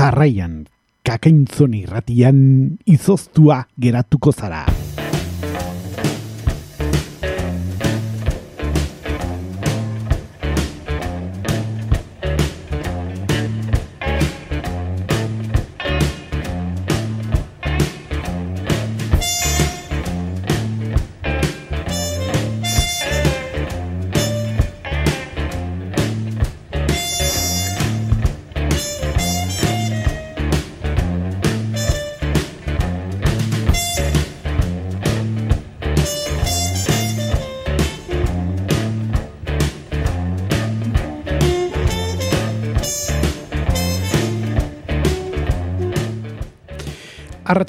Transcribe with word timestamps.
Jarraian, 0.00 0.64
kakaintzoni 1.04 1.82
ratian 1.84 2.38
izoztua 2.88 3.66
geratuko 3.76 4.32
zara. 4.32 4.64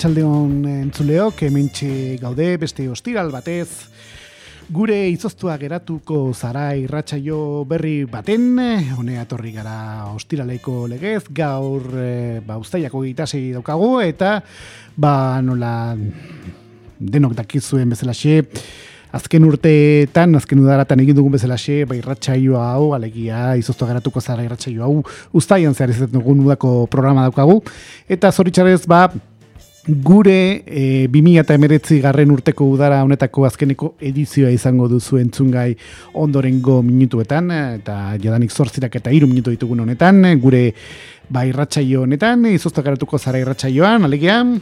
Arratxaldeon 0.02 0.64
entzuleok, 0.66 1.44
hementxe 1.46 2.18
gaude, 2.18 2.56
beste 2.58 2.88
ostiral 2.90 3.28
batez, 3.30 3.68
gure 4.74 4.96
izoztua 5.12 5.60
geratuko 5.62 6.32
zara 6.34 6.72
irratsaio 6.74 7.68
berri 7.70 8.08
baten, 8.10 8.48
hone 8.98 9.20
atorri 9.22 9.54
gara 9.54 10.08
ostiraleko 10.16 10.88
legez, 10.90 11.28
gaur 11.30 11.86
e, 11.94 12.42
ba, 12.42 12.58
ustaiako 12.58 13.04
gitasei 13.06 13.52
daukagu, 13.54 14.00
eta 14.02 14.40
ba 14.98 15.38
nola 15.46 15.94
denok 16.98 17.38
dakizuen 17.38 17.94
bezalaxe, 17.94 18.42
azken 19.14 19.46
urteetan, 19.46 20.34
azken 20.42 20.66
udaratan 20.66 21.06
egin 21.06 21.22
dugun 21.22 21.38
bezalaxe, 21.38 21.84
ba 21.86 21.94
irratsaio 22.00 22.58
hau, 22.58 22.96
alegia, 22.98 23.52
izoztua 23.62 23.94
geratuko 23.94 24.18
zara 24.18 24.50
irratsaio 24.50 24.82
hau, 24.82 25.04
ustaian 25.38 25.78
zehar 25.78 25.94
ez 25.94 26.10
dugun 26.10 26.42
udako 26.48 26.88
programa 26.90 27.30
daukagu, 27.30 27.62
eta 28.10 28.34
zoritxarez, 28.34 28.88
ba, 28.90 29.12
Gure 29.88 30.64
e, 30.68 31.08
2000 31.10 32.02
garren 32.04 32.30
urteko 32.30 32.68
udara 32.70 33.00
honetako 33.02 33.48
azkeneko 33.48 33.96
edizioa 34.00 34.52
izango 34.54 34.86
duzu 34.88 35.18
entzungai 35.18 35.72
ondorengo 36.14 36.84
minutuetan, 36.86 37.50
eta 37.82 37.96
jadanik 38.22 38.54
zortzirak 38.54 39.00
eta 39.00 39.10
iru 39.10 39.28
minutu 39.28 39.50
ditugun 39.50 39.82
honetan, 39.82 40.22
gure 40.40 40.76
ba 41.30 41.48
irratsaio 41.50 42.04
honetan, 42.06 42.46
izoztak 42.54 42.86
garatuko 42.86 43.18
zara 43.18 43.42
irratsaioan, 43.42 44.06
alegian. 44.06 44.60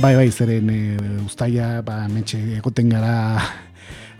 Bai, 0.00 0.14
bai, 0.16 0.30
zeren 0.30 0.70
e, 0.72 0.80
ustaia, 1.26 1.82
ba, 1.84 2.06
metxe 2.08 2.40
egoten 2.56 2.88
gara 2.88 3.42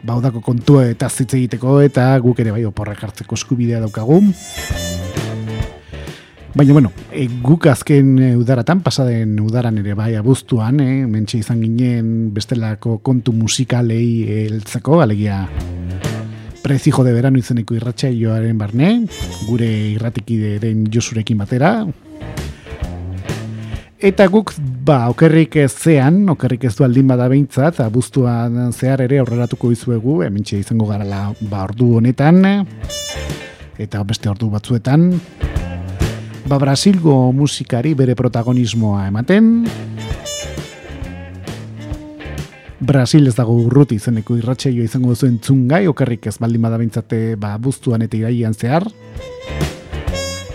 baudako 0.05 0.45
kontua 0.45 0.85
eta 0.93 1.09
zitze 1.09 1.39
egiteko, 1.39 1.81
eta 1.81 2.13
guk 2.21 2.45
ere 2.45 2.53
bai 2.53 2.67
oporrak 2.69 3.09
hartzeko 3.09 3.41
eskubidea 3.41 3.81
daukagu. 3.81 4.21
Baina, 6.53 6.73
bueno, 6.73 6.91
e, 7.13 7.29
guk 7.43 7.69
azken 7.71 8.19
e, 8.19 8.29
udaratan, 8.37 8.81
pasaden 8.83 9.37
udaran 9.39 9.77
ere 9.79 9.95
bai 9.95 10.17
abuztuan, 10.19 10.81
e, 10.83 11.05
mentxe 11.07 11.39
izan 11.39 11.61
ginen 11.63 12.33
bestelako 12.35 12.97
kontu 13.07 13.31
musikalei 13.33 14.27
heltzeko, 14.27 14.99
alegia 15.01 15.45
prezijo 16.61 17.05
de 17.07 17.13
verano 17.15 17.39
izeneko 17.39 17.77
irratxaioaren 17.79 18.59
barne, 18.59 18.91
gure 19.47 19.69
irratikideren 19.95 20.89
josurekin 20.91 21.39
batera. 21.39 21.71
Eta 24.01 24.27
guk, 24.33 24.51
ba, 24.59 25.05
okerrik 25.13 25.55
zean, 25.69 26.25
okerrik 26.35 26.67
ez 26.67 26.75
du 26.75 26.83
aldin 26.83 27.07
bada 27.07 27.29
behintzat, 27.31 27.79
abuztuan 27.85 28.73
zehar 28.73 29.05
ere 29.07 29.21
aurreratuko 29.23 29.71
izuegu, 29.71 30.19
hementxe 30.27 30.59
izango 30.59 30.91
garala 30.91 31.29
ba, 31.47 31.63
ordu 31.69 31.93
honetan, 32.01 32.43
eta 33.79 34.03
beste 34.09 34.33
ordu 34.33 34.51
batzuetan, 34.51 35.13
ba 36.51 36.59
Brasilgo 36.59 37.31
musikari 37.31 37.95
bere 37.95 38.17
protagonismoa 38.19 39.05
ematen. 39.07 39.69
Brasil 42.81 43.29
ez 43.31 43.37
dago 43.37 43.55
urruti 43.55 44.01
izeneko 44.01 44.35
irratxeio 44.41 44.83
izango 44.83 45.13
duzu 45.15 45.29
entzungai, 45.29 45.85
okerrik 45.87 46.27
ez 46.27 46.35
baldin 46.43 46.67
badabintzate 46.67 47.37
ba, 47.39 47.55
buztuan 47.63 48.03
eta 48.03 48.19
iraian 48.19 48.57
zehar. 48.57 48.89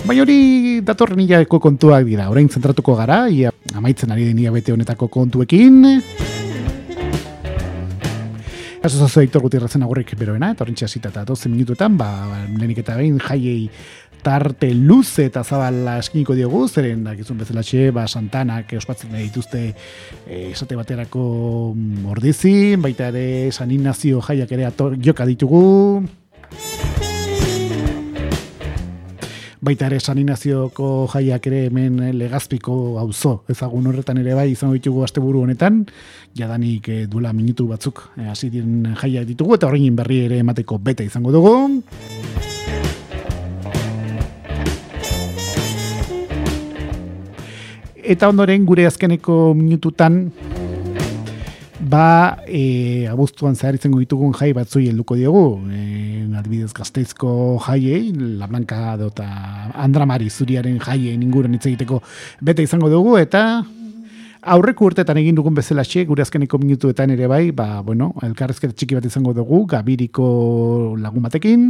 Bai 0.05 0.19
hori 0.19 0.81
datorren 0.83 1.23
hilako 1.23 1.61
kontuak 1.63 2.03
dira, 2.09 2.27
orain 2.33 2.51
zentratuko 2.51 2.97
gara, 2.99 3.29
ia 3.31 3.55
amaitzen 3.71 4.11
ari 4.11 4.27
den 4.27 4.43
bete 4.51 4.75
honetako 4.75 5.07
kontuekin. 5.07 6.01
Eso 8.85 8.99
zazo 9.01 9.19
Aitor 9.19 9.41
Gutierrezen 9.41 9.81
agurrik 9.81 10.11
beroena, 10.13 10.51
eta 10.53 10.61
horrentxe 10.61 10.85
hasita 10.85 11.09
eta 11.09 11.23
12 11.25 11.49
minutuetan, 11.49 11.95
ba, 11.97 12.09
lehenik 12.51 12.83
eta 12.83 12.93
behin 12.99 13.15
jaiei 13.17 13.63
tarte 14.25 14.73
luze 14.73 15.27
eta 15.29 15.43
zabala 15.43 15.99
eskiniko 16.01 16.33
diogu, 16.33 16.63
zeren 16.65 17.03
dakizun 17.05 17.37
bezala 17.37 17.61
txe, 17.61 17.91
ba, 17.93 18.07
santanak 18.09 18.73
ospatzen 18.79 19.13
dituzte 19.13 19.61
e, 19.69 20.39
esate 20.49 20.77
baterako 20.79 21.25
mm, 21.75 22.07
ordizi, 22.09 22.55
baita 22.81 23.11
ere 23.13 23.51
San 23.53 23.69
Ignacio 23.75 24.23
jaiak 24.25 24.55
ere 24.57 24.65
ator, 24.65 24.97
joka 24.97 25.27
ditugu. 25.29 25.61
Baita 29.65 29.91
ere 29.91 30.01
San 30.01 30.17
Ignazioko 30.21 30.89
jaiak 31.13 31.45
ere 31.49 31.61
hemen 31.69 32.01
legazpiko 32.17 32.97
auzo 33.01 33.35
ezagun 33.49 33.87
horretan 33.89 34.17
ere 34.21 34.33
bai 34.37 34.49
izango 34.55 34.73
ditugu 34.77 35.05
asteburu 35.05 35.45
honetan, 35.45 35.83
jadanik 36.33 36.89
e, 36.89 36.99
duela 37.05 37.33
minutu 37.33 37.69
batzuk 37.69 38.07
e, 38.17 38.25
hasi 38.33 38.49
diren 38.49 38.95
jaiak 38.97 39.29
ditugu, 39.29 39.61
eta 39.61 39.69
horrein 39.69 40.01
berri 40.01 40.23
ere 40.25 40.41
emateko 40.41 40.81
beta 40.81 41.05
izango 41.05 41.37
dugu. 41.37 41.55
Eta 48.05 48.29
ondoren 48.29 48.65
gure 48.65 48.85
azkeneko 48.85 49.53
minututan 49.57 50.29
ba 51.79 52.37
e, 52.47 53.05
abuztuan 53.09 53.55
zehar 53.55 53.75
izango 53.77 53.99
ditugun 53.99 54.33
jai 54.33 54.53
batzui 54.53 54.87
helduko 54.89 55.17
diogu. 55.17 55.45
E, 55.69 56.25
adibidez 56.35 56.73
gazteizko 56.75 57.57
jaiei 57.65 58.11
La 58.39 58.47
Blanca 58.47 58.97
dota 58.99 59.25
Andramari 59.73 60.29
zuriaren 60.29 60.79
jaiei 60.83 61.15
inguruan 61.15 61.55
hitz 61.55 61.65
egiteko 61.65 62.01
bete 62.41 62.65
izango 62.65 62.89
dugu. 62.91 63.17
Eta 63.17 63.63
aurreko 64.41 64.91
urtetan 64.91 65.17
egin 65.17 65.37
dugun 65.37 65.55
bezala 65.57 65.83
xe, 65.87 66.05
gure 66.05 66.21
azkeneko 66.21 66.59
minutuetan 66.61 67.15
ere 67.15 67.27
bai, 67.27 67.49
ba, 67.51 67.81
bueno, 67.81 68.11
elkarrezketa 68.23 68.75
txiki 68.75 68.99
bat 68.99 69.07
izango 69.09 69.33
dugu, 69.33 69.63
gabiriko 69.71 70.27
lagun 71.01 71.25
batekin, 71.25 71.65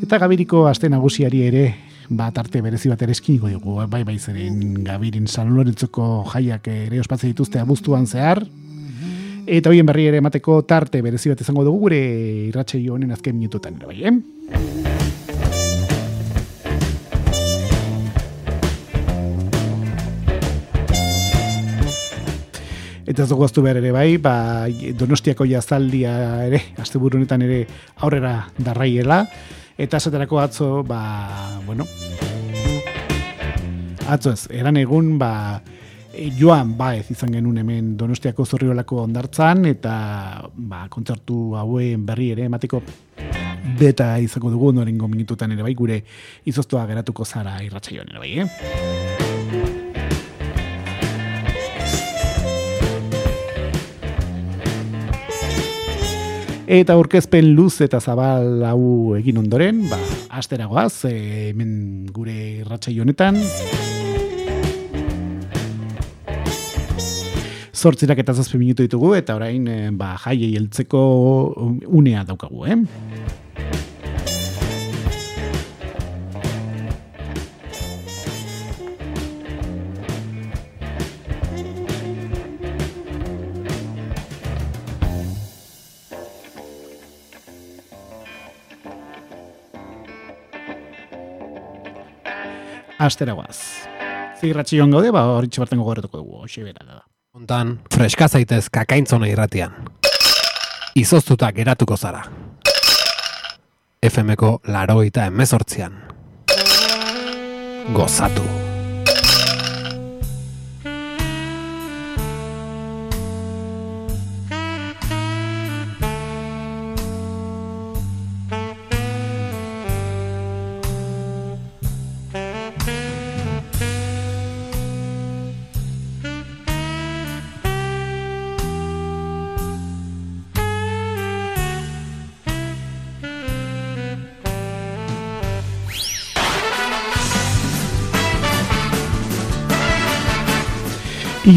eta 0.00 0.16
gabiriko 0.22 0.64
aste 0.70 0.88
nagusiari 0.88 1.42
ere 1.50 1.89
bat 2.10 2.38
arte 2.42 2.58
berezi 2.58 2.90
bat 2.90 3.02
ere 3.06 3.14
eskiniko 3.14 3.48
dugu, 3.48 3.76
bai 3.86 4.02
bai 4.04 4.18
zeren 4.18 4.82
gabirin 4.84 5.28
San 5.30 5.52
Lorentzoko 5.54 6.24
jaiak 6.32 6.66
ere 6.66 6.98
ospatzen 6.98 7.30
dituzte 7.30 7.60
abuztuan 7.62 8.06
zehar, 8.06 8.42
eta 9.46 9.70
hoien 9.70 9.86
berri 9.86 10.08
ere 10.10 10.18
emateko 10.18 10.62
tarte 10.66 11.02
berezi 11.06 11.30
bat 11.30 11.40
izango 11.40 11.62
dugu 11.64 11.86
gure 11.86 12.00
irratxe 12.48 12.82
honen 12.90 13.14
azken 13.14 13.38
minututan 13.38 13.78
ere 13.78 13.86
bai, 13.86 14.02
eh? 14.10 14.14
Eta 23.10 23.24
ez 23.24 23.30
dugu 23.30 23.42
aztu 23.42 23.62
behar 23.62 23.78
ere 23.80 23.90
bai, 23.90 24.18
ba, 24.22 24.66
donostiako 24.98 25.46
jazaldia 25.46 26.12
ere, 26.46 26.60
azte 26.78 26.98
honetan 26.98 27.42
ere 27.42 27.64
aurrera 28.02 28.36
darraiela, 28.58 29.24
eta 29.78 29.96
esaterako 29.96 30.40
atzo, 30.40 30.70
ba, 30.82 31.60
bueno, 31.66 31.86
atzo 34.08 34.32
ez, 34.32 34.46
eran 34.50 34.76
egun, 34.80 35.16
ba, 35.18 35.62
e, 36.12 36.30
joan 36.38 36.74
baez 36.78 37.06
izan 37.14 37.32
genuen 37.36 37.62
hemen 37.62 37.94
Donostiako 37.96 38.46
zorriolako 38.46 39.04
ondartzan, 39.04 39.64
eta 39.70 39.94
ba, 40.54 40.86
kontzertu 40.90 41.56
hauen 41.60 42.06
berri 42.06 42.32
ere 42.36 42.48
emateko 42.50 42.82
beta 43.80 44.12
izango 44.18 44.50
dugu 44.50 44.72
norengo 44.72 45.08
minututan 45.08 45.52
ere 45.52 45.64
bai, 45.66 45.74
gure 45.74 46.02
izoztua 46.50 46.86
geratuko 46.90 47.24
zara 47.24 47.60
irratxaioan 47.64 48.14
ere 48.14 48.24
bai, 48.24 48.38
eh? 48.44 49.19
Eta 56.70 56.94
aurkezpen 56.94 57.48
luz 57.58 57.80
eta 57.82 57.98
zabal 57.98 58.60
hau 58.62 59.16
egin 59.16 59.40
ondoren, 59.40 59.80
ba, 59.90 59.96
asteragoaz, 60.38 61.02
e, 61.08 61.14
hemen 61.48 61.72
gure 62.14 62.36
irratxai 62.60 62.94
honetan. 63.02 63.40
Zortzirak 67.74 68.22
eta 68.22 68.36
zazpi 68.38 68.60
minutu 68.60 68.86
ditugu, 68.86 69.16
eta 69.18 69.34
orain, 69.40 69.66
e, 69.66 69.90
ba, 69.98 70.12
jaiei 70.22 70.52
heltzeko 70.60 71.02
unea 71.90 72.22
daukagu, 72.28 72.62
eh? 72.70 72.78
Astera 93.00 93.34
guaz. 93.34 93.56
Zirratxi 94.40 94.78
joan 94.78 94.92
gaude, 94.94 95.12
ba, 95.12 95.24
hori 95.36 95.50
txibarten 95.52 95.80
gogorretuko 95.80 96.20
dugu, 96.20 96.42
hoxe 96.44 96.64
bera 96.64 96.84
da. 96.84 97.02
Ontan, 97.36 97.76
freska 97.92 98.28
zaitez 98.28 98.68
kakaintzona 98.72 99.28
irratian. 99.30 99.76
Izoztuta 100.98 101.50
geratuko 101.56 101.96
zara. 101.96 102.24
FMko 104.10 104.56
laroita 104.66 105.28
emezortzian. 105.28 105.94
Gozatu. 107.94 108.69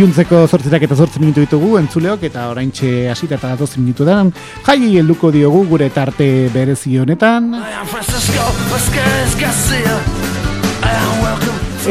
Iluntzeko 0.04 0.42
zortzirak 0.52 0.84
eta 0.84 0.98
zortzi 1.00 1.22
minutu 1.22 1.40
ditugu 1.46 1.78
entzuleok 1.80 2.26
eta 2.28 2.50
orain 2.52 2.74
txe 2.76 2.90
asita 3.08 3.38
eta 3.38 3.54
datoz 3.54 3.78
minutu 3.78 4.04
dan 4.04 4.34
jai 4.66 4.98
helduko 5.00 5.30
diogu 5.32 5.62
gure 5.70 5.88
tarte 5.96 6.28
berezi 6.52 6.98
honetan. 7.00 7.54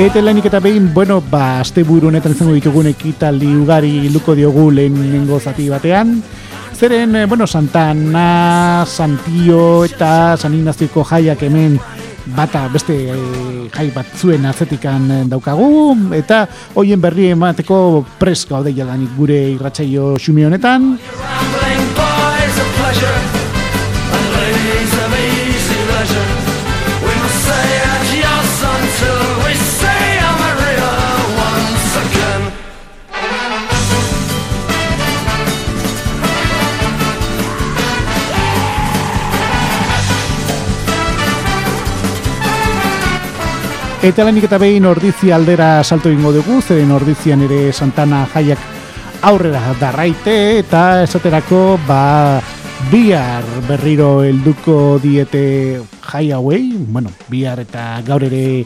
Eta 0.05 0.21
lehenik 0.21 0.51
eta 0.51 0.61
behin, 0.61 0.93
bueno, 0.93 1.23
ba, 1.31 1.63
aste 1.65 1.87
buru 1.89 2.11
honetan 2.13 2.37
izango 2.37 2.53
ditugun 2.53 2.91
ekitaldi 2.93 3.49
ugari 3.57 4.11
luko 4.13 4.37
diogu 4.37 4.69
lehen 4.77 5.01
nengo 5.09 5.41
zati 5.41 5.71
batean. 5.73 6.19
Zeren, 6.77 7.17
eh, 7.17 7.25
bueno, 7.25 7.47
Santana, 7.47 8.85
Santio 8.85 9.87
eta 9.89 10.37
San 10.37 10.53
Ignazioko 10.61 11.09
jaiak 11.15 11.49
hemen 11.49 11.81
bata 12.27 12.69
beste 12.73 12.95
e, 13.11 13.17
jai 13.73 13.89
batzuen 13.95 14.47
atzetikan 14.47 15.11
eh, 15.11 15.23
daukagu. 15.29 16.13
Eta 16.17 16.45
hoien 16.75 17.01
berri 17.01 17.31
emateko 17.35 18.05
pres 18.21 18.45
gaude 18.49 18.75
jalanik 18.77 19.15
gure 19.19 19.39
irratsaio 19.57 20.17
xumi 20.23 20.47
honetan 20.49 20.93
Eta 44.03 44.25
lehenik 44.27 44.49
eta 44.49 44.59
behin 44.59 44.83
ordizi 44.91 45.29
aldera 45.31 45.77
salto 45.87 46.11
ingo 46.11 46.33
dugu, 46.35 46.57
zeren 46.59 46.91
ordizian 46.91 47.45
ere 47.47 47.69
Santana 47.71 48.25
jaiak 48.33 48.59
aurrera 49.29 49.77
darraite 49.79 50.35
eta 50.59 51.05
esaterako 51.05 51.77
ba 51.87 52.41
bihar 52.91 53.47
berriro 53.69 54.25
helduko 54.27 54.99
diete 54.99 55.45
jai 56.03 56.33
hauei, 56.35 56.73
bueno, 56.83 57.13
bihar 57.31 57.63
eta 57.63 58.03
gaur 58.03 58.27
ere 58.27 58.65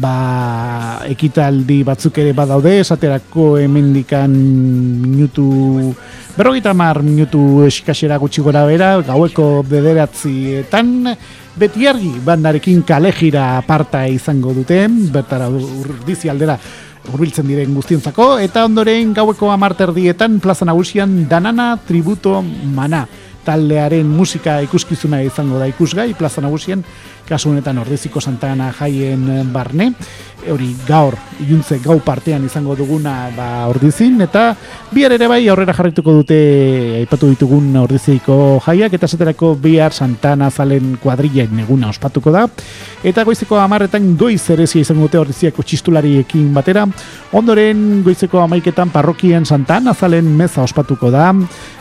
ba 0.00 1.04
ekitaldi 1.12 1.82
batzuk 1.84 2.16
ere 2.24 2.32
badaude, 2.32 2.78
esaterako 2.80 3.58
hemendikan 3.60 4.32
minutu 4.32 5.92
berrogeita 6.38 6.72
mar 6.72 7.02
minutu 7.04 7.66
eskasera 7.66 8.16
gutxi 8.16 8.40
gora 8.40 8.64
bera, 8.64 8.94
gaueko 9.04 9.60
bederatzietan, 9.68 11.12
beti 11.56 11.86
argi 11.88 12.12
bandarekin 12.24 12.82
kalejira 12.86 13.56
aparta 13.58 14.04
izango 14.08 14.54
dute, 14.54 14.84
bertara 15.12 15.48
urdizi 15.50 16.30
aldera 16.30 16.58
urbiltzen 17.10 17.48
diren 17.48 17.74
guztientzako, 17.74 18.36
eta 18.44 18.64
ondoren 18.68 19.14
gaueko 19.16 19.50
amarterdietan 19.50 20.38
plaza 20.40 20.68
nagusian 20.68 21.24
danana 21.28 21.72
tributo 21.86 22.42
mana 22.74 23.06
taldearen 23.44 24.06
musika 24.06 24.58
ikuskizuna 24.66 25.22
izango 25.24 25.58
da 25.58 25.68
ikusgai 25.70 26.12
plaza 26.14 26.42
nagusian 26.44 26.84
kasu 27.28 27.50
honetan 27.50 27.78
ordeziko 27.80 28.20
santana 28.20 28.70
jaien 28.78 29.24
barne 29.52 29.92
hori 30.48 30.74
gaur 30.86 31.16
iluntze 31.40 31.78
gau 31.84 31.98
partean 32.04 32.44
izango 32.44 32.76
duguna 32.76 33.30
ba 33.36 33.66
ordizin 33.68 34.20
eta 34.24 34.54
bihar 34.92 35.12
ere 35.16 35.28
bai 35.28 35.42
aurrera 35.48 35.74
jarrituko 35.76 36.12
dute 36.20 36.38
aipatu 37.00 37.30
ditugun 37.32 37.76
ordiziko 37.80 38.60
jaiak 38.64 38.94
eta 38.96 39.08
esaterako 39.08 39.54
bihar 39.60 39.92
santana 39.92 40.50
zalen 40.50 40.96
kuadrillaen 41.02 41.60
eguna 41.64 41.90
ospatuko 41.90 42.32
da. 42.34 42.46
Eta 43.04 43.24
goizeko 43.24 43.58
amarretan 43.60 44.16
goiz 44.20 44.42
erezia 44.52 44.84
izango 44.84 45.08
dute 45.08 45.20
ordiziako 45.20 45.62
txistulariekin 45.62 46.50
batera. 46.54 46.86
Ondoren 47.32 48.02
goizeko 48.04 48.42
amaiketan 48.44 48.92
parrokian 48.94 49.46
santana 49.46 49.94
zalen 49.94 50.28
meza 50.36 50.62
ospatuko 50.62 51.10
da. 51.10 51.30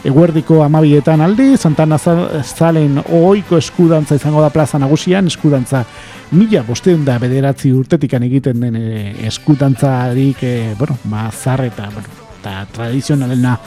Eguerdiko 0.07 0.63
amabietan 0.63 1.21
aldi 1.21 1.55
santana 1.57 1.99
zalen 1.99 3.01
oiko 3.03 3.57
eskudantza 3.57 4.15
izango 4.19 4.41
da 4.41 4.49
plaza 4.53 4.79
nagusian 4.79 5.27
eskudantza 5.27 5.83
mila 6.31 6.63
bosteun 6.67 7.03
da 7.05 7.17
bederatzi 7.21 7.71
urtetikan 7.73 8.23
egiten 8.27 8.59
den 8.61 8.75
e, 8.77 9.13
eskutantzarik, 9.27 10.43
e, 10.43 10.73
bueno, 10.77 10.97
mazar 11.09 11.63
eta, 11.65 11.89
bueno, 11.93 12.09
eta 12.39 12.65
tradizionalena 12.71 13.57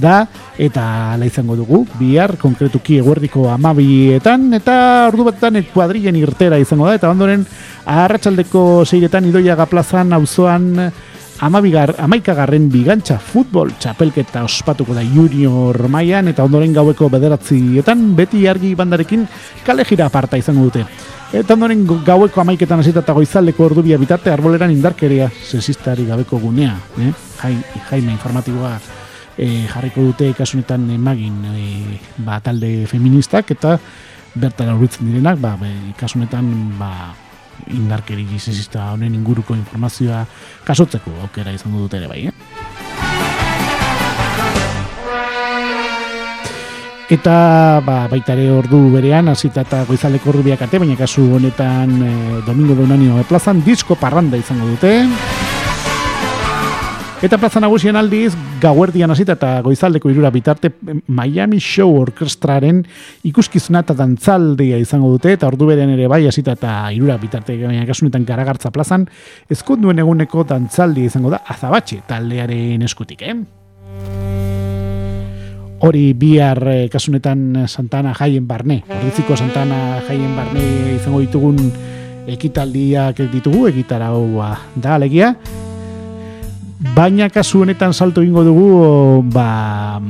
da, 0.00 0.22
eta 0.56 0.84
ala 1.12 1.26
izango 1.28 1.56
dugu, 1.58 1.82
bihar, 1.98 2.36
konkretuki 2.40 2.98
eguerdiko 3.02 3.48
amabietan, 3.52 4.48
eta 4.56 4.76
ordu 5.10 5.28
batetan 5.28 5.60
ekuadrilen 5.60 6.16
irtera 6.22 6.60
izango 6.62 6.88
da, 6.88 6.96
eta 7.00 7.10
ondoren, 7.12 7.44
arratsaldeko 7.84 8.84
seiretan 8.86 9.28
idoiaga 9.28 9.66
plazan, 9.68 10.14
auzoan, 10.16 10.70
amabigar, 11.42 11.96
amaikagarren 11.98 12.68
bigantza 12.70 13.16
futbol 13.18 13.72
txapelketa 13.82 14.44
ospatuko 14.46 14.94
da 14.94 15.02
junior 15.02 15.88
mailan 15.90 16.30
eta 16.30 16.44
ondoren 16.46 16.74
gaueko 16.74 17.08
bederatzietan 17.10 18.12
beti 18.18 18.44
argi 18.48 18.76
bandarekin 18.78 19.26
kale 19.66 19.84
gira 19.88 20.06
aparta 20.06 20.38
izango 20.38 20.68
dute. 20.68 20.84
Eta 21.32 21.56
ondoren 21.56 21.82
gaueko 22.06 22.42
amaiketan 22.42 22.82
hasita 22.82 23.02
eta 23.02 23.16
goizaldeko 23.16 23.64
ordubia 23.66 23.98
bitarte 23.98 24.30
arboleran 24.30 24.70
indarkeria 24.70 25.30
sesistari 25.32 26.06
gabeko 26.06 26.38
gunea. 26.38 26.76
Eh? 27.00 27.10
Jai, 27.40 27.56
jaime 27.90 28.14
informatiboa 28.14 28.76
eh, 29.36 29.66
jarriko 29.72 30.06
dute 30.12 30.30
kasunetan 30.38 30.86
emagin 30.94 31.42
eh, 31.56 31.98
ba, 32.22 32.38
talde 32.44 32.86
feministak 32.86 33.50
eta 33.56 33.78
bertara 34.34 34.76
urbitzen 34.76 35.10
direnak, 35.10 35.40
ba, 35.42 35.56
kasunetan 35.98 36.54
ba, 36.78 36.92
indarkeri 37.70 38.26
sesista 38.38 38.90
honen 38.92 39.14
inguruko 39.14 39.54
informazioa 39.54 40.24
kasotzeko 40.64 41.14
aukera 41.22 41.52
izango 41.52 41.78
dute 41.84 42.00
ere 42.02 42.08
bai. 42.10 42.26
Eh? 42.26 42.32
Eta 47.12 47.82
ba, 47.84 48.06
baita 48.08 48.32
ere 48.32 48.46
ordu 48.54 48.86
berean, 48.94 49.28
hasita 49.28 49.66
eta 49.66 49.82
goizaleko 49.84 50.30
ordu 50.32 50.46
biak 50.46 50.62
arte, 50.64 50.80
baina 50.80 50.96
kasu 50.96 51.26
honetan 51.36 51.92
e, 52.00 52.12
Domingo 52.46 52.78
Donanio 52.78 53.20
plazan 53.28 53.60
disko 53.66 53.98
parranda 54.00 54.40
izango 54.40 54.70
dute. 54.70 54.94
Eta 57.22 57.38
plaza 57.38 57.60
nagusien 57.62 57.94
aldiz, 57.94 58.32
gauerdian 58.58 59.12
hasita 59.14 59.36
eta 59.36 59.50
goizaldeko 59.62 60.10
irura 60.10 60.32
bitarte 60.34 60.72
Miami 61.06 61.60
Show 61.62 61.94
Orkestraren 62.00 62.80
ikuskizuna 63.30 63.84
eta 63.84 63.94
dantzaldia 63.94 64.80
izango 64.82 65.12
dute, 65.12 65.36
eta 65.36 65.46
ordu 65.46 65.68
berean 65.70 65.92
ere 65.94 66.08
bai 66.10 66.24
hasita 66.26 66.56
eta 66.58 66.74
irura 66.90 67.20
bitarte, 67.22 67.54
baina 67.62 67.86
kasunetan 67.86 68.26
garagartza 68.26 68.74
plazan, 68.74 69.06
ezkunduen 69.46 70.02
eguneko 70.02 70.42
dantzaldia 70.50 71.14
izango 71.14 71.30
da 71.30 71.44
azabatxe 71.46 72.02
taldearen 72.10 72.82
eskutik, 72.90 73.22
eh? 73.22 73.38
hori 75.82 76.04
bihar 76.18 76.58
eh, 76.74 76.88
kasunetan 76.90 77.68
Santana 77.68 78.18
jaien 78.18 78.50
barne, 78.50 78.82
ordiziko 78.98 79.38
Santana 79.38 80.00
jaien 80.08 80.34
barne 80.34 80.62
izango 80.98 81.22
ditugun 81.22 81.58
ekitaldiak 82.26 83.28
ditugu, 83.30 83.68
egitara 83.70 84.10
hoa 84.10 84.56
da 84.74 84.96
alegia. 84.98 85.36
Baina 86.82 87.28
kasu 87.30 87.60
honetan 87.62 87.94
salto 87.94 88.24
ingo 88.26 88.42
dugu, 88.42 89.22
ba... 89.30 90.02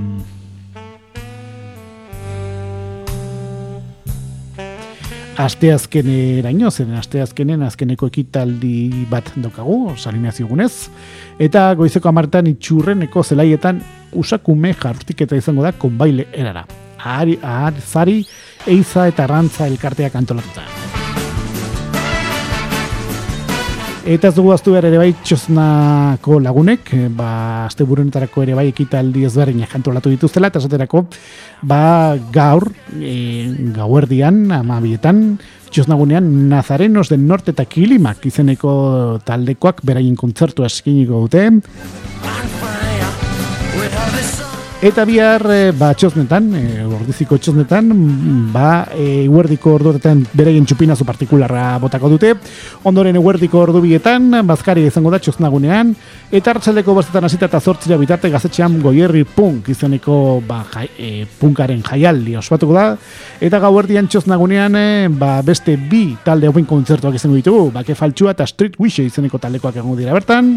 Asteazkeneraino, 5.43 6.71
zen 6.71 6.95
asteazkenen 6.97 7.63
azkeneko 7.67 8.09
ekitaldi 8.09 9.05
bat 9.11 9.29
daukagu, 9.37 9.93
salinazio 9.99 10.49
gunez. 10.49 10.89
Eta 11.37 11.67
goizeko 11.77 12.09
amartan 12.09 12.49
itxurreneko 12.55 13.25
zelaietan 13.25 13.83
usakume 14.17 14.73
jartiketa 14.73 15.37
izango 15.37 15.67
da 15.67 15.75
konbaile 15.77 16.29
erara. 16.33 16.65
Ahari, 17.03 17.37
ahar, 17.43 17.77
zari, 17.85 18.23
eiza 18.65 19.09
eta 19.13 19.29
rantza 19.29 19.69
elkarteak 19.69 20.17
antolatuta. 20.17 21.02
Eta 24.03 24.33
ez 24.33 24.35
dugu 24.35 24.51
aztu 24.51 24.73
behar 24.75 24.89
ere 24.89 24.99
bai 24.99 25.13
txosnako 25.23 26.41
lagunek, 26.43 26.89
eh, 26.97 27.07
ba, 27.07 27.67
azte 27.69 27.85
burunetarako 27.87 28.43
ere 28.43 28.57
bai 28.59 28.65
ekitaldi 28.73 29.23
ezberdin 29.29 29.63
jantolatu 29.63 30.11
dituztela, 30.11 30.51
eta 30.51 30.59
esaterako, 30.59 31.05
ba, 31.63 32.17
gaur, 32.35 32.67
e, 32.99 33.47
gauerdian, 33.77 34.49
amabietan, 34.59 35.39
txosnagunean, 35.71 36.27
Nazarenos 36.51 37.09
den 37.15 37.29
Norte 37.29 37.55
eta 37.55 37.65
Kilimak 37.65 38.27
izeneko 38.27 39.21
taldekoak 39.25 39.85
beraien 39.87 40.19
kontzertu 40.19 40.67
eskiniko 40.67 41.23
dute. 41.29 41.47
Eta 44.83 45.05
bihar, 45.07 45.45
e, 45.47 45.71
ba, 45.79 45.93
txosnetan, 45.95 46.49
e, 46.59 46.63
ordiziko 46.83 47.37
txosnetan, 47.39 47.93
ba, 48.51 48.89
e, 48.91 49.29
uerdiko 49.31 49.77
orduetan 49.77 50.25
bereien 50.35 50.65
txupinazu 50.67 51.05
partikularra 51.07 51.77
botako 51.79 52.09
dute. 52.11 52.33
Ondoren 52.91 53.15
uerdiko 53.21 53.61
ordu 53.63 53.79
bietan, 53.85 54.27
bazkari 54.49 54.83
izango 54.89 55.13
da 55.15 55.21
txosnagunean. 55.23 55.93
Eta 56.35 56.51
hartzaldeko 56.57 56.97
bastetan 56.99 57.29
hasita 57.29 57.47
eta 57.47 57.61
zortzira 57.63 57.95
bitarte 58.01 58.33
gazetxean 58.35 58.81
goierri 58.83 59.23
punk 59.23 59.71
izaneko 59.71 60.17
ba, 60.49 60.65
jai, 60.73 60.89
e, 60.99 61.11
punkaren 61.39 61.85
jaialdi 61.87 62.35
ospatuko 62.43 62.75
da. 62.75 62.89
Eta 63.39 63.63
gauerdian 63.63 64.11
txosnagunean, 64.11 64.81
e, 64.83 64.89
ba, 65.15 65.37
beste 65.47 65.77
bi 65.79 66.09
talde 66.27 66.51
hauen 66.51 66.67
kontzertuak 66.67 67.23
izango 67.23 67.39
ditugu. 67.39 67.69
Bake 67.79 67.95
faltsua 67.95 68.35
eta 68.35 68.51
street 68.51 68.83
wish 68.83 68.99
izaneko 69.07 69.39
taldekoak 69.39 69.79
egongo 69.79 70.01
dira 70.03 70.19
bertan. 70.19 70.57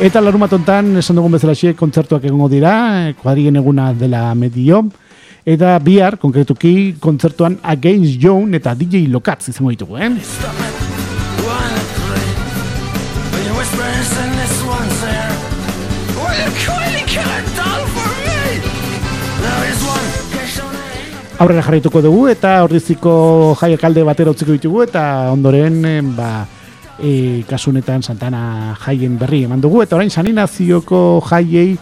Eta 0.00 0.16
larumatontan, 0.24 0.94
esan 0.96 1.18
dugun 1.18 1.34
bezala 1.36 1.52
xe, 1.52 1.74
kontzertuak 1.76 2.22
egongo 2.24 2.46
dira, 2.48 3.12
kuadrien 3.20 3.58
eguna 3.60 3.90
dela 3.92 4.22
medio. 4.32 4.78
Eta 5.44 5.74
bihar, 5.84 6.14
konkretuki, 6.16 6.94
kontzertuan 6.96 7.58
Against 7.60 8.16
Joan 8.22 8.56
eta 8.56 8.72
DJ 8.72 9.10
Lokatz 9.12 9.50
izango 9.52 9.68
ditugu, 9.74 9.98
eh? 10.00 10.08
Aurrera 21.40 21.66
jarraituko 21.66 22.00
dugu 22.04 22.24
eta 22.32 22.54
ordiziko 22.64 23.12
jaiak 23.60 23.84
alde 23.84 24.06
batera 24.08 24.32
utziko 24.32 24.56
ditugu 24.56 24.80
eta 24.86 25.04
ondoren, 25.34 25.84
ba, 26.16 26.30
e, 27.02 27.42
kasunetan 27.48 28.02
Santana 28.02 28.76
jaien 28.84 29.18
berri 29.18 29.44
eman 29.48 29.60
dugu, 29.60 29.82
eta 29.82 29.96
orain 29.96 30.10
saninazioko 30.10 31.20
jaiei 31.28 31.76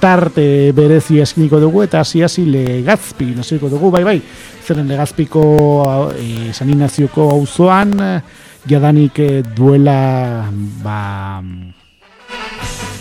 tarte 0.00 0.72
berezi 0.72 1.20
eskiniko 1.20 1.60
dugu, 1.60 1.82
eta 1.84 2.00
hasi 2.00 2.22
hasi 2.22 2.46
legazpi 2.48 3.34
nasiko 3.36 3.68
dugu, 3.68 3.90
bai 3.90 4.04
bai, 4.04 4.16
zeren 4.64 4.88
legazpiko 4.88 5.42
e, 6.16 6.54
saninazioko 6.56 7.30
auzoan 7.34 7.98
jadanik 8.68 9.18
e, 9.18 9.42
duela 9.56 10.48
ba, 10.82 11.42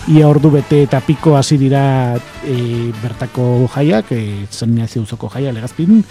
ia 0.10 0.28
ordu 0.28 0.50
bete 0.58 0.84
eta 0.88 1.02
piko 1.06 1.36
hasi 1.38 1.58
dira 1.62 2.18
e, 2.42 2.92
bertako 3.02 3.70
jaiak, 3.76 4.12
e, 4.12 4.46
saninazio 4.50 5.06
jaia 5.06 5.52
legazpin, 5.54 6.04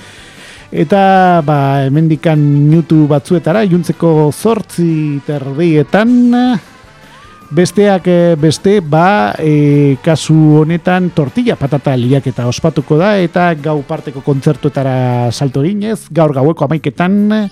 Eta 0.68 1.40
ba, 1.48 1.86
hemendikan 1.86 2.36
minutu 2.36 3.06
batzuetara, 3.08 3.62
juntzeko 3.64 4.28
zortzi 4.36 5.16
terdietan, 5.24 6.10
besteak 7.48 8.08
eh, 8.12 8.34
beste, 8.36 8.74
ba, 8.84 9.32
e, 9.40 9.96
kasu 10.04 10.36
honetan 10.60 11.08
tortilla 11.16 11.56
patata 11.56 11.96
liak 11.96 12.28
eta 12.28 12.44
ospatuko 12.50 12.98
da, 13.00 13.14
eta 13.16 13.54
gau 13.56 13.80
parteko 13.88 14.20
kontzertuetara 14.20 15.32
salto 15.32 15.64
ginez, 15.64 16.02
gaur 16.12 16.36
gaueko 16.36 16.68
amaiketan, 16.68 17.48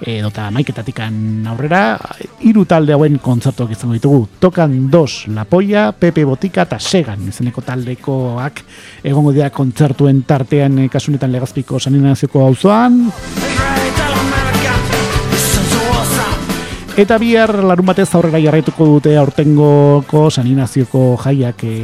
edo 0.00 0.30
eta 0.30 0.48
maiketatik 0.54 1.00
aurrera, 1.02 1.98
hiru 2.46 2.64
talde 2.68 2.94
hauen 2.94 3.18
kontzertuak 3.22 3.72
izango 3.74 3.96
ditugu. 3.96 4.26
Tokan 4.40 4.90
dos, 4.90 5.26
La 5.34 5.44
Polla, 5.44 5.92
Pepe 5.92 6.24
Botika 6.24 6.66
eta 6.68 6.78
Segan, 6.78 7.28
izeneko 7.28 7.62
taldekoak 7.66 8.62
egongo 9.04 9.32
dira 9.32 9.50
kontzertuen 9.50 10.22
tartean 10.28 10.78
eh, 10.84 10.88
kasunetan 10.92 11.32
legazpiko 11.32 11.80
saninazioko 11.80 12.46
auzoan. 12.46 13.04
Eta 16.98 17.14
bihar 17.14 17.52
larun 17.62 17.86
batez 17.86 18.08
aurrera 18.18 18.40
jarraituko 18.42 18.88
dute 18.90 19.12
aurtengoko 19.20 20.24
saninazioko 20.34 21.02
jaiak 21.22 21.62
e, 21.62 21.74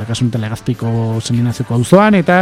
bakasuntan 0.00 0.42
legazpiko 0.42 0.90
saninazioko 1.22 1.76
auzoan 1.76 2.16
eta 2.18 2.40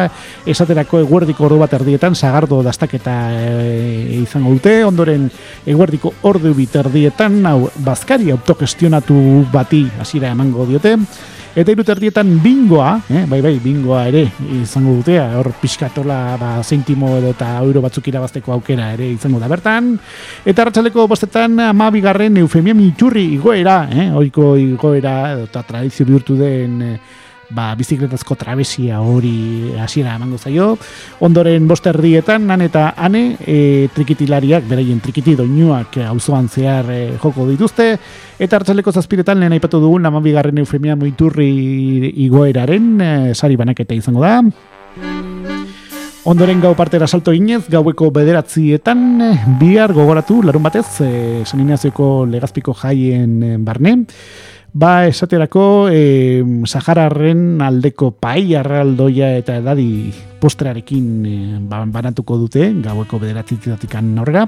esaterako 0.49 1.02
eguerdiko 1.04 1.44
ordu 1.44 1.61
bat 1.61 1.76
erdietan 1.76 2.16
sagardo 2.16 2.62
dastaketa 2.64 3.18
e, 3.37 4.16
izango 4.23 4.54
dute. 4.56 4.78
Ondoren 4.88 5.28
eguerdiko 5.68 6.14
ordu 6.32 6.54
bit 6.56 6.80
erdietan 6.80 7.37
hau 7.52 7.68
bazkari 7.85 8.32
autogestionatu 8.32 9.20
bati 9.52 9.85
hasiera 10.00 10.32
emango 10.32 10.64
diote 10.73 10.96
Eta 11.56 11.72
irut 11.72 11.88
erdietan 11.88 12.34
bingoa, 12.44 12.98
eh, 13.08 13.22
bai 13.25 13.38
bai, 13.40 13.54
bingoa 13.64 14.02
ere 14.10 14.26
izango 14.58 14.98
dutea, 14.98 15.22
hor 15.38 15.54
pixkatola 15.56 16.18
ba, 16.36 16.50
zeintimo 16.60 17.14
edo 17.16 17.30
eta 17.32 17.48
euro 17.62 17.80
batzuk 17.80 18.10
irabazteko 18.12 18.52
aukera 18.52 18.90
ere 18.92 19.08
izango 19.14 19.40
da 19.40 19.48
bertan. 19.48 19.94
Eta 20.44 20.66
ratxaleko 20.68 21.06
bostetan 21.08 21.56
amabigarren 21.70 22.36
eufemia 22.42 22.76
miturri 22.76 23.25
igoera, 23.38 23.78
eh, 23.88 24.10
oiko 24.12 24.50
igoera 24.60 25.16
eta 25.46 25.64
tradizio 25.64 26.04
bihurtu 26.04 26.36
den 26.36 26.82
eh, 26.82 26.98
ba, 27.50 27.74
bizikletazko 27.78 28.36
trabesia 28.38 29.00
hori 29.00 29.72
hasiera 29.78 30.16
emango 30.16 30.38
zaio. 30.38 30.74
Ondoren 31.20 31.68
boste 31.68 31.90
erdietan, 31.92 32.46
nan 32.48 32.64
eta 32.66 32.92
ane, 32.96 33.36
e, 33.40 33.88
trikitilariak, 33.94 34.66
beraien 34.68 35.00
trikiti 35.04 35.36
doinuak 35.38 35.98
auzoan 36.08 36.48
zehar 36.48 36.90
e, 36.92 37.00
joko 37.22 37.46
dituzte. 37.48 37.92
Eta 38.38 38.60
hartzaleko 38.60 38.92
zazpiretan 38.92 39.40
lehen 39.40 39.56
aipatu 39.56 39.80
dugun, 39.82 40.06
amabigarren 40.06 40.58
eufemia 40.64 40.96
moiturri 40.96 41.50
igoeraren, 42.26 42.90
e, 43.00 43.12
sari 43.34 43.56
banaketa 43.56 43.94
izango 43.94 44.24
da. 44.24 44.40
Ondoren 46.26 46.58
gau 46.58 46.72
partera 46.74 47.06
salto 47.06 47.30
inez, 47.30 47.68
gaueko 47.70 48.08
bederatzietan, 48.10 49.02
e, 49.22 49.28
bihar 49.60 49.92
gogoratu, 49.94 50.40
larun 50.42 50.64
batez, 50.64 50.88
e, 51.06 51.10
saninazioko 51.46 52.26
legazpiko 52.26 52.74
jaien 52.74 53.36
e, 53.46 53.50
barne. 53.62 54.00
Ba, 54.76 55.06
esaterako, 55.09 55.88
e, 55.88 56.45
Sahararren 56.68 57.62
aldeko 57.64 58.11
pai 58.21 58.52
arraldoia 58.59 59.30
eta 59.38 59.54
edadi 59.56 60.11
posterarekin 60.37 61.06
e, 61.25 61.37
banatuko 61.64 62.37
dute, 62.37 62.66
gaueko 62.85 63.16
bederatzitzatik 63.23 63.95
aurrera. 63.97 64.42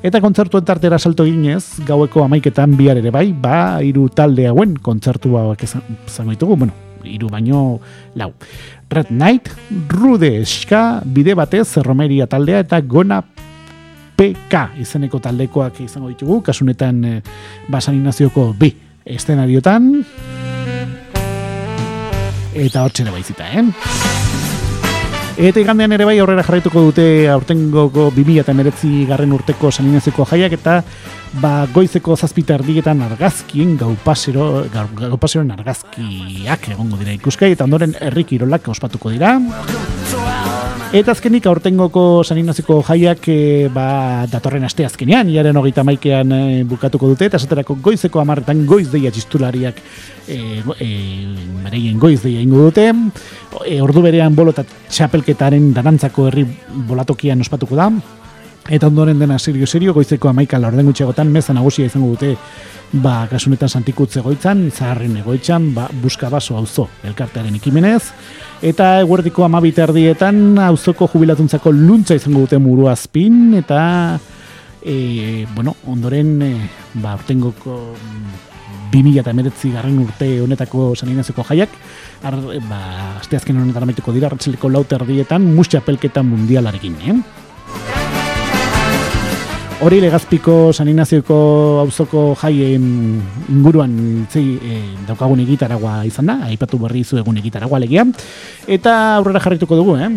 Eta 0.00 0.22
kontzertu 0.24 0.56
entartera 0.56 0.96
salto 0.98 1.26
ginez, 1.28 1.82
gaueko 1.84 2.24
amaiketan 2.24 2.72
bihar 2.78 3.02
ere 3.02 3.12
bai, 3.12 3.34
ba, 3.34 3.82
iru 3.84 4.08
talde 4.08 4.48
hauen 4.48 4.78
kontzertu 4.80 5.36
hauek 5.36 5.66
zango 5.68 6.30
ditugu, 6.30 6.56
bueno, 6.56 6.72
iru 7.04 7.28
baino 7.28 7.78
lau. 8.14 8.32
Red 8.88 9.12
Knight, 9.12 9.52
Rude 9.92 10.38
Eska, 10.40 11.02
bide 11.04 11.36
batez, 11.36 11.76
Romeria 11.84 12.24
taldea 12.26 12.64
eta 12.64 12.80
Gona 12.80 13.20
PK 14.16 14.64
izeneko 14.80 15.20
taldekoak 15.20 15.84
izango 15.84 16.08
ditugu, 16.08 16.40
kasunetan 16.48 17.04
e, 17.04 17.14
basaninazioko 17.68 18.54
bi 18.56 18.72
estenariotan 19.06 19.92
eta 22.56 22.82
hor 22.82 22.92
txene 22.92 23.12
baizita, 23.14 23.46
eh? 23.52 23.64
Eta 25.36 25.60
igandean 25.60 25.92
ere 25.92 26.06
bai 26.08 26.14
aurrera 26.16 26.40
jarraituko 26.46 26.80
dute 26.86 27.04
aurtengoko 27.28 28.06
2000 28.16 28.40
eta 28.40 28.54
meretzi 28.56 29.04
garren 29.08 29.34
urteko 29.36 29.68
saninazeko 29.70 30.24
jaiak 30.30 30.56
eta 30.56 30.78
ba, 31.42 31.66
goizeko 31.74 32.16
zazpita 32.16 32.56
erdietan 32.56 33.02
argazkien 33.04 33.76
gau 33.76 33.92
pasero, 34.04 34.64
gau 34.72 35.18
paseroen 35.20 35.52
argazkiak 35.52 36.70
egongo 36.72 36.96
dira 37.02 37.12
ikuskai 37.18 37.52
eta 37.52 37.68
ondoren 37.68 37.92
herrik 38.00 38.32
irolak 38.38 38.72
ospatuko 38.72 39.12
dira. 39.12 39.36
Eta 40.96 41.12
azkenik 41.12 41.44
aurtengoko 41.50 42.22
saninaziko 42.24 42.78
jaiak 42.86 43.26
e, 43.28 43.38
ba, 43.68 44.24
datorren 44.32 44.64
aste 44.64 44.86
azkenean, 44.86 45.28
iaren 45.28 45.58
hogeita 45.60 45.82
maikean 45.84 46.30
e, 46.32 46.38
bukatuko 46.64 47.10
dute, 47.10 47.26
eta 47.28 47.36
esaterako 47.36 47.76
goizeko 47.84 48.22
amarretan 48.22 48.62
goiz 48.70 48.86
deia 48.88 49.12
txistulariak 49.12 49.82
e, 50.24 50.38
e, 50.80 51.92
goiz 52.00 52.22
deia 52.22 52.40
ingo 52.40 52.70
dute. 52.70 52.86
E, 53.66 53.76
ordu 53.84 54.06
berean 54.06 54.38
bolo 54.38 54.56
eta 54.56 54.64
txapelketaren 54.64 55.74
danantzako 55.76 56.30
herri 56.30 56.46
bolatokian 56.88 57.44
ospatuko 57.44 57.76
da. 57.76 57.90
Eta 58.68 58.88
ondoren 58.88 59.18
dena 59.18 59.38
serio 59.38 59.66
serio 59.66 59.94
goizeko 59.94 60.28
amaika 60.28 60.58
laurden 60.58 60.86
gutxegotan 60.86 61.30
meza 61.30 61.54
nagusia 61.54 61.86
izango 61.86 62.08
dute 62.14 62.34
ba, 62.92 63.26
kasunetan 63.30 63.68
santikutze 63.68 64.22
goitzan, 64.24 64.66
zaharren 64.70 65.16
egoitzan, 65.20 65.72
ba, 65.74 65.86
buska 66.02 66.30
baso 66.32 66.56
auzo 66.56 66.88
elkartearen 67.06 67.54
ikimenez. 67.58 68.02
Eta 68.62 68.96
eguerdiko 69.02 69.44
amabita 69.44 69.84
erdietan 69.86 70.58
auzoko 70.66 71.08
jubilatuntzako 71.12 71.72
luntza 71.72 72.16
izango 72.16 72.44
dute 72.46 72.58
muruazpin, 72.62 73.54
eta 73.60 73.80
e, 74.82 75.46
bueno, 75.54 75.76
ondoren 75.92 76.36
e, 76.42 76.52
ba, 77.02 77.16
urtengoko 77.20 77.78
mm, 77.94 78.44
eta 78.96 79.28
emeretzi 79.28 79.68
garren 79.74 79.98
urte 80.00 80.40
honetako 80.40 80.94
saninazeko 80.96 81.42
jaiak, 81.50 81.74
ar, 82.24 82.38
ba, 82.64 82.78
asteazken 83.20 83.58
honetan 83.60 83.84
amaituko 83.84 84.14
dira, 84.14 84.30
ratxeleko 84.32 84.70
lauter 84.72 85.04
dietan, 85.04 85.44
musia 85.54 85.82
pelketa 85.84 86.22
mundialarekin, 86.24 86.94
eh? 87.04 87.45
Hori 89.76 89.98
legazpiko 90.00 90.72
saninazioko 90.72 91.36
auzoko 91.82 92.30
jaien 92.40 92.84
inguruan 93.52 93.92
zei, 94.24 94.56
e, 94.56 94.78
daukagun 95.04 95.42
egitaragua 95.44 95.98
izan 96.08 96.30
da, 96.30 96.38
aipatu 96.48 96.80
berri 96.80 97.02
zu 97.04 97.18
egun 97.20 97.36
egitaragua 97.42 97.82
legia, 97.82 98.06
eta 98.66 98.94
aurrera 99.18 99.42
jarrituko 99.44 99.76
dugu, 99.76 99.98
eh? 100.00 100.08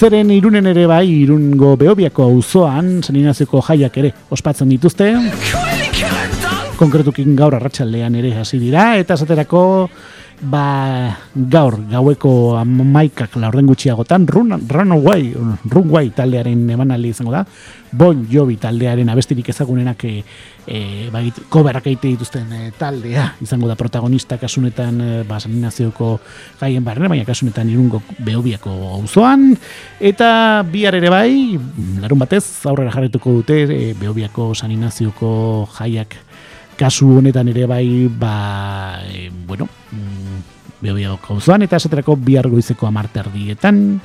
Zeren 0.00 0.32
irunen 0.32 0.66
ere 0.72 0.86
bai, 0.88 1.04
irungo 1.26 1.74
behobiako 1.76 2.24
auzoan 2.24 2.96
saninazioko 3.04 3.60
jaiak 3.68 4.00
ere 4.00 4.14
ospatzen 4.32 4.72
dituzte. 4.72 5.12
Konkretukin 6.80 7.36
gaur 7.36 7.60
arratsaldean 7.60 8.16
ere 8.16 8.32
hasi 8.40 8.58
dira, 8.58 8.94
eta 8.96 9.20
esaterako 9.20 9.60
ba, 10.42 11.16
gaur 11.34 11.76
gaueko 11.90 12.56
amaikak 12.58 13.36
laurden 13.36 13.66
gutxiagotan 13.70 14.26
run, 14.26 14.56
runaway, 14.68 15.32
runway 15.70 16.10
taldearen 16.10 16.68
emanaldi 16.70 17.12
izango 17.14 17.32
da. 17.32 17.44
Bon 17.94 18.24
jobi 18.30 18.56
taldearen 18.58 19.08
abestirik 19.08 19.48
ezagunenak 19.52 20.02
e, 20.04 20.14
e, 20.66 20.80
ba, 21.14 21.22
koberak 21.48 21.86
eite 21.92 22.10
dituzten 22.10 22.50
e, 22.52 22.72
taldea 22.78 23.28
izango 23.44 23.68
da 23.70 23.76
protagonista 23.78 24.38
kasunetan 24.40 25.00
e, 25.00 25.10
ba, 25.28 25.38
saninazioko 25.38 26.18
gaien 26.60 26.84
barren 26.84 27.12
baina 27.12 27.26
kasunetan 27.28 27.70
irungo 27.70 28.02
behobiako 28.18 28.74
auzoan. 28.98 29.52
Eta 30.00 30.64
bihar 30.66 30.98
ere 30.98 31.12
bai 31.12 31.30
larun 32.02 32.24
batez 32.24 32.44
aurrera 32.66 32.92
jarretuko 32.94 33.38
dute 33.38 33.62
e, 33.68 33.94
behobiako 33.98 34.52
saninazioko 34.54 35.30
jaiak. 35.78 36.18
Kasu 36.74 37.20
honetan 37.20 37.46
ere 37.52 37.68
bai, 37.70 38.08
ba, 38.10 38.98
e, 39.06 39.28
bueno, 39.46 39.68
beho 40.92 41.16
kauzuan, 41.22 41.64
eta 41.64 41.80
esaterako 41.80 42.16
bihar 42.20 42.48
goizeko 42.52 42.86
amarte 42.86 43.22
ardietan, 43.22 44.00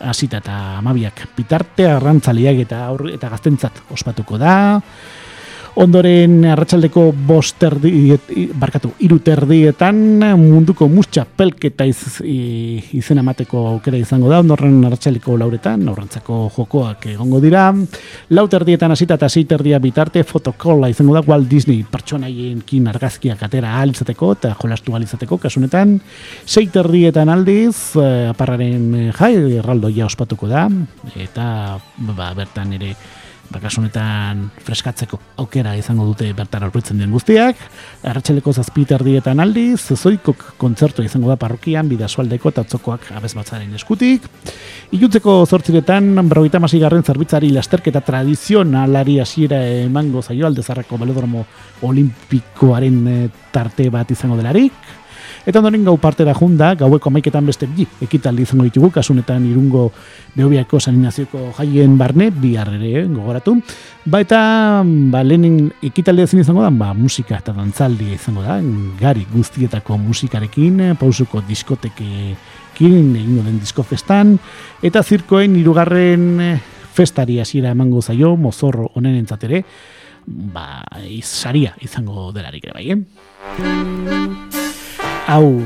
hasita 0.00 0.40
eta 0.42 0.56
amabiak 0.80 1.22
bitarte, 1.36 1.86
arrantzaliak 1.88 2.64
eta, 2.66 2.82
aur, 2.90 3.06
eta 3.14 3.30
gaztentzat 3.32 3.84
ospatuko 3.94 4.38
da, 4.40 4.56
Ondoren 5.76 6.38
arratsaldeko 6.48 7.02
bost 7.28 7.60
erdi, 7.66 8.14
barkatu, 8.56 8.94
iru 9.04 9.18
terdietan 9.20 9.98
munduko 10.40 10.86
mustxa 10.88 11.26
pelketa 11.36 11.84
iz, 11.84 12.22
izena 12.96 13.20
mateko 13.26 13.66
aukera 13.74 14.00
izango 14.00 14.30
da, 14.32 14.38
ondoren 14.40 14.78
arratsaldeko 14.88 15.36
lauretan, 15.36 15.84
aurrantzako 15.92 16.38
jokoak 16.54 17.04
egongo 17.12 17.42
dira. 17.44 17.66
Lau 18.32 18.46
terdietan 18.48 18.94
hasita 18.94 19.18
eta 19.20 19.28
zei 19.28 19.44
terdia 19.50 19.76
bitarte 19.84 20.22
fotokola 20.24 20.88
izango 20.88 21.18
da, 21.18 21.24
Walt 21.28 21.50
Disney 21.50 21.84
pertsonaien 21.92 22.64
kin 22.64 22.88
argazkiak 22.88 23.44
atera 23.44 23.74
alizateko 23.82 24.32
eta 24.38 24.54
jolastu 24.56 24.96
alizateko 24.96 25.36
kasunetan. 25.44 25.98
Zei 26.46 26.70
terdietan 26.72 27.28
aldiz, 27.28 27.76
eh, 28.00 28.30
aparraren 28.32 29.12
jai, 29.12 29.34
erraldoia 29.60 30.08
ospatuko 30.08 30.48
da, 30.48 30.70
eta 31.20 31.76
ba, 32.16 32.32
bertan 32.40 32.72
ere 32.80 32.94
bakasunetan 33.52 34.42
freskatzeko 34.66 35.18
aukera 35.42 35.74
izango 35.78 36.06
dute 36.08 36.28
bertara 36.36 36.68
aurritzen 36.68 36.98
den 36.98 37.12
guztiak. 37.14 37.60
Arratxeleko 38.06 38.52
zazpiter 38.52 39.04
dietan 39.06 39.40
aldi, 39.40 39.68
zezoikok 39.76 40.44
kontzertu 40.60 41.04
izango 41.06 41.30
da 41.30 41.38
parrokian, 41.40 41.88
bidasualdeko 41.88 42.52
eta 42.52 42.66
atzokoak 42.66 43.10
abez 43.16 43.32
batzaren 43.38 43.74
eskutik. 43.78 44.26
Iluntzeko 44.96 45.38
zortziretan, 45.46 46.12
berrogeita 46.28 46.60
garren 46.80 47.04
zerbitzari 47.04 47.50
lasterketa 47.50 48.00
tradizionalari 48.00 49.18
hasiera 49.20 49.62
emango 49.66 50.22
zaio 50.22 50.46
aldezarrako 50.46 50.98
balodromo 50.98 51.46
olimpikoaren 51.82 53.08
eh, 53.08 53.28
tarte 53.52 53.90
bat 53.90 54.10
izango 54.10 54.36
delarik. 54.36 54.72
Eta 55.46 55.60
ondoren 55.60 55.84
gau 55.86 55.94
partera 56.02 56.32
junda, 56.34 56.72
gaueko 56.74 57.10
maiketan 57.14 57.46
beste 57.46 57.68
bi 57.70 57.84
ekitaldi 58.02 58.42
izango 58.42 58.64
ditugu, 58.66 58.90
kasunetan 58.96 59.44
irungo 59.46 59.84
behobiako 60.34 60.80
saninazioko 60.80 61.52
jaien 61.60 61.94
barne, 61.98 62.32
bi 62.34 62.56
ere 62.58 62.80
eh, 62.90 63.04
gogoratu. 63.06 63.54
Ba 64.10 64.20
eta, 64.24 64.40
ba, 64.84 65.22
lehenen 65.22 65.70
ekitaldi 65.86 66.24
ezin 66.26 66.42
izango 66.42 66.64
da, 66.64 66.70
ba, 66.74 66.92
musika 66.98 67.38
eta 67.38 67.54
dantzaldi 67.54 68.10
izango 68.16 68.42
da, 68.42 68.58
gari 68.98 69.22
guztietako 69.30 70.00
musikarekin, 70.02 70.82
pausuko 70.98 71.44
diskotekekin, 71.46 73.12
egingo 73.14 73.44
den 73.46 73.60
disko 73.60 73.86
eta 74.82 75.02
zirkoen 75.02 75.54
irugarren 75.56 76.58
festari 76.92 77.38
hasiera 77.38 77.70
emango 77.70 78.02
zaio, 78.02 78.34
mozorro 78.36 78.90
honen 78.94 79.14
entzatere, 79.14 79.62
ba, 80.26 80.82
izaria 81.06 81.76
izango 81.80 82.32
delarik 82.32 82.64
ere 82.64 82.74
bai, 82.74 82.90
eh? 82.90 84.35
Hau 85.26 85.58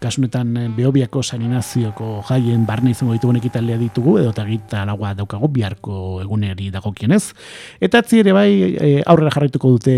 kasunetan 0.00 0.56
eh, 0.56 0.68
behobiako 0.72 1.22
saninazioko 1.22 2.22
jaien 2.26 2.64
barne 2.66 2.90
izango 2.90 3.14
ditugun 3.14 3.38
ekitaldea 3.38 3.78
ditugu, 3.78 4.16
edo 4.22 4.32
eta 4.32 4.46
gita 4.48 4.82
lagua 4.88 5.12
daukago 5.14 5.48
biharko 5.52 6.20
eguneri 6.24 6.72
dagokienez. 6.74 7.22
Eta 7.80 8.02
atzi 8.02 8.22
ere 8.24 8.34
bai 8.34 8.50
eh, 8.72 8.98
aurrera 9.06 9.30
jarraituko 9.36 9.76
dute 9.76 9.96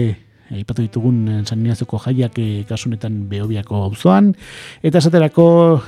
aipatu 0.51 0.85
ditugun 0.85 1.23
eh, 1.29 1.39
saninazioko 1.47 2.03
jaiak 2.05 2.37
kasunetan 2.69 3.23
behobiako 3.31 3.87
auzoan 3.87 4.35
eta 4.83 5.01
esaterako 5.01 5.47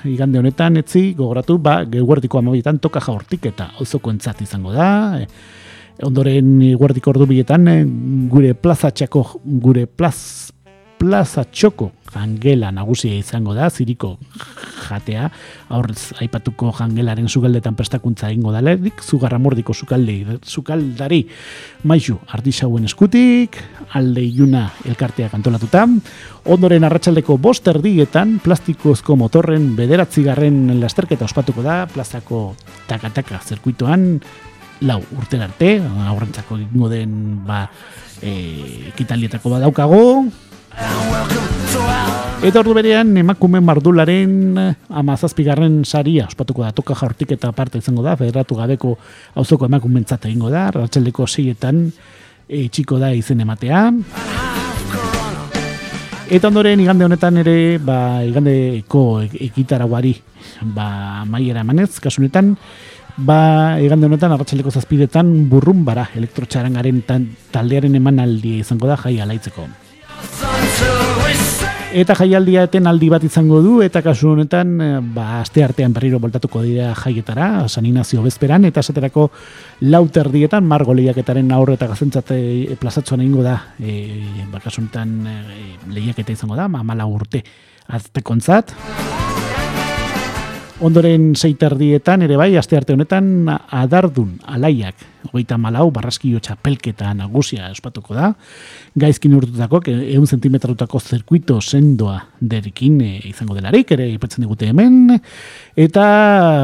igande 0.09 0.41
honetan 0.41 0.81
etzi 0.81 1.11
gogoratu 1.19 1.59
ba 1.59 1.83
guardiko 1.85 2.41
amabietan 2.41 2.81
toka 2.81 3.03
jaurtik 3.05 3.51
eta 3.53 3.73
auzoko 3.77 4.15
entzat 4.15 4.41
izango 4.47 4.73
da 4.73 5.21
ondoren 6.09 6.57
guardiko 6.81 7.13
ordu 7.13 7.29
biletan 7.29 7.69
gure 8.33 8.55
plaza 8.55 8.91
txako 8.91 9.27
gure 9.45 9.85
plaz 9.87 10.51
plaza 10.97 11.45
txoko 11.45 11.93
jangela 12.17 12.73
nagusia 12.73 13.15
izango 13.15 13.55
da, 13.55 13.69
ziriko 13.71 14.17
jatea, 14.87 15.29
aurrez 15.75 16.13
aipatuko 16.23 16.73
jangelaren 16.79 17.29
zugaldetan 17.29 17.77
prestakuntza 17.79 18.31
egingo 18.31 18.53
da 18.55 18.63
leherik, 18.65 19.03
zugarra 19.03 19.39
mordiko 19.43 19.75
zukalde, 19.75 20.39
zukaldari 20.45 21.23
maizu 21.85 22.19
artisauen 22.37 22.87
eskutik, 22.89 23.59
alde 23.99 24.25
iluna 24.25 24.67
elkartea 24.87 25.29
kantolatuta, 25.33 25.87
ondoren 26.53 26.87
arratsaldeko 26.87 27.39
bost 27.43 27.69
erdietan, 27.73 28.39
plastikozko 28.45 29.17
motorren 29.19 29.75
bederatzi 29.77 30.25
garren 30.27 30.81
lasterketa 30.81 31.27
ospatuko 31.27 31.65
da, 31.67 31.85
plazako 31.93 32.49
takataka 32.89 33.41
zerkuitoan, 33.45 34.11
lau 34.85 35.01
urten 35.17 35.45
arte, 35.47 35.77
aurrentzako 36.11 36.59
egingo 36.61 36.91
den 36.93 37.13
ba, 37.47 37.65
e, 38.21 38.93
kitalietako 38.97 39.57
badaukago, 39.57 40.03
Eta 42.47 42.61
ordu 42.61 42.77
berean 42.77 43.09
emakume 43.19 43.59
mardularen 43.65 44.55
amazazpigarren 44.93 45.81
saria 45.85 46.29
ospatuko 46.29 46.63
da. 46.63 46.71
Toka 46.77 46.95
jaurtik 46.95 47.33
eta 47.35 47.51
parte 47.57 47.81
izango 47.81 48.05
da 48.05 48.13
federatu 48.17 48.59
gabeko 48.59 48.93
auzoko 49.41 49.67
emakumentzat 49.67 50.29
egingo 50.29 50.51
da. 50.53 50.69
Ratxaldeko 50.75 51.27
seietan 51.27 51.81
e, 52.47 52.69
txiko 52.69 53.01
da 53.03 53.11
izen 53.17 53.41
ematea. 53.43 53.81
Eta 56.27 56.51
ondoren 56.51 56.83
igande 56.83 57.07
honetan 57.07 57.41
ere 57.43 57.79
ba, 57.79 58.21
igandeko 58.27 59.03
ekitaraguari 59.27 60.13
ba, 60.75 61.25
maiera 61.25 61.65
emanez 61.67 62.01
kasunetan 62.03 62.53
ba, 63.17 63.81
igande 63.83 64.11
honetan 64.11 64.37
arratxaleko 64.37 64.75
zazpidetan 64.75 65.33
burrun 65.51 65.87
bara 65.89 66.09
elektrotxarangaren 66.19 67.03
taldearen 67.55 67.99
emanaldi 68.03 68.59
izango 68.61 68.91
da 68.91 69.01
jai 69.07 69.17
alaitzeko. 69.25 69.67
Eta 71.97 72.13
jaialdia 72.13 72.67
eten 72.67 72.85
aldi 72.91 73.07
bat 73.09 73.23
izango 73.25 73.63
du, 73.65 73.79
eta 73.81 74.03
kasu 74.05 74.35
honetan, 74.35 74.73
eh, 74.85 74.99
ba, 75.17 75.41
aste 75.41 75.63
artean 75.65 75.95
berriro 75.97 76.19
voltatuko 76.21 76.61
dira 76.61 76.91
jaietara, 76.99 77.69
saninazio 77.73 78.21
bezperan, 78.21 78.67
eta 78.69 78.83
esaterako 78.85 79.31
lauter 79.89 80.29
dietan, 80.35 80.67
margo 80.69 80.93
lehiaketaren 80.93 81.49
aurre 81.57 81.79
eta 81.79 81.89
gazentzate 81.89 82.37
e, 82.37 82.77
plazatzuan 82.77 83.25
egingo 83.25 83.47
da, 83.47 83.57
e, 83.81 84.45
ba, 84.53 84.61
kasu 84.61 84.83
honetan 84.83 85.17
e, 85.25 85.39
lehiaketa 85.97 86.37
izango 86.37 86.59
da, 86.59 86.69
ma, 86.69 86.83
mala 86.85 87.09
urte 87.09 87.41
aztekontzat. 87.89 88.77
Ondoren 90.85 91.31
seiterdietan 91.33 92.29
ere 92.29 92.37
bai, 92.37 92.51
aste 92.61 92.77
arte 92.77 92.93
honetan 92.93 93.49
adardun 93.49 94.37
alaiak, 94.45 95.01
hogeita 95.27 95.59
malau, 95.61 95.91
barraskio 95.95 96.41
txapelketa 96.43 97.13
nagusia 97.17 97.71
espatuko 97.73 98.17
da. 98.17 98.33
Gaizkin 98.99 99.35
urtutako, 99.37 99.83
egun 99.91 100.27
zentimetrarutako 100.27 101.01
zirkuito 101.01 101.59
sendoa 101.61 102.19
derikin 102.41 103.01
e, 103.05 103.11
izango 103.31 103.57
delarik, 103.57 103.91
ere 103.97 104.09
ipatzen 104.15 104.47
digute 104.47 104.71
hemen. 104.71 105.17
Eta, 105.77 106.07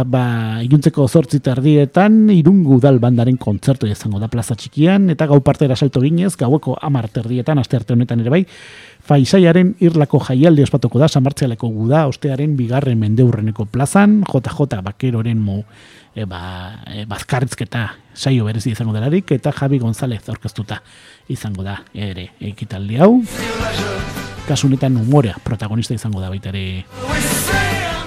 ba, 0.08 0.24
iguntzeko 0.64 1.08
zortzi 1.08 1.42
terdietan, 1.44 2.24
irungu 2.32 2.78
dal 2.80 3.00
bandaren 3.02 3.36
kontzertu 3.40 3.90
izango 3.90 4.22
da 4.22 4.30
plaza 4.32 4.56
txikian, 4.58 5.10
eta 5.12 5.28
gau 5.30 5.40
partera 5.44 5.76
salto 5.76 6.00
ginez, 6.04 6.34
gaueko 6.40 6.78
amar 6.80 7.10
terdietan, 7.12 7.60
aste 7.60 7.80
arte 7.80 7.96
honetan 7.96 8.24
ere 8.24 8.32
bai, 8.32 8.44
Faisaiaren 9.02 9.72
irlako 9.82 10.20
jaialdi 10.22 10.62
ospatuko 10.62 11.00
da, 11.02 11.08
San 11.10 11.26
guda, 11.26 12.06
ostearen 12.06 12.56
bigarren 12.56 13.00
mendeurreneko 13.00 13.64
plazan, 13.64 14.22
JJ 14.22 14.82
Bakeroren 14.82 15.38
mo 15.38 15.64
e, 16.14 16.24
ba, 16.24 16.82
e, 16.86 17.04
bazkarrizketa 17.08 17.86
saio 18.14 18.44
berezi 18.44 18.72
izango 18.72 18.92
delarik, 18.92 19.30
eta 19.32 19.52
Javi 19.52 19.78
González 19.80 20.22
orkestuta 20.28 20.82
izango 21.28 21.64
da 21.64 21.78
ere 21.94 22.30
ekitaldi 22.40 23.00
hau. 23.00 23.22
Kasunetan 24.48 24.96
umorea 25.00 25.36
protagonista 25.42 25.94
izango 25.94 26.20
da 26.20 26.28
baita 26.32 26.50
ere 26.50 26.84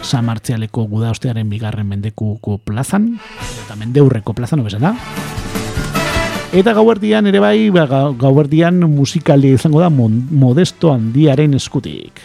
San 0.05 0.25
Martzialeko 0.27 0.85
guda 0.85 1.09
ostearen 1.15 1.49
bigarren 1.49 1.87
mendekuko 1.89 2.59
plazan, 2.61 3.15
eta 3.65 3.77
mendeurreko 3.79 4.35
plazan, 4.37 4.61
obesan 4.61 4.85
da. 4.85 4.93
Eta 6.55 6.71
gauerdian 6.77 7.25
ere 7.27 7.41
bai, 7.41 7.71
ba, 7.73 7.87
gauerdian 8.15 8.85
musikalia 8.87 9.57
izango 9.57 9.81
da 9.81 9.89
modesto 9.89 10.93
handiaren 10.93 11.57
eskutik. 11.57 12.21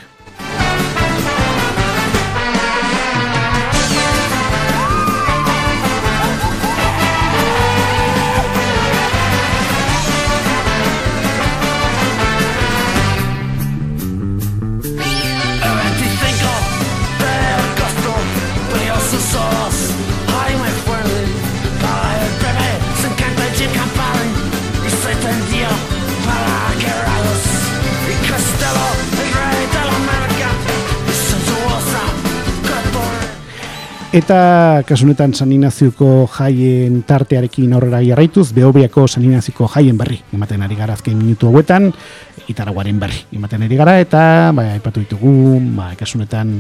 Eta 34.10 34.82
kasunetan 34.82 35.30
saninazioko 35.38 36.24
jaien 36.34 36.96
tartearekin 37.06 37.76
aurrera 37.78 38.00
jarraituz, 38.02 38.48
behobiako 38.56 39.04
saninazioko 39.06 39.68
jaien 39.70 39.94
berri, 40.00 40.16
ematen 40.34 40.64
ari 40.66 40.74
gara 40.74 40.96
azken 40.98 41.14
minutu 41.14 41.46
hauetan, 41.46 41.86
itaraguaren 42.50 42.98
berri, 42.98 43.20
ematen 43.38 43.62
ari 43.62 43.78
gara, 43.78 43.94
eta 44.02 44.22
ba, 44.56 44.64
ipatu 44.80 45.04
ditugu, 45.04 45.60
ba, 45.76 45.92
kasunetan 45.94 46.56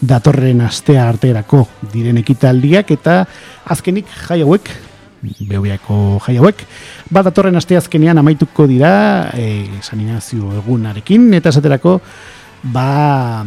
datorren 0.00 0.62
astea 0.64 1.04
arterako 1.04 1.66
diren 1.92 2.16
ekitaldiak, 2.22 2.94
eta 2.96 3.18
azkenik 3.76 4.08
jai 4.22 4.40
hauek, 4.46 4.72
behobiako 5.50 5.98
jai 6.24 6.38
hauek, 6.40 6.64
ba, 7.12 7.20
datorren 7.28 7.60
astea 7.60 7.84
azkenean 7.84 8.24
amaituko 8.24 8.64
dira 8.72 8.94
e, 9.36 9.66
saninazio 9.84 10.48
egunarekin, 10.62 11.28
eta 11.42 11.52
esaterako, 11.52 11.98
ba, 12.72 13.44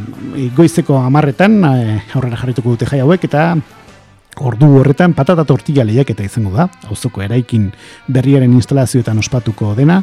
goizeko 0.55 0.97
amarretan 1.01 1.59
e, 1.65 1.99
aurrera 2.15 2.39
jarrituko 2.39 2.75
dute 2.75 2.87
jai 2.89 3.01
hauek 3.03 3.27
eta 3.29 3.51
ordu 4.39 4.69
horretan 4.79 5.13
patata 5.17 5.43
tortilla 5.43 5.83
lehiak 5.83 6.13
eta 6.13 6.23
izango 6.23 6.53
da, 6.55 6.69
auzoko 6.87 7.23
eraikin 7.25 7.69
berriaren 8.07 8.53
instalazioetan 8.55 9.19
ospatuko 9.19 9.73
dena, 9.75 9.99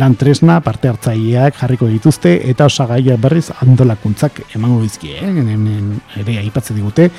lan 0.00 0.14
tresna 0.20 0.58
parte 0.64 0.90
hartzaileak 0.90 1.56
jarriko 1.62 1.88
dituzte 1.90 2.36
eta 2.50 2.68
osagaia 2.68 3.16
berriz 3.20 3.48
andolakuntzak 3.64 4.42
emango 4.58 4.82
dizkie, 4.84 5.16
eh? 5.16 6.20
ere 6.20 6.38
aipatze 6.44 6.76
digute, 6.76 7.10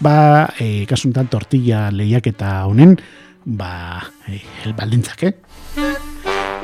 ba, 0.00 0.16
e, 0.58 0.86
kasuntan 0.90 1.28
tortilla 1.32 1.88
lehiak 1.90 2.30
eta 2.34 2.56
honen, 2.70 2.96
ba, 3.44 4.02
e, 4.28 4.40
baldintzak, 4.76 5.30
eh? 5.30 6.03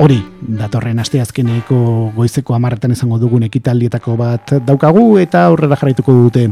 Hori 0.00 0.20
datorren 0.60 1.00
asteazkeneko 1.02 1.78
goizeko 2.16 2.54
amarretan 2.56 2.94
izango 2.94 3.18
dugun 3.20 3.44
ekitaldietako 3.48 4.16
bat 4.16 4.54
daukagu 4.64 5.18
eta 5.20 5.44
aurrera 5.50 5.76
jarraituko 5.76 6.14
dute. 6.24 6.46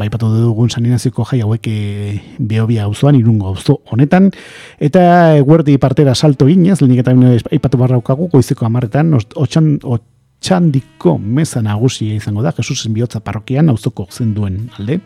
Baipatu 0.00 0.28
dugun 0.30 0.70
saninazioko 0.70 1.24
jai 1.26 1.40
hauek 1.42 1.66
eh, 1.66 2.20
behobia 2.38 2.84
auzoan 2.86 3.18
irungo 3.18 3.50
auzo 3.50 3.80
honetan. 3.90 4.30
Eta 4.78 5.02
eguerdi 5.40 5.76
partera 5.82 6.14
salto 6.14 6.46
ginez 6.46 6.78
lehenik 6.80 7.02
eta 7.02 7.14
aipatu 7.50 7.80
barraukagu 7.82 8.30
goizeko 8.32 8.68
amarretan 8.68 9.12
otxan, 9.18 9.74
otxandiko 9.82 11.18
meza 11.18 11.60
nagusia 11.62 12.14
izango 12.14 12.46
da 12.46 12.54
Jesusen 12.56 12.94
bihotza 12.94 13.20
parrokian 13.20 13.68
auzoko 13.68 14.06
zenduen 14.10 14.70
alde 14.78 15.00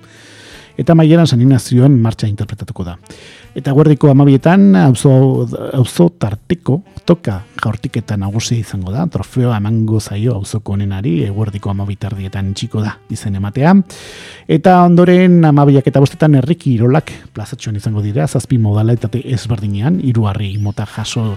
eta 0.78 0.94
maieran 0.94 1.26
saninazioen 1.26 1.94
martxa 2.02 2.28
interpretatuko 2.28 2.84
da. 2.86 2.96
Eta 3.54 3.70
guardiko 3.70 4.08
amabietan, 4.10 4.72
auzo, 4.80 5.46
auzo 5.78 6.08
tarteko, 6.18 6.80
toka 7.06 7.36
jaurtiketa 7.62 8.16
nagusia 8.18 8.58
izango 8.58 8.90
da, 8.90 9.04
trofeo 9.06 9.52
emango 9.54 10.00
zaio 10.00 10.34
auzoko 10.34 10.74
honenari, 10.74 11.20
eguerdiko 11.28 11.70
amabitardietan 11.70 12.50
txiko 12.58 12.82
da 12.82 12.96
izen 13.14 13.38
ematea. 13.38 13.76
Eta 14.50 14.80
ondoren 14.82 15.38
amabiak 15.46 15.86
eta 15.86 16.02
bostetan 16.02 16.34
erriki 16.40 16.74
irolak 16.74 17.12
plazatxoan 17.36 17.78
izango 17.78 18.02
dira, 18.02 18.26
zazpi 18.26 18.58
modalitate 18.58 19.22
ezberdinean, 19.36 20.00
iruarri 20.02 20.56
mota 20.58 20.88
jaso, 20.90 21.36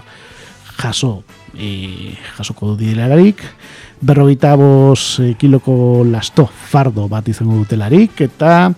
jaso, 0.78 1.22
e, 1.54 2.14
jasoko 2.36 2.72
du 2.72 2.80
didelarik, 2.82 3.44
berrogeita 4.00 4.56
bos 4.58 5.20
e, 5.22 5.34
kiloko 5.38 6.02
lasto 6.06 6.46
fardo 6.46 7.06
bat 7.10 7.28
izango 7.30 7.62
dutelarik, 7.62 8.26
eta 8.26 8.72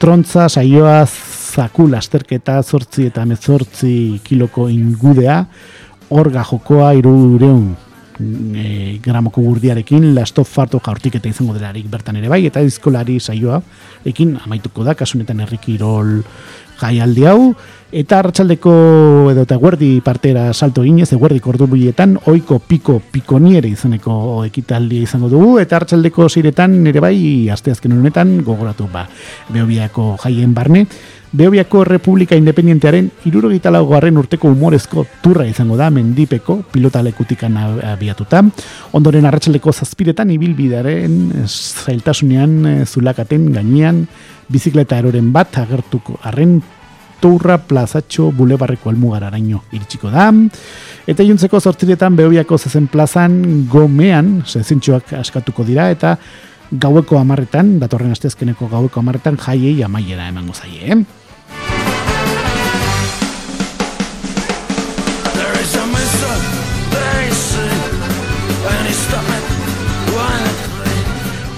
trontza 0.00 0.48
saioa 0.48 1.04
zaku 1.06 1.86
lasterketa 1.90 2.60
zortzi 2.62 3.08
eta 3.10 3.24
mezortzi 3.28 4.20
kiloko 4.24 4.68
ingudea. 4.72 5.38
Orga 6.14 6.44
jokoa 6.44 6.92
irureun 6.98 7.74
e, 8.20 8.98
gramoko 9.02 9.42
gurdiarekin. 9.42 10.10
Lasto 10.14 10.44
farto 10.44 10.80
jaurtik 10.84 11.18
eta 11.20 11.30
izango 11.30 11.54
delarik 11.56 11.86
bertan 11.90 12.18
ere 12.20 12.30
bai 12.32 12.44
eta 12.48 12.62
dizkolari 12.64 13.18
saioa 13.20 13.60
ekin 14.06 14.36
amaituko 14.44 14.84
da 14.84 14.94
kasunetan 14.98 15.40
errikirol 15.46 16.20
jaialdi 16.80 17.26
hau 17.30 17.54
eta 17.94 18.18
arratsaldeko 18.18 18.72
edo 19.30 19.44
eta 19.46 19.56
guerdi 19.62 20.00
partera 20.02 20.48
salto 20.52 20.82
ginez, 20.82 21.12
eguerdi 21.14 21.38
kordubuietan, 21.40 22.16
oiko 22.30 22.58
piko 22.58 22.98
pikoniere 23.12 23.70
izaneko 23.70 24.42
ekitaldi 24.48 25.04
izango 25.06 25.30
dugu, 25.30 25.58
eta 25.62 25.78
arratsaldeko 25.78 26.28
ziretan 26.28 26.80
nire 26.82 27.02
bai, 27.04 27.16
asteazken 27.54 27.94
honetan, 27.94 28.40
gogoratu 28.46 28.88
ba, 28.92 29.06
behobiako 29.54 30.14
jaien 30.24 30.56
barne, 30.56 30.88
Beobiako 31.34 31.80
Republika 31.82 32.36
Independientearen 32.38 33.08
irurogeita 33.26 33.72
laugarren 33.74 34.20
urteko 34.20 34.52
humorezko 34.52 35.02
turra 35.18 35.42
izango 35.50 35.74
da 35.74 35.88
mendipeko 35.90 36.60
pilotalekutikan 36.70 37.56
abiatuta. 37.90 38.44
Ondoren 38.94 39.26
arratsaleko 39.26 39.72
zazpiretan 39.74 40.30
ibilbidearen 40.30 41.16
zailtasunean 41.48 42.54
eh, 42.70 42.76
zulakaten 42.86 43.50
gainean 43.56 44.04
bizikleta 44.46 45.00
eroren 45.02 45.32
bat 45.34 45.58
agertuko 45.58 46.20
arren 46.22 46.60
turra 47.20 47.58
plazatxo 47.58 48.30
bulebarreko 48.32 48.90
almugar 48.90 49.24
araño 49.24 49.62
iritsiko 49.72 50.10
da. 50.10 50.30
Eta 51.06 51.24
juntzeko 51.26 51.60
zortziretan 51.60 52.16
Beobiako 52.16 52.58
zezen 52.58 52.88
plazan 52.88 53.66
gomean 53.70 54.42
zezintxoak 54.46 55.12
askatuko 55.20 55.64
dira 55.64 55.90
eta 55.90 56.16
gaueko 56.70 57.18
amarretan, 57.18 57.78
datorren 57.78 58.14
astezkeneko 58.14 58.68
gaueko 58.68 59.00
amarretan 59.00 59.36
jaiei 59.38 59.82
amaiera 59.84 60.28
emango 60.28 60.54
zaie. 60.54 60.92
Eh? 60.92 61.23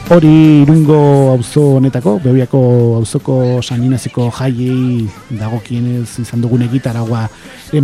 Hori 0.07 0.63
irungo 0.63 1.33
auzo 1.33 1.63
honetako, 1.81 2.21
bebiako 2.23 2.59
auzoko 3.01 3.59
saninaziko 3.59 4.29
jaiei 4.31 5.03
dagokienez 5.35 6.21
izan 6.23 6.45
dugun 6.45 6.63
egitaragua 6.63 7.25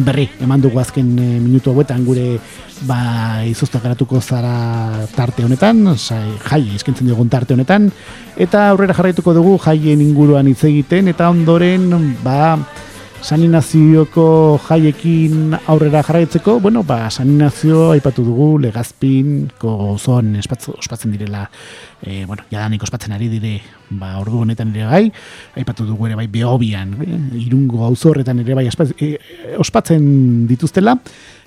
berri, 0.06 0.28
eman 0.38 0.62
dugu 0.62 0.78
azken 0.78 1.08
e, 1.18 1.26
minutu 1.42 1.72
hauetan 1.72 2.04
gure 2.06 2.38
ba, 2.86 3.42
izuzta 3.42 3.80
garatuko 3.82 4.20
zara 4.22 5.02
tarte 5.16 5.42
honetan, 5.42 5.82
jai 5.98 6.62
eskentzen 6.76 7.10
dugun 7.10 7.28
tarte 7.28 7.56
honetan, 7.58 7.90
eta 8.38 8.68
aurrera 8.70 8.94
jarraituko 8.94 9.34
dugu 9.34 9.56
jaien 9.66 10.06
inguruan 10.06 10.46
hitz 10.46 10.62
egiten, 10.70 11.10
eta 11.10 11.26
ondoren, 11.34 11.90
ba, 12.22 12.54
saninazioko 13.22 14.58
jaiekin 14.66 15.54
aurrera 15.70 16.02
jarraitzeko, 16.02 16.58
bueno, 16.60 16.82
ba, 16.82 17.06
saninazio 17.10 17.90
aipatu 17.94 18.24
dugu 18.26 18.48
legazpin, 18.64 19.50
zon 19.98 20.34
ospatzen 20.42 21.12
direla, 21.14 21.44
e, 22.02 22.24
bueno, 22.26 22.42
jadanik 22.50 22.82
ospatzen 22.82 23.14
ari 23.14 23.28
dire, 23.30 23.60
ba, 23.90 24.16
ordu 24.18 24.42
honetan 24.42 24.74
ere 24.74 24.88
bai, 24.90 25.04
aipatu 25.56 25.86
dugu 25.86 26.10
ere 26.10 26.18
bai 26.18 26.26
behobian, 26.26 26.96
e, 26.98 27.20
irungo 27.44 27.84
auzo 27.86 28.10
horretan 28.10 28.42
ere 28.42 28.58
bai 28.58 28.66
e, 28.68 29.12
ospatzen 29.58 30.48
dituztela, 30.50 30.98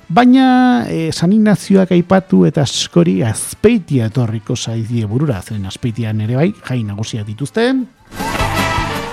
Baina 0.05 0.85
e, 0.85 1.09
saninazioak 1.09 1.89
aipatu 1.95 2.43
eta 2.45 2.61
askori 2.61 3.23
azpeitia 3.25 4.05
etorriko 4.11 4.53
zaidie 4.53 5.07
burura, 5.09 5.39
zen 5.41 5.65
azpeitian 5.65 6.21
ere 6.21 6.37
bai, 6.37 6.51
jai 6.67 6.83
nagusia 6.85 7.25
dituzte. 7.25 7.71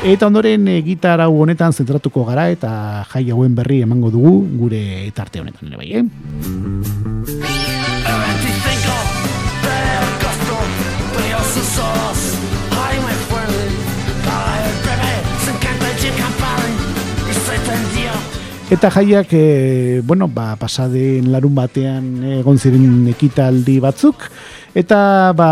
Eta 0.03 0.27
ondoren 0.27 0.67
e, 0.67 0.81
gitar 0.83 1.21
hau 1.23 1.31
honetan 1.45 1.71
zentratuko 1.71 2.25
gara 2.27 2.49
eta 2.51 2.71
jai 3.13 3.23
hauen 3.31 3.55
berri 3.55 3.85
emango 3.87 4.11
dugu 4.11 4.33
gure 4.59 4.83
tarte 5.15 5.39
honetan 5.39 5.71
ere 5.71 5.79
bai, 5.79 5.91
eh? 5.95 6.03
Eta 18.73 18.89
jaiak, 18.89 19.29
e, 19.37 20.01
bueno, 20.03 20.27
ba, 20.33 20.57
pasaden 20.57 21.27
larun 21.31 21.55
batean 21.55 22.25
egon 22.41 22.57
ziren 22.59 23.07
ekitaldi 23.13 23.79
batzuk, 23.85 24.31
eta 24.75 25.33
ba, 25.37 25.49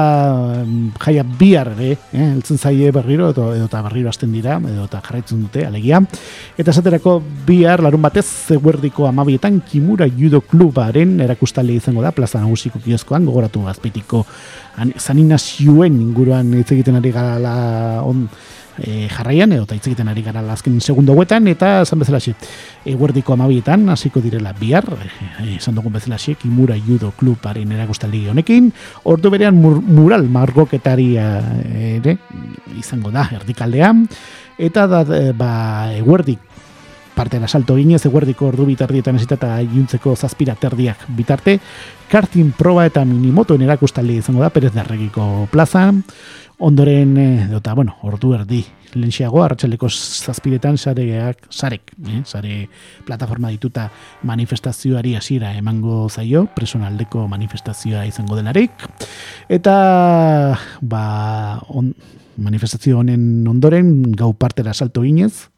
jaia 1.05 1.25
bihar 1.25 1.73
ere, 1.77 1.93
eh, 2.13 2.27
eltzen 2.33 2.59
zaie 2.59 2.91
berriro, 2.93 3.31
edo, 3.35 3.51
edo 3.55 3.67
eta 3.69 3.83
berriro 3.85 4.09
hasten 4.09 4.33
dira, 4.33 4.57
edo 4.59 4.87
eta 4.89 5.03
jarraitzen 5.05 5.43
dute, 5.45 5.67
alegia. 5.67 6.01
Eta 6.57 6.73
esaterako 6.73 7.19
bihar 7.47 7.83
larun 7.85 8.03
batez, 8.03 8.27
zeguerdiko 8.49 9.07
amabietan, 9.09 9.61
Kimura 9.69 10.09
Judo 10.09 10.41
Klubaren 10.41 11.19
erakustale 11.21 11.77
izango 11.77 12.03
da, 12.03 12.15
plaza 12.17 12.41
nagusiko 12.41 12.81
kiozkoan, 12.85 13.29
gogoratu 13.29 13.67
azpetiko 13.69 14.25
zaninazioen 14.99 16.01
inguruan 16.01 16.55
hitz 16.57 16.71
egiten 16.73 16.97
ari 17.01 17.13
gara 17.13 18.03
on, 18.07 18.29
e, 18.81 19.09
jarraian, 19.13 19.53
edo 19.53 19.67
hitz 19.69 19.87
egiten 19.87 20.09
ari 20.09 20.23
gara 20.25 20.43
azken 20.53 20.81
segundo 20.81 21.15
guetan, 21.15 21.49
eta 21.49 21.83
esan 21.85 22.01
bezala 22.03 22.21
xe, 22.21 22.35
eguerdiko 22.89 23.35
amabietan, 23.35 23.89
hasiko 23.93 24.23
direla 24.25 24.53
bihar, 24.57 24.89
e, 25.41 25.57
esan 25.57 25.77
dugun 25.79 25.93
bezala 25.93 26.19
xe, 26.19 26.35
Kimura 26.41 26.77
Judo 26.81 27.13
Klubaren 27.17 27.73
erakustaldi 27.73 28.27
honekin, 28.33 28.73
ordu 29.05 29.31
berean 29.31 29.57
mural 29.61 30.29
margoketaria 30.29 31.31
ere, 31.71 32.19
izango 32.79 33.13
da, 33.15 33.29
erdikaldean, 33.41 34.07
eta 34.59 34.87
da, 34.91 35.05
e, 35.05 35.33
ba, 35.37 35.93
eguerdik 35.97 36.51
parte 37.21 37.37
salto 37.49 37.77
ginez, 37.77 38.01
eguerdiko 38.07 38.47
ordu 38.49 38.65
bitardietan 38.65 39.19
esitata 39.19 39.59
juntzeko 39.69 40.15
zazpira 40.17 40.55
terdiak 40.57 41.03
bitarte, 41.13 41.59
kartin 42.09 42.55
proba 42.57 42.87
eta 42.89 43.05
minimotoen 43.05 43.61
erakustaldi 43.67 44.17
izango 44.23 44.41
da, 44.41 44.49
perez 44.49 44.73
darregiko 44.73 45.47
plazan, 45.53 46.01
ondoren, 46.61 47.17
eta, 47.57 47.75
bueno, 47.75 47.97
ordu 48.05 48.35
erdi, 48.37 48.61
lentsiago, 48.99 49.43
arratxaleko 49.45 49.89
zazpiretan 49.89 50.77
sareak, 50.79 51.47
sarek, 51.51 51.93
eh, 52.07 52.23
sare 52.25 52.69
plataforma 53.07 53.51
dituta 53.51 53.89
manifestazioari 54.29 55.15
hasiera 55.17 55.55
emango 55.57 56.09
zaio, 56.09 56.47
personaldeko 56.57 57.27
manifestazioa 57.29 58.05
izango 58.07 58.37
delarik, 58.37 58.71
eta, 59.49 60.59
ba, 60.83 61.05
on, 61.69 61.95
manifestazio 62.41 62.99
honen 63.01 63.47
ondoren, 63.49 64.13
gau 64.17 64.33
partera 64.35 64.75
salto 64.75 65.03
ginez, 65.03 65.49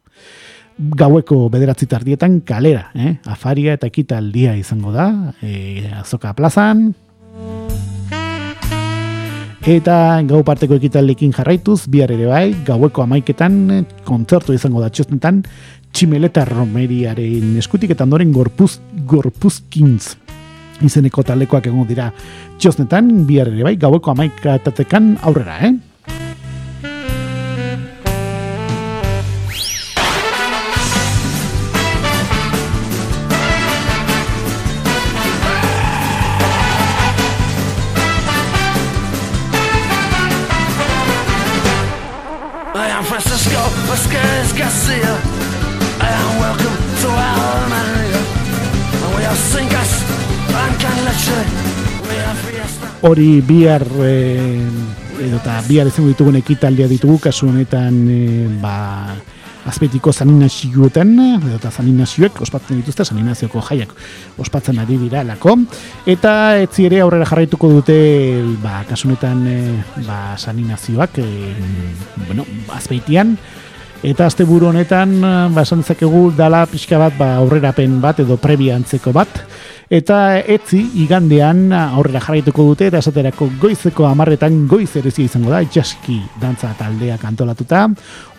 gaueko 0.78 1.48
bederatzi 1.52 1.86
tardietan 1.86 2.40
kalera, 2.46 2.90
eh? 2.94 3.16
afaria 3.26 3.74
eta 3.76 3.90
ekitaldia 3.90 4.56
izango 4.56 4.92
da, 4.94 5.34
e, 5.42 5.90
azoka 6.00 6.32
plazan, 6.38 6.92
Eta 9.62 10.18
gau 10.26 10.40
parteko 10.42 10.74
ekitaldekin 10.74 11.30
jarraituz, 11.36 11.84
bihar 11.86 12.10
ere 12.10 12.26
bai, 12.26 12.48
gaueko 12.66 13.04
amaiketan, 13.04 13.84
kontzertu 14.02 14.56
izango 14.56 14.80
da 14.82 14.88
txostnetan, 14.90 15.38
tximeleta 15.94 16.42
romeriaren 16.48 17.54
eskutik 17.60 17.92
eta 17.94 18.02
ondoren 18.02 18.32
gorpuz, 18.34 18.80
gorpuzkintz 19.06 20.16
izeneko 20.82 21.22
talekoak 21.22 21.70
egon 21.70 21.86
dira 21.86 22.08
txostnetan, 22.58 23.22
bihar 23.28 23.52
ere 23.52 23.68
bai, 23.68 23.76
gaueko 23.78 24.10
amaikatatekan 24.16 25.12
aurrera, 25.22 25.60
eh? 25.68 25.91
Hori 53.02 53.42
bihar 53.42 53.82
e, 54.00 54.14
edo 55.26 55.36
eta 55.40 55.58
bihar 55.66 55.90
izango 55.90 56.08
ditugun 56.12 56.38
ekitaldia 56.38 56.88
ditugu 56.88 57.18
kasu 57.28 57.50
honetan 57.50 58.00
e, 58.08 58.48
ba 58.62 59.14
azpetiko 59.62 60.10
zaninazioetan, 60.10 61.10
edo 61.36 61.54
eta 61.54 61.70
zaninazioek 61.70 62.40
ospatzen 62.42 62.80
dituzte, 62.80 63.04
zaninazioko 63.04 63.62
jaiak 63.62 63.92
ospatzen 64.42 64.80
ari 64.82 64.96
dira 64.98 65.22
lako. 65.22 65.54
Eta 66.06 66.32
etzi 66.62 66.88
ere 66.88 66.98
aurrera 67.04 67.28
jarraituko 67.30 67.70
dute, 67.70 67.98
ba, 68.62 68.80
kasunetan, 68.88 69.44
e, 69.46 69.58
ba, 70.06 70.34
zaninazioak, 70.34 71.22
e, 71.22 71.54
bueno, 72.26 72.46
azpeitian, 72.74 73.36
Eta 74.02 74.26
azte 74.26 74.44
buru 74.44 74.66
honetan, 74.66 75.20
ba, 75.54 75.62
esan 75.62 75.84
dala 76.36 76.66
pixka 76.66 76.98
bat, 76.98 77.14
ba, 77.18 77.36
aurrerapen 77.36 78.00
bat 78.00 78.18
edo 78.18 78.36
prebiantzeko 78.36 79.12
bat, 79.12 79.28
Eta 79.92 80.38
etzi 80.48 80.78
igandean 81.02 81.66
aurrera 81.74 82.22
jarraituko 82.24 82.64
dute 82.70 82.86
eta 82.88 83.02
esaterako 83.02 83.50
goizeko 83.60 84.06
amarretan 84.08 84.62
goiz 84.70 84.88
erezi 84.96 85.26
izango 85.26 85.52
da, 85.52 85.60
itxaski 85.66 86.16
dantza 86.40 86.70
taldeak 86.78 87.26
antolatuta. 87.28 87.82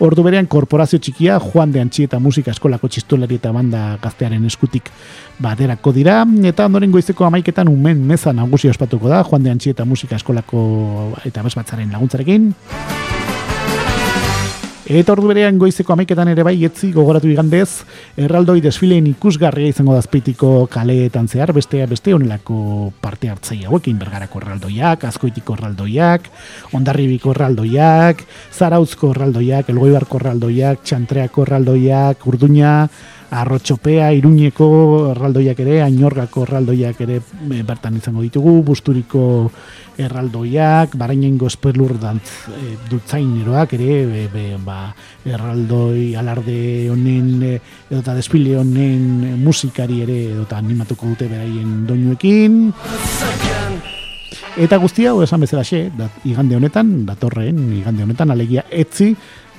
Ordu 0.02 0.24
berean 0.26 0.50
korporazio 0.50 0.98
txikia 0.98 1.38
Juan 1.44 1.70
de 1.70 1.84
Antxi 1.84 2.08
eta 2.08 2.18
musika 2.18 2.50
eskolako 2.50 2.90
txistulari 2.90 3.38
eta 3.38 3.54
banda 3.54 3.84
gaztearen 4.02 4.42
eskutik 4.50 4.90
baterako 5.38 5.94
dira. 5.94 6.24
Eta 6.50 6.66
ondoren 6.66 6.90
goizeko 6.90 7.30
amaiketan 7.30 7.70
umen 7.70 8.02
meza 8.02 8.34
nagusi 8.34 8.74
ospatuko 8.74 9.12
da, 9.14 9.22
Juan 9.22 9.46
de 9.46 9.54
Antxi 9.54 9.70
eta 9.76 9.86
musika 9.86 10.18
eskolako 10.18 10.64
eta 11.22 11.46
bezbatzaren 11.46 11.94
laguntzarekin. 11.94 12.50
Eta 14.84 15.14
ordu 15.14 15.30
berean 15.30 15.56
goizeko 15.56 15.94
amaiketan 15.94 16.28
ere 16.28 16.42
bai 16.44 16.58
etzi 16.66 16.90
gogoratu 16.92 17.30
igandez, 17.32 17.86
erraldoi 18.20 18.58
desfileen 18.60 19.06
ikusgarria 19.08 19.72
izango 19.72 19.94
dazpitiko 19.96 20.66
kaleetan 20.68 21.24
zehar, 21.24 21.54
bestea 21.56 21.86
beste 21.88 22.12
honelako 22.12 22.92
parte 23.00 23.30
hartzei 23.32 23.62
hauekin 23.64 23.96
bergarako 23.96 24.42
erraldoiak, 24.42 25.06
azkoitiko 25.08 25.56
erraldoiak, 25.56 26.28
ondarribiko 26.76 27.32
erraldoiak, 27.32 28.20
zarauzko 28.52 29.14
erraldoiak, 29.16 29.72
elgoibarko 29.72 30.20
erraldoiak, 30.20 30.84
txantreako 30.84 31.48
erraldoiak, 31.48 32.28
urduña, 32.28 32.74
arrotxopea, 33.30 34.10
iruñeko 34.16 34.66
erraldoiak 35.12 35.60
ere, 35.64 35.80
ainorgako 35.84 36.44
erraldoiak 36.44 37.00
ere 37.06 37.20
e, 37.20 37.62
bertan 37.66 37.96
izango 37.98 38.22
ditugu, 38.24 38.60
busturiko 38.66 39.24
erraldoiak, 39.98 40.96
barainen 40.98 41.38
gozpelur 41.38 41.96
dantz 42.02 42.50
e, 42.50 42.74
dutzaineroak 42.90 43.74
ere, 43.78 43.98
be, 44.10 44.26
be, 44.32 44.44
ba, 44.64 44.78
erraldoi 45.24 46.14
alarde 46.18 46.58
honen, 46.92 47.30
e, 47.42 47.54
edo 47.90 48.02
eta 48.02 48.14
desfile 48.18 48.58
honen 48.60 49.38
musikari 49.42 50.02
ere, 50.06 50.20
edo 50.34 50.46
eta 50.48 50.60
animatuko 50.62 51.14
dute 51.14 51.30
beraien 51.30 51.84
doinuekin. 51.88 52.60
Eta 54.54 54.76
guztia, 54.78 55.10
esan 55.24 55.42
bezala 55.42 55.64
xe, 55.66 55.88
igande 56.30 56.54
honetan, 56.54 57.00
datorren, 57.08 57.58
igande 57.74 58.04
honetan, 58.04 58.30
alegia 58.30 58.62
etzi, 58.70 59.08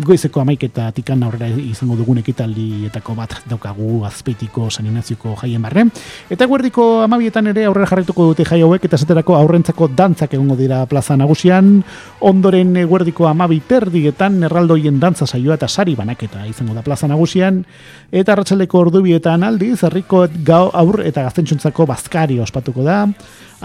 goizeko 0.03 0.41
amaiketa 0.41 0.89
tikan 0.91 1.23
aurrera 1.23 1.47
izango 1.47 1.95
dugun 1.95 2.19
ekitaldietako 2.19 3.15
bat 3.15 3.36
daukagu 3.47 4.03
azpeitiko 4.08 4.67
saninazioko 4.69 5.36
jaien 5.39 5.62
barre. 5.63 5.86
Eta 6.29 6.47
guerdiko 6.51 7.03
amabietan 7.05 7.47
ere 7.47 7.65
aurrera 7.69 7.88
jarrituko 7.93 8.27
dute 8.31 8.43
jai 8.47 8.60
hauek 8.65 8.86
eta 8.89 8.97
zeterako 8.97 9.38
aurrentzako 9.38 9.88
dantzak 9.95 10.34
egongo 10.36 10.58
dira 10.60 10.84
plaza 10.91 11.15
nagusian. 11.15 11.77
Ondoren 12.19 12.75
guerdiko 12.89 13.29
amabi 13.29 13.62
terdietan 13.67 14.43
erraldoien 14.43 14.99
dantza 14.99 15.27
saioa 15.27 15.55
eta 15.55 15.67
sari 15.67 15.95
banaketa 15.95 16.45
izango 16.47 16.75
da 16.75 16.84
plaza 16.84 17.08
nagusian. 17.08 17.63
Eta 18.12 18.36
arratsaldeko 18.36 18.79
ordubietan 18.88 19.43
aldiz, 19.47 19.79
herriko 19.84 20.25
gau 20.43 20.69
aur 20.73 21.01
eta 21.05 21.23
gaztentzuntzako 21.23 21.88
bazkari 21.88 22.39
ospatuko 22.43 22.84
da. 22.84 23.05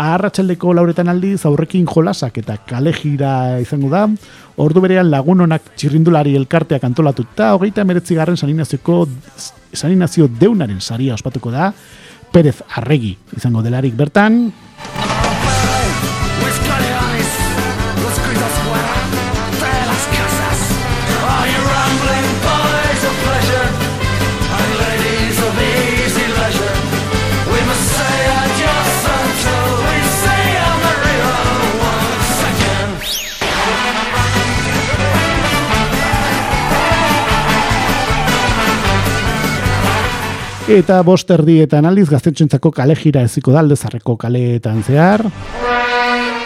Arratxaldeko 0.00 0.72
lauretan 0.72 1.10
aldiz 1.10 1.42
aurrekin 1.44 1.88
jolasak 1.90 2.38
eta 2.38 2.56
kalejira 2.68 3.58
izango 3.60 3.90
da. 3.90 4.06
Ordu 4.60 4.82
berean 4.84 5.08
lagunonak 5.08 5.72
txirrindulari 5.78 6.34
elkarteak 6.36 6.82
antolatuta, 6.84 7.54
hogeita 7.56 7.80
emeretzi 7.80 8.16
garren 8.18 8.36
saninazioko 8.36 9.06
saninazio 9.72 10.26
deunaren 10.40 10.82
saria 10.84 11.14
ospatuko 11.16 11.52
da. 11.54 11.70
Perez 12.30 12.58
Arregi 12.76 13.14
izango 13.38 13.62
delarik 13.64 13.96
bertan. 13.96 14.42
Eta 40.70 41.00
bost 41.02 41.26
erdietan 41.34 41.82
aldiz 41.88 42.04
gaztetxentzako 42.06 42.70
kale 42.70 42.94
jira 42.94 43.24
eziko 43.26 43.50
dalde 43.50 43.74
zarreko 43.74 44.14
kaleetan 44.20 44.84
zehar. 44.86 45.24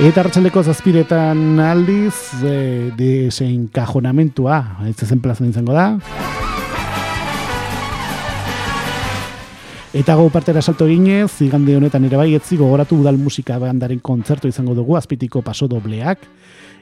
Eta 0.01 0.23
hartxaleko 0.23 0.63
zazpiretan 0.65 1.61
aldiz 1.61 2.15
e, 2.41 2.55
desein 2.97 3.69
kajonamentua, 3.69 4.63
ez 4.89 4.97
zen 5.05 5.21
plazan 5.21 5.53
izango 5.53 5.77
da. 5.77 5.91
Eta 9.93 10.17
gau 10.17 10.31
partera 10.33 10.65
salto 10.65 10.89
ginez, 10.89 11.29
zigande 11.37 11.77
honetan 11.77 12.09
ere 12.09 12.17
bai, 12.17 12.31
etzi 12.35 12.57
gogoratu 12.57 13.03
udal 13.05 13.21
musika 13.21 13.61
bandaren 13.61 14.01
kontzertu 14.01 14.49
izango 14.49 14.73
dugu, 14.75 14.97
azpitiko 14.97 15.45
paso 15.45 15.69
dobleak, 15.69 16.25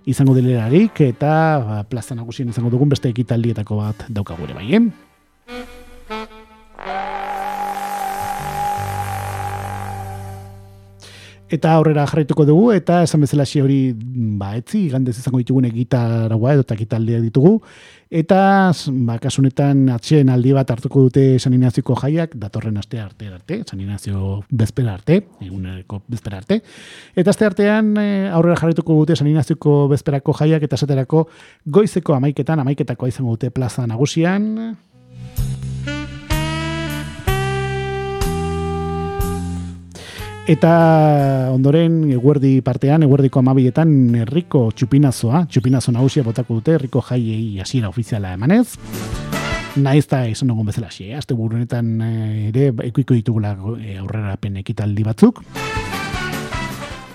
izango 0.07 0.39
dilerarik, 0.39 1.09
eta 1.11 1.33
ba, 1.59 1.85
plaza 1.91 2.15
nagusien 2.15 2.55
izango 2.55 2.71
dugun 2.71 2.95
beste 2.95 3.11
ekitaldietako 3.11 3.83
bat 3.83 4.07
daukagure 4.09 4.55
bai, 4.55 4.79
Eta 11.53 11.75
aurrera 11.77 12.07
jarraituko 12.09 12.47
dugu, 12.49 12.71
eta 12.73 13.03
esan 13.05 13.21
bezala 13.27 13.45
hori 13.61 13.93
ba, 14.41 14.55
etzi, 14.57 14.87
gandez 14.89 15.19
izango 15.19 15.37
ditugun 15.43 15.67
gitarra 15.75 16.39
edo 16.53 16.63
eta 16.65 16.77
gitaldia 16.79 17.21
ditugu. 17.21 17.59
Eta, 18.09 18.73
ba, 19.05 19.19
kasunetan 19.21 19.89
atxeen 19.93 20.31
aldi 20.33 20.53
bat 20.57 20.71
hartuko 20.71 21.03
dute 21.07 21.39
San 21.39 21.53
jaiak, 21.53 22.37
datorren 22.37 22.77
aste 22.77 23.01
arte 23.01 23.29
arte, 23.29 23.63
San 23.69 23.81
Inazio 23.81 24.45
bezpera 24.51 24.95
arte, 24.95 25.27
egunereko 25.41 26.03
bezpera 26.09 26.39
arte. 26.39 26.63
Eta 27.15 27.31
aste 27.31 27.45
artean 27.45 27.97
eh, 27.99 28.31
aurrera 28.33 28.57
jarraituko 28.57 28.95
dute 28.95 29.17
San 29.17 29.29
bezperako 29.89 30.33
jaiak, 30.33 30.63
eta 30.63 30.77
esaterako 30.77 31.27
goizeko 31.67 32.15
amaiketan, 32.15 32.61
amaiketako 32.61 33.07
izango 33.09 33.37
dute 33.37 33.51
plaza 33.51 33.87
nagusian, 33.87 34.77
Eta 40.51 41.51
ondoren 41.55 42.01
eguerdi 42.11 42.57
partean, 42.67 43.05
eguerdiko 43.07 43.39
amabietan 43.39 43.93
herriko 44.25 44.65
txupinazoa, 44.75 45.45
txupinazo 45.47 45.95
nagusia 45.95 46.25
botako 46.27 46.57
dute, 46.59 46.75
herriko 46.75 47.03
jaiei 47.07 47.61
hasiera 47.63 47.91
ofiziala 47.93 48.33
emanez. 48.35 48.75
Naiz 49.79 50.03
eta 50.03 50.25
izan 50.29 50.51
dugun 50.51 50.67
bezala 50.67 50.91
xe, 50.91 51.13
azte 51.15 51.37
burunetan 51.39 51.95
eh, 52.03 52.49
ere 52.51 52.73
ekuiko 52.89 53.15
ditugula 53.15 53.55
eh, 53.79 53.95
aurrera 54.03 54.35
pen 54.37 54.59
ekitaldi 54.65 55.07
batzuk. 55.07 55.45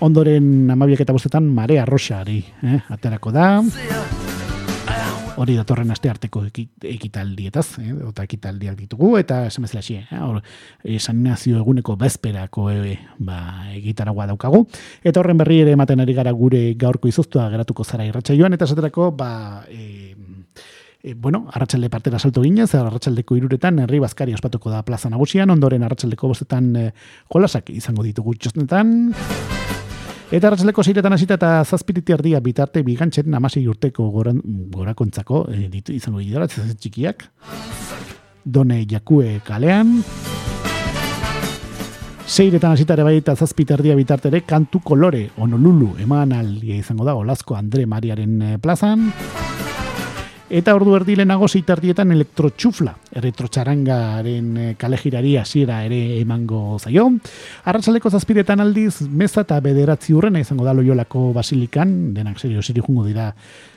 Ondoren 0.07 0.71
amabiak 0.71 1.03
eta 1.03 1.13
bostetan 1.13 1.51
marea 1.51 1.83
roxari, 1.85 2.39
eh, 2.63 2.79
aterako 2.95 3.35
da 3.35 3.49
hori 5.37 5.55
datorren 5.57 5.91
aste 5.93 6.09
arteko 6.09 6.43
ekitaldietaz, 6.47 7.65
eh, 7.81 7.93
eta 8.09 8.25
ekitaldiak 8.25 8.77
ditugu, 8.79 9.13
eta 9.19 9.43
esan 9.47 9.67
bezala 9.67 9.83
xe, 9.85 10.01
eh, 10.09 10.21
hor, 10.21 10.41
eguneko 10.83 11.95
bezperako 11.95 12.69
eh, 12.71 12.97
ba, 13.19 13.39
egitaragua 13.75 14.27
daukagu, 14.27 14.65
eta 15.03 15.19
horren 15.19 15.37
berri 15.37 15.61
ere 15.61 15.75
ematen 15.77 15.99
ari 15.99 16.13
gara 16.13 16.31
gure 16.31 16.73
gaurko 16.73 17.07
izoztua 17.07 17.49
geratuko 17.49 17.83
zara 17.83 18.05
irratxa 18.05 18.33
eta 18.33 18.65
esaterako, 18.65 19.11
ba, 19.11 19.63
e, 19.69 20.15
e, 21.03 21.13
bueno, 21.13 21.47
arratsalde 21.53 21.89
partera 21.89 22.19
salto 22.19 22.41
ginez, 22.41 22.73
arratsaldeko 22.75 23.35
iruretan, 23.35 23.79
herri 23.79 23.99
bazkari 23.99 24.33
ospatuko 24.33 24.69
da 24.69 24.83
plaza 24.83 25.09
nagusian, 25.09 25.49
ondoren 25.49 25.83
arratsaldeko 25.83 26.27
bostetan 26.27 26.75
e, 26.75 26.91
jolasak 27.33 27.69
izango 27.69 28.03
ditugu 28.03 28.33
txosnetan, 28.35 29.13
Eta 30.27 30.49
ratzaleko 30.51 30.83
zeiretan 30.83 31.13
hasita 31.15 31.37
eta 31.37 31.49
zazpiriti 31.63 32.11
ardia 32.11 32.41
bitarte 32.43 32.81
bigantzen 32.83 33.33
amasei 33.37 33.61
urteko 33.71 34.09
goran, 34.11 34.41
gorakontzako 34.73 35.45
e, 35.53 35.67
ditu 35.71 35.93
izango 35.95 36.19
dira, 36.19 36.47
txikiak. 36.47 37.23
Done 38.43 38.81
jakue 38.91 39.39
kalean. 39.47 40.01
Zeiretan 42.27 42.75
hasita 42.75 42.97
ere 42.97 43.05
bai 43.07 43.15
eta 43.21 43.37
zazpiterdia 43.39 43.95
bitartere 43.95 44.41
kantu 44.43 44.81
kolore 44.83 45.29
onolulu 45.39 45.93
eman 46.03 46.35
aldia 46.35 46.75
izango 46.75 47.07
da 47.07 47.15
Olazko 47.15 47.55
Andre 47.55 47.85
Mariaren 47.87 48.41
eh, 48.41 48.57
plazan. 48.59 49.07
Eta 50.47 50.71
ordu 50.77 50.93
erdi 50.95 51.17
lehenago 51.19 51.47
zeitardietan 51.51 52.13
elektrotxufla, 52.15 52.93
erretrotxarangaren 53.19 54.45
eh, 54.55 54.67
kalejirari 54.79 55.33
hasiera 55.41 55.81
ere 55.83 56.21
emango 56.21 56.77
zaio. 56.79 57.09
Arratxaleko 57.67 58.09
zazpiretan 58.15 58.63
aldiz, 58.63 59.01
meza 59.11 59.43
eta 59.43 59.59
bederatzi 59.59 60.15
hurrena 60.15 60.39
izango 60.39 60.63
da 60.63 60.71
loiolako 60.77 61.33
basilikan, 61.35 62.13
denak 62.15 62.39
serio, 62.39 62.63
serio 62.63 62.85
jungo 62.87 63.03
dira, 63.03 63.33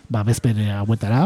ba, 0.09 0.23
bezpere 0.23 0.71
hauetara. 0.71 1.25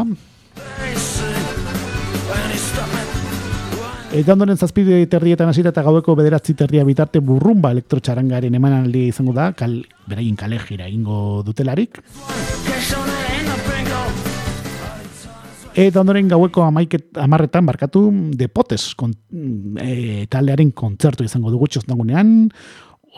Eta 4.15 4.33
ondoren 4.33 4.57
zazpide 4.57 4.97
terdietan 5.11 5.51
hasita 5.51 5.69
eta 5.69 5.83
gaueko 5.85 6.15
bederatzi 6.17 6.55
terdia 6.57 6.85
bitarte 6.87 7.21
burrumba 7.21 7.69
elektrotxarangaren 7.75 8.57
emanaldi 8.57 9.09
izango 9.11 9.35
da, 9.37 9.51
kal, 9.53 9.83
beraien 10.09 10.39
kalejira 10.39 10.89
ingo 10.89 11.43
dutelarik. 11.45 12.01
Eta 15.75 15.99
ondoren 15.99 16.29
gaueko 16.31 16.63
amaiket, 16.63 17.17
amarretan 17.19 17.65
barkatu 17.67 18.05
depotes 18.39 18.93
kon, 18.95 19.11
e, 19.83 20.23
taldearen 20.31 20.69
kontzertu 20.71 21.25
izango 21.27 21.51
dugu 21.51 21.67
txosnagunean, 21.67 22.29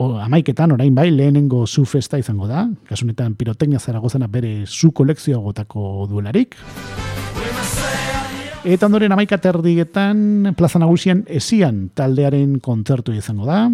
o, 0.01 0.07
amaiketan 0.23 0.73
orain 0.73 0.95
bai 0.97 1.11
lehenengo 1.13 1.67
zu 1.67 1.85
festa 1.85 2.17
izango 2.17 2.49
da, 2.49 2.65
kasunetan 2.89 3.35
pirotecnia 3.37 3.77
zaragozena 3.77 4.25
bere 4.25 4.65
zu 4.65 4.89
kolekzio 4.91 5.43
gotako 5.45 6.07
duelarik. 6.09 6.57
Eta 8.65 8.89
ondoren 8.89 9.13
amaikat 9.13 9.45
erdietan 9.53 10.55
plaza 10.57 10.81
nagusian 10.81 11.27
esian 11.29 11.91
taldearen 11.93 12.57
kontzertu 12.59 13.13
izango 13.13 13.45
da. 13.45 13.67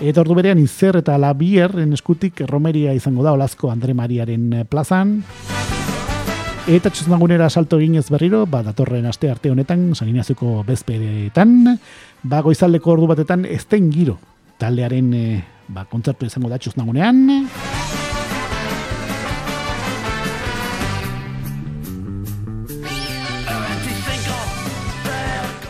Eta 0.00 0.22
ordu 0.22 0.38
berean 0.38 0.62
izer 0.62 1.02
eta 1.02 1.18
labier 1.18 1.74
eskutik 1.90 2.46
romeria 2.46 2.94
izango 2.94 3.26
da 3.26 3.34
olazko 3.34 3.74
Andre 3.74 3.92
Mariaren 3.98 4.62
plazan. 4.70 5.18
Eta 6.68 6.90
txosnagunera 6.92 7.48
salto 7.48 7.78
ginez 7.80 8.10
berriro, 8.12 8.44
ba, 8.46 8.60
datorren 8.62 9.06
aste 9.08 9.30
arte 9.30 9.50
honetan, 9.50 9.94
saninazuko 9.96 10.60
bezperetan, 10.68 11.78
ba, 12.22 12.42
goizaldeko 12.44 12.92
ordu 12.92 13.08
batetan, 13.08 13.46
ezten 13.48 13.88
giro, 13.90 14.18
taldearen 14.60 15.08
e, 15.16 15.22
ba, 15.72 15.86
kontzertu 15.88 16.28
izango 16.28 16.50
da 16.52 16.60
txosnagunean. 16.60 17.48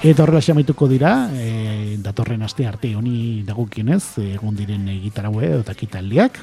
Eta 0.01 0.25
horrela 0.25 0.43
xamaituko 0.43 0.89
dira, 0.91 1.29
e, 1.37 1.99
datorren 2.03 2.43
aste 2.43 2.67
arte 2.67 2.97
honi 2.97 3.45
dagokienez, 3.47 4.19
egon 4.27 4.59
diren 4.59 4.89
egitaraue 4.91 5.61
eta 5.61 5.77
kitaldiak. 5.79 6.43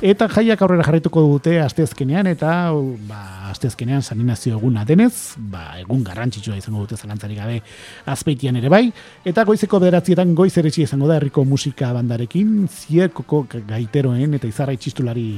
Eta 0.00 0.30
jaiak 0.32 0.62
aurrera 0.64 0.86
jarrituko 0.86 1.26
dute 1.28 1.58
asteazkenean 1.60 2.30
eta 2.30 2.70
ba, 3.04 3.39
asteazkenean 3.50 4.02
saninazio 4.02 4.56
eguna 4.58 4.84
denez, 4.88 5.36
ba, 5.52 5.76
egun 5.80 6.04
garrantzitsua 6.06 6.56
izango 6.58 6.84
dute 6.84 6.96
zalantzari 6.96 7.38
gabe 7.38 7.60
azpeitian 8.06 8.56
ere 8.60 8.72
bai. 8.72 8.84
Eta 9.24 9.44
goizeko 9.48 9.80
bederatzietan 9.82 10.34
goiz 10.34 10.52
ere 10.58 10.70
izango 10.70 11.08
da 11.10 11.18
herriko 11.20 11.44
musika 11.44 11.92
bandarekin, 11.92 12.68
zierkoko 12.68 13.44
gaiteroen 13.68 14.34
eta 14.40 14.48
izarra 14.48 14.76
itxistulari 14.78 15.28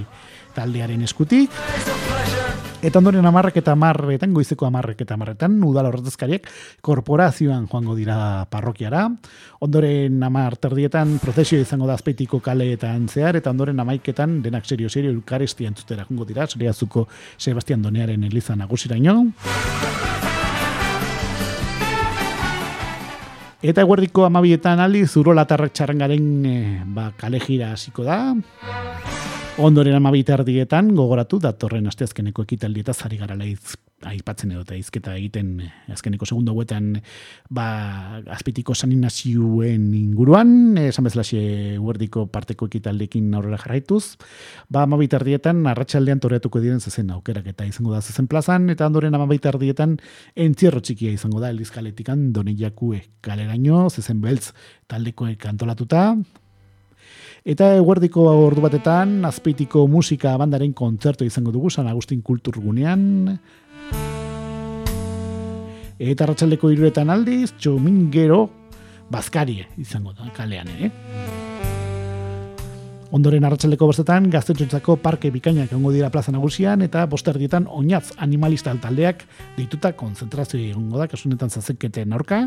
taldearen 0.55 1.03
eskutik. 1.09 1.51
Eta 2.83 2.99
ondoren 2.99 3.23
amarrek 3.23 3.61
eta 3.61 3.77
amarretan, 3.77 4.33
goizeko 4.35 4.67
amarrek 4.67 5.05
eta 5.05 5.15
amarretan, 5.15 5.55
udala 5.63 5.93
horretazkariak 5.93 6.49
korporazioan 6.83 7.69
joango 7.71 7.95
dira 7.95 8.17
parrokiara. 8.51 9.05
Ondoren 9.63 10.17
amar 10.27 10.57
terdietan 10.59 11.13
prozesio 11.23 11.61
izango 11.63 11.87
da 11.87 11.95
azpeitiko 11.95 12.41
kaleetan 12.43 13.07
zehar, 13.07 13.39
eta 13.39 13.55
ondoren 13.55 13.79
amaiketan 13.79 14.41
denak 14.43 14.67
serio 14.67 14.91
serio 14.91 15.15
eukarestia 15.15 15.71
entzutera 15.71 16.09
joango 16.09 16.27
dira, 16.27 16.49
zoriazuko 16.49 17.07
Sebastian 17.39 17.87
Donearen 17.87 18.25
eliza 18.25 18.59
nagusira 18.59 18.99
ino. 18.99 19.29
Eta 23.63 23.87
eguerdiko 23.87 24.27
amabietan 24.27 24.83
aldi, 24.83 25.07
zuro 25.07 25.31
latarrak 25.39 25.71
txarrangaren 25.71 26.31
e, 26.51 26.57
ba, 26.91 27.13
kalejira 27.15 27.71
hasiko 27.77 28.03
da. 28.03 28.35
Ondoren 29.61 29.93
amabita 29.93 30.33
erdietan, 30.39 30.95
gogoratu, 30.97 31.37
datorren 31.37 31.85
asteazkeneko 31.91 32.47
ekitaldi 32.47 32.81
eta 32.81 32.95
zari 32.97 33.19
gara 33.21 33.35
laiz 33.37 33.75
aipatzen 34.09 34.55
edo 34.55 34.63
eta 34.65 34.79
izketa 34.79 35.13
egiten 35.19 35.61
azkeneko 35.93 36.25
segundo 36.25 36.55
huetan 36.57 36.97
ba, 37.53 37.67
azpitiko 38.33 38.73
saninazioen 38.73 39.85
inguruan, 39.95 40.79
esan 40.81 41.05
bezala 41.05 41.23
xe 41.29 41.77
parteko 42.33 42.67
ekitaldekin 42.67 43.29
aurrera 43.35 43.61
jarraituz, 43.61 44.17
ba, 44.73 44.87
amabita 44.89 45.21
erdietan, 45.21 45.67
arratsaldean 45.67 46.25
toreatuko 46.25 46.65
diren 46.65 46.81
zezen 46.81 47.11
aukerak 47.13 47.47
eta 47.53 47.69
izango 47.69 47.93
da 47.93 48.01
zezen 48.01 48.27
plazan, 48.27 48.71
eta 48.71 48.87
ondoren 48.89 49.15
amabita 49.15 49.53
erdietan 49.53 49.99
entzierro 50.35 50.81
txikia 50.81 51.13
izango 51.13 51.45
da, 51.45 51.53
elizkaletikan, 51.53 52.33
doniakue 52.33 53.05
kaleraino, 53.21 53.89
zezen 53.91 54.25
beltz 54.25 54.55
taldekoek 54.89 55.45
antolatuta, 55.47 56.17
Eta 57.43 57.73
eguerdiko 57.75 58.23
ordu 58.47 58.63
batetan, 58.63 59.17
azpeitiko 59.27 59.89
musika 59.91 60.37
bandaren 60.39 60.71
kontzertu 60.79 61.27
izango 61.27 61.51
dugu, 61.51 61.73
San 61.75 61.89
Agustin 61.91 62.21
kulturgunean. 62.23 63.33
Eta 65.99 66.29
ratxaldeko 66.31 66.71
iruretan 66.71 67.11
aldiz, 67.11 67.51
txomingero 67.59 68.45
bazkarie 69.11 69.67
izango 69.83 70.15
da, 70.15 70.31
kalean, 70.37 70.71
eh? 70.79 70.93
Ondoren 73.13 73.45
arratsaldeko 73.45 73.91
bostetan, 73.91 74.31
gaztetxontzako 74.33 74.97
parke 75.03 75.35
bikainak 75.35 75.75
egongo 75.75 75.91
dira 75.93 76.09
plaza 76.15 76.33
nagusian, 76.33 76.81
eta 76.87 77.03
bosterdietan 77.11 77.67
oinatz 77.69 78.15
animalista 78.23 78.73
taldeak 78.81 79.27
dituta 79.59 79.93
konzentrazio 79.99 80.63
egongo 80.63 81.03
da, 81.03 81.11
kasunetan 81.11 81.51
zazenketen 81.51 82.15
aurka. 82.15 82.47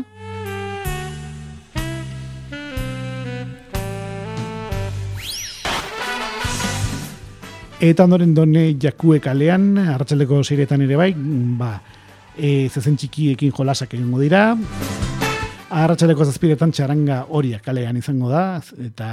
Eta 7.76 8.06
ondoren 8.06 8.32
done 8.32 8.70
jakue 8.80 9.18
kalean, 9.20 9.74
arratsaldeko 9.76 10.38
zeiretan 10.40 10.80
ere 10.86 10.96
bai, 10.96 11.10
ba, 11.60 11.74
e, 12.32 12.70
zezen 12.72 12.96
txikiekin 12.96 13.52
jolasak 13.52 13.92
egingo 13.98 14.22
dira. 14.22 14.46
Arratxaleko 15.76 16.24
zazpiretan 16.24 16.72
txaranga 16.72 17.26
horiak 17.28 17.66
kalean 17.66 17.98
izango 18.00 18.30
da, 18.32 18.62
eta 18.80 19.10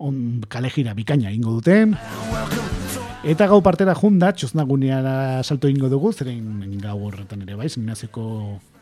on, 0.00 0.40
kale 0.48 0.72
jira 0.72 0.96
bikaina 0.96 1.34
ingo 1.34 1.58
dute. 1.58 2.79
Eta 3.20 3.44
gau 3.50 3.58
partera 3.60 3.92
junda, 3.92 4.30
txosnaguneara 4.32 5.42
salto 5.44 5.68
ingo 5.68 5.90
dugu, 5.92 6.08
zeren 6.16 6.78
gau 6.80 6.94
horretan 7.04 7.42
ere 7.44 7.52
bai, 7.58 7.66
seminazioko 7.68 8.22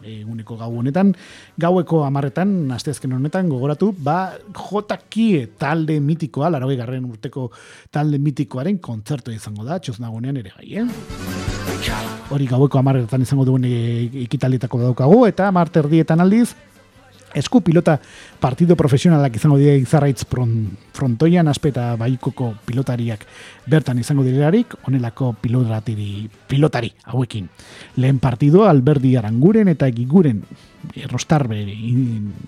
eguneko 0.06 0.54
gau 0.60 0.68
honetan, 0.78 1.10
gaueko 1.58 2.04
amarretan, 2.06 2.52
asteazken 2.76 3.16
honetan, 3.16 3.48
gogoratu, 3.50 3.90
ba, 3.98 4.36
jotakie 4.54 5.48
talde 5.58 5.98
mitikoa, 5.98 6.52
laro 6.54 6.70
garren 6.78 7.08
urteko 7.10 7.48
talde 7.90 8.22
mitikoaren 8.22 8.78
kontzertu 8.78 9.34
izango 9.34 9.66
da, 9.66 9.80
txosnagunean 9.82 10.38
ere 10.38 10.54
bai, 10.54 10.70
eh? 10.84 10.86
Hori 12.30 12.46
gaueko 12.46 12.78
amarretan 12.78 13.26
izango 13.26 13.44
duen 13.48 13.66
ikitalitako 13.66 14.84
daukagu, 14.86 15.24
eta 15.26 15.50
amarter 15.50 15.90
dietan 15.90 16.22
aldiz, 16.22 16.52
esku 17.34 17.60
pilota 17.60 17.98
partido 18.40 18.76
profesionalak 18.76 19.36
izango 19.36 19.58
dira 19.58 19.74
izarraitz 19.76 20.24
frontoian 20.94 21.48
aspeta 21.48 21.94
baikoko 21.96 22.54
pilotariak 22.66 23.26
bertan 23.68 23.98
izango 23.98 24.24
direlarik, 24.24 24.74
onelako 24.88 25.34
pilotari, 25.40 26.28
pilotari 26.48 26.92
hauekin. 27.04 27.48
Lehen 27.96 28.18
partido 28.18 28.64
alberdi 28.68 29.16
aranguren 29.16 29.68
eta 29.68 29.88
egiguren 29.90 30.42
errostarbe 30.96 31.60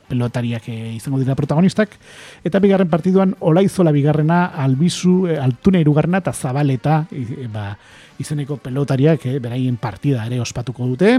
pilotariak 0.09 0.69
eh, 0.71 0.95
izango 0.97 1.19
dira 1.21 1.37
protagonistak, 1.37 1.97
eta 2.45 2.63
bigarren 2.63 2.89
partiduan 2.89 3.35
olaizola 3.41 3.93
bigarrena 3.93 4.47
albizu, 4.65 5.27
eh, 5.29 5.39
altune 5.43 5.83
irugarrena 5.85 6.23
eta 6.23 6.33
zabaleta 6.33 7.05
e, 7.11 7.49
ba, 7.53 7.75
izeneko 8.21 8.57
pelotariak 8.63 9.27
beraien 9.43 9.77
partida 9.77 10.27
ere 10.27 10.41
ospatuko 10.41 10.87
dute. 10.95 11.17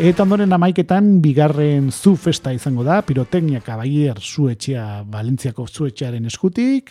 Eta 0.00 0.24
ondoren 0.24 0.48
amaiketan, 0.56 1.18
bigarren 1.20 1.90
zu 1.92 2.14
festa 2.16 2.54
izango 2.56 2.80
da, 2.86 3.02
piroteknia 3.04 3.60
kabaier 3.60 4.16
zu 4.16 4.46
etxea, 4.48 5.02
Valentziako 5.12 5.66
zu 5.68 5.90
etxearen 5.90 6.24
eskutik, 6.24 6.88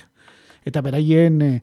eta 0.62 0.84
beraien, 0.86 1.42
eh, 1.42 1.56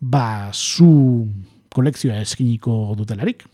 ba, 0.00 0.48
zu 0.54 1.28
kolekzioa 1.76 2.22
eskiniko 2.24 2.94
dutelarik. 2.96 3.44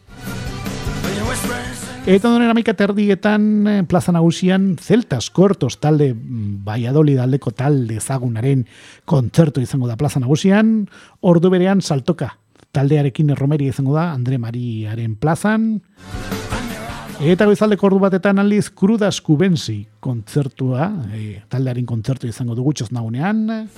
Eta 2.06 2.30
ondoren 2.30 2.52
amaika 2.52 2.76
terdietan, 2.78 3.66
eh, 3.66 3.82
plaza 3.82 4.14
nagusian, 4.14 4.76
zeltas 4.78 5.28
kortos 5.30 5.80
talde, 5.80 6.14
baiadoli 6.14 7.16
daldeko 7.18 7.50
talde 7.50 7.98
zagunaren 7.98 8.62
kontzertu 9.04 9.60
izango 9.60 9.88
da 9.88 9.96
plaza 9.96 10.20
nagusian, 10.20 10.86
ordu 11.20 11.50
berean 11.50 11.82
saltoka 11.82 12.36
taldearekin 12.70 13.30
erromeri 13.30 13.66
izango 13.66 13.98
da, 13.98 14.12
Andre 14.12 14.38
Mariaren 14.38 15.16
plazan, 15.16 15.82
Eta 17.20 17.44
goizaldeko 17.44 17.84
ordu 17.84 17.98
batetan 18.00 18.38
aldiz 18.40 18.70
Krudas 18.72 19.18
Kubensi 19.20 19.82
kontzertua, 20.00 20.86
e, 21.12 21.42
taldearen 21.52 21.84
kontzertu 21.84 22.30
izango 22.30 22.54
dugu 22.56 22.72
nagunean. 22.90 23.68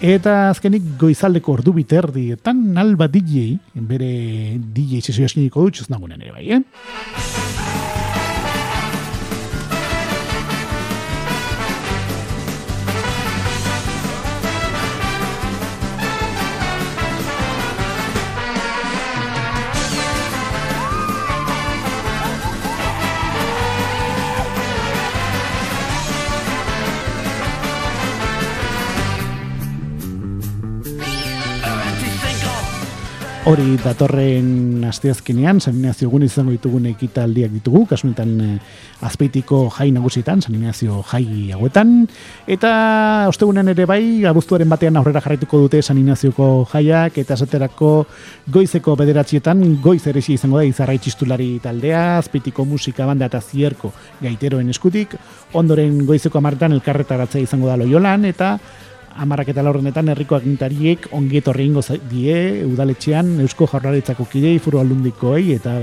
Eta 0.00 0.50
azkenik 0.50 0.82
goizaldeko 1.00 1.52
ordu 1.52 1.72
biterdietan 1.72 2.78
alba 2.78 3.08
DJ, 3.08 3.58
bere 3.74 4.60
DJ 4.60 5.00
sesioa 5.02 5.26
eskiniko 5.26 5.66
du 5.66 5.88
nagunean 5.88 6.22
ere 6.22 6.30
bai, 6.30 6.46
eh? 6.52 7.43
Hori 33.44 33.74
datorren 33.76 34.86
asteazkenean, 34.88 35.58
San 35.60 35.76
gun 36.08 36.22
izango 36.24 36.54
ditugun 36.54 36.86
ekitaldiak 36.88 37.50
ditugu, 37.52 37.82
kasunetan 37.90 38.30
eh, 38.40 38.52
azpeitiko 39.04 39.66
jai 39.68 39.90
nagusietan, 39.92 40.40
San 40.40 40.54
jai 40.56 41.50
hauetan. 41.52 41.90
Eta 42.48 42.70
ostegunen 43.28 43.68
ere 43.68 43.84
bai, 43.84 44.24
abuztuaren 44.24 44.68
batean 44.72 44.96
aurrera 44.96 45.20
jarraituko 45.20 45.60
dute 45.60 45.82
San 45.82 46.00
jaiak, 46.00 47.18
eta 47.18 47.34
esaterako 47.34 48.06
goizeko 48.48 48.96
bederatzietan, 48.96 49.76
goiz 49.82 50.06
ere 50.06 50.22
izango 50.26 50.56
da, 50.56 50.64
izarra 50.64 50.94
itxistulari 50.94 51.58
taldea, 51.60 52.16
azpeitiko 52.22 52.64
musika 52.64 53.04
banda 53.04 53.26
eta 53.26 53.42
zierko 53.42 53.92
gaiteroen 54.22 54.70
eskutik, 54.70 55.16
ondoren 55.52 56.06
goizeko 56.06 56.38
amartan 56.38 56.72
elkarretaratzea 56.72 57.42
izango 57.42 57.68
da 57.68 57.76
loiolan, 57.76 58.24
eta 58.24 58.56
amarrak 59.16 59.52
eta 59.52 59.62
laurrenetan 59.62 60.08
herriko 60.12 60.36
agintariek 60.36 61.08
ongiet 61.12 61.48
horri 61.48 61.68
ingo 61.68 61.82
die 62.10 62.64
udaletxean 62.66 63.40
Eusko 63.44 63.68
Jaurlaritzako 63.70 64.26
kidei 64.30 64.58
furu 64.58 64.80
aldundikoei 64.80 65.54
eta 65.54 65.78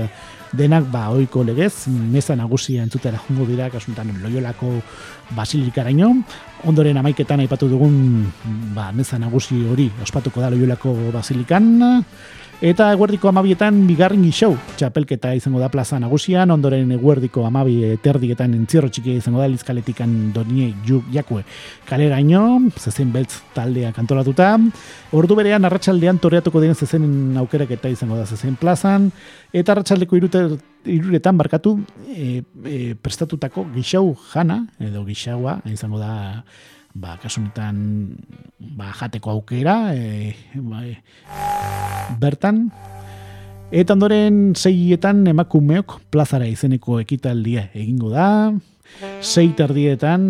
denak 0.52 0.90
ba 0.92 1.08
oiko 1.10 1.42
legez 1.44 1.88
meza 1.88 2.36
nagusia 2.36 2.82
entzutera 2.82 3.20
jungo 3.26 3.46
dira 3.48 3.70
kasuntan 3.72 4.12
loiolako 4.22 4.74
basilikaraino 5.36 6.12
ondoren 6.68 6.98
amaiketan 7.00 7.40
aipatu 7.40 7.68
dugun 7.68 8.26
ba, 8.74 8.92
meza 8.92 9.18
nagusi 9.18 9.64
hori 9.64 9.88
ospatuko 10.02 10.40
da 10.40 10.50
loiolako 10.50 10.92
basilikan 11.12 12.04
Eta 12.62 12.92
eguerdiko 12.94 13.26
amabietan 13.26 13.80
bigarren 13.88 14.22
gixau, 14.22 14.52
txapelketa 14.78 15.32
izango 15.34 15.58
da 15.58 15.66
plaza 15.66 15.96
nagusian, 15.98 16.46
ondoren 16.54 16.92
eguerdiko 16.94 17.42
amabi 17.42 17.96
terdietan 18.04 18.52
entzierro 18.54 18.86
txikia 18.86 19.18
izango 19.18 19.40
da 19.42 19.48
lizkaletikan 19.50 20.12
donie 20.30 20.68
juk 20.86 21.08
jakue. 21.10 21.42
Kalera 21.88 22.20
ino, 22.22 22.44
zezen 22.78 23.10
beltz 23.10 23.40
taldea 23.56 23.90
kantolatuta. 23.96 24.52
Ordu 25.10 25.34
berean 25.40 25.66
arratsaldean 25.66 26.22
toreatuko 26.22 26.62
den 26.62 26.78
zezen 26.78 27.34
aukerak 27.42 27.74
eta 27.80 27.90
izango 27.90 28.14
da 28.20 28.28
zezen 28.30 28.54
plazan, 28.54 29.10
eta 29.50 29.74
arratsaldeko 29.74 30.22
iruretan 30.22 31.42
barkatu 31.42 31.80
e, 32.14 32.44
e, 32.62 32.94
prestatutako 32.94 33.66
gixau 33.74 34.12
jana, 34.36 34.68
edo 34.78 35.02
gixaua, 35.10 35.58
izango 35.74 35.98
da 35.98 36.14
ba, 36.94 37.16
kasunetan 37.22 37.76
ba, 38.58 38.92
jateko 38.92 39.32
aukera 39.32 39.94
e, 39.96 40.34
ba, 40.54 40.84
e, 40.84 40.98
bertan 42.20 42.68
eta 43.72 43.96
ondoren 43.96 44.52
zeietan 44.52 45.24
emakumeok 45.32 45.98
plazara 46.12 46.46
izeneko 46.50 47.00
ekitaldia 47.00 47.70
egingo 47.72 48.12
da. 48.12 48.28
Sei 49.24 49.46
tardietan, 49.56 50.26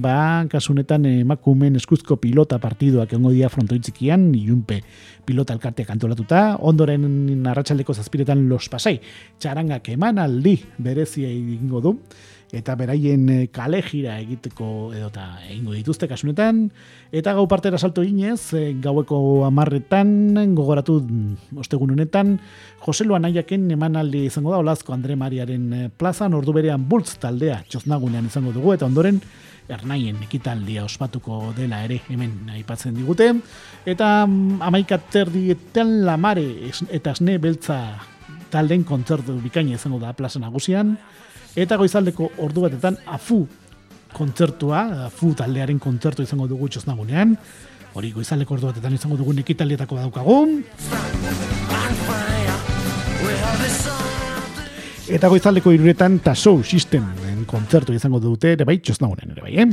ba, 0.00 0.46
kasunetan 0.48 1.04
emakumen 1.10 1.76
eskuzko 1.76 2.16
pilota 2.22 2.56
partiduak 2.62 3.12
egongo 3.12 3.34
dia 3.34 3.50
frontoitzikian, 3.52 4.30
iunpe 4.38 4.78
pilota 5.26 5.52
elkarteak 5.52 5.90
antolatuta, 5.92 6.56
ondoren 6.64 7.04
narratxaldeko 7.44 7.92
zazpiretan 7.92 8.46
los 8.48 8.70
pasai, 8.72 8.94
txarangak 9.42 9.90
eman 9.92 10.22
aldi 10.22 10.56
berezia 10.80 11.28
egingo 11.28 11.82
du, 11.84 11.92
eta 12.54 12.76
beraien 12.78 13.26
eh, 13.30 13.46
kale 13.50 13.80
jira 13.82 14.16
egiteko 14.22 14.92
edota 14.94 15.26
egingo 15.48 15.74
dituzte 15.74 16.06
kasunetan. 16.08 16.68
Eta 17.12 17.34
gau 17.34 17.46
partera 17.50 17.78
salto 17.78 18.04
ginez 18.06 18.54
eh, 18.54 18.74
gaueko 18.82 19.44
amarretan 19.46 20.36
gogoratu 20.54 21.00
mm, 21.02 21.58
ostegun 21.58 21.96
honetan 21.96 22.36
Joselu 22.84 23.16
Anaiaken 23.18 23.70
emanaldi 23.74 24.26
izango 24.26 24.54
da 24.54 24.62
Olazko 24.62 24.94
Andre 24.94 25.16
Mariaren 25.16 25.66
eh, 25.72 25.88
plazan. 25.90 26.34
Ordu 26.38 26.54
berean 26.54 26.86
bultz 26.88 27.16
taldea 27.22 27.62
txoznagunean 27.68 28.30
izango 28.30 28.54
dugu 28.54 28.76
eta 28.76 28.86
ondoren 28.86 29.20
ernaien 29.66 30.20
ekitaldia 30.22 30.84
ospatuko 30.86 31.50
dela 31.56 31.80
ere 31.82 31.98
hemen 32.08 32.52
aipatzen 32.54 32.94
digute. 32.94 33.32
Eta 33.84 34.26
mm, 34.26 34.62
amaika 34.62 35.00
terdietan 35.10 36.04
lamare 36.06 36.46
eta 36.94 37.16
esne 37.16 37.40
beltza 37.42 37.80
talden 38.50 38.84
kontzertu 38.86 39.34
bikaina 39.42 39.74
izango 39.74 39.98
da 39.98 40.14
plaza 40.14 40.38
nagusian 40.38 40.94
Eta 41.56 41.78
goizaldeko 41.80 42.30
ordu 42.44 42.66
batetan 42.66 42.98
afu 43.08 43.40
kontzertua, 44.12 45.06
afu 45.06 45.32
taldearen 45.36 45.78
kontzertu 45.80 46.22
izango 46.22 46.46
dugu 46.50 46.68
txosnagunean. 46.68 47.32
Hori 47.96 48.10
goizaldeko 48.12 48.58
ordu 48.58 48.68
batetan 48.68 48.96
izango 48.96 49.16
dugu 49.16 49.32
nekitaldietako 49.38 49.96
daukagu. 50.02 50.36
Eta 55.06 55.30
goizaldeko 55.32 55.72
iruretan 55.72 56.18
taso 56.20 56.58
system 56.62 57.08
kontzertu 57.46 57.94
izango 57.94 58.20
dute, 58.20 58.52
ere 58.56 58.66
bai, 58.68 58.78
txosnagunean 58.82 59.32
ere 59.32 59.42
bai, 59.44 59.54
eh? 59.62 59.68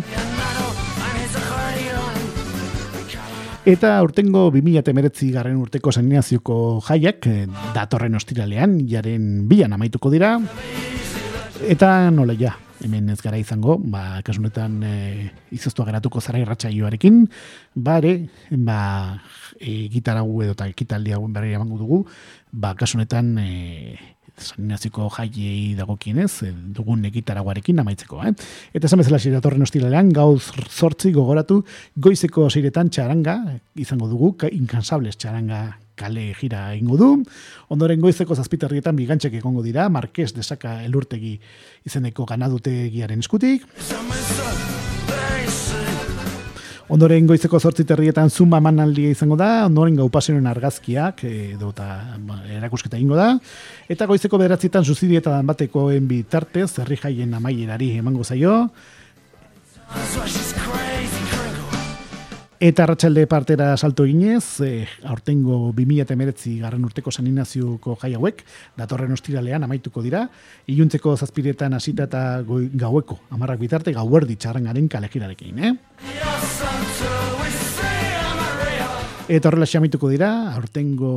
Eta 3.73 3.95
urtengo 4.03 4.49
2008 4.51 5.29
garren 5.33 5.59
urteko 5.63 5.91
saninazioko 5.91 6.55
jaiak, 6.83 7.27
eh, 7.31 7.45
datorren 7.75 8.15
ostiralean, 8.19 8.79
jaren 8.87 9.47
bian 9.47 9.73
amaituko 9.73 10.11
dira. 10.11 10.37
Eta 11.63 12.11
nola 12.11 12.33
ja, 12.35 12.51
hemen 12.83 13.07
ez 13.13 13.21
gara 13.23 13.37
izango, 13.39 13.77
ba, 13.79 14.19
kasunetan 14.25 14.73
e, 14.83 14.95
izoztua 15.55 15.85
geratuko 15.87 16.19
zara 16.19 16.41
irratxaioarekin, 16.41 17.21
bare, 17.85 18.11
ba, 18.51 18.79
e, 19.55 19.87
gitaragu 19.93 20.41
edo 20.43 20.57
eta 20.57 20.67
ekitaldi 20.67 21.13
hauen 21.15 21.31
berri 21.31 21.53
emango 21.55 21.79
dugu, 21.79 22.01
ba, 22.51 22.73
kasunetan 22.75 23.31
e, 23.39 23.47
saninaziko 24.35 25.07
jaiei 25.15 25.71
dagokienez, 25.79 26.31
e, 26.43 26.51
dugun 26.75 27.07
egitaraguarekin 27.07 27.79
amaitzeko. 27.79 28.19
Eh? 28.27 28.33
Eta 28.75 28.89
esan 28.89 28.99
bezala 28.99 29.21
datorren 29.37 29.63
ostiralean, 29.63 30.11
gauz 30.11 30.51
zortzi 30.67 31.13
gogoratu, 31.15 31.61
goizeko 31.95 32.49
zeiretan 32.49 32.91
txaranga, 32.91 33.37
izango 33.79 34.11
dugu, 34.11 34.35
inkansables 34.51 35.15
txaranga 35.15 35.63
kale 36.03 36.33
gira 36.39 36.67
ingo 36.75 36.99
du. 36.99 37.09
Ondoren 37.73 38.03
goizeko 38.03 38.35
zazpitarrietan 38.35 38.97
bigantxek 38.99 39.39
egongo 39.39 39.63
dira, 39.63 39.87
Marquez 39.89 40.31
desaka 40.35 40.81
elurtegi 40.83 41.37
izeneko 41.87 42.27
ganadutegiaren 42.29 43.23
eskutik. 43.23 43.67
Ondoren 46.93 47.25
goizeko 47.25 47.57
zortzi 47.63 47.85
terrietan 47.89 48.29
zumba 48.29 48.59
manaldia 48.61 49.13
izango 49.15 49.37
da, 49.39 49.65
ondoren 49.65 49.95
gau 49.95 50.09
argazkiak 50.51 51.23
edo 51.23 51.69
eta 51.71 52.17
ba, 52.19 52.41
erakusketa 52.57 52.97
ingo 52.97 53.15
da. 53.15 53.39
Eta 53.87 54.05
goizeko 54.05 54.37
bederatzietan 54.37 54.83
zuzidietan 54.83 55.47
batekoen 55.47 56.07
bitartez, 56.07 56.77
herri 56.79 56.97
jaien 56.97 57.33
amaierari 57.33 57.97
emango 57.97 58.23
zaio. 58.23 58.69
Eta 62.63 62.85
ratxalde 62.87 63.25
partera 63.27 63.73
salto 63.75 64.05
ginez, 64.07 64.61
e, 64.63 64.85
aurtengo 65.11 65.73
2008 65.75 66.61
garren 66.61 66.85
urteko 66.87 67.11
saninazioko 67.11 67.97
jai 67.99 68.13
hauek, 68.15 68.39
datorren 68.79 69.11
ostiralean 69.11 69.65
amaituko 69.67 69.99
dira, 70.05 70.21
iluntzeko 70.71 71.17
zazpiretan 71.17 71.75
hasita 71.75 72.07
eta 72.07 72.21
gaueko, 72.85 73.19
amarrak 73.35 73.59
bitarte, 73.65 73.91
gauerdi 73.91 74.39
txarrangaren 74.39 74.87
kalekirarekin, 74.87 75.59
eh? 75.59 75.73
Eta 79.27 79.51
horrela 79.51 79.67
amaituko 79.81 80.07
dira, 80.15 80.31
aurtengo 80.55 81.13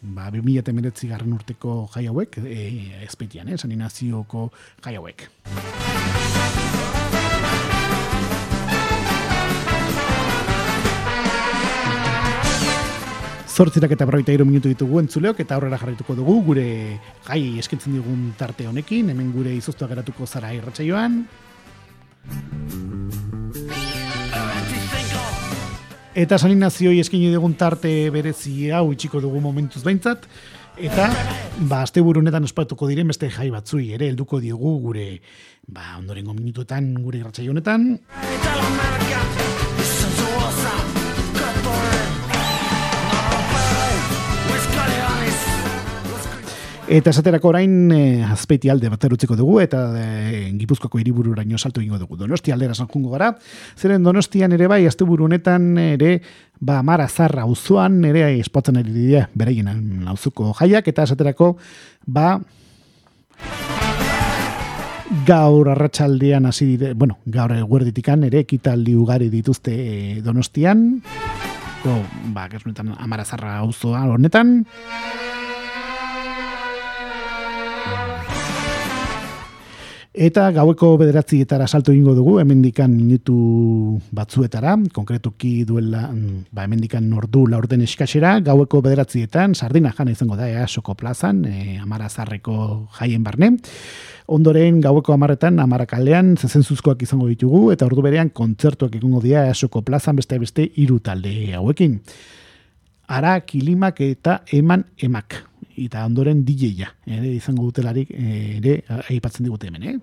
ba, 0.00 0.30
2008 0.32 1.12
garren 1.12 1.36
urteko 1.36 1.82
jai 1.92 2.06
hauek, 2.08 2.40
e, 2.48 3.04
ezpetian, 3.04 3.52
eh? 3.52 3.60
saninazioko 3.60 4.48
jai 4.80 4.96
hauek. 4.96 5.28
Zortzirak 13.52 13.92
eta 13.92 14.06
berroita 14.08 14.32
iru 14.32 14.46
minutu 14.48 14.70
ditugu 14.70 15.02
entzuleok 15.02 15.42
eta 15.42 15.58
aurrera 15.58 15.76
jarraituko 15.76 16.14
dugu 16.16 16.38
gure 16.46 16.64
gai 17.26 17.58
eskintzen 17.60 17.98
digun 17.98 18.30
tarte 18.38 18.64
honekin, 18.64 19.10
hemen 19.12 19.28
gure 19.34 19.52
izoztua 19.52 19.90
geratuko 19.90 20.24
zara 20.24 20.54
irratxa 20.56 20.86
joan. 20.86 21.18
Eta 26.16 26.38
sanin 26.38 26.64
nazioi 26.64 26.96
eskini 27.04 27.28
dugun 27.34 27.52
tarte 27.60 27.92
berezi 28.14 28.70
hau 28.72 28.86
itxiko 28.96 29.20
dugu 29.20 29.44
momentuz 29.44 29.84
behintzat. 29.84 30.24
Eta, 30.80 31.10
ba, 31.68 31.82
azte 31.82 32.00
burunetan 32.00 32.48
ospatuko 32.48 32.88
diren 32.88 33.12
beste 33.12 33.28
jai 33.28 33.50
batzui 33.52 33.90
ere, 33.92 34.08
helduko 34.08 34.40
diogu 34.40 34.78
gure, 34.86 35.08
ba, 35.68 35.98
ondorengo 35.98 36.32
minutuetan 36.32 36.94
gure 37.04 37.20
irratxa 37.20 37.44
honetan. 37.52 37.90
Eta 38.32 39.21
esaterako 46.88 47.48
orain 47.48 47.92
e, 47.92 48.24
azpeiti 48.24 48.70
alde 48.70 48.88
bat 48.90 49.04
erutziko 49.04 49.36
dugu 49.38 49.60
eta 49.62 49.82
e, 49.98 50.50
Gipuzkoako 50.58 50.98
hiribururaino 50.98 51.58
salto 51.58 51.80
egingo 51.80 51.98
dugu. 51.98 52.16
Donosti 52.16 52.52
aldera 52.52 52.74
sanjungo 52.74 53.10
gara. 53.10 53.32
Zeren 53.78 54.02
Donostian 54.02 54.52
ere 54.52 54.66
bai 54.66 54.86
asteburu 54.86 55.24
honetan 55.24 55.76
ere 55.78 56.20
ba 56.60 56.82
Mara 56.82 57.08
Zarra 57.08 57.42
auzoan 57.42 58.04
ere 58.04 58.38
espatzen 58.38 58.76
ari 58.76 58.92
dira 58.92 59.28
beraien 59.34 60.08
auzuko 60.08 60.52
jaiak 60.58 60.88
eta 60.88 61.04
esaterako 61.04 61.56
ba 62.06 62.40
gaur 65.26 65.68
arratsaldean 65.68 66.46
hasi 66.46 66.66
dire, 66.76 66.94
bueno, 66.94 67.18
gaur 67.26 67.52
eguerditikan 67.52 68.24
ere 68.24 68.40
ekitaldi 68.46 68.94
ugari 68.96 69.28
dituzte 69.30 69.74
e, 69.74 70.20
Donostian. 70.24 71.02
Go, 71.82 71.98
ba, 72.32 72.48
honetan 72.64 72.94
Amara 72.98 73.24
Zarra 73.24 73.58
auzoa 73.58 74.06
honetan. 74.08 74.62
Eta 80.12 80.50
gaueko 80.52 80.98
bederatzietara 81.00 81.64
salto 81.64 81.88
egingo 81.94 82.12
dugu, 82.12 82.34
hemendikan 82.42 82.90
minutu 82.92 83.98
batzuetara, 84.12 84.74
konkretuki 84.92 85.64
duela, 85.64 86.02
mm, 86.12 86.52
ba, 86.52 86.66
hemendikan 86.66 87.06
nordu 87.08 87.46
laurden 87.48 87.80
eskasera, 87.80 88.34
gaueko 88.44 88.82
bederatzietan, 88.84 89.54
sardina 89.54 89.94
jana 89.96 90.12
izango 90.12 90.36
da, 90.36 90.50
easoko 90.50 90.92
plazan, 90.94 91.46
e, 91.46 91.78
amara 91.80 92.10
zarreko 92.10 92.88
jaien 92.98 93.24
barne. 93.24 93.56
Ondoren, 94.26 94.82
gaueko 94.82 95.14
amarretan, 95.14 95.58
amara 95.58 95.86
kalean, 95.86 96.36
zezenzuzkoak 96.36 97.00
izango 97.02 97.26
ditugu, 97.30 97.70
eta 97.72 97.86
ordu 97.86 98.04
berean, 98.04 98.28
kontzertuak 98.28 98.94
egongo 99.00 99.22
dira, 99.22 99.46
easoko 99.48 99.80
plazan, 99.80 100.16
beste 100.16 100.38
beste 100.38 100.68
iru 100.76 100.98
talde 101.00 101.54
hauekin. 101.56 102.02
Ara, 103.08 103.40
kilimak 103.40 104.04
eta 104.04 104.42
eman 104.52 104.84
emak 105.00 105.51
eta 105.78 106.04
ondoren 106.06 106.44
DJ-a, 106.44 106.92
ere 107.06 107.32
izango 107.36 107.64
dutelarik 107.68 108.10
ere 108.12 108.82
aipatzen 109.08 109.46
digute 109.46 109.68
hemen, 109.70 109.82
eh? 109.82 109.96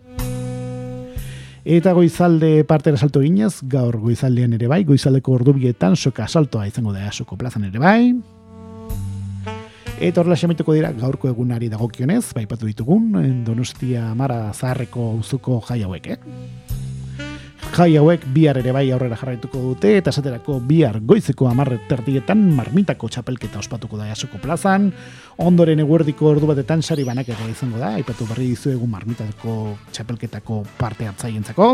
Eta 1.69 1.91
goizalde 1.93 2.63
partera 2.65 2.97
salto 2.97 3.21
ginez, 3.21 3.59
gaur 3.69 3.99
goizaldean 3.99 4.55
ere 4.55 4.69
bai, 4.71 4.83
goizaldeko 4.87 5.35
ordubietan 5.35 5.95
soka 5.95 6.27
saltoa 6.27 6.65
izango 6.67 6.93
da 6.95 7.11
soko 7.11 7.37
plazan 7.37 7.67
ere 7.67 7.79
bai. 7.83 8.15
Eta 9.99 10.21
horrela 10.21 10.37
xametuko 10.39 10.73
dira 10.73 10.93
gaurko 10.95 11.27
egunari 11.27 11.67
dagokionez, 11.67 12.31
baipatu 12.33 12.69
ditugun, 12.69 13.43
Donostia 13.43 14.13
Mara 14.15 14.53
Zaharreko 14.53 15.11
uzuko 15.19 15.59
jai 15.67 15.81
hauek, 15.83 16.07
eh? 16.15 16.87
Jai 17.69 17.95
hauek 17.99 18.23
bihar 18.33 18.57
ere 18.59 18.71
bai 18.73 18.85
aurrera 18.91 19.17
jarraituko 19.19 19.59
dute 19.61 19.91
eta 19.99 20.11
esaterako 20.13 20.57
bihar 20.65 20.99
goizeko 21.05 21.47
amarre 21.49 21.77
tertietan 21.89 22.41
marmitako 22.55 23.09
txapelketa 23.11 23.59
ospatuko 23.61 23.97
da 23.99 24.07
jasoko 24.09 24.39
plazan, 24.41 24.89
ondoren 25.37 25.79
eguerdiko 25.83 26.27
ordu 26.31 26.49
batetan 26.49 26.81
sari 26.81 27.05
banak 27.07 27.29
izango 27.29 27.77
da, 27.77 27.93
aipatu 27.99 28.27
berri 28.29 28.49
dizu 28.53 28.73
marmitako 28.87 29.75
txapelketako 29.91 30.63
parte 30.77 31.07
hartzaientzako. 31.07 31.69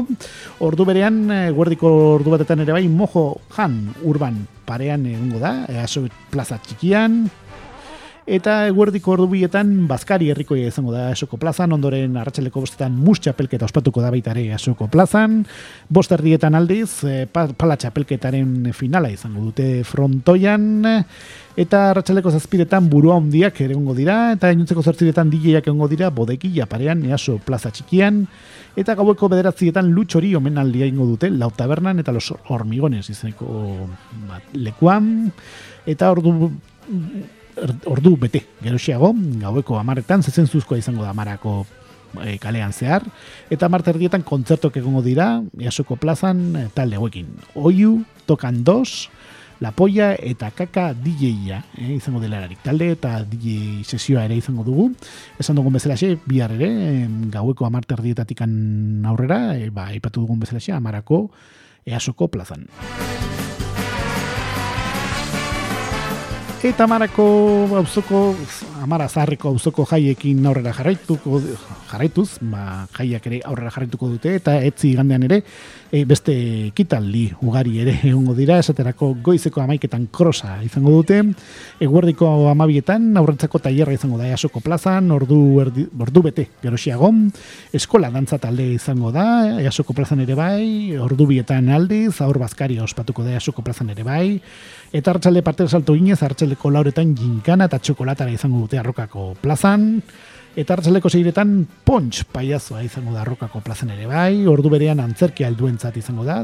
Ordu 0.67 0.85
berean 0.85 1.23
eguerdiko 1.31 1.91
ordu 2.15 2.35
batetan 2.35 2.65
ere 2.65 2.75
bai 2.75 2.87
mojo 2.87 3.41
jan 3.55 3.79
urban 4.03 4.45
parean 4.65 5.05
egongo 5.05 5.39
da, 5.39 5.65
jaso 5.69 6.07
plaza 6.31 6.57
txikian, 6.57 7.25
Eta 8.25 8.63
eguerdiko 8.65 9.11
ordubietan 9.13 9.83
Bazkari 9.85 10.31
herrikoia 10.33 10.71
izango 10.71 10.89
da 10.89 11.11
Esoko 11.13 11.37
plazan, 11.37 11.75
ondoren 11.75 12.15
arratsaleko 12.17 12.63
bostetan 12.63 12.95
mus 12.97 13.19
txapelketa 13.21 13.67
ospatuko 13.67 14.01
da 14.01 14.09
baita 14.09 14.33
ere 14.33 14.47
Esoko 14.55 14.87
plazan. 14.89 15.43
Bost 15.93 16.15
erdietan 16.17 16.57
aldiz, 16.57 17.03
e, 17.05 17.27
pala 17.29 17.77
txapelketaren 17.77 18.73
finala 18.73 19.13
izango 19.13 19.45
dute 19.45 19.83
frontoian. 19.85 20.65
Eta 21.55 21.83
arratsaleko 21.91 22.33
zazpiretan 22.33 22.89
burua 22.89 23.21
ere 23.21 23.75
dira, 23.93 24.31
eta 24.31 24.51
inuntzeko 24.51 24.81
zortziretan 24.81 25.29
DJak 25.29 25.67
egongo 25.67 25.87
dira 25.87 26.09
bodeki 26.09 26.51
japarean 26.55 27.05
Easo 27.05 27.37
plaza 27.37 27.69
txikian. 27.69 28.25
Eta 28.75 28.95
gaueko 28.95 29.29
bederatzietan 29.29 29.91
lutxori 29.93 30.33
omen 30.35 30.57
aldia 30.57 30.87
ingo 30.87 31.05
dute, 31.05 31.29
lau 31.29 31.51
tabernan 31.51 31.99
eta 31.99 32.11
los 32.11 32.33
hormigones 32.49 33.07
izeneko 33.07 33.87
lekuan. 34.53 35.31
Eta 35.85 36.09
ordu 36.09 36.49
ordu 37.85 38.15
bete 38.19 38.45
geroxiago, 38.61 39.13
gaueko 39.41 39.79
amaretan, 39.79 40.23
zezen 40.23 40.47
zuzkoa 40.47 40.79
izango 40.79 41.03
da 41.03 41.11
amarako 41.13 41.65
e, 42.23 42.37
kalean 42.41 42.73
zehar, 42.73 43.05
eta 43.49 43.69
amarte 43.69 43.93
erdietan 43.93 44.23
kontzertok 44.23 44.77
egongo 44.81 45.03
dira, 45.05 45.29
jasoko 45.59 45.97
plazan, 45.99 46.45
e, 46.55 46.67
talde 46.75 46.99
hauekin. 46.99 47.31
Oiu, 47.55 47.99
tokan 48.25 48.63
dos, 48.63 49.09
La 49.63 49.71
Polla 49.71 50.09
eta 50.19 50.49
Kaka 50.51 50.89
DJ-a 50.93 51.61
eh, 51.79 51.93
izango 51.95 52.19
dela 52.19 52.43
talde 52.63 52.91
eta 52.91 53.23
DJ 53.23 53.85
sesioa 53.87 54.25
ere 54.25 54.35
izango 54.35 54.65
dugu. 54.67 54.89
Esan 55.39 55.55
dugun 55.55 55.73
bezala 55.73 55.95
xe, 55.95 56.17
bihar 56.25 56.51
ere, 56.51 57.07
gaueko 57.31 57.65
amarte 57.65 57.95
erdietatik 57.95 58.41
aurrera, 58.41 59.55
e, 59.55 59.69
ba, 59.69 59.93
ipatu 59.95 60.25
dugun 60.25 60.39
bezala 60.39 60.59
xe, 60.59 60.73
amarako 60.75 61.29
easoko 61.85 62.27
plazan. 62.27 62.67
Eta 66.65 66.87
amarako 66.87 67.25
auzoko, 67.77 68.19
amara 68.81 69.05
zaharreko 69.05 69.51
auzoko 69.51 69.83
jaiekin 69.85 70.39
aurrera 70.49 70.71
jarraituko, 70.73 71.37
jarraituz, 71.91 72.39
ba, 72.49 72.87
jaiak 72.95 73.27
ere 73.29 73.41
aurrera 73.45 73.69
jarraituko 73.75 74.09
dute, 74.15 74.31
eta 74.39 74.55
etzi 74.65 74.95
gandean 74.97 75.27
ere, 75.27 75.37
e, 75.91 76.01
beste 76.09 76.33
kitaldi 76.73 77.27
ugari 77.45 77.77
ere 77.83 77.93
egongo 78.09 78.33
dira, 78.33 78.57
esaterako 78.63 79.11
goizeko 79.27 79.61
amaiketan 79.61 80.07
krosa 80.09 80.55
izango 80.65 80.95
dute, 80.95 81.19
eguerdiko 81.85 82.31
amabietan, 82.49 83.11
aurrentzako 83.21 83.61
tailerra 83.67 83.93
izango 83.93 84.17
da 84.17 84.31
easoko 84.33 84.63
plazan, 84.65 85.13
ordu, 85.13 85.37
erdi, 85.61 85.85
ordu 86.01 86.25
bete 86.25 86.47
gerosiago, 86.63 87.11
eskola 87.77 88.09
dantza 88.09 88.41
talde 88.41 88.71
izango 88.73 89.13
da, 89.13 89.27
easoko 89.61 89.93
plazan 89.93 90.25
ere 90.25 90.33
bai, 90.41 90.97
ordu 90.97 91.29
bietan 91.29 91.69
aldiz, 91.77 92.15
aur 92.25 92.41
bazkari 92.41 92.81
ospatuko 92.81 93.27
da 93.27 93.37
easoko 93.37 93.61
plazan 93.61 93.93
ere 93.93 94.07
bai, 94.07 94.39
Eta 94.91 95.11
hartzalde 95.11 95.41
parte 95.41 95.67
salto 95.67 95.95
ginez, 95.95 96.21
hartzaldeko 96.23 96.71
lauretan 96.71 97.15
ginkana 97.15 97.69
eta 97.69 97.79
txokolatara 97.79 98.31
izango 98.31 98.61
dute 98.65 98.79
arrokako 98.79 99.33
plazan. 99.41 99.89
Eta 100.55 100.77
hartzaldeko 100.77 101.09
seiretan 101.09 101.57
pontx 101.85 102.27
paiazoa 102.31 102.83
izango 102.83 103.13
da 103.15 103.23
arrokako 103.25 103.63
plazan 103.65 103.91
ere 103.95 104.05
bai. 104.07 104.45
Ordu 104.47 104.69
berean 104.69 105.01
antzerki 105.03 105.43
alduentzat 105.43 105.97
izango 105.97 106.23
da. 106.27 106.43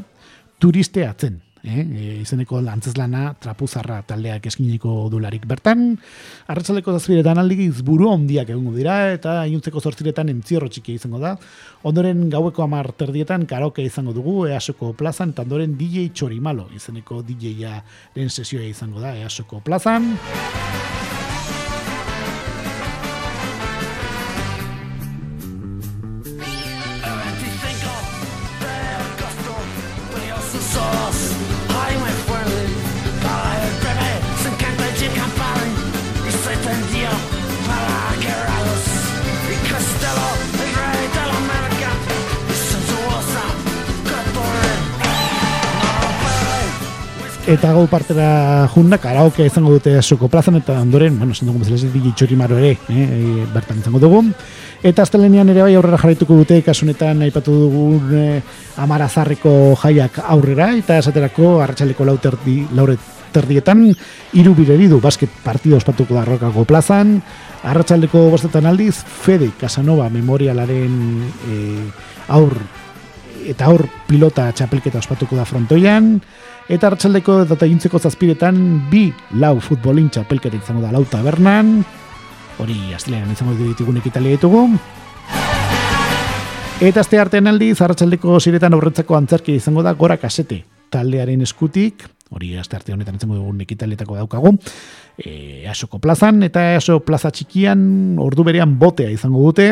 Turiste 0.60 1.06
atzen 1.08 1.40
eh? 1.64 1.82
e, 1.82 2.06
izeneko 2.22 2.62
lana 2.62 3.34
trapuzarra 3.40 4.02
taldeak 4.08 4.46
eskiniko 4.46 5.10
dularik 5.12 5.46
bertan. 5.46 5.98
Arratsaleko 6.48 6.94
zazpiretan 6.98 7.38
aldigiz 7.38 7.82
buru 7.82 8.10
ondiak 8.10 8.50
egongo 8.50 8.76
dira 8.76 9.12
eta 9.14 9.46
iuntzeko 9.46 9.80
zortziretan 9.80 10.30
entzierro 10.30 10.70
txiki 10.70 10.96
izango 11.00 11.20
da. 11.20 11.36
Ondoren 11.84 12.30
gaueko 12.30 12.64
amar 12.64 12.92
terdietan 12.94 13.46
karaoke 13.46 13.86
izango 13.86 14.14
dugu 14.14 14.46
easoko 14.48 14.94
plazan 14.94 15.36
eta 15.36 15.46
ondoren 15.48 15.78
DJ 15.78 16.10
Txorimalo 16.14 16.70
izeneko 16.76 17.22
DJ-a 17.22 17.82
den 18.16 18.30
sesioa 18.30 18.64
izango 18.64 19.00
da 19.00 19.16
easoko 19.18 19.62
plazan. 19.66 20.14
Eta 47.52 47.74
gau 47.76 47.84
partera 47.92 48.66
junna 48.72 48.96
karaoke 49.02 49.44
izango 49.44 49.74
dute 49.76 49.98
suko 50.02 50.30
plazan 50.32 50.56
eta 50.62 50.78
ondoren, 50.80 51.18
bueno, 51.20 51.36
zen 51.36 51.50
dugu 51.50 51.60
bezala 51.60 51.76
ez 51.76 51.90
digi 51.92 52.14
txorimaro 52.16 52.58
ere, 52.58 52.78
eh, 52.88 53.02
e, 53.04 53.46
bertan 53.52 53.82
izango 53.82 54.00
dugu. 54.00 54.22
Eta 54.82 55.04
astelenian 55.04 55.50
ere 55.52 55.66
bai 55.66 55.74
aurrera 55.76 56.00
jarraituko 56.00 56.38
dute 56.40 56.62
kasunetan 56.64 57.22
aipatu 57.28 57.52
dugun 57.66 58.14
eh, 58.16 58.42
amarazarreko 58.80 59.76
jaiak 59.84 60.22
aurrera 60.24 60.72
eta 60.78 60.98
esaterako 61.04 61.58
arratsaleko 61.66 62.08
lauterdi, 62.08 62.56
laure 62.78 62.96
terdietan 63.36 63.84
hiru 64.34 64.56
bireridu 64.56 65.02
basket 65.04 65.32
partido 65.44 65.78
ospatuko 65.78 66.16
da 66.16 66.24
rokako 66.28 66.64
plazan 66.68 67.18
arratsaldeko 67.64 68.30
bostetan 68.32 68.66
aldiz 68.66 68.96
Fede 68.96 69.52
Casanova 69.60 70.08
memorialaren 70.10 70.96
eh, 71.52 72.32
aur 72.32 72.56
eta 73.48 73.68
aur 73.72 73.86
pilota 74.08 74.52
txapelketa 74.54 75.02
ospatuko 75.02 75.36
da 75.40 75.46
frontoian 75.50 76.16
Eta 76.72 76.88
hartzaldeko 76.88 77.42
data 77.50 77.68
gintzeko 77.68 78.00
zazpiretan 78.00 78.56
bi 78.88 79.10
lau 79.42 79.58
futbolin 79.60 80.06
txapelketa 80.08 80.56
izango 80.56 80.80
da 80.86 80.94
lau 80.94 81.02
tabernan. 81.04 81.82
Hori 82.64 82.94
astelean 82.96 83.34
izango 83.34 83.58
ditugun 83.60 84.00
ekitalia 84.00 84.38
ditugu. 84.38 84.70
Eta 86.82 87.04
azte 87.04 87.20
artean 87.20 87.52
aldi, 87.52 87.74
zarratxaldeko 87.76 88.40
ziretan 88.40 88.78
aurretzako 88.78 89.18
antzerki 89.20 89.58
izango 89.60 89.84
da 89.84 89.92
gora 90.00 90.16
kasete 90.22 90.62
taldearen 90.90 91.44
eskutik. 91.44 92.08
Hori 92.32 92.54
azte 92.56 92.80
arte 92.80 92.96
honetan 92.96 93.20
izango 93.20 93.36
dugun 93.36 93.60
ekitaletako 93.68 94.16
daukagu 94.22 94.56
e, 95.18 95.68
asoko 95.70 96.00
plazan, 96.00 96.44
eta 96.44 96.76
aso 96.78 97.00
plaza 97.06 97.32
txikian 97.34 98.18
ordu 98.22 98.46
berean 98.48 98.78
botea 98.80 99.12
izango 99.12 99.44
dute, 99.50 99.68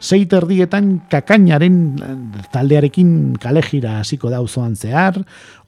zeit 0.00 0.32
erdietan 0.36 0.92
kakainaren 1.10 1.76
eh, 2.00 2.14
taldearekin 2.52 3.36
kalejira 3.42 3.98
hasiko 4.00 4.30
da 4.32 4.40
uzoan 4.44 4.76
zehar, 4.76 5.20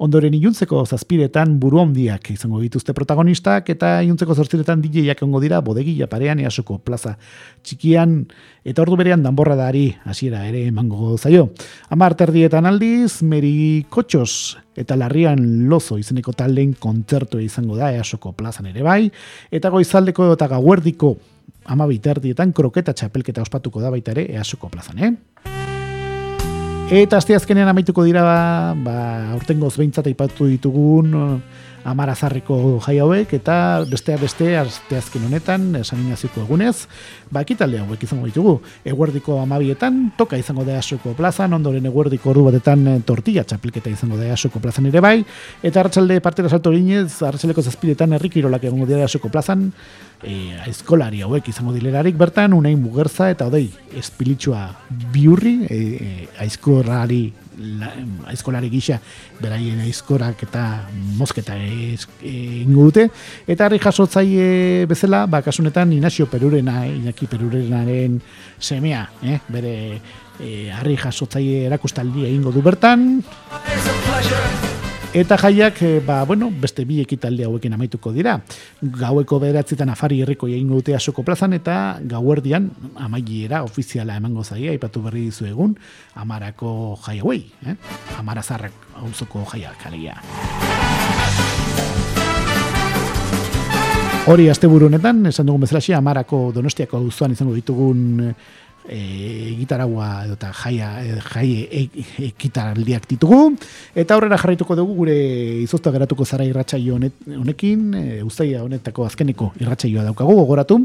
ondoren 0.02 0.34
iluntzeko 0.34 0.84
zazpiretan 0.86 1.58
buru 1.62 1.82
handiak 1.82 2.32
izango 2.34 2.62
dituzte 2.62 2.94
protagonistak, 2.96 3.70
eta 3.74 4.00
iluntzeko 4.06 4.34
zortziretan 4.34 4.82
DJak 4.82 5.22
ongo 5.26 5.42
dira 5.42 5.60
bodegia 5.60 6.08
parean 6.10 6.42
easoko 6.42 6.78
plaza 6.78 7.16
txikian, 7.62 8.22
eta 8.64 8.82
ordu 8.82 8.98
berean 9.00 9.22
danborra 9.22 9.56
dari 9.58 9.90
hasiera 10.04 10.46
ere 10.48 10.66
emango 10.70 11.16
zaio. 11.18 11.50
Amar 11.90 12.16
terdietan 12.18 12.66
aldiz, 12.66 13.22
Meri 13.22 13.86
Kotxos 13.90 14.62
eta 14.76 14.96
Larrian 14.96 15.68
Lozo 15.68 15.98
izeneko 16.00 16.32
taldeen 16.36 16.72
kontzertu 16.80 17.40
izango 17.42 17.76
da 17.76 17.90
easoko 17.92 18.32
plazan 18.36 18.70
ere 18.70 18.84
bai, 18.84 19.11
eta 19.50 19.70
goizaldeko 19.70 20.32
eta 20.32 20.48
gauerdiko 20.54 21.16
ama 21.72 21.86
biterdietan 21.86 22.52
kroketa 22.52 22.94
txapelketa 22.94 23.42
ospatuko 23.42 23.82
da 23.82 23.90
baita 23.90 24.14
ere 24.16 24.26
easuko 24.34 24.70
plazan, 24.72 24.98
eh? 24.98 25.12
Eta 26.92 27.16
azteazkenean 27.16 27.70
amaituko 27.70 28.04
dira 28.04 28.20
ba, 28.26 28.38
ba 28.76 28.96
urtengoz 29.38 29.72
behintzat 29.78 30.10
aipatu 30.10 30.44
ditugun 30.50 31.14
amarazarriko 31.84 32.78
jai 32.84 32.98
hauek 33.02 33.32
eta 33.38 33.56
bestea 33.90 34.18
beste 34.20 34.52
asteazken 34.58 35.24
honetan 35.26 35.68
esaminaziko 35.80 36.44
egunez 36.44 36.86
ba 37.32 37.42
ekitalde 37.42 37.80
hauek 37.80 38.02
izango 38.04 38.26
ditugu. 38.28 38.54
Eguerdiko 38.84 39.38
amabietan 39.40 40.12
toka 40.18 40.38
izango 40.38 40.64
da 40.68 40.78
asoko 40.78 41.14
plazan 41.18 41.52
ondoren 41.56 41.86
eguerdiko 41.88 42.30
ordu 42.30 42.46
batetan 42.50 42.86
eh, 42.86 42.96
tortilla 43.06 43.44
txapelketa 43.48 43.90
izango 43.90 44.20
da 44.20 44.32
asoko 44.34 44.60
plazan 44.60 44.86
ere 44.90 45.00
bai. 45.00 45.16
Eta 45.62 45.82
hartzalde 45.82 46.20
partera 46.20 46.52
salto 46.52 46.72
ginez 46.74 47.22
hartzaleko 47.24 47.64
zazpiretan 47.64 48.12
herrikirolak 48.18 48.64
egongo 48.68 48.86
dira 48.86 49.08
asoko 49.08 49.32
plazan. 49.32 49.70
E, 50.22 50.54
aizkolari 50.62 51.24
hauek 51.26 51.48
izango 51.50 51.72
dilerarik 51.74 52.14
bertan 52.14 52.52
unain 52.54 52.78
mugerza 52.78 53.32
eta 53.32 53.48
odei 53.50 53.66
espilitsua 53.98 54.68
biurri 55.10 55.56
e, 55.66 55.78
e, 55.78 56.10
aizkorari 56.44 57.24
aizkolari 58.30 58.70
gisa 58.72 58.98
beraien 59.40 59.80
aizkorak 59.84 60.42
eta 60.46 60.64
mosketa 61.18 61.56
ingo 61.58 62.88
dute 62.88 63.08
eta 63.46 63.66
harri 63.66 63.80
jasotzaile 63.82 64.86
bezala 64.88 65.26
ba 65.26 65.42
kasunetan 65.42 65.92
Inazio 65.92 66.26
Perurena 66.26 66.86
Inaki 66.86 67.26
Perurenaren 67.26 68.20
semea 68.58 69.06
eh? 69.22 69.38
bere 69.48 70.00
e, 70.40 70.70
harri 70.72 70.96
jasotzaile 70.96 71.66
erakustaldia 71.68 72.28
egingo 72.28 72.52
du 72.52 72.62
bertan 72.62 73.22
Eta 75.12 75.36
jaiak, 75.36 75.76
e, 75.82 76.00
ba, 76.00 76.22
bueno, 76.24 76.46
beste 76.48 76.86
bi 76.88 77.02
ekitalde 77.02 77.44
hauekin 77.44 77.74
amaituko 77.76 78.14
dira. 78.14 78.38
Gaueko 78.80 79.36
bederatzitan 79.42 79.90
afari 79.92 80.22
herriko 80.24 80.48
egin 80.48 80.70
dute 80.72 80.94
asoko 80.96 81.20
plazan, 81.22 81.52
eta 81.52 81.98
gauerdian 82.08 82.70
amaiera 82.96 83.60
ofiziala 83.66 84.16
emango 84.16 84.40
zaia, 84.40 84.70
aipatu 84.72 85.02
berri 85.04 85.26
dizu 85.26 85.50
egun, 85.50 85.74
amarako 86.16 86.96
jai 87.04 87.18
hauei, 87.20 87.42
eh? 87.68 87.76
amara 88.16 88.40
zarrak 88.40 88.88
hauzoko 89.02 89.44
jaiak, 89.52 89.84
alegia. 89.90 90.16
Hori, 94.32 94.48
azte 94.48 94.68
honetan, 94.70 95.26
esan 95.26 95.46
dugun 95.46 95.60
bezala 95.66 95.98
amarako 95.98 96.52
donostiako 96.54 96.96
auzoan 96.96 97.32
izango 97.32 97.52
ditugun 97.52 98.32
e, 98.88 99.54
gitaragua 99.58 100.24
edo 100.26 100.34
eta 100.38 100.52
jaia 100.62 100.90
e, 101.02 101.16
jai 101.20 101.88
ekitaraldiak 102.28 103.06
ditugu. 103.10 103.54
Eta 103.94 104.16
aurrera 104.16 104.38
jarraituko 104.40 104.76
dugu 104.78 104.96
gure 105.02 105.16
izozta 105.62 105.92
geratuko 105.94 106.24
zara 106.24 106.46
irratsaio 106.48 106.98
honekin 106.98 107.94
e, 107.94 108.04
ustaia 108.26 108.62
honetako 108.64 109.06
azkeneko 109.06 109.52
irratsaioa 109.60 110.06
daukagu 110.08 110.36
gogoratu. 110.42 110.80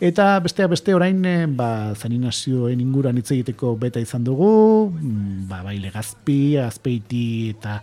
Eta 0.00 0.32
bestea 0.44 0.68
beste 0.70 0.94
orain 0.94 1.24
e, 1.24 1.36
ba 1.46 1.94
zaninazioen 1.94 2.80
inguruan 2.80 3.18
hitz 3.18 3.30
egiteko 3.32 3.74
beta 3.80 4.00
izan 4.00 4.24
dugu 4.24 4.90
mm, 4.90 5.48
ba 5.50 5.62
bai 5.66 5.78
legazpi 5.82 6.56
azpeiti 6.60 7.26
eta 7.56 7.80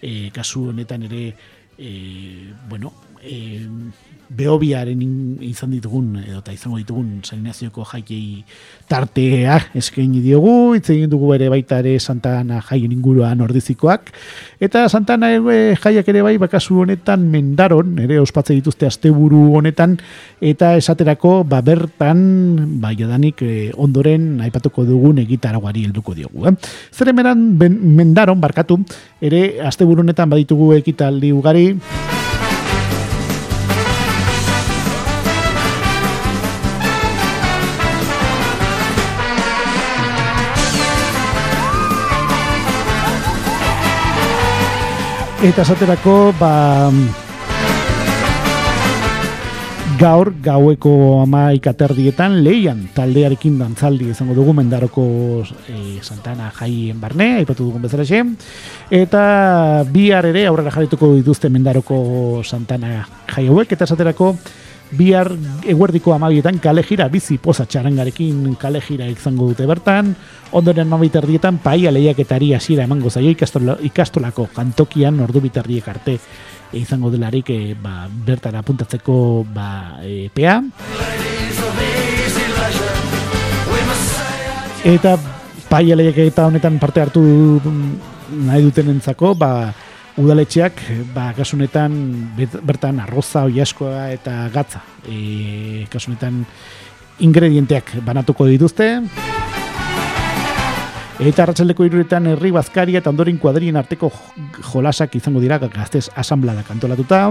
e, 0.00 0.30
kasu 0.34 0.68
honetan 0.70 1.08
ere 1.08 1.24
e, 1.78 1.90
bueno 2.68 2.92
e, 3.22 3.66
behobiaren 4.30 5.00
izan 5.42 5.72
ditugun, 5.74 6.12
edo 6.22 6.38
eta 6.38 6.52
izango 6.54 6.78
ditugun 6.78 7.18
salinazioko 7.26 7.82
jaikei 7.90 8.44
tartea 8.90 9.56
eskaini 9.78 10.22
diogu, 10.22 10.76
hitz 10.76 10.86
egin 10.94 11.10
dugu 11.10 11.32
ere 11.34 11.48
baita 11.50 11.80
ere 11.82 11.96
Santana 11.98 12.60
jaien 12.68 12.92
inguruan 12.94 13.42
ordizikoak, 13.42 14.12
eta 14.62 14.84
Santana 14.88 15.32
ere 15.34 15.74
jaiak 15.82 16.12
ere 16.14 16.22
bai 16.22 16.36
bakasu 16.38 16.78
honetan 16.84 17.26
mendaron, 17.32 17.98
ere 17.98 18.20
ospatze 18.22 18.54
dituzte 18.54 18.86
asteburu 18.86 19.56
honetan, 19.58 19.98
eta 20.40 20.76
esaterako 20.78 21.40
ba 21.50 21.60
bertan 21.66 22.78
ba 22.80 22.94
jadanik 22.94 23.42
eh, 23.42 23.72
ondoren 23.74 24.38
aipatuko 24.46 24.86
dugun 24.86 25.18
egitaraguari 25.26 25.88
helduko 25.88 26.14
diogu. 26.14 26.46
Eh? 26.46 26.54
Zer 26.94 27.10
mendaron, 27.12 28.40
barkatu, 28.40 28.78
ere 29.20 29.58
asteburu 29.66 30.06
honetan 30.06 30.30
baditugu 30.30 30.72
ekitaldi 30.78 31.34
ugari, 31.34 31.74
Eta 45.40 45.62
esaterako, 45.64 46.34
ba, 46.36 46.90
gaur 49.96 50.28
gaueko 50.44 50.92
ama 51.22 51.46
ikaterdietan 51.56 52.38
leian 52.44 52.82
taldearekin 52.92 53.56
dantzaldi 53.56 54.10
izango 54.12 54.36
dugu 54.36 54.52
mendaroko 54.58 55.04
e, 55.64 55.96
Santana 56.04 56.50
jaien 56.58 57.00
barne, 57.00 57.30
aipatu 57.38 57.70
dugun 57.70 57.88
bezala 57.88 58.04
xe. 58.04 58.20
Eta 58.92 59.24
bihar 59.88 60.28
ere 60.28 60.44
aurrera 60.50 60.74
jarrituko 60.76 61.14
dituzte 61.16 61.48
mendaroko 61.48 62.42
Santana 62.44 63.06
jai 63.32 63.46
hauek, 63.48 63.72
eta 63.72 63.88
esaterako 63.88 64.34
bihar 64.90 65.30
eguerdiko 65.66 66.14
amabietan 66.14 66.58
kale 66.58 66.82
jira 66.82 67.08
bizi 67.08 67.38
poza 67.38 67.66
txarangarekin 67.66 68.54
kale 68.58 68.80
jira 68.82 69.06
izango 69.06 69.50
dute 69.50 69.66
bertan, 69.66 70.14
ondoren 70.52 70.88
amabiterdietan 70.88 71.60
paia 71.62 71.92
lehiaketari 71.94 72.52
hasiera 72.54 72.84
emango 72.84 73.10
zaio 73.10 73.30
ikastolako 73.30 74.48
jantokian 74.56 75.20
ordu 75.20 75.40
bitardiek 75.40 75.88
arte 75.88 76.18
izango 76.72 77.10
delarik 77.10 77.50
e, 77.50 77.74
ba, 77.74 78.06
bertara 78.08 78.62
apuntatzeko 78.62 79.44
ba, 79.54 79.98
e, 80.02 80.30
PA. 80.34 80.60
Eta 84.86 85.16
paia 85.68 85.94
eta 85.94 86.46
honetan 86.46 86.78
parte 86.78 87.00
hartu 87.00 87.22
nahi 88.30 88.62
duten 88.62 88.90
entzako, 88.90 89.34
ba, 89.34 89.72
udaletxeak, 90.18 90.82
ba, 91.14 91.30
kasunetan 91.36 91.92
bertan 92.66 93.00
arroza, 93.00 93.44
oiaskoa 93.46 94.08
eta 94.14 94.48
gatza. 94.52 94.82
E, 95.06 95.86
kasunetan 95.92 96.42
ingredienteak 97.20 97.98
banatuko 98.04 98.46
dituzte. 98.48 98.96
Eta 101.20 101.42
arratsaldeko 101.44 101.84
iruretan 101.84 102.30
herri 102.30 102.48
bazkaria 102.54 103.02
eta 103.02 103.10
ondoren 103.12 103.36
kuadrien 103.38 103.76
arteko 103.76 104.08
jolasak 104.70 105.18
izango 105.18 105.42
dira 105.42 105.58
gaztez 105.60 106.06
asamblada 106.16 106.64
kantolatuta. 106.64 107.26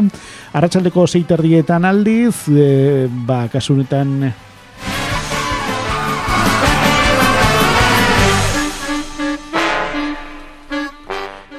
Arratsaldeko 0.53 1.07
zeiterdietan 1.07 1.87
aldiz, 1.89 2.35
e, 2.53 3.07
ba, 3.25 3.47
kasunetan 3.49 4.29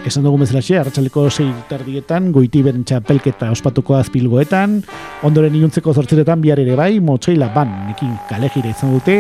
esan 0.07 0.25
dugu 0.25 0.39
bezalaxe, 0.41 0.79
arratsaleko 0.81 1.27
sei 1.31 1.49
tardietan, 1.69 2.31
goiti 2.33 2.63
beren 2.65 2.85
txapelketa 2.89 3.51
ospatuko 3.53 3.97
azpilgoetan, 3.99 4.79
ondoren 5.27 5.55
iluntzeko 5.59 5.93
zortziretan 5.93 6.41
bihar 6.41 6.63
ere 6.63 6.77
bai, 6.79 6.93
motxeila 7.05 7.51
ban, 7.55 7.73
nekin 7.91 8.15
kalejire 8.31 8.73
izan 8.73 8.95
dute, 8.97 9.19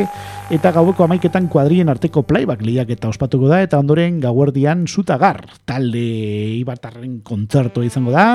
eta 0.50 0.72
gaueko 0.76 1.04
amaiketan 1.04 1.50
kuadrien 1.52 1.92
arteko 1.92 2.24
playback 2.28 2.64
liak 2.64 2.94
eta 2.96 3.10
ospatuko 3.12 3.50
da, 3.52 3.60
eta 3.66 3.80
ondoren 3.82 4.18
gauerdian 4.24 4.86
zutagar, 4.88 5.42
talde 5.68 6.06
ibatarren 6.62 7.20
kontzerto 7.26 7.84
izango 7.84 8.16
da. 8.16 8.26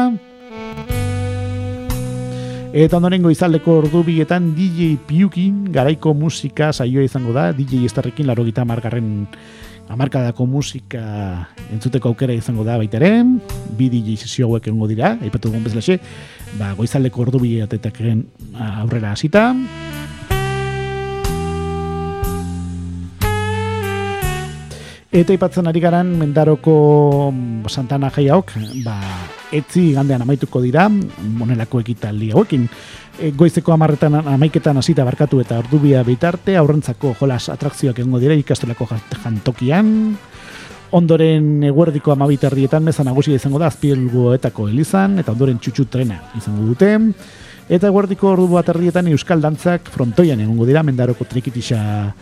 Eta 2.76 2.98
ondoren 3.00 3.24
goizaldeko 3.24 3.78
ordu 3.80 4.02
bietan 4.04 4.50
DJ 4.54 4.98
Piukin 5.08 5.70
garaiko 5.72 6.12
musika 6.14 6.74
saioa 6.74 7.06
izango 7.08 7.32
da, 7.32 7.54
DJ 7.56 7.86
Estarrekin 7.88 8.28
laro 8.28 8.44
gita 8.44 8.66
margarren 8.68 9.24
amarkadako 9.90 10.46
musika 10.50 11.46
entzuteko 11.72 12.10
aukera 12.10 12.34
izango 12.34 12.64
da 12.66 12.78
baita 12.82 12.98
ere, 12.98 13.24
bi 13.78 13.90
DJ 13.90 14.18
sesio 14.18 14.50
hauek 14.50 14.68
egongo 14.68 14.88
dira, 14.90 15.16
aipatu 15.22 15.50
dugun 15.50 15.64
bezala 15.66 16.00
ba, 16.60 16.74
goizaldeko 16.78 17.22
ordu 17.22 17.40
bileatetak 17.44 18.02
aurrera 18.82 19.12
hasita. 19.12 19.52
Eta 25.16 25.32
ipatzen 25.32 25.68
ari 25.70 25.80
garan, 25.80 26.10
mendaroko 26.20 27.32
Santana 27.72 28.10
jaiaok, 28.12 28.52
ba, 28.84 28.98
etzi 29.56 29.94
gandean 29.96 30.26
amaituko 30.26 30.60
dira, 30.60 30.90
monelako 30.90 31.80
ekitaldi 31.86 32.34
hauekin. 32.34 32.68
E, 33.16 33.32
goizeko 33.32 33.72
amarretan 33.72 34.18
amaiketan 34.28 34.78
hasita 34.82 35.06
barkatu 35.08 35.40
eta 35.40 35.60
ordubia 35.62 36.02
bitarte, 36.04 36.58
aurrentzako 36.60 37.14
jolas 37.20 37.48
atrakzioak 37.54 38.02
egongo 38.04 38.20
dira 38.20 38.36
ikastolako 38.36 38.88
jantokian, 39.24 39.88
ondoren 40.96 41.64
eguerdiko 41.64 42.12
amabitardietan 42.12 42.84
meza 42.84 43.06
nagusia 43.08 43.40
izango 43.40 43.60
da 43.62 43.70
azpielgoetako 43.72 44.68
elizan, 44.72 45.20
eta 45.24 45.32
ondoren 45.32 45.60
txutxu 45.60 45.88
trena 45.92 46.20
izango 46.36 46.68
dute, 46.68 46.92
eta 47.70 47.88
eguerdiko 47.88 48.34
ordu 48.34 48.50
bat 48.52 48.70
euskal 48.76 49.42
dantzak 49.42 49.90
frontoian 49.90 50.42
egongo 50.42 50.66
dira 50.66 50.84
mendaroko 50.84 51.24
trikitisa 51.24 52.14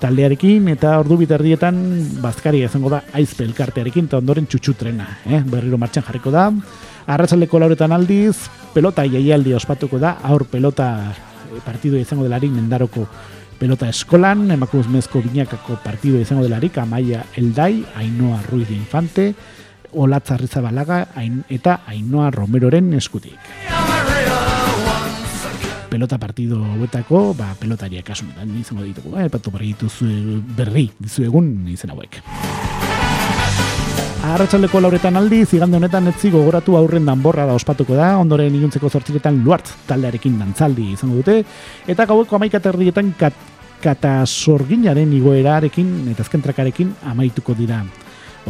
taldearekin, 0.00 0.68
eta 0.68 0.98
ordu 0.98 1.16
bitardietan 1.20 1.76
bazkaria 2.22 2.66
izango 2.66 2.90
da 2.90 3.04
aizpe 3.12 3.44
elkartearekin, 3.44 4.06
eta 4.06 4.18
ondoren 4.18 4.46
txutxu 4.46 4.74
trena, 4.74 5.06
eh? 5.26 5.42
berriro 5.46 5.78
martxan 5.78 6.02
jarriko 6.02 6.30
da, 6.34 6.50
Arratzaldeko 7.10 7.58
lauretan 7.58 7.90
aldiz, 7.90 8.36
pelota 8.70 9.02
jaialdi 9.02 9.54
ospatuko 9.58 9.98
da, 9.98 10.20
aur 10.30 10.44
pelota 10.46 10.86
eh, 11.10 11.58
partidu 11.64 11.98
izango 11.98 12.22
delarik 12.22 12.52
mendaroko 12.54 13.06
pelota 13.58 13.88
eskolan, 13.90 14.46
emakuz 14.54 14.86
mezko 14.88 15.20
binakako 15.24 15.80
partidu 15.84 16.20
izango 16.22 16.46
delarik, 16.46 16.78
amaia 16.78 17.24
eldai, 17.36 17.82
ainoa 17.98 18.38
ruiz 18.46 18.68
de 18.68 18.76
infante, 18.78 19.26
olatza 19.92 20.38
rizabalaga 20.38 21.02
eta 21.50 21.80
ainoa 21.90 22.30
romeroren 22.30 22.94
eskutik. 22.94 23.50
Pelota 25.90 26.16
partido 26.22 26.62
huetako, 26.78 27.32
ba, 27.34 27.50
pelotariak 27.58 28.14
asunetan 28.14 28.54
izango 28.60 28.86
ditugu, 28.86 29.16
eh, 29.18 29.26
patu 29.28 29.50
berri 29.50 29.74
berri 30.56 30.90
dizu 31.00 31.26
egun 31.26 31.66
izen 31.74 31.90
hauek. 31.90 32.22
Arratxaldeko 34.20 34.82
lauretan 34.84 35.16
aldi, 35.16 35.46
zigande 35.48 35.78
honetan 35.78 36.10
etzi 36.10 36.28
gogoratu 36.28 36.74
aurren 36.76 37.06
danborra 37.08 37.46
da 37.48 37.54
ospatuko 37.56 37.94
da, 37.96 38.10
ondoren 38.20 38.52
iluntzeko 38.52 38.90
zortziretan 38.92 39.38
luart 39.46 39.70
taldearekin 39.88 40.34
dantzaldi 40.36 40.90
izango 40.92 41.22
dute, 41.22 41.38
eta 41.88 42.04
gaueko 42.04 42.36
amaikaterdietan 42.36 43.14
kat, 43.16 43.38
kata 43.80 44.18
sorginaren 44.28 45.14
igoerarekin 45.16 46.10
eta 46.12 46.20
azkentrakarekin 46.26 46.92
amaituko 47.14 47.56
dira. 47.56 47.80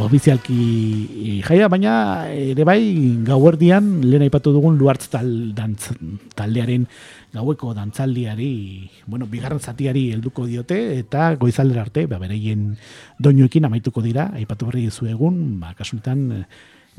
Ofizialki 0.01 1.41
jaia, 1.47 1.71
baina 1.71 1.95
ere 2.35 2.67
bai 2.67 2.81
gauerdian 3.27 4.01
lehen 4.03 4.27
aipatu 4.27 4.51
dugun 4.55 4.75
luartz 4.79 5.07
taldearen 5.11 6.87
gaueko 7.33 7.73
dantzaldiari, 7.73 8.89
bueno, 9.05 9.25
bigarren 9.31 9.59
zatiari 9.59 10.11
helduko 10.11 10.45
diote 10.45 10.77
eta 10.99 11.35
goizaldera 11.39 11.85
arte, 11.87 12.05
ba, 12.07 12.19
bereien 12.19 12.75
doinuekin 13.19 13.65
amaituko 13.65 14.03
dira, 14.03 14.29
aipatu 14.35 14.67
berri 14.67 14.85
dizu 14.89 15.07
egun, 15.13 15.59
ba, 15.61 15.73
kasunetan 15.77 16.45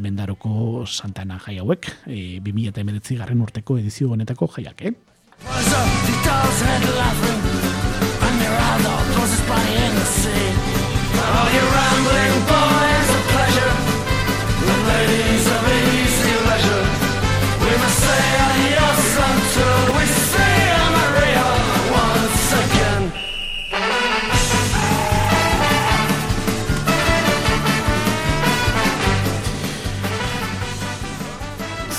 mendaroko 0.02 0.86
santana 0.86 1.38
jai 1.44 1.58
hauek, 1.60 1.90
e, 2.06 2.40
2000 2.40 3.18
garren 3.20 3.42
urteko 3.44 3.78
edizio 3.78 4.10
honetako 4.16 4.48
jaiak, 4.56 4.86
eh? 4.88 4.94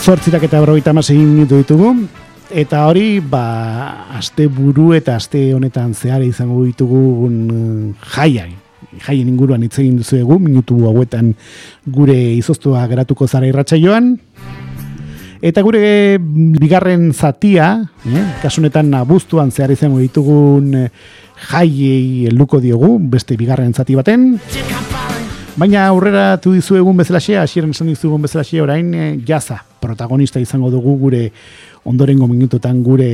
Zortzirak 0.03 0.43
eta 0.43 0.59
berrogeita 0.59 0.91
amasegin 0.91 1.29
minutu 1.31 1.55
ditugu. 1.61 1.93
Eta 2.51 2.81
hori, 2.89 3.21
ba, 3.23 4.09
aste 4.17 4.49
buru 4.51 4.89
eta 4.97 5.15
aste 5.15 5.53
honetan 5.55 5.93
zehar 5.95 6.25
izango 6.25 6.65
ditugu 6.65 6.99
un, 7.23 7.37
jaiai. 8.11 8.49
Jaien 9.05 9.29
inguruan 9.31 9.63
hitz 9.63 9.77
egin 9.79 9.95
duzu 10.01 10.19
egu, 10.19 10.41
minutu 10.43 10.81
hauetan 10.89 11.31
gure 11.87 12.17
izoztua 12.35 12.83
geratuko 12.91 13.29
zara 13.31 13.47
irratxa 13.47 13.79
joan. 13.79 14.17
Eta 15.39 15.63
gure 15.63 16.19
bigarren 16.19 17.13
zatia, 17.13 17.71
eh, 18.03 18.27
kasunetan 18.43 18.91
abuztuan 18.99 19.55
zehar 19.55 19.71
izango 19.71 20.03
ditugun 20.03 20.73
eh, 20.83 20.89
jaiei 21.47 22.27
helduko 22.27 22.59
diogu, 22.59 22.97
beste 22.99 23.39
bigarren 23.39 23.71
zati 23.71 23.95
baten. 23.95 24.33
Baina 25.53 25.83
aurrera 25.85 26.39
tu 26.41 26.55
dizu 26.55 26.79
egun 26.79 26.97
bezalaxea, 26.97 27.43
hasieran 27.45 27.75
esan 27.75 27.91
dizu 27.91 28.07
egun 28.09 28.23
bezalaxea, 28.25 28.63
orain 28.63 28.87
e, 28.97 29.03
jaza 29.27 29.59
protagonista 29.83 30.41
izango 30.41 30.71
dugu 30.73 30.95
gure 30.97 31.27
ondorengo 31.85 32.25
minututan 32.25 32.79
gure 32.81 33.09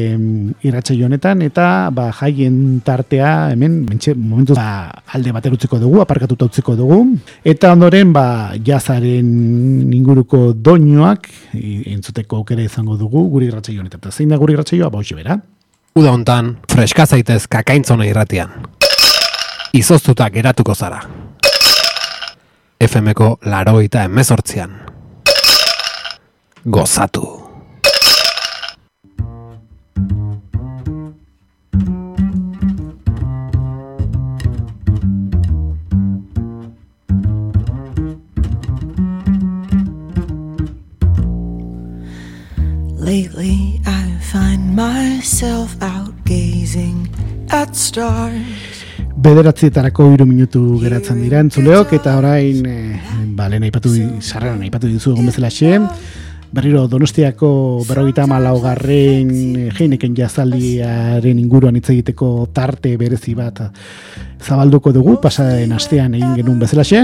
irratxe 0.64 0.96
honetan 1.04 1.42
eta 1.44 1.90
ba, 1.92 2.06
jaien 2.16 2.80
tartea 2.86 3.52
hemen 3.52 3.82
mentxe, 3.90 4.14
momentu 4.16 4.56
ba, 4.56 4.88
alde 5.12 5.34
bater 5.36 5.56
utziko 5.58 5.82
dugu, 5.82 6.00
aparkatuta 6.00 6.48
utziko 6.48 6.78
dugu 6.80 7.02
eta 7.44 7.74
ondoren 7.76 8.14
ba, 8.16 8.54
jazaren 8.56 9.92
inguruko 9.98 10.54
doinoak 10.54 11.28
entzuteko 11.60 12.40
aukera 12.40 12.64
izango 12.64 12.96
dugu 12.96 13.26
gure 13.34 13.50
irratxe 13.50 13.76
honetan. 13.76 14.00
Eta 14.00 14.14
zein 14.16 14.32
da 14.32 14.40
gure 14.40 14.56
irratxe 14.56 14.80
joa, 14.80 14.94
ba, 14.94 15.04
bera? 15.18 15.42
Uda 16.00 16.14
hontan, 16.16 16.56
freska 16.72 17.06
zaitez 17.06 17.48
kakaintzona 17.52 18.08
irratian. 18.08 18.56
Izoztuta 19.76 20.30
geratuko 20.32 20.76
zara. 20.76 21.04
FMko 22.88 23.38
laroita 23.46 24.04
emezortzian. 24.04 24.72
Gozatu! 26.64 27.40
Lately 42.98 43.82
I 43.86 44.18
find 44.22 44.76
myself 44.76 45.76
out 45.82 46.14
gazing 46.24 47.10
at 47.52 47.76
stars 47.76 48.79
Bederatzietarako 49.20 50.06
iru 50.14 50.24
minutu 50.24 50.62
geratzen 50.80 51.18
dira 51.20 51.42
entzuleok 51.44 51.92
eta 51.98 52.14
orain 52.22 52.64
e, 52.64 52.76
ba, 53.36 53.50
lehen 53.52 53.66
aipatu 53.68 53.92
sarreran 54.22 54.62
aipatu 54.64 54.88
dizu 54.88 55.12
egon 55.12 55.28
bezala 55.28 55.50
xe. 55.52 55.74
Berriro 56.56 56.86
donostiako 56.88 57.50
berrogeita 57.90 58.26
malau 58.32 58.56
garren 58.64 59.34
jeineken 59.76 60.16
jazaldiaren 60.18 61.42
inguruan 61.44 61.76
hitz 61.76 61.90
egiteko 61.92 62.48
tarte 62.56 62.96
berezi 62.98 63.36
bat 63.36 63.60
zabalduko 64.40 64.96
dugu 64.96 65.20
pasaren 65.22 65.76
astean 65.76 66.16
egin 66.16 66.40
genuen 66.40 66.64
bezala 66.64 66.88
xe 66.88 67.04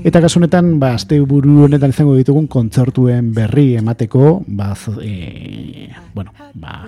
Eta 0.00 0.20
kasunetan, 0.22 0.78
ba, 0.80 0.94
azte 0.96 1.18
buru 1.28 1.66
honetan 1.66 1.92
izango 1.92 2.14
ditugun 2.16 2.46
kontzertuen 2.48 3.32
berri 3.36 3.74
emateko, 3.76 4.40
ba, 4.48 4.72
e, 5.04 5.90
bueno, 6.14 6.32
ba, 6.54 6.86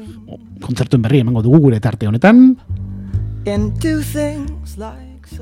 kontzertuen 0.62 1.02
berri 1.04 1.20
emango 1.20 1.42
dugu 1.44 1.60
gure 1.66 1.80
tarte 1.80 2.08
honetan. 2.08 2.56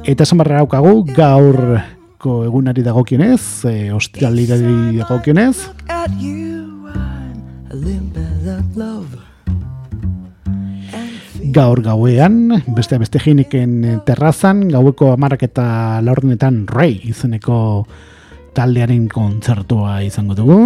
Eta 0.03 0.27
esan 0.27 0.41
barra 0.43 0.65
haukagu, 0.65 1.05
gaurko 1.15 2.41
egunari 2.49 2.83
dagokionez, 2.87 3.43
e, 3.71 3.77
ostiralirari 3.95 4.99
dagokionez. 4.99 5.57
Gaur 11.51 11.81
gauean, 11.83 12.63
beste 12.77 12.99
beste 13.01 13.19
jeineken 13.19 14.03
terrazan, 14.07 14.69
gaueko 14.71 15.11
amarak 15.15 15.43
eta 15.49 16.01
laurdenetan 16.05 16.63
rei 16.71 17.01
izeneko 17.11 17.87
taldearen 18.55 19.09
kontzertua 19.11 20.01
izango 20.07 20.37
dugu. 20.39 20.61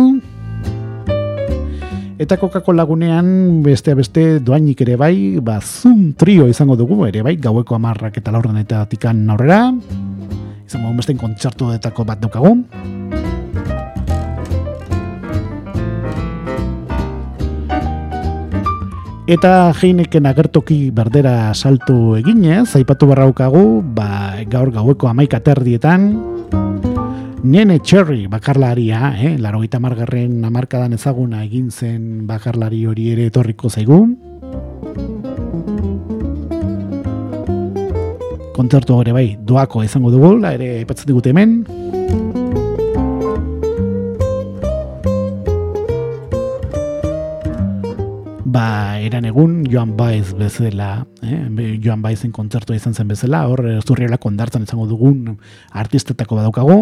Eta 2.21 2.37
kokako 2.39 2.75
lagunean 2.77 3.63
beste 3.65 3.95
beste 3.99 4.25
doainik 4.45 4.85
ere 4.85 4.97
bai, 5.01 5.15
ba, 5.43 5.59
zoom 5.61 6.13
trio 6.19 6.47
izango 6.49 6.77
dugu, 6.79 7.01
ere 7.09 7.25
bai, 7.27 7.37
gaueko 7.37 7.75
amarrak 7.75 8.21
eta 8.21 8.35
laurdenetatik 8.35 9.09
aurrera. 9.11 9.73
Izango 10.65 10.95
beste 10.97 11.17
kontzertu 11.19 11.73
detako 11.73 12.05
bat 12.05 12.21
daukagu. 12.23 12.57
Eta 19.25 19.73
jeineken 19.73 20.27
agertoki 20.29 20.91
berdera 20.93 21.55
saltu 21.57 22.13
eginez, 22.19 22.75
aipatu 22.77 23.07
barraukagu, 23.09 23.81
ba, 23.97 24.37
gaur 24.53 24.69
gaueko 24.69 25.09
amaika 25.09 25.41
terdietan, 25.41 26.11
Nene 27.45 27.79
Cherry 27.81 28.27
bakarlaria, 28.27 29.15
eh? 29.21 29.39
laro 29.41 29.63
gita 29.63 29.81
margarren 29.81 30.45
amarkadan 30.45 30.93
ezaguna 30.97 31.43
egin 31.45 31.71
zen 31.71 32.27
bakarlari 32.29 32.85
hori 32.89 33.11
ere 33.13 33.27
etorriko 33.29 33.69
zaigu. 33.69 33.99
Kontzertu 38.57 38.97
hori 38.97 39.13
bai, 39.13 39.27
doako 39.41 39.85
izango 39.85 40.13
dugu, 40.13 40.39
ere 40.53 40.71
aipatzen 40.83 41.13
digute 41.13 41.33
hemen. 41.33 42.24
Ba, 48.55 49.01
eran 49.03 49.27
egun 49.27 49.65
Joan 49.67 49.97
Baez 49.99 50.31
bezala, 50.39 51.07
eh? 51.27 51.43
Joan 51.83 52.05
Baezen 52.05 52.31
kontzertua 52.33 52.79
izan 52.79 52.95
zen 52.95 53.11
bezala, 53.11 53.45
hor 53.51 53.65
zurriela 53.83 54.21
kondartzan 54.23 54.63
izango 54.69 54.87
dugun 54.87 55.35
artistetako 55.83 56.39
badaukago. 56.39 56.79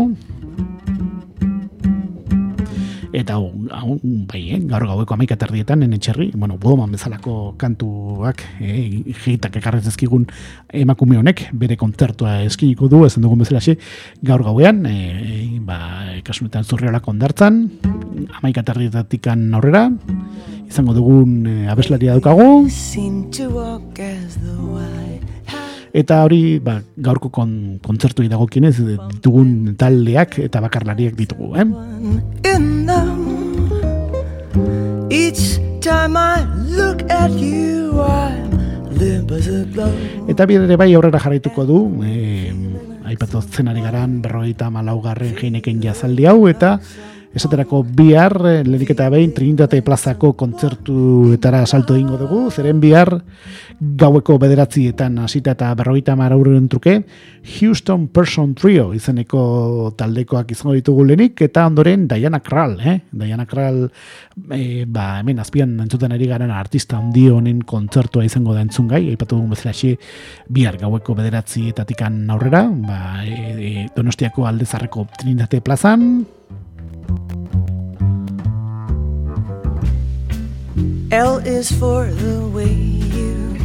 Eta 3.12 3.36
hau, 3.36 3.98
bai, 4.28 4.40
eh? 4.56 4.58
gaur 4.68 4.86
gaueko 4.88 5.16
amaika 5.16 5.36
terdietan, 5.36 5.82
nene 5.84 5.98
txerri, 6.00 6.30
bueno, 6.32 6.56
bodoman 6.60 6.92
bezalako 6.92 7.54
kantuak, 7.60 8.40
eh? 8.64 9.02
jitak 9.24 9.58
ekarrez 9.60 9.84
ezkigun 9.90 10.24
emakume 10.72 11.18
honek, 11.20 11.44
bere 11.52 11.76
kontzertua 11.80 12.38
eskiniko 12.46 12.88
du, 12.88 13.02
ezen 13.08 13.24
dugun 13.24 13.44
bezala 13.44 13.60
xe, 13.64 13.76
gaur 14.24 14.44
gauean, 14.48 14.84
eh, 14.88 15.60
ba, 15.60 15.78
kasunetan 16.24 16.64
zurriela 16.64 17.02
kondartzan, 17.04 17.66
amaika 18.40 18.64
terdietatik 18.64 19.28
aurrera, 19.28 19.90
izango 20.72 20.94
dugun 20.96 21.44
e, 21.44 21.56
abeslaria 21.68 22.16
daukagu. 22.16 22.64
Eta 25.92 26.22
hori, 26.24 26.56
ba, 26.64 26.78
gaurko 26.96 27.28
kon, 27.28 27.50
kontzertu 27.84 28.24
idagokienez, 28.24 28.78
ditugun 28.80 29.74
taldeak 29.76 30.38
eta 30.40 30.62
bakarlariak 30.64 31.18
ditugu, 31.18 31.52
eh? 31.60 31.66
Eta 40.32 40.46
bide 40.48 40.64
ere 40.64 40.78
bai 40.80 40.88
aurrera 40.94 41.20
jarraituko 41.20 41.66
du, 41.68 41.78
eh, 42.08 42.54
aipatu 43.12 43.42
zenari 43.44 43.84
garan 43.84 44.22
berroita 44.24 44.70
malaugarren 44.72 45.36
jeineken 45.36 45.82
jazaldi 45.84 46.24
hau, 46.30 46.46
eta 46.48 46.78
Esaterako 47.32 47.80
bihar, 47.96 48.34
eh, 48.44 48.62
lehenik 48.64 48.90
eta 48.92 49.08
behin, 49.08 49.32
Trinitate 49.32 49.80
plazako 49.82 50.34
kontzertuetara 50.36 51.64
salto 51.66 51.96
ingo 51.96 52.18
dugu, 52.20 52.50
zeren 52.50 52.80
bihar 52.80 53.14
gaueko 53.80 54.36
bederatzietan 54.38 55.16
hasita 55.18 55.54
eta 55.56 55.70
berroita 55.74 56.14
marauren 56.16 56.68
truke, 56.68 56.98
Houston 57.58 58.08
Person 58.12 58.52
Trio 58.54 58.92
izeneko 58.92 59.94
taldekoak 59.96 60.52
izango 60.52 60.74
ditugu 60.76 61.06
lehenik, 61.08 61.40
eta 61.48 61.64
ondoren 61.66 62.04
Diana 62.10 62.42
Kral, 62.44 62.76
eh? 62.84 62.98
Diana 63.10 63.46
Kral, 63.48 63.86
e, 64.52 64.84
ba, 64.84 65.06
hemen 65.22 65.40
azpian 65.40 65.72
entzuten 65.80 66.12
ari 66.12 66.28
garen 66.28 66.52
artista 66.52 67.00
handi 67.00 67.28
honen 67.32 67.64
kontzertua 67.64 68.26
izango 68.28 68.52
da 68.52 68.60
entzungai, 68.60 69.06
aipatu 69.08 69.40
bezala 69.48 69.72
bihar 70.52 70.76
gaueko 70.76 71.16
bederatzietatik 71.16 72.04
aurrera, 72.04 72.66
ba, 72.68 73.24
e, 73.24 73.88
donostiako 73.96 74.46
aldezarreko 74.46 75.08
Trinitate 75.18 75.62
plazan, 75.64 76.26
L 81.12 81.38
is 81.44 81.70
for 81.70 82.06
the 82.06 82.48
way 82.48 82.72
you 82.72 83.58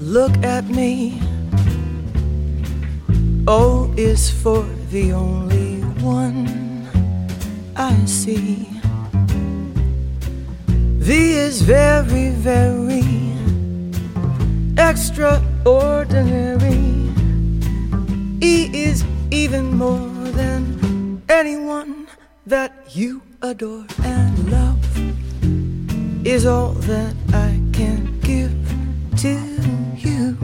look 0.00 0.32
at 0.42 0.64
me. 0.64 1.20
O 3.46 3.92
is 3.96 4.30
for 4.30 4.64
the 4.90 5.12
only 5.12 5.82
one 6.00 6.48
I 7.76 7.94
see. 8.06 8.66
V 11.04 11.34
is 11.34 11.60
very, 11.60 12.30
very 12.30 13.04
extraordinary. 14.78 17.12
E 18.40 18.70
is 18.72 19.04
even 19.30 19.76
more 19.76 20.08
than 20.32 20.78
anyone 21.32 22.06
that 22.46 22.72
you 22.92 23.22
adore 23.40 23.86
and 24.04 24.36
love 24.52 24.78
is 26.26 26.44
all 26.44 26.72
that 26.84 27.14
I 27.32 27.56
can 27.72 28.20
give 28.20 28.52
to 29.22 29.32
you. 29.96 30.36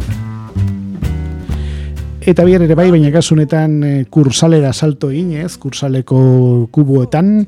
Eta 2.24 2.44
bier 2.44 2.64
ere 2.64 2.74
bai, 2.74 2.88
baina 2.92 3.12
kasunetan 3.12 3.76
eh, 3.84 4.04
kursalera 4.10 4.72
salto 4.72 5.10
eginez, 5.12 5.58
kursaleko 5.60 6.68
kuboetan, 6.72 7.46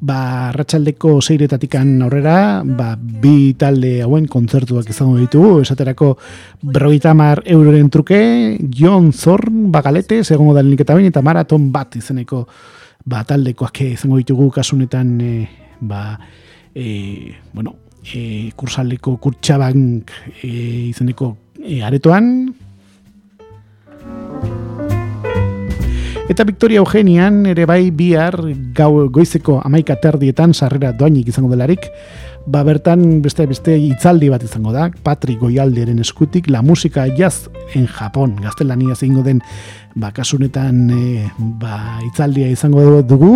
ba, 0.00 0.50
ratxaldeko 0.54 1.18
seiretatikan 1.22 1.90
aurrera, 2.06 2.62
ba, 2.64 2.92
bi 2.96 3.54
talde 3.58 3.98
hauen 4.04 4.28
kontzertuak 4.30 4.88
izango 4.92 5.18
ditugu, 5.18 5.62
esaterako 5.64 6.12
berroita 6.62 7.14
mar 7.18 7.42
euroren 7.46 7.90
truke, 7.90 8.20
John 8.70 9.12
Zorn, 9.12 9.68
bagalete, 9.74 10.22
segongo 10.24 10.54
dalinik 10.56 10.84
eta 10.84 10.94
bain, 10.94 11.10
eta 11.10 11.22
maraton 11.22 11.70
bat 11.74 11.98
izeneko 11.98 12.44
ba, 13.08 13.24
taldekoak 13.26 13.82
izango 13.88 14.20
ditugu 14.20 14.50
kasunetan, 14.54 15.12
e, 15.20 15.34
ba, 15.80 16.04
e, 16.74 17.34
bueno, 17.52 17.74
e, 18.14 18.50
kursaleko 18.56 19.16
kurtsabank 19.18 20.14
e, 20.42 20.52
izeneko 20.92 21.34
e, 21.58 21.82
aretoan. 21.82 22.32
Eta 26.28 26.44
Victoria 26.44 26.82
Eugenian 26.82 27.46
ere 27.48 27.64
bai 27.64 27.88
bihar 27.90 28.36
gau 28.76 29.08
goizeko 29.08 29.62
amaika 29.64 29.94
terdietan 29.96 30.52
sarrera 30.52 30.90
doainik 30.92 31.30
izango 31.32 31.48
delarik, 31.48 31.86
ba 32.44 32.60
bertan 32.68 33.22
beste 33.24 33.46
beste 33.48 33.72
itzaldi 33.80 34.28
bat 34.28 34.44
izango 34.44 34.74
da, 34.74 34.90
Patri 35.02 35.38
Goialderen 35.40 36.02
eskutik, 36.04 36.50
la 36.52 36.60
musika 36.60 37.06
jazz 37.16 37.48
en 37.72 37.88
Japón, 37.88 38.36
gaztelania 38.44 38.94
zingo 38.94 39.24
den 39.24 39.40
ba, 39.96 40.12
kasunetan 40.12 40.84
e, 40.92 41.24
ba, 41.38 41.96
itzaldia 42.10 42.52
izango 42.52 43.00
dugu, 43.00 43.32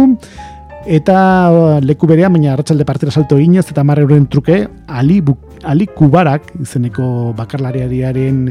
eta 0.85 1.81
leku 1.81 2.07
berean, 2.07 2.37
baina 2.37 2.53
arratsalde 2.53 2.85
partera 2.85 3.13
salto 3.13 3.41
eginez, 3.41 3.71
eta 3.73 3.89
marre 3.89 4.05
horren 4.05 4.29
truke, 4.29 4.67
Ali, 4.87 5.23
Ali 5.65 5.89
Kubarak, 5.89 6.53
izeneko 6.61 7.33
bakarlariaren 7.41 8.51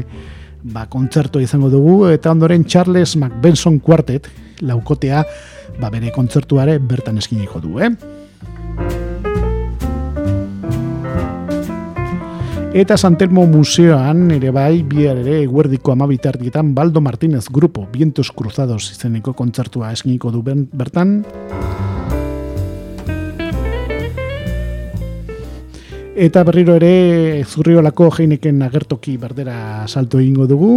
ba, 0.62 0.86
kontzertu 0.90 1.40
izango 1.42 1.70
dugu, 1.72 2.06
eta 2.12 2.30
ondoren 2.30 2.64
Charles 2.64 3.16
McBenson 3.16 3.78
Quartet, 3.80 4.28
laukotea, 4.62 5.24
ba, 5.80 5.90
bere 5.90 6.12
kontzertuare 6.14 6.78
bertan 6.78 7.18
eskiniko 7.18 7.60
du, 7.60 7.78
eh? 7.82 7.90
Eta 12.72 12.96
Santelmo 12.96 13.44
Museoan 13.44 14.30
ere 14.32 14.48
bai, 14.48 14.80
bihar 14.88 15.18
ere 15.20 15.42
eguerdiko 15.42 15.92
amabitardietan 15.92 16.70
Baldo 16.74 17.02
Martínez 17.04 17.44
Grupo, 17.52 17.84
Vientos 17.92 18.32
Cruzados 18.32 18.86
izeneko 18.94 19.34
kontzertua 19.36 19.92
eskiniko 19.92 20.32
du 20.32 20.40
bertan. 20.42 21.18
Eta 26.12 26.42
berriro 26.44 26.74
ere 26.76 27.42
zurriolako 27.48 28.10
jeineken 28.12 28.58
agertoki 28.66 29.14
berdera 29.16 29.86
salto 29.88 30.18
egingo 30.20 30.44
dugu. 30.46 30.74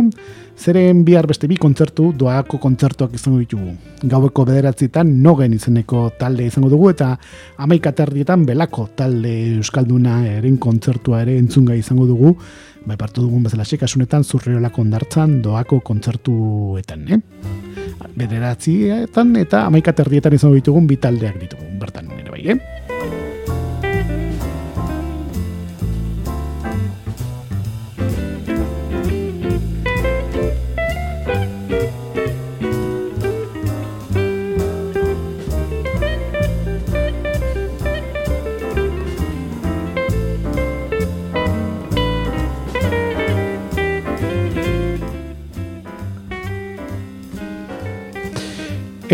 Zeren 0.55 1.01
bihar 1.03 1.27
beste 1.27 1.49
bi 1.51 1.57
kontzertu, 1.59 2.13
doako 2.15 2.55
kontzertuak 2.63 3.17
izango 3.17 3.41
ditugu. 3.41 3.73
Gaueko 4.07 4.45
bederatzietan 4.47 5.11
nogen 5.21 5.57
izeneko 5.57 6.05
talde 6.17 6.45
izango 6.47 6.69
dugu 6.71 6.93
eta 6.93 7.09
amaik 7.57 7.89
aterdietan 7.91 8.45
belako 8.47 8.87
talde 8.95 9.33
Euskalduna 9.57 10.21
eren 10.37 10.55
kontzertua 10.55 11.25
ere 11.25 11.35
entzunga 11.37 11.75
izango 11.75 12.07
dugu. 12.07 12.31
Bai 12.85 12.95
partu 12.95 13.25
dugun 13.25 13.43
bezala 13.43 13.65
kasunetan 13.65 14.23
zurriolako 14.23 14.81
ondartzan 14.81 15.41
doako 15.41 15.81
kontzertuetan, 15.81 17.11
eh? 17.11 17.19
Bederatzietan 18.15 19.35
eta 19.35 19.65
amaik 19.65 19.91
aterdietan 19.91 20.33
izango 20.33 20.55
ditugun 20.55 20.87
bi 20.87 20.95
taldeak 20.95 21.41
ditugu, 21.41 21.65
bertan 21.81 22.07
nire 22.07 22.31
bai, 22.31 22.47
eh? 22.55 22.74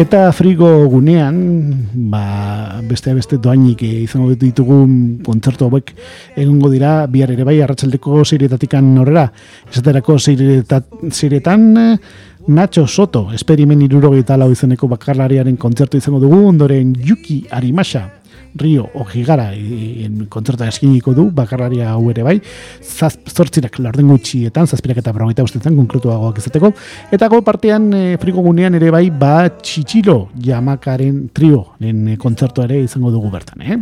Eta 0.02 0.32
frigo 0.34 0.88
gunean, 0.90 1.36
ba, 2.10 2.82
beste 2.90 3.12
beste 3.14 3.38
doainik 3.38 3.84
izango 3.86 4.34
ditugu 4.34 4.80
kontzertu 5.22 5.68
hauek 5.68 5.92
egongo 6.42 6.72
dira 6.74 7.06
bihar 7.06 7.30
ere 7.36 7.46
bai 7.46 7.60
arratsaldeko 7.62 8.24
seiretatikan 8.26 8.88
aurrera. 8.98 9.28
Esaterako 9.70 10.18
seiretan 10.18 11.68
Nacho 12.48 12.88
Soto, 12.88 13.28
esperimen 13.38 13.84
irurogeita 13.86 14.40
lau 14.42 14.50
izeneko 14.50 14.90
bakarlariaren 14.96 15.62
kontzertu 15.62 16.02
izango 16.02 16.24
dugu, 16.24 16.42
ondoren 16.50 16.96
Yuki 16.98 17.44
Arimasa, 17.54 18.08
Rio 18.56 18.90
Ojigara 18.96 19.52
en 19.54 20.26
kontzerta 20.30 20.68
eskiniko 20.68 21.14
du, 21.18 21.30
bakarraria 21.36 21.92
hau 21.94 22.10
ere 22.12 22.24
bai, 22.24 22.38
zaz, 22.82 23.14
zortzirak 23.30 23.80
larden 23.80 24.10
gutxietan, 24.12 24.68
zazpirak 24.68 25.02
eta 25.02 25.14
berrogeita 25.16 25.46
ustetzen, 25.46 25.76
konkretuagoak 25.80 26.42
izateko, 26.42 26.74
eta 27.12 27.30
go 27.32 27.42
partean 27.46 27.92
e, 27.94 28.04
frigo 28.22 28.44
gunean 28.46 28.76
ere 28.80 28.92
bai, 28.94 29.08
ba 29.12 29.50
txitxilo 29.50 30.18
jamakaren 30.44 31.30
trio, 31.34 31.66
en 31.80 32.14
e, 32.14 32.18
kontzertu 32.22 32.66
ere 32.68 32.82
izango 32.84 33.12
dugu 33.14 33.32
bertan, 33.34 33.62
eh? 33.62 33.80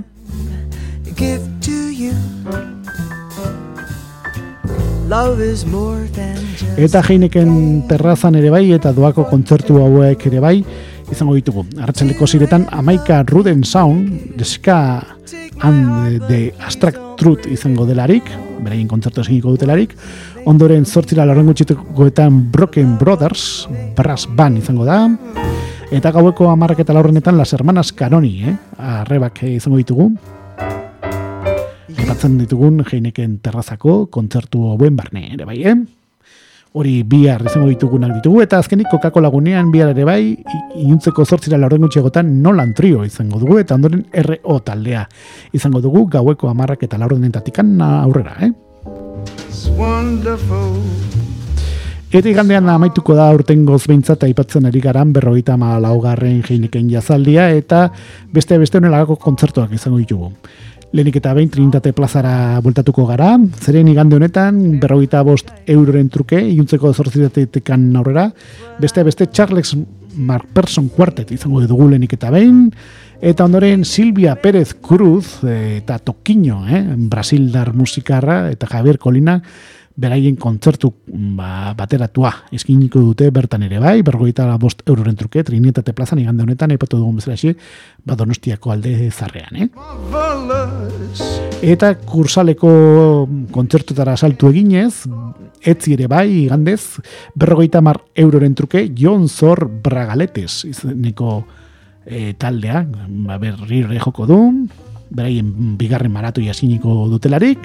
Eta 6.78 7.02
jeineken 7.02 7.50
terrazan 7.90 8.36
ere 8.38 8.52
bai, 8.54 8.68
eta 8.76 8.92
doako 8.94 9.26
kontzertu 9.32 9.80
hauek 9.82 10.28
ere 10.30 10.44
bai, 10.44 10.58
izango 11.12 11.36
ditugu. 11.38 11.66
Arratxaleko 11.82 12.28
ziretan, 12.28 12.68
Amaika 12.72 13.24
Ruden 13.28 13.64
Sound, 13.64 14.36
deska 14.40 14.80
and 15.62 16.28
de 16.28 16.54
Abstract 16.60 17.00
Truth 17.20 17.50
izango 17.52 17.86
delarik, 17.86 18.30
beraien 18.64 18.88
kontzertu 18.88 19.22
esiniko 19.24 19.52
dutelarik, 19.56 19.96
ondoren 20.48 20.86
zortzira 20.86 21.26
lorren 21.28 21.50
gutxitukoetan 21.52 22.46
Broken 22.54 22.98
Brothers, 23.00 23.68
Brass 23.98 24.28
Band 24.36 24.62
izango 24.62 24.88
da, 24.88 25.02
eta 25.92 26.14
gaueko 26.16 26.50
amarrak 26.52 26.84
eta 26.86 26.96
laurrenetan 26.96 27.38
Las 27.38 27.54
Hermanas 27.54 27.92
Canoni, 27.92 28.34
eh? 28.48 28.56
arrebak 28.78 29.44
izango 29.50 29.82
ditugu. 29.82 30.12
Ipatzen 31.90 32.38
ditugun, 32.40 32.84
jeineken 32.88 33.40
terrazako, 33.44 34.06
kontzertu 34.14 34.64
hoben 34.74 34.96
barne, 34.96 35.34
ere 35.36 35.50
bai, 35.50 35.64
eh? 35.68 35.80
Hori 36.78 37.02
bihar 37.04 37.42
izango 37.50 37.70
ditugunak 37.72 38.14
ditugu, 38.20 38.44
eta 38.46 38.60
azkenik 38.62 38.90
kokako 38.92 39.24
lagunean 39.26 39.72
bihar 39.74 39.94
ere 39.96 40.06
bai, 40.06 40.22
inuntzeko 40.78 41.26
zortzira 41.26 41.58
laurden 41.58 41.82
gutxiagotan 41.88 42.30
nolan 42.44 42.76
trio 42.78 43.04
izango 43.08 43.40
dugu, 43.42 43.58
eta 43.64 43.76
ondoren 43.80 44.06
RO 44.26 44.60
taldea 44.66 45.08
izango 45.54 45.82
dugu, 45.82 46.06
gaueko 46.14 46.50
amarrak 46.50 46.86
eta 46.86 47.00
laurden 47.02 47.26
entatikan 47.26 47.74
aurrera, 47.82 48.38
eh? 48.46 48.52
Eta 52.10 52.26
igandean 52.26 52.66
amaituko 52.74 53.14
da 53.14 53.28
urten 53.38 53.68
gozbeintzat 53.68 54.24
aipatzen 54.26 54.66
ari 54.66 54.80
garan 54.82 55.12
berrogeita 55.14 55.58
ma 55.62 55.76
laugarren 55.78 56.40
jeineken 56.42 56.88
jazaldia 56.90 57.52
eta 57.54 57.84
beste 58.34 58.58
beste 58.58 58.80
honelagako 58.80 59.20
kontzertuak 59.22 59.76
izango 59.78 60.00
ditugu. 60.02 60.32
Lehenik 60.90 61.20
eta 61.20 61.36
behin 61.38 61.52
Trinitate 61.54 61.92
plazara 61.94 62.58
bueltatuko 62.66 63.04
gara, 63.06 63.36
zeren 63.62 63.92
igande 63.92 64.18
honetan, 64.18 64.56
berrogeita 64.82 65.22
bost 65.28 65.52
euroren 65.70 66.08
truke, 66.10 66.40
iuntzeko 66.42 66.90
zorzitatetekan 66.96 67.84
aurrera, 68.00 68.26
beste 68.82 69.04
beste 69.06 69.28
Charles 69.30 69.76
Mark 70.18 70.48
Person 70.56 70.90
Quartet 70.90 71.30
izango 71.36 71.62
dugu 71.70 71.92
lehenik 71.92 72.16
eta 72.18 72.32
behin, 72.34 72.72
eta 73.22 73.46
ondoren 73.46 73.86
Silvia 73.86 74.34
Pérez 74.42 74.74
Cruz 74.82 75.44
eta 75.46 76.00
Toquinho, 76.02 76.64
eh, 76.66 76.82
Brasildar 76.98 77.76
musikarra, 77.78 78.48
eta 78.50 78.66
Javier 78.72 78.98
Colina, 78.98 79.44
beraien 80.00 80.38
kontzertu 80.40 80.92
ba, 81.36 81.74
bateratua 81.78 82.32
eskiniko 82.56 83.02
dute 83.04 83.30
bertan 83.36 83.66
ere 83.68 83.82
bai, 83.84 84.00
bergoita 84.06 84.48
bost 84.62 84.84
euroren 84.88 85.18
truke, 85.20 85.44
trinietate 85.44 85.94
plazan 85.98 86.22
igande 86.24 86.46
honetan, 86.46 86.72
epatu 86.76 87.00
dugun 87.00 87.20
bezala 87.20 87.36
esi, 87.36 87.54
ba 88.06 88.16
donostiako 88.20 88.74
alde 88.74 89.12
zarrean, 89.12 89.60
eh? 89.60 89.68
Eta 91.74 91.94
kursaleko 92.08 92.72
kontzertutara 93.52 94.16
saltu 94.18 94.52
eginez, 94.54 95.06
etzi 95.60 95.96
ere 95.98 96.08
bai, 96.12 96.28
igandez, 96.46 97.02
berrogeita 97.36 97.82
mar 97.84 98.02
euroren 98.16 98.56
truke, 98.56 98.88
Jon 98.96 99.28
Zor 99.28 99.68
Bragaletes, 99.68 100.64
izeneko 100.70 101.42
e, 102.06 102.34
taldea, 102.40 102.86
ba, 103.28 103.40
berri 103.42 103.84
joko 104.00 104.30
du, 104.30 104.40
beraien 105.10 105.76
bigarren 105.80 106.14
maratu 106.14 106.44
jasiniko 106.46 107.08
dutelarik, 107.12 107.60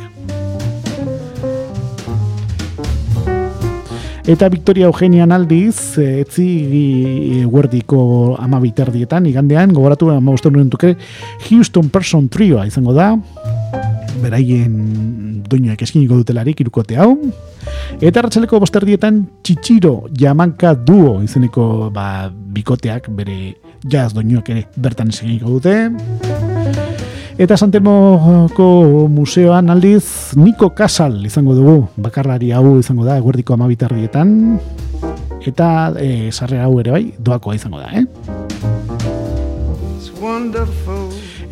Eta 4.25 4.49
Victoria 4.49 4.87
Eugenia 4.87 5.27
aldiz, 5.29 5.99
eh, 5.99 6.23
etzi 6.23 7.45
guerdiko 7.45 8.37
ama 8.41 8.59
biterdietan, 8.59 9.27
igandean, 9.27 9.73
gogoratu 9.73 10.09
ama 10.11 10.33
nuen 10.51 10.71
duke, 10.71 10.97
Houston 11.51 11.91
Person 11.91 12.29
Trioa 12.29 12.67
izango 12.67 12.95
da, 12.95 13.19
beraien 14.23 15.43
doinoak 15.47 15.83
eskiniko 15.83 16.17
dutelarik 16.17 16.61
irukote 16.61 16.97
hau. 16.97 17.19
Eta 18.01 18.23
ratxaleko 18.25 18.61
bosterdietan, 18.61 19.27
Txichiro 19.43 20.09
Jamanka 20.17 20.75
Duo 20.75 21.21
izeneko 21.23 21.91
ba, 21.93 22.31
bikoteak, 22.31 23.11
bere 23.11 23.55
jazz 23.85 24.15
doinoak 24.17 24.49
ere 24.49 24.67
bertan 24.77 25.13
eskiniko 25.13 25.59
dute. 25.59 26.44
Eta 27.35 27.57
Santelmoko 27.59 29.09
museoan 29.11 29.67
aldiz 29.73 30.37
Niko 30.39 30.69
Kasal 30.71 31.17
izango 31.27 31.57
dugu, 31.59 31.89
bakarlari 31.99 32.53
hau 32.55 32.77
izango 32.79 33.03
da, 33.03 33.17
eguerdiko 33.19 33.57
amabitardietan, 33.57 34.31
eta 35.43 35.91
e, 35.99 36.31
sarre 36.31 36.63
hau 36.63 36.79
ere 36.79 36.95
bai, 36.95 37.03
doakoa 37.19 37.59
izango 37.59 37.83
da, 37.83 37.91
eh? 37.91 38.07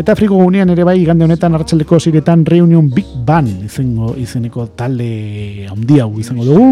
Eta 0.01 0.15
frigo 0.17 0.39
gunean 0.41 0.71
ere 0.73 0.87
bai, 0.89 0.97
gande 1.05 1.27
honetan 1.27 1.53
hartxaldeko 1.53 1.99
ziretan 2.01 2.47
Reunion 2.49 2.87
Big 2.91 3.09
Band 3.27 3.67
izango, 3.67 4.15
izeneko 4.17 4.65
talde 4.79 5.67
handi 5.69 5.99
hau 6.01 6.09
izango 6.21 6.47
dugu. 6.47 6.69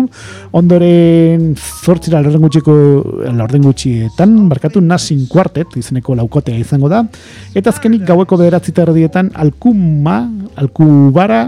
Ondoren 0.57 1.51
zortzira 1.59 2.23
lorden 2.25 2.47
gutxiko 2.47 2.75
lorden 3.37 3.69
gutxietan, 3.69 4.33
barkatu 4.49 4.81
Nasin 4.81 5.27
Quartet 5.29 5.77
izeneko 5.77 6.17
laukotea 6.17 6.57
izango 6.57 6.89
da. 6.89 7.03
Eta 7.55 7.75
azkenik 7.75 8.07
gaueko 8.09 8.41
bederatzi 8.41 8.73
tardietan 8.73 9.31
Alkuma, 9.35 10.23
Alkubara 10.57 11.45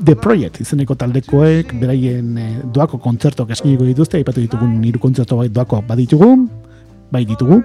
The 0.00 0.16
Project 0.16 0.62
izeneko 0.64 0.96
taldekoek 0.96 1.74
beraien 1.76 2.36
e, 2.40 2.50
doako 2.72 2.96
kontzertuak 3.04 3.52
eskiniko 3.52 3.84
dituzte, 3.84 4.16
aipatu 4.16 4.40
ditugun 4.40 4.78
hiru 4.88 5.02
kontzertu 5.02 5.36
bai 5.42 5.50
doako 5.52 5.84
baditugu, 5.88 6.32
bai 7.12 7.26
ditugu. 7.28 7.60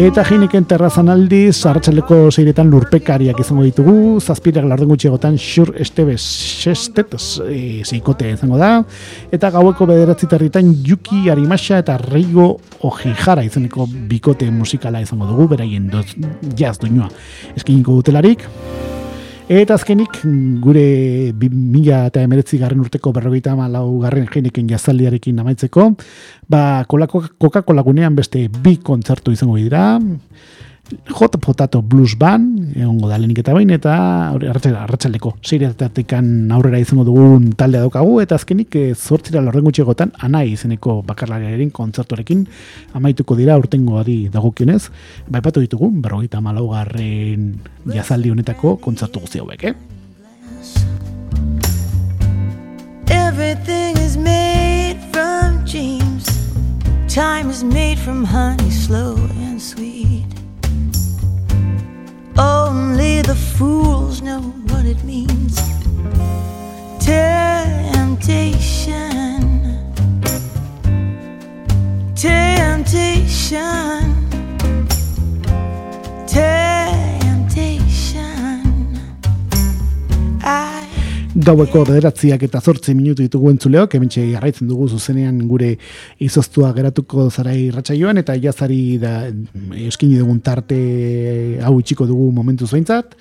Eta 0.00 0.22
jeineken 0.24 0.64
terrazan 0.64 1.10
aldiz, 1.12 1.58
arratxaleko 1.68 2.30
zeiretan 2.32 2.70
lurpekariak 2.72 3.42
izango 3.42 3.66
ditugu, 3.66 3.96
zazpirak 4.24 4.64
larden 4.64 4.88
gutxiagotan 4.88 5.36
xur 5.36 5.74
estebe 5.84 6.14
sestet 6.16 7.12
e, 7.44 7.58
zeikote 7.84 8.30
izango 8.32 8.56
da, 8.56 8.70
eta 9.28 9.50
gaueko 9.52 9.84
bederatzi 9.90 10.30
territan 10.30 10.72
Yuki 10.88 11.28
Arimasa 11.28 11.82
eta 11.84 11.98
Reigo 12.00 12.48
Ojihara 12.88 13.44
izaneko 13.44 13.84
bikote 14.08 14.48
musikala 14.48 15.04
izango 15.04 15.28
dugu, 15.28 15.50
beraien 15.52 15.92
doz 15.92 16.06
jaz 16.56 16.78
duinua 16.80 17.12
eskiniko 17.52 18.00
dutelarik. 18.00 18.48
Eta 19.50 19.74
azkenik, 19.74 20.20
gure 20.62 21.32
mila 21.34 22.04
eta 22.06 22.20
emeretzi 22.22 22.54
garren 22.60 22.84
urteko 22.84 23.10
berrogeita 23.10 23.56
malau 23.58 23.96
garren 23.98 24.28
jeineken 24.30 24.68
jazaldiarekin 24.70 25.40
amaitzeko, 25.42 25.88
ba, 26.46 26.84
Coca-Cola 26.86 27.82
gunean 27.82 28.14
beste 28.14 28.44
bi 28.62 28.76
kontzertu 28.78 29.34
izango 29.34 29.56
dira, 29.58 29.98
Hot 31.10 31.36
Potato 31.40 31.82
Blues 31.82 32.16
Band, 32.18 32.76
egongo 32.76 33.08
da 33.10 33.18
lehenik 33.18 33.40
eta 33.42 33.54
bain, 33.54 33.70
eta 33.74 33.94
arratsaldeko 34.32 35.34
seiretatekan 35.46 36.50
aurrera 36.56 36.80
izango 36.82 37.04
dugun 37.06 37.50
taldea 37.58 37.84
daukagu, 37.84 38.18
eta 38.22 38.38
azkenik 38.38 38.76
e, 38.78 38.84
zortzira 38.94 39.42
lorren 39.44 39.66
gutxegotan 39.66 40.12
anai 40.26 40.46
izeneko 40.54 41.00
bakarlariaren 41.06 41.70
kontzertorekin 41.74 42.44
amaituko 42.98 43.36
dira 43.38 43.58
urtengo 43.60 44.00
adi 44.00 44.18
dagokionez, 44.32 44.82
baipatu 45.30 45.62
ditugu, 45.64 45.90
berrogeita 46.02 46.42
malaugarren 46.44 47.52
jazaldi 47.94 48.34
honetako 48.34 48.76
kontzertu 48.82 49.24
guzti 49.24 49.42
hauek, 49.42 49.70
eh? 49.70 49.74
Everything 53.10 53.96
is 53.98 54.16
made 54.16 54.98
from 55.12 55.64
dreams. 55.64 56.26
Time 57.12 57.50
is 57.50 57.64
made 57.64 57.98
from 57.98 58.24
honey 58.24 58.70
slow 58.70 59.16
and 59.42 59.60
sweet 59.60 60.19
Only 62.40 63.20
the 63.20 63.34
fools 63.34 64.22
know 64.22 64.40
what 64.40 64.86
it 64.86 65.04
means. 65.04 65.56
Temptation. 66.98 68.30
Temptation. 72.14 73.40
Gaueko 81.40 81.84
bederatziak 81.88 82.42
eta 82.44 82.60
zortzi 82.60 82.92
minutu 82.94 83.24
ditugu 83.24 83.50
entzuleok, 83.54 83.94
hementxe 83.96 84.22
jarraitzen 84.32 84.68
dugu 84.68 84.88
zuzenean 84.92 85.38
gure 85.48 85.70
izoztua 86.20 86.72
geratuko 86.76 87.28
zara 87.30 87.54
irratsaioan 87.56 88.20
eta 88.20 88.34
jazari 88.40 88.98
da 89.00 89.12
eskini 89.86 90.18
dugun 90.20 90.40
tarte 90.44 90.80
hau 91.64 91.78
itxiko 91.80 92.08
dugu 92.10 92.30
momentu 92.36 92.68
zuaintzat. 92.68 93.14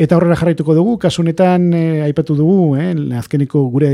Eta 0.00 0.16
horrela 0.16 0.36
jarraituko 0.38 0.72
dugu, 0.74 0.94
kasunetan 1.02 1.66
eh, 1.76 2.00
aipatu 2.06 2.34
dugu, 2.38 2.78
eh, 2.80 2.94
azkeniko 3.18 3.66
gure 3.74 3.90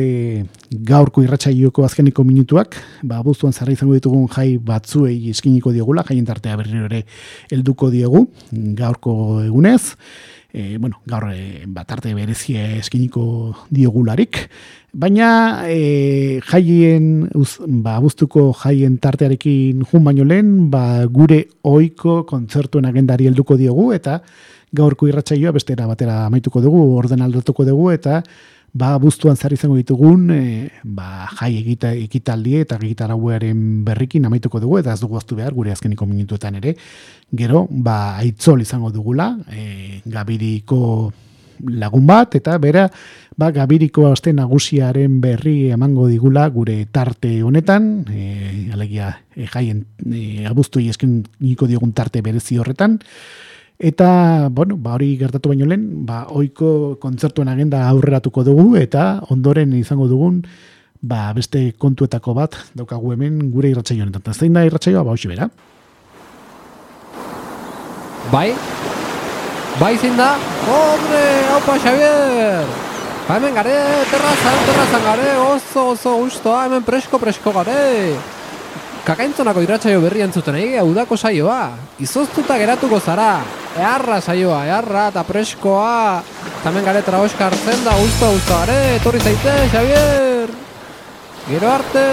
gaurko 0.86 1.24
irratsaioko 1.24 1.82
azkeniko 1.82 2.22
minutuak, 2.24 2.76
ba, 3.02 3.18
buztuan 3.26 3.52
zarra 3.52 3.74
izango 3.74 3.96
ditugun 3.98 4.28
jai 4.30 4.52
batzuei 4.62 5.32
eskiniko 5.32 5.74
diogula, 5.74 6.06
jaien 6.06 6.28
tartea 6.28 6.56
berriro 6.62 6.86
ere 6.86 7.02
helduko 7.50 7.90
diegu, 7.90 8.28
gaurko 8.78 9.42
egunez 9.48 9.96
e, 10.56 10.78
bueno, 10.78 11.02
gaur 11.04 11.28
e, 11.34 11.66
bat 11.68 11.90
arte 11.92 12.14
berezie 12.16 12.78
eskiniko 12.80 13.22
diogularik, 13.68 14.38
baina 14.96 15.28
e, 15.68 16.40
jaien, 16.48 17.26
uz, 17.36 17.58
ba, 17.84 17.98
buztuko 18.00 18.48
jaien 18.62 18.96
tartearekin 19.02 19.84
jun 19.90 20.06
baino 20.08 20.24
lehen, 20.24 20.70
ba, 20.72 21.04
gure 21.12 21.42
oiko 21.68 22.22
kontzertuen 22.30 22.88
agendari 22.88 23.28
helduko 23.28 23.58
diogu, 23.60 23.90
eta 23.92 24.22
gaurko 24.76 25.10
irratsaioa 25.10 25.52
bestera 25.52 25.86
batera 25.90 26.22
amaituko 26.24 26.64
dugu, 26.64 26.80
ordenaldatuko 27.02 27.68
dugu, 27.68 27.90
eta 27.92 28.22
ba, 28.76 28.96
buztuan 29.00 29.36
zari 29.36 29.56
izango 29.56 29.76
ditugun, 29.78 30.28
e, 30.30 30.70
ba, 30.84 31.26
jai 31.38 31.54
egita, 31.60 31.92
ekitaldi 31.96 32.58
eta 32.60 32.78
egitarauaren 32.80 33.60
berrikin 33.86 34.26
amaituko 34.28 34.60
dugu, 34.60 34.80
eta 34.82 34.92
ez 34.92 35.00
dugu 35.00 35.16
aztu 35.16 35.38
behar, 35.38 35.54
gure 35.56 35.72
azkeniko 35.72 36.06
minutuetan 36.08 36.58
ere, 36.60 36.76
gero, 37.32 37.66
ba, 37.70 38.16
aitzol 38.20 38.64
izango 38.64 38.92
dugula, 38.92 39.32
e, 39.48 40.02
gabiriko 40.04 40.80
lagun 41.72 42.04
bat, 42.08 42.36
eta 42.36 42.58
bera, 42.60 42.84
ba, 43.40 43.50
gabiriko 43.54 44.10
aste 44.10 44.34
nagusiaren 44.36 45.20
berri 45.24 45.70
emango 45.72 46.06
digula 46.10 46.44
gure 46.52 46.82
tarte 46.92 47.32
honetan, 47.42 48.04
e, 48.12 48.68
alegia, 48.76 49.14
e, 49.34 49.48
jaien, 49.48 49.86
e, 50.04 50.44
abuztu 50.48 50.84
esken 50.84 51.22
niko 51.40 51.68
diogun 51.70 51.96
tarte 51.96 52.20
berezi 52.20 52.60
horretan, 52.60 53.00
Eta, 53.78 54.48
bueno, 54.50 54.78
ba 54.80 54.94
hori 54.94 55.16
gertatu 55.20 55.50
baino 55.52 55.66
lehen, 55.68 56.06
ba 56.06 56.24
ohiko 56.32 56.96
kontzertuen 57.00 57.48
agenda 57.48 57.82
aurreratuko 57.90 58.44
dugu 58.44 58.76
eta 58.80 59.20
ondoren 59.28 59.74
izango 59.76 60.08
dugun 60.08 60.42
ba 61.02 61.32
beste 61.36 61.74
kontuetako 61.78 62.34
bat 62.34 62.56
daukagu 62.74 63.12
hemen 63.12 63.50
gure 63.52 63.70
irratsaio 63.70 64.06
honetan. 64.06 64.34
Zein 64.34 64.56
da 64.56 64.64
irratsaioa? 64.64 65.04
Ba 65.04 65.12
hoxe 65.12 65.28
bera. 65.28 65.50
Bai. 68.32 68.54
Bai 69.80 69.92
zein 70.00 70.16
da? 70.16 70.32
Hombre, 70.66 71.22
aupa 71.52 71.76
Xavier. 71.78 72.64
Ba 73.28 73.36
hemen 73.36 73.54
gare, 73.54 73.76
terrazan, 74.10 74.58
terrazan 74.70 75.04
gare, 75.04 75.30
oso, 75.50 75.90
oso, 75.92 76.16
gustoa, 76.22 76.64
hemen 76.66 76.82
presko, 76.86 77.18
presko 77.18 77.52
gare. 77.52 78.16
Kakaintzonako 79.06 79.62
irratsaio 79.62 80.00
berri 80.02 80.24
entzuten 80.24 80.56
egi, 80.58 80.80
udako 80.82 81.14
saioa. 81.14 81.76
Izoztuta 82.02 82.56
geratuko 82.58 82.98
zara. 82.98 83.36
Earra 83.78 84.16
saioa, 84.18 84.64
earra 84.66 85.04
eta 85.12 85.22
preskoa. 85.28 86.24
Tamen 86.64 86.82
gare 86.88 87.04
traoska 87.06 87.46
hartzen 87.46 87.86
da, 87.86 87.94
usta, 88.02 88.32
usta, 88.34 88.58
gare, 88.64 88.80
etorri 88.96 89.22
zaite, 89.22 89.56
Xavier. 89.70 90.54
Gero 91.46 91.70
arte. 91.70 92.06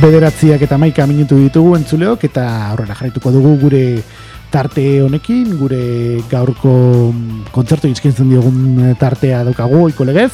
Bederatziak 0.00 0.62
eta 0.64 0.78
maika 0.80 1.04
minutu 1.04 1.36
ditugu 1.36 1.74
entzuleok 1.76 2.22
eta 2.30 2.42
aurrera 2.70 2.94
jarraituko 2.96 3.32
dugu 3.34 3.50
gure 3.60 3.82
tarte 4.50 4.82
honekin, 5.04 5.58
gure 5.60 6.22
gaurko 6.30 6.72
kontzertu 7.52 7.90
izkintzen 7.90 8.30
diogun 8.32 8.94
tartea 8.98 9.42
daukagu 9.46 9.82
oiko 9.84 10.06
legez. 10.08 10.32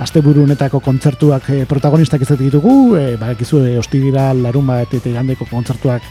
Asteburu 0.00 0.44
honetako 0.46 0.80
kontzertuak 0.84 1.50
eh, 1.56 1.64
protagonistak 1.68 2.22
ez 2.22 2.38
ditugu, 2.38 2.94
e, 2.96 3.16
badakizu 3.20 3.64
e, 3.66 3.74
ostibira 3.82 4.30
larun 4.32 4.70
bat 4.70 4.94
eta 4.94 5.12
gandeko 5.18 5.48
kontzertuak 5.50 6.06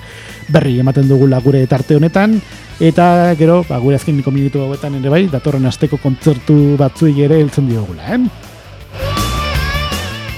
berri 0.51 0.77
ematen 0.83 1.07
dugula 1.07 1.39
gure 1.39 1.65
tarte 1.67 1.95
honetan. 1.95 2.37
Eta 2.79 3.33
gero, 3.39 3.63
ba, 3.69 3.79
gure 3.79 3.95
azken 3.95 4.19
niko 4.19 4.31
minutu 4.31 4.61
hauetan 4.65 4.99
ere 4.99 5.09
bai, 5.09 5.25
datorren 5.31 5.65
asteko 5.71 5.97
kontzertu 6.03 6.75
batzuei 6.77 7.15
ere 7.23 7.39
heltzen 7.39 7.71
diogula, 7.71 8.13
eh? 8.13 8.48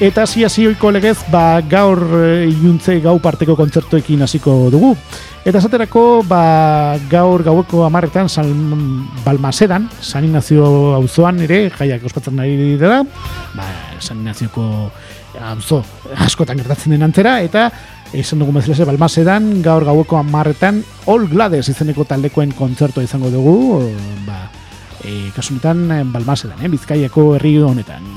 Eta 0.02 0.23
hasi 0.23 0.44
hasi 0.44 0.64
legez, 0.65 1.19
ba, 1.30 1.61
gaur 1.61 1.99
e, 2.18 2.49
iuntze 2.49 2.95
gau 3.03 3.19
parteko 3.22 3.53
kontzertuekin 3.56 4.23
hasiko 4.26 4.72
dugu. 4.73 4.95
Eta 5.45 5.60
esaterako, 5.60 6.23
ba, 6.26 6.98
gaur 7.07 7.44
gaueko 7.44 7.86
amarretan, 7.86 8.28
San 8.28 8.49
Balmasedan, 9.23 9.88
San 10.02 10.26
Ignacio 10.26 10.95
auzoan 10.95 11.44
ere, 11.45 11.69
jaiak 11.69 12.02
ospatzen 12.03 12.36
nahi 12.36 12.57
dira, 12.57 13.03
ba, 13.53 13.69
San 13.99 14.26
Ignazioko 14.26 14.90
auzo 15.38 15.84
askotan 16.18 16.57
gertatzen 16.57 16.98
den 16.98 17.06
antzera, 17.06 17.38
eta 17.45 17.69
esan 18.11 18.41
dugu 18.41 18.57
bezala 18.57 18.90
Balmasedan, 18.90 19.61
gaur 19.61 19.86
gaueko 19.86 20.18
amarretan, 20.18 20.82
All 21.06 21.30
Glades 21.30 21.68
izeneko 21.69 22.10
taldekoen 22.10 22.57
kontzertua 22.57 23.06
izango 23.06 23.30
dugu, 23.30 23.86
ba, 24.26 24.48
e, 25.06 25.30
kasunetan 25.38 26.10
Balmasedan, 26.10 26.57
eh, 26.65 26.73
Bizkaiako 26.73 27.36
herri 27.36 27.60
honetan. 27.61 28.15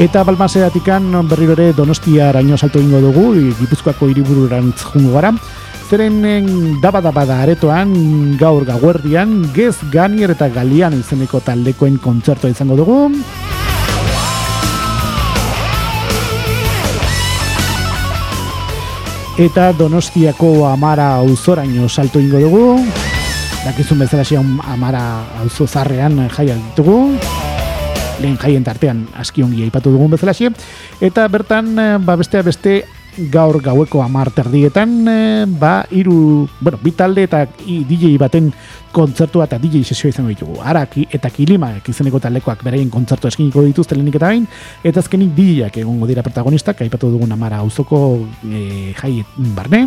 Eta 0.00 0.22
balmaseatikan 0.24 1.12
berriro 1.28 1.52
ere 1.52 1.74
donostia 1.76 2.30
araño 2.30 2.56
salto 2.56 2.80
ingo 2.80 3.02
dugu, 3.04 3.34
gipuzkoako 3.58 4.06
hiriburu 4.08 4.48
jungo 4.48 5.12
gara. 5.12 5.34
Zeren 5.90 6.80
daba 6.80 7.02
daba 7.02 7.26
da 7.26 7.42
aretoan, 7.42 8.38
gaur 8.40 8.64
gauerdian, 8.64 9.52
gez 9.52 9.76
ganier 9.92 10.30
eta 10.30 10.48
galian 10.48 10.96
izeneko 10.96 11.40
taldekoen 11.44 11.98
kontzertua 11.98 12.48
izango 12.48 12.76
dugu. 12.80 13.10
Eta 19.36 19.72
donostiako 19.76 20.64
amara 20.64 21.16
auzoraino 21.20 21.90
salto 21.90 22.20
ingo 22.20 22.40
dugu. 22.40 22.80
Dakizun 23.66 23.98
bezala 23.98 24.24
amara 24.64 25.26
auzo 25.42 25.66
zarrean 25.66 26.24
jaiak 26.32 26.56
ditugu 26.70 27.49
lehen 28.20 28.38
jaien 28.38 28.64
tartean 28.64 29.04
aski 29.16 29.42
ongi 29.42 29.64
aipatu 29.66 29.92
dugun 29.92 30.10
bezalaxe. 30.12 30.52
Eta 31.00 31.26
bertan 31.28 31.76
eh, 31.78 31.92
ba 31.98 32.16
bestea 32.20 32.42
beste 32.46 32.82
gaur 33.30 33.58
gaueko 33.60 34.02
amar 34.04 34.30
terdietan 34.30 34.92
eh, 35.08 35.44
ba 35.46 35.84
hiru 35.90 36.46
bueno 36.60 36.78
bi 36.82 36.92
talde 36.92 37.24
eta 37.26 37.44
DJ 37.66 38.16
baten 38.18 38.52
kontzertua 38.92 39.44
eta 39.44 39.58
DJ 39.58 39.84
sesio 39.84 40.10
izango 40.10 40.30
ditugu. 40.30 40.60
Araki 40.62 41.06
eta 41.10 41.30
kilima 41.30 41.72
izeneko 41.88 42.20
taldekoak 42.20 42.64
beraien 42.64 42.90
kontzertu 42.90 43.28
eskiniko 43.28 43.64
dituzte 43.66 43.98
lehenik 43.98 44.20
eta 44.20 44.32
bain 44.32 44.46
eta 44.84 45.00
azkenik 45.00 45.34
DJak 45.34 45.82
egongo 45.84 46.06
dira 46.10 46.22
protagonistak 46.22 46.82
aipatu 46.82 47.10
dugun 47.10 47.32
amara 47.32 47.62
auzoko 47.64 48.20
e, 48.46 48.94
jai 48.98 49.20
barne 49.56 49.86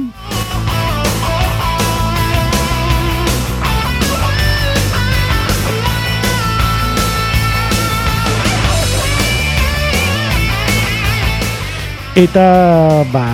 Eta 12.14 13.02
ba, 13.10 13.26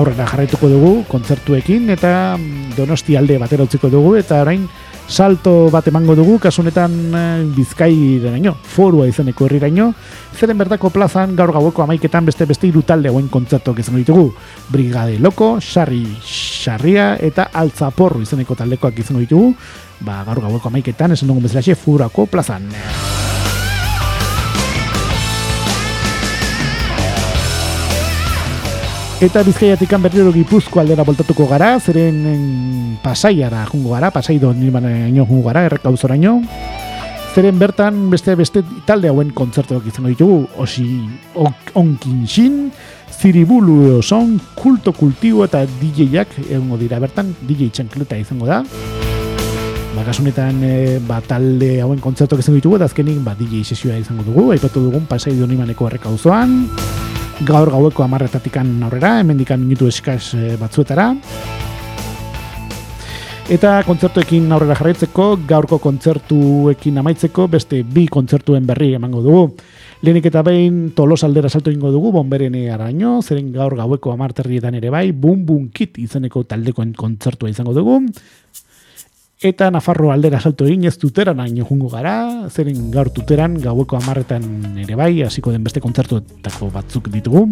aurrera 0.00 0.24
jarraituko 0.24 0.70
dugu 0.72 0.92
kontzertuekin 1.10 1.90
eta 1.92 2.38
Donosti 2.72 3.18
alde 3.20 3.36
batera 3.36 3.66
utziko 3.68 3.90
dugu 3.92 4.14
eta 4.16 4.38
orain 4.40 4.62
salto 5.04 5.68
bat 5.68 5.90
emango 5.90 6.16
dugu 6.16 6.38
kasunetan 6.40 6.94
eh, 7.12 7.44
Bizkai 7.52 8.22
deraino, 8.22 8.54
forua 8.56 9.04
izeneko 9.10 9.44
herriraino. 9.44 9.90
Zeren 10.40 10.56
bertako 10.56 10.88
plazan 10.88 11.36
gaur 11.36 11.52
gaueko 11.52 11.84
amaiketan 11.84 12.24
beste 12.24 12.48
beste 12.48 12.66
hiru 12.70 12.80
talde 12.88 13.12
hauen 13.12 13.28
kontzertuak 13.28 13.84
izango 13.84 14.00
ditugu. 14.00 14.32
Brigade 14.72 15.20
Loko, 15.20 15.58
Sarri 15.60 16.06
Sarria 16.24 17.18
eta 17.20 17.50
Altzaporru 17.52 18.24
izeneko 18.24 18.56
taldekoak 18.56 19.04
izango 19.04 19.20
ditugu. 19.20 19.52
Ba, 20.00 20.22
gaur 20.24 20.40
gaueko 20.48 20.72
amaiketan 20.72 21.12
esan 21.12 21.28
dugun 21.28 21.44
bezala 21.44 21.76
furako 21.76 22.24
plazan. 22.24 22.72
Eta 29.24 29.40
bizkaiatik 29.40 29.88
berriro 30.04 30.28
gipuzko 30.34 30.82
aldera 30.82 31.00
voltatuko 31.00 31.46
gara, 31.48 31.78
zeren 31.80 32.98
pasaiara 33.00 33.62
jungo 33.70 33.94
gara, 33.94 34.10
pasai 34.12 34.36
do 34.38 34.50
nilman 34.52 34.84
jungo 35.16 35.40
gara, 35.46 35.62
erreka 35.64 35.88
uzoraino. 35.88 36.42
Zeren 37.32 37.56
bertan 37.58 38.10
beste 38.10 38.34
beste 38.36 38.60
talde 38.84 39.08
hauen 39.08 39.30
kontzertuak 39.32 39.86
izango 39.88 40.12
ditugu, 40.12 40.44
osi 40.60 40.84
onkin 41.34 42.26
xin, 42.28 42.58
ziribulu 43.16 44.02
son, 44.02 44.36
kulto 44.60 44.92
kultibo 44.92 45.46
eta 45.48 45.64
DJ-ak 45.64 46.36
egongo 46.44 46.76
dira 46.76 47.00
bertan, 47.00 47.32
DJ 47.48 47.72
txankleta 47.72 48.20
izango 48.20 48.44
da. 48.44 48.60
Bakasunetan 49.96 50.60
e, 50.60 50.76
ba, 51.08 51.22
talde 51.24 51.78
hauen 51.80 52.04
kontzertuak 52.04 52.44
izango 52.44 52.60
ditugu, 52.60 52.76
eta 52.76 52.92
azkenik 52.92 53.24
ba, 53.24 53.32
DJ 53.40 53.64
sesioa 53.64 53.96
izango 53.96 54.28
dugu, 54.28 54.50
aipatu 54.52 54.84
dugun 54.84 55.08
pasai 55.08 55.32
do 55.38 55.48
nilmaneko 55.48 55.88
erreka 55.88 56.12
uzoan 56.12 56.58
gaur 57.42 57.70
gaueko 57.70 58.04
amarretatikan 58.04 58.68
aurrera, 58.86 59.18
hemendikan 59.20 59.60
minutu 59.60 59.88
eskaz 59.90 60.34
eh, 60.38 60.54
batzuetara. 60.60 61.10
Eta 63.52 63.74
kontzertuekin 63.84 64.46
aurrera 64.56 64.76
jarraitzeko, 64.78 65.26
gaurko 65.48 65.80
kontzertuekin 65.82 67.02
amaitzeko, 67.02 67.48
beste 67.52 67.82
bi 67.84 68.06
kontzertuen 68.08 68.64
berri 68.66 68.94
emango 68.96 69.20
dugu. 69.24 69.42
Lehenik 70.04 70.30
eta 70.30 70.42
behin 70.44 70.92
tolos 70.96 71.22
aldera 71.24 71.48
salto 71.48 71.72
ingo 71.72 71.90
dugu, 71.92 72.12
bonberene 72.12 72.70
araño, 72.72 73.18
zeren 73.22 73.52
gaur 73.52 73.76
gaueko 73.76 74.12
amarterrietan 74.12 74.78
ere 74.80 74.90
bai, 74.92 75.10
bum 75.12 75.44
bum 75.44 75.68
kit 75.72 75.98
izeneko 75.98 76.44
taldekoen 76.48 76.94
kontzertua 76.96 77.50
izango 77.50 77.74
dugu. 77.76 78.00
Eta 79.44 79.66
Nafarro 79.68 80.08
aldera 80.08 80.38
salto 80.40 80.64
egin 80.64 80.86
ez 80.88 80.94
tuteran 80.96 81.36
hain 81.42 81.58
jungo 81.68 81.90
gara, 81.92 82.14
zeren 82.48 82.86
gaur 82.94 83.10
tuteran 83.12 83.58
gaueko 83.60 83.98
amarretan 83.98 84.78
ere 84.80 84.96
bai, 84.96 85.10
hasiko 85.26 85.52
den 85.52 85.66
beste 85.66 85.82
kontzertuetako 85.84 86.70
batzuk 86.72 87.10
ditugu, 87.12 87.42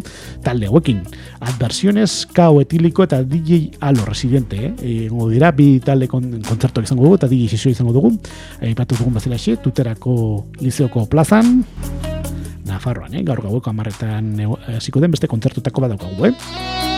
talde 0.41 0.71
hauekin. 0.71 1.03
Adversiones, 1.45 2.25
kao 2.33 2.63
etiliko 2.63 3.05
eta 3.05 3.19
DJ 3.29 3.77
alo 3.85 4.07
residente, 4.09 4.71
eh? 4.71 4.73
Ego 5.03 5.29
dira, 5.29 5.51
bi 5.53 5.83
talde 5.85 6.09
kon, 6.09 6.31
kontzertuak 6.49 6.89
izango 6.89 7.05
dugu 7.05 7.21
eta 7.21 7.29
DJ 7.29 7.59
sesio 7.59 7.75
izango 7.77 7.93
dugu. 7.93 8.15
Aipatu 8.65 8.97
dugun 8.97 9.21
bazela 9.21 9.37
xe, 9.37 9.59
tuterako 9.61 10.17
lizeoko 10.65 11.05
plazan, 11.13 11.59
Nafarroan, 12.73 13.21
eh? 13.21 13.27
gaur 13.29 13.45
gaueko 13.45 13.69
amarretan 13.69 14.33
hasiko 14.79 15.05
den 15.05 15.13
beste 15.13 15.29
kontzertuetako 15.29 15.85
badaukagu, 15.85 16.33
eh? 16.33 16.92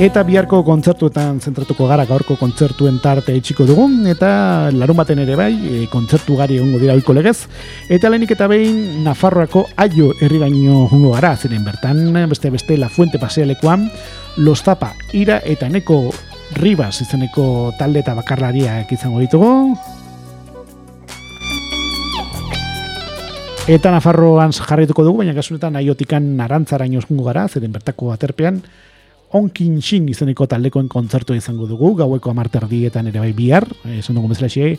Eta 0.00 0.22
biharko 0.24 0.62
kontzertuetan 0.64 1.42
zentratuko 1.44 1.84
gara 1.84 2.06
gaurko 2.08 2.32
kontzertuen 2.40 3.02
tarte 3.04 3.34
etxiko 3.36 3.66
dugu 3.68 3.84
eta 4.08 4.70
larun 4.72 4.96
baten 4.96 5.20
ere 5.20 5.36
bai, 5.36 5.50
e, 5.52 5.80
kontzertu 5.92 6.38
gari 6.38 6.56
egongo 6.56 6.80
dira 6.80 6.94
oiko 6.96 7.12
legez. 7.12 7.44
Eta 7.84 8.08
lehenik 8.08 8.32
eta 8.32 8.48
behin 8.48 9.04
Nafarroako 9.04 9.66
aio 9.76 10.14
herriraino 10.16 10.86
jungo 10.88 11.12
gara, 11.12 11.34
ziren 11.36 11.68
bertan, 11.68 12.00
beste 12.32 12.48
beste 12.48 12.78
La 12.80 12.88
Fuente 12.88 13.20
pasealekoan, 13.20 13.90
Los 14.38 14.62
Zapa, 14.62 14.94
Ira 15.12 15.42
eta 15.44 15.68
Neko 15.68 16.06
Ribas 16.56 17.02
izeneko 17.04 17.74
talde 17.76 18.00
eta 18.00 18.16
bakarlariak 18.16 18.90
izango 18.96 19.20
ditugu. 19.20 19.76
Eta 23.68 23.90
Nafarroan 23.92 24.56
jarrituko 24.56 25.04
dugu, 25.04 25.20
baina 25.20 25.36
kasunetan 25.36 25.76
aiotikan 25.76 26.38
narantzaraino 26.38 27.04
jungo 27.04 27.28
gara, 27.28 27.50
ziren 27.52 27.76
bertako 27.76 28.14
aterpean, 28.16 28.64
onkin 29.36 29.78
xin 29.82 30.08
izeneko 30.10 30.46
taldekoen 30.50 30.88
kontzertu 30.90 31.34
izango 31.38 31.68
dugu, 31.70 31.94
gaueko 31.98 32.32
amarter 32.32 32.66
dietan 32.70 33.10
ere 33.10 33.22
bai 33.22 33.32
bihar, 33.36 33.66
esan 33.96 34.18
dugu 34.18 34.32
bezala 34.32 34.50
xe, 34.50 34.74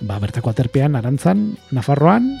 ba, 0.00 0.18
bertako 0.22 0.50
aterpean, 0.50 0.96
arantzan, 0.98 1.52
Nafarroan. 1.70 2.32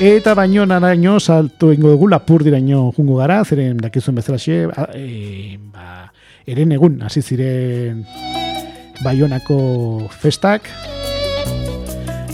Eta 0.00 0.34
baino 0.36 0.66
naraino 0.68 1.18
salto 1.20 1.70
ingo 1.72 1.94
dugu 1.94 2.08
lapur 2.12 2.44
diraino 2.44 2.90
jungo 2.96 3.16
gara, 3.20 3.42
zeren 3.44 3.78
dakizuen 3.80 4.16
bezala 4.16 4.40
xe, 4.40 4.64
e, 4.94 5.58
ba, 5.72 6.10
eren 6.46 6.72
egun, 6.76 7.00
hasi 7.02 7.22
ziren 7.22 8.04
baionako 9.04 10.08
festak, 10.10 10.70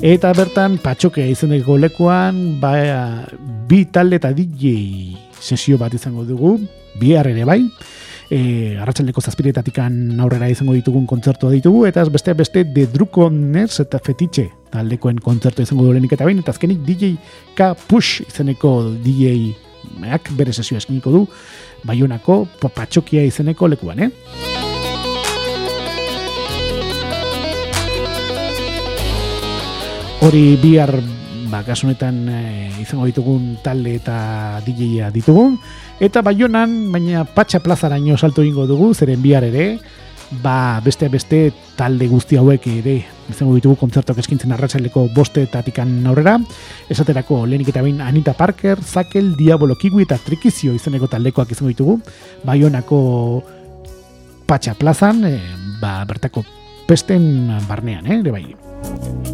Eta 0.03 0.33
bertan 0.35 0.81
patxoke 0.83 1.23
izeneko 1.31 1.77
lekuan, 1.79 2.57
ba, 2.59 2.73
bi 3.71 3.85
talde 3.87 4.19
eta 4.19 4.33
DJ 4.35 5.22
sesio 5.43 5.79
bat 5.79 5.95
izango 5.95 6.25
dugu, 6.25 6.55
bihar 7.01 7.27
ere 7.27 7.45
bai, 7.49 7.61
e, 8.31 8.77
arratsaldeko 8.81 9.21
zazpiretatikan 9.21 10.21
aurrera 10.23 10.49
izango 10.53 10.77
ditugun 10.77 11.07
kontzertua 11.11 11.51
ditugu, 11.53 11.85
eta 11.91 12.05
beste 12.13 12.35
beste 12.39 12.65
de 12.65 12.87
Drukoners 12.93 13.83
eta 13.85 14.01
Fetitxe 14.03 14.49
taldekoen 14.73 15.19
kontzertu 15.21 15.67
izango 15.67 15.85
durenik 15.89 16.15
eta 16.17 16.29
bain, 16.29 16.41
eta 16.41 16.55
azkenik 16.55 16.81
DJ 16.87 17.15
K 17.59 17.73
Push 17.89 18.23
izeneko 18.29 18.93
DJ 19.05 19.53
Eak 20.07 20.31
bere 20.39 20.53
sesio 20.55 20.79
eskiniko 20.79 21.11
du 21.11 21.25
Baionako 21.85 22.45
patxokia 22.63 23.25
izeneko 23.27 23.69
lekuan, 23.69 23.99
eh? 24.07 24.11
Hori 30.23 30.45
bihar 30.63 30.95
ba, 31.53 31.61
honetan 31.61 32.25
e, 32.33 32.71
izango 32.81 33.05
ditugun 33.05 33.59
talde 33.63 33.97
eta 34.01 34.61
DJ-a 34.65 35.11
ditugun. 35.13 35.59
Eta 36.01 36.23
baionan, 36.25 36.91
baina 36.93 37.27
patxa 37.29 37.61
plazaraino 37.61 38.17
salto 38.17 38.43
ingo 38.43 38.67
dugu, 38.67 38.95
zeren 38.95 39.21
bihar 39.23 39.45
ere, 39.45 39.79
ba, 40.41 40.81
beste 40.85 41.11
beste 41.13 41.53
talde 41.77 42.09
guzti 42.09 42.39
hauek 42.41 42.67
ere 42.73 42.97
izango 43.29 43.55
ditugu 43.57 43.77
kontzertuak 43.81 44.23
eskintzen 44.23 44.55
arratsaleko 44.57 45.07
boste 45.15 45.45
eta 45.45 45.63
tikan 45.67 45.93
aurrera. 46.09 46.39
Esaterako 46.89 47.45
lehenik 47.47 47.73
eta 47.75 47.85
bain 47.85 48.01
Anita 48.01 48.33
Parker, 48.39 48.81
Zakel, 48.81 49.35
Diabolo 49.37 49.77
Kiwi 49.77 50.07
eta 50.09 50.19
Trikizio 50.25 50.73
izeneko 50.75 51.11
taldekoak 51.13 51.53
izango 51.53 51.73
ditugu. 51.75 52.01
Baionako 52.49 53.03
patxa 54.49 54.75
plazan, 54.81 55.25
e, 55.29 55.37
ba, 55.81 56.01
bertako 56.09 56.45
pesten 56.89 57.53
barnean, 57.69 58.09
eh, 58.09 58.21
ere 58.21 58.33
bai. 58.33 59.32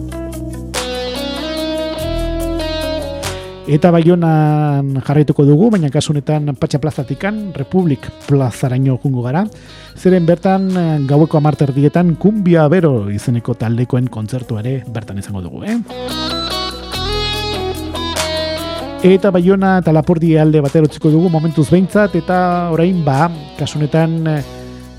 Eta 3.69 3.90
baionan 3.93 4.95
jarraituko 5.05 5.45
dugu, 5.45 5.66
baina 5.69 5.90
kasunetan 5.93 6.55
Patxa 6.57 6.78
Plazatikan, 6.81 7.53
Republik 7.53 8.07
Plazaraino 8.24 8.95
jungo 9.03 9.20
gara. 9.27 9.43
Zeren 9.93 10.24
bertan 10.24 10.70
gaueko 11.07 11.36
amarter 11.36 11.74
dietan 11.77 12.15
Kumbia 12.16 12.65
Bero 12.73 13.11
izeneko 13.12 13.53
taldekoen 13.61 14.09
kontzertu 14.09 14.57
ere 14.57 14.78
bertan 14.89 15.20
izango 15.20 15.45
dugu, 15.45 15.66
eh? 15.69 15.77
Eta 19.05 19.31
baiona 19.31 19.77
eta 19.82 19.93
lapordi 19.93 20.39
alde 20.40 20.65
batero 20.65 20.89
dugu 20.89 21.28
momentuz 21.28 21.69
behintzat, 21.69 22.16
eta 22.16 22.70
orain 22.73 23.05
ba, 23.05 23.28
kasunetan 23.59 24.24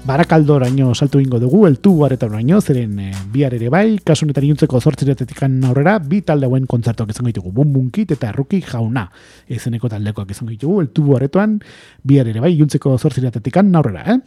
barakaldoraino 0.06 0.94
saltu 0.96 1.20
ingo 1.20 1.40
dugu, 1.40 1.68
el 1.68 1.80
tubo 1.80 2.06
araino, 2.06 2.62
zeren 2.62 3.00
e, 3.00 3.12
bihar 3.32 3.54
ere 3.54 3.70
bai, 3.70 4.00
kasunetan 4.04 4.44
iuntzeko 4.44 4.80
zortziretetik 4.80 5.44
aurrera, 5.44 6.00
bi 6.00 6.22
talde 6.22 6.46
hauen 6.46 6.66
kontzertuak 6.66 7.10
izango 7.10 7.28
ditugu, 7.28 7.52
bum 7.52 7.74
bunkit 7.74 8.12
eta 8.12 8.32
ruki 8.32 8.62
jauna, 8.62 9.10
ezeneko 9.48 9.90
taldekoak 9.90 10.32
izango 10.32 10.52
ditugu, 10.52 10.82
el 10.82 10.90
tubo 10.90 11.18
aretoan, 11.18 11.60
bihar 12.04 12.28
ere 12.28 12.40
bai, 12.40 12.56
iuntzeko 12.56 12.98
zortziretetik 12.98 13.58
aurrera, 13.58 14.04
eh? 14.14 14.20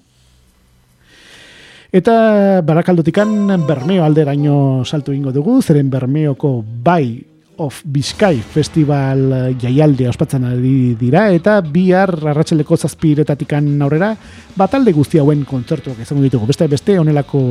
Eta 1.93 2.62
barakaldotikan 2.65 3.66
bermeo 3.66 4.05
alderaino 4.05 4.82
saltu 4.85 5.12
ingo 5.12 5.32
dugu, 5.32 5.61
zeren 5.61 5.90
bermeoko 5.90 6.65
bai 6.65 7.31
of 7.56 7.82
Bizkai 7.84 8.40
Festival 8.40 9.32
eh, 9.32 9.56
jaialde 9.60 10.08
ospatzen 10.08 10.44
ari 10.48 10.94
dira 10.98 11.26
eta 11.34 11.58
bihar 11.60 12.12
arratsaleko 12.32 12.76
zazpiretatikan 12.76 13.68
aurrera 13.84 14.12
batalde 14.56 14.94
guzti 14.96 15.20
hauen 15.20 15.44
kontzertuak 15.48 16.00
izango 16.02 16.24
ditugu. 16.24 16.48
Beste 16.48 16.68
beste 16.70 16.98
honelako 16.98 17.42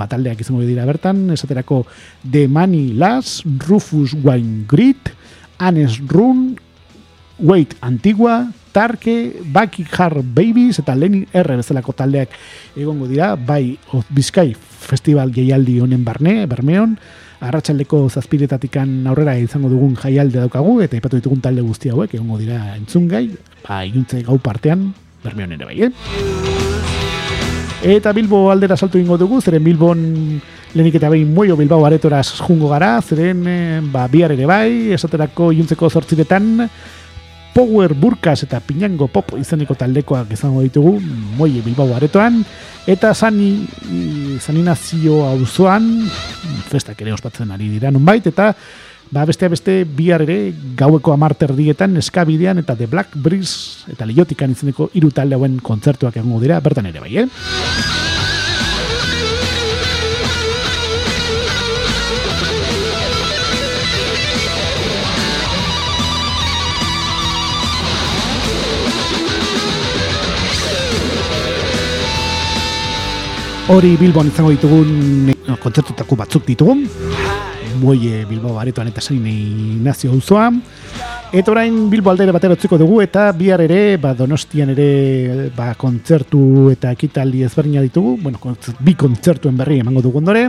bataldeak 0.00 0.40
izango 0.40 0.62
dira 0.66 0.86
bertan, 0.88 1.28
esaterako 1.34 1.84
The 2.24 2.46
Money 2.48 2.94
Las, 2.94 3.42
Rufus 3.66 4.14
Wine 4.14 4.64
Grit, 4.68 5.10
Anes 5.58 5.98
Run, 6.08 6.56
Wait 7.40 7.74
Antigua, 7.80 8.50
Tarke, 8.72 9.40
Baki 9.44 9.86
Har 9.96 10.20
Babies 10.22 10.78
eta 10.78 10.94
Lenin 10.94 11.26
R 11.32 11.56
bezalako 11.58 11.94
taldeak 11.96 12.36
egongo 12.76 13.08
dira, 13.10 13.34
bai 13.34 13.78
of 13.92 14.06
Bizkai 14.14 14.52
Festival 14.54 15.32
jaialdi 15.34 15.80
honen 15.80 16.04
barne, 16.04 16.44
bermeon, 16.50 16.96
arratsaldeko 17.40 18.02
zazpiretatikan 18.10 19.06
aurrera 19.08 19.36
izango 19.40 19.70
dugun 19.72 19.96
jaialde 19.96 20.42
daukagu, 20.42 20.80
eta 20.84 20.98
ipatu 20.98 21.20
ditugun 21.20 21.40
talde 21.40 21.64
guzti 21.64 21.92
hauek, 21.92 22.14
egongo 22.18 22.38
dira 22.40 22.76
entzungai, 22.76 23.26
ba, 23.64 23.82
iuntze 23.88 24.22
gau 24.26 24.38
partean, 24.44 24.90
bermeon 25.24 25.56
ere 25.56 25.64
bai, 25.64 25.78
eh? 25.88 25.92
Eta 27.96 28.12
Bilbo 28.12 28.50
aldera 28.52 28.76
saltu 28.76 29.00
ingo 29.00 29.16
dugu, 29.16 29.40
zeren 29.40 29.64
Bilbon 29.64 30.00
lehenik 30.74 30.98
eta 31.00 31.08
behin 31.10 31.32
moio 31.34 31.56
Bilbao 31.56 31.84
aretoraz 31.88 32.26
jungo 32.44 32.68
gara, 32.68 32.98
zeren 33.00 33.46
eh, 33.48 33.80
ba, 33.92 34.06
bihar 34.12 34.36
ere 34.36 34.46
bai, 34.46 34.92
esaterako 34.94 35.50
iuntzeko 35.56 35.88
zortziretan, 35.88 36.68
Power 37.54 37.94
Burkas 37.94 38.44
eta 38.46 38.60
Pinango 38.60 39.08
Pop 39.08 39.34
izeneko 39.38 39.74
taldekoak 39.74 40.32
izango 40.36 40.62
ditugu 40.62 40.98
Moie 41.38 41.62
Bilbao 41.64 41.94
aretoan. 41.96 42.44
Eta 42.86 43.14
Sani 43.14 43.66
Sani 44.40 44.62
Nazio 44.66 45.24
auzoan 45.28 45.90
festak 46.70 47.02
ere 47.02 47.12
ospatzen 47.12 47.50
ari 47.50 47.68
dira 47.68 47.90
nonbait 47.90 48.26
eta 48.26 48.54
ba 49.10 49.24
beste 49.26 49.48
beste 49.50 49.84
bihar 49.84 50.22
ere 50.22 50.54
gaueko 50.78 51.16
10 51.18 51.48
erdietan 51.48 51.96
eskabidean 51.98 52.62
eta 52.62 52.76
The 52.78 52.86
Black 52.86 53.16
Breeze 53.16 53.90
eta 53.90 54.06
Liotikan 54.06 54.54
izeneko 54.54 54.90
hiru 54.94 55.10
talde 55.10 55.34
hauen 55.34 55.58
kontzertuak 55.58 56.16
egongo 56.16 56.40
dira 56.40 56.60
bertan 56.60 56.86
ere 56.86 57.02
bai 57.02 57.16
eh 57.18 57.26
Hori 73.70 73.92
Bilbon 73.94 74.26
izango 74.26 74.50
ditugun 74.50 75.30
kontzertutako 75.62 76.16
batzuk 76.18 76.42
ditugun. 76.42 76.80
Muelle 77.78 78.24
Bilbao 78.26 78.56
aretoan 78.58 78.88
eta 78.90 78.98
zain 78.98 79.22
nazio 79.84 80.10
auzoa. 80.10 80.48
Eta 81.30 81.52
orain 81.52 81.76
Bilbo 81.92 82.10
aldere 82.10 82.34
batera 82.34 82.56
utziko 82.58 82.74
dugu 82.80 82.98
eta 83.04 83.28
bihar 83.30 83.62
ere, 83.62 83.94
ba, 84.02 84.10
donostian 84.18 84.72
ere 84.74 85.50
ba, 85.54 85.68
kontzertu 85.78 86.72
eta 86.72 86.90
ekitaldi 86.96 87.44
ezberdina 87.46 87.84
ditugu. 87.86 88.16
Bueno, 88.24 88.56
bi 88.82 88.96
kontzertuen 88.98 89.62
berri 89.62 89.78
emango 89.84 90.02
dugu 90.02 90.18
ondore 90.18 90.48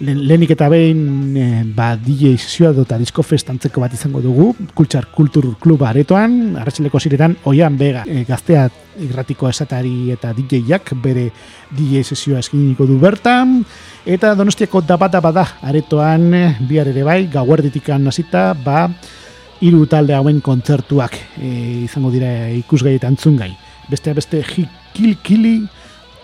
lehenik 0.00 0.52
eta 0.54 0.68
behin 0.70 1.34
e, 1.36 1.46
ba, 1.74 1.92
DJ 1.98 2.36
sesioa 2.38 2.70
dota 2.76 2.98
disko 3.00 3.22
festantzeko 3.26 3.82
bat 3.82 3.94
izango 3.94 4.20
dugu, 4.22 4.52
Kultsar 4.74 5.08
Kultur 5.14 5.48
Kluba 5.60 5.88
aretoan, 5.90 6.56
arratxeleko 6.60 7.00
ziretan, 7.02 7.34
oian 7.50 7.76
bega 7.78 8.04
e, 8.06 8.22
gaztea 8.28 8.68
irratiko 9.02 9.48
esatari 9.50 10.12
eta 10.14 10.30
DJ-ak 10.36 10.94
bere 11.02 11.28
DJ 11.74 12.04
sesioa 12.04 12.42
eskiniko 12.44 12.86
du 12.86 12.98
bertan, 13.02 13.58
eta 14.06 14.34
donostiako 14.38 14.84
dabada 14.86 15.22
bada 15.24 15.46
aretoan, 15.66 16.30
bihar 16.68 16.92
ere 16.94 17.02
bai, 17.06 17.20
gauerditikan 17.32 18.06
hasita 18.06 18.52
ba, 18.54 18.86
hiru 19.60 19.84
talde 19.90 20.14
hauen 20.14 20.40
kontzertuak 20.40 21.18
e, 21.42 21.84
izango 21.88 22.14
dira 22.14 22.48
ikusgai 22.54 22.94
eta 23.00 23.10
antzungai. 23.10 23.50
Beste 23.90 24.14
beste 24.14 24.44
Kili 24.94 25.16
Kili 25.24 25.58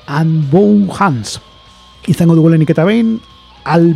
and 0.07 0.51
Bone 0.51 0.87
Hands. 0.95 1.41
Izango 2.07 2.37
dugu 2.37 2.53
lehenik 2.53 2.71
eta 2.71 2.85
behin, 2.87 3.17
al, 3.65 3.91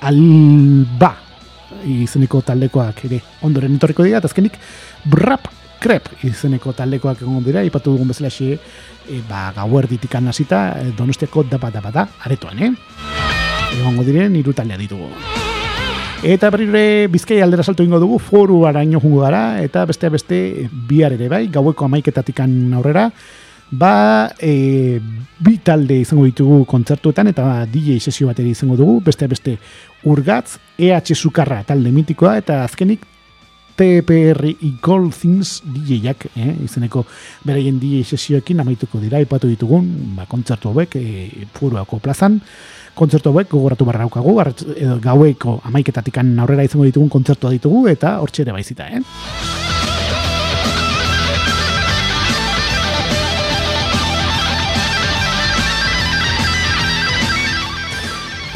alba 0.00 1.12
izeneko 1.88 2.42
taldekoak 2.42 3.04
ere 3.08 3.20
ondoren 3.46 3.76
etorriko 3.76 4.06
dira, 4.06 4.18
eta 4.18 4.30
azkenik 4.30 4.58
brap 5.08 5.48
krep 5.78 6.08
izeneko 6.26 6.72
taldekoak 6.74 7.22
egon 7.22 7.44
dira, 7.44 7.62
ipatu 7.66 7.94
dugun 7.94 8.10
bezala 8.10 8.30
xe, 8.34 8.56
e, 9.06 9.20
ba, 9.28 9.48
gauer 9.56 9.86
ditikan 9.90 10.26
hasita 10.28 10.62
e, 10.80 10.90
donostiako 10.98 11.44
daba 11.50 11.70
daba 11.70 11.92
da, 11.94 12.06
aretoan, 12.26 12.62
eh? 12.66 12.72
Egongo 13.78 14.02
diren, 14.06 14.34
iru 14.40 14.54
taldea 14.56 14.80
ditugu. 14.80 15.10
Eta 16.26 16.50
berrire 16.50 17.06
bizkai 17.12 17.38
aldera 17.44 17.62
salto 17.62 17.84
ingo 17.86 18.00
dugu, 18.02 18.18
foru 18.18 18.64
araño 18.66 18.98
jungo 18.98 19.20
gara, 19.22 19.60
eta 19.62 19.84
beste 19.86 20.08
beste 20.10 20.38
bihar 20.88 21.14
ere 21.14 21.28
bai, 21.30 21.44
gaueko 21.46 21.86
amaiketatikan 21.86 22.74
aurrera, 22.74 23.12
ba 23.70 24.30
e, 24.40 25.00
bi 25.38 25.58
talde 25.64 26.00
izango 26.00 26.24
ditugu 26.24 26.64
kontzertuetan 26.68 27.28
eta 27.32 27.66
DJ 27.68 27.98
sesio 28.00 28.30
bateri 28.30 28.54
izango 28.56 28.76
dugu, 28.76 29.00
beste 29.04 29.28
beste 29.28 29.58
urgatz, 30.08 30.58
EH 30.78 31.14
Sukarra 31.14 31.62
talde 31.66 31.92
mitikoa 31.92 32.38
eta 32.40 32.62
azkenik 32.64 33.04
TPR 33.78 34.42
Gold 34.82 35.14
Things 35.14 35.60
DJ-ak, 35.62 36.26
eh, 36.34 36.56
izeneko 36.64 37.04
beraien 37.46 37.78
DJ 37.78 38.02
sesioekin 38.02 38.58
amaituko 38.58 38.98
dira, 38.98 39.20
ipatu 39.22 39.46
ditugun, 39.46 39.86
ba, 40.16 40.26
kontzertu 40.26 40.72
hauek, 40.72 40.96
e, 40.98 41.46
furuako 41.54 42.00
plazan, 42.02 42.40
kontzertu 42.98 43.30
hauek 43.30 43.54
gogoratu 43.54 43.86
barra 43.86 44.02
daukagu, 44.02 44.34
gaueko 45.04 45.60
amaiketatikan 45.70 46.34
aurrera 46.42 46.66
izango 46.66 46.90
ditugun 46.90 47.14
kontzertua 47.20 47.54
ditugu, 47.54 47.86
eta 47.94 48.18
hortxe 48.18 48.42
ere 48.42 48.58
baizita, 48.58 48.90
eh? 48.90 49.67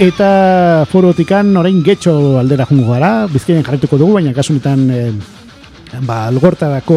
Eta 0.01 0.87
forotikan 0.89 1.51
orain 1.61 1.83
getxo 1.85 2.39
aldera 2.41 2.65
jungo 2.65 2.95
gara, 2.95 3.27
bizkaien 3.29 3.65
jarretuko 3.65 3.99
dugu, 4.01 4.15
baina 4.17 4.33
kasunetan 4.33 4.87
e, 4.89 5.03
ba, 6.07 6.27
algortarako 6.31 6.97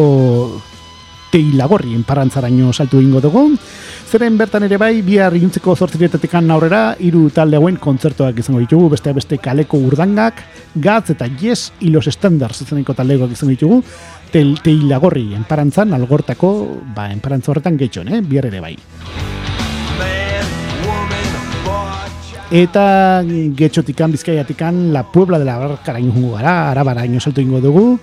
teilagorri 1.30 1.92
enparantzaraino 1.94 2.72
saltu 2.72 3.02
ingo 3.04 3.20
dugu. 3.20 3.50
Zeren 4.06 4.38
bertan 4.38 4.64
ere 4.64 4.78
bai, 4.80 5.02
bihar 5.04 5.34
iuntzeko 5.36 5.74
zortziretatik 5.76 6.34
aurrera, 6.38 6.96
hiru 6.98 7.28
talde 7.30 7.58
hauen 7.58 7.76
kontzertuak 7.76 8.38
izango 8.38 8.60
ditugu, 8.60 8.88
beste 8.88 9.12
beste 9.12 9.38
kaleko 9.38 9.76
urdangak, 9.76 10.40
gatz 10.74 11.10
eta 11.10 11.28
yes, 11.42 11.72
hilos 11.80 12.06
standards 12.08 12.62
izaneko 12.62 12.94
taldekoak 12.94 13.32
izango 13.32 13.50
ditugu, 13.50 13.82
teilagorri 14.32 15.34
enparantzan, 15.34 15.92
algortako, 15.92 16.54
ba, 16.94 17.10
enparantza 17.12 17.52
horretan 17.52 17.76
getxon, 17.76 18.08
eh? 18.08 18.22
bihar 18.22 18.46
ere 18.46 18.60
bai. 18.60 18.76
Eta 22.46 23.24
getxotikan, 23.26 24.12
bizkaiatikan, 24.14 24.92
la 24.92 25.02
puebla 25.02 25.40
de 25.40 25.44
la 25.44 25.58
barkara 25.58 25.98
inungo 25.98 26.36
gara, 26.36 26.70
arabara 26.70 27.02
salto 27.18 27.40
ingo 27.40 27.60
dugu, 27.60 27.98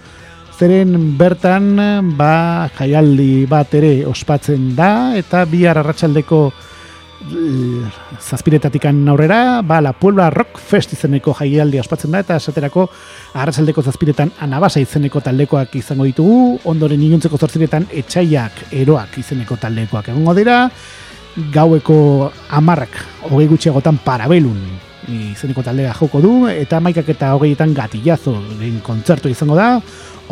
zeren 0.60 1.18
bertan, 1.18 2.18
ba, 2.18 2.70
jaialdi 2.78 3.46
bat 3.46 3.74
ere 3.74 4.06
ospatzen 4.06 4.76
da, 4.76 5.16
eta 5.16 5.46
bihar 5.46 5.78
arratsaldeko 5.78 6.52
zazpiretatikan 8.20 9.08
aurrera, 9.08 9.62
ba, 9.62 9.80
la 9.80 9.94
Puebla 9.94 10.30
Rock 10.30 10.60
Fest 10.60 10.92
izeneko 10.92 11.34
jaialdi 11.34 11.80
ospatzen 11.80 12.12
da, 12.12 12.20
eta 12.20 12.36
esaterako 12.36 12.90
arratsaldeko 13.34 13.82
zazpiretan 13.82 14.34
anabasa 14.42 14.84
izeneko 14.84 15.22
taldekoak 15.22 15.76
izango 15.80 16.04
ditugu, 16.04 16.60
ondoren 16.66 17.02
inuntzeko 17.02 17.38
zortziretan 17.38 17.88
etxaiak 17.92 18.66
eroak 18.72 19.18
izeneko 19.24 19.56
taldekoak 19.56 20.12
egongo 20.12 20.36
dira, 20.36 20.66
gaueko 21.54 22.32
amarrak 22.54 22.98
hogei 23.30 23.48
gutxiagotan 23.50 23.98
parabelun 24.06 24.60
izeneko 25.10 25.64
taldea 25.64 25.94
joko 25.98 26.22
du, 26.24 26.32
eta 26.48 26.80
maikak 26.80 27.10
eta 27.12 27.34
hogeietan 27.36 27.74
gatillazo 27.76 28.38
den 28.60 28.80
kontzertu 28.86 29.32
izango 29.32 29.56
da, 29.58 29.82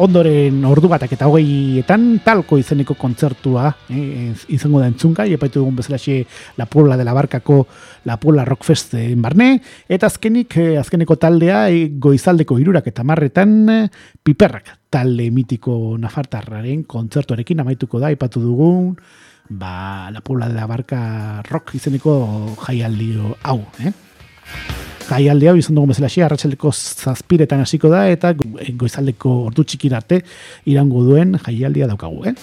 ondoren 0.02 0.62
ordu 0.66 0.88
batak 0.88 1.18
eta 1.18 1.28
hogeietan 1.28 2.22
talko 2.24 2.56
izeneko 2.62 2.96
kontzertua 3.00 3.68
eh, 3.92 4.32
izango 4.56 4.80
da 4.80 4.88
entzunka, 4.88 5.26
epaitu 5.26 5.60
dugun 5.60 5.76
bezala 5.76 5.98
La 6.58 6.66
Puebla 6.66 6.96
de 6.98 7.04
la 7.04 7.14
Barkako 7.14 7.68
La 8.06 8.18
Puebla 8.18 8.46
Rock 8.46 8.64
Fest 8.64 8.94
en 8.94 9.22
Barne, 9.22 9.62
eta 9.90 10.08
azkenik, 10.08 10.58
eh, 10.58 10.78
azkeneko 10.80 11.18
taldea 11.18 11.70
eh, 11.70 11.90
goizaldeko 12.00 12.60
irurak 12.60 12.88
eta 12.88 13.04
marretan 13.04 13.70
eh, 13.70 13.90
piperrak 14.24 14.78
talde 14.90 15.30
mitiko 15.32 15.98
nafartarraren 15.98 16.84
kontzertuarekin 16.84 17.60
amaituko 17.60 18.00
da, 18.00 18.12
epatu 18.12 18.40
dugun, 18.40 18.96
ba, 19.52 20.10
la 20.12 20.22
Puebla 20.22 20.48
de 20.48 20.56
la 20.56 20.66
Barca 20.66 21.44
rock 21.50 21.76
izeneko 21.76 22.56
jaialdi 22.64 23.18
hau, 23.44 23.60
eh? 23.84 23.92
Jaialdi 25.10 25.50
hau 25.52 25.58
izan 25.60 25.76
dugu 25.76 25.92
bezala 25.92 26.08
xia, 26.10 26.26
arratxaldeko 26.26 26.72
zazpiretan 26.72 27.66
hasiko 27.66 27.92
da, 27.92 28.06
eta 28.08 28.32
goizaldeko 28.34 29.34
ordu 29.50 29.66
txikirarte 29.68 30.22
irango 30.72 31.04
duen 31.04 31.36
jaialdia 31.44 31.90
daukagu, 31.92 32.32
eh? 32.32 32.36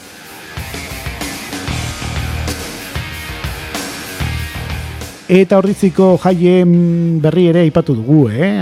Eta 5.29 5.59
horriziko 5.61 6.15
jaien 6.21 7.21
berri 7.25 7.49
ere 7.49 7.65
ipatu 7.69 7.97
dugu, 7.97 8.29
eh? 8.29 8.53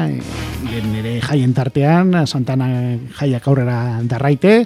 Nire 0.86 1.18
jaien 1.24 1.54
tartean, 1.56 2.12
Santana 2.26 2.68
jaiak 3.18 3.46
aurrera 3.48 4.02
darraite, 4.06 4.60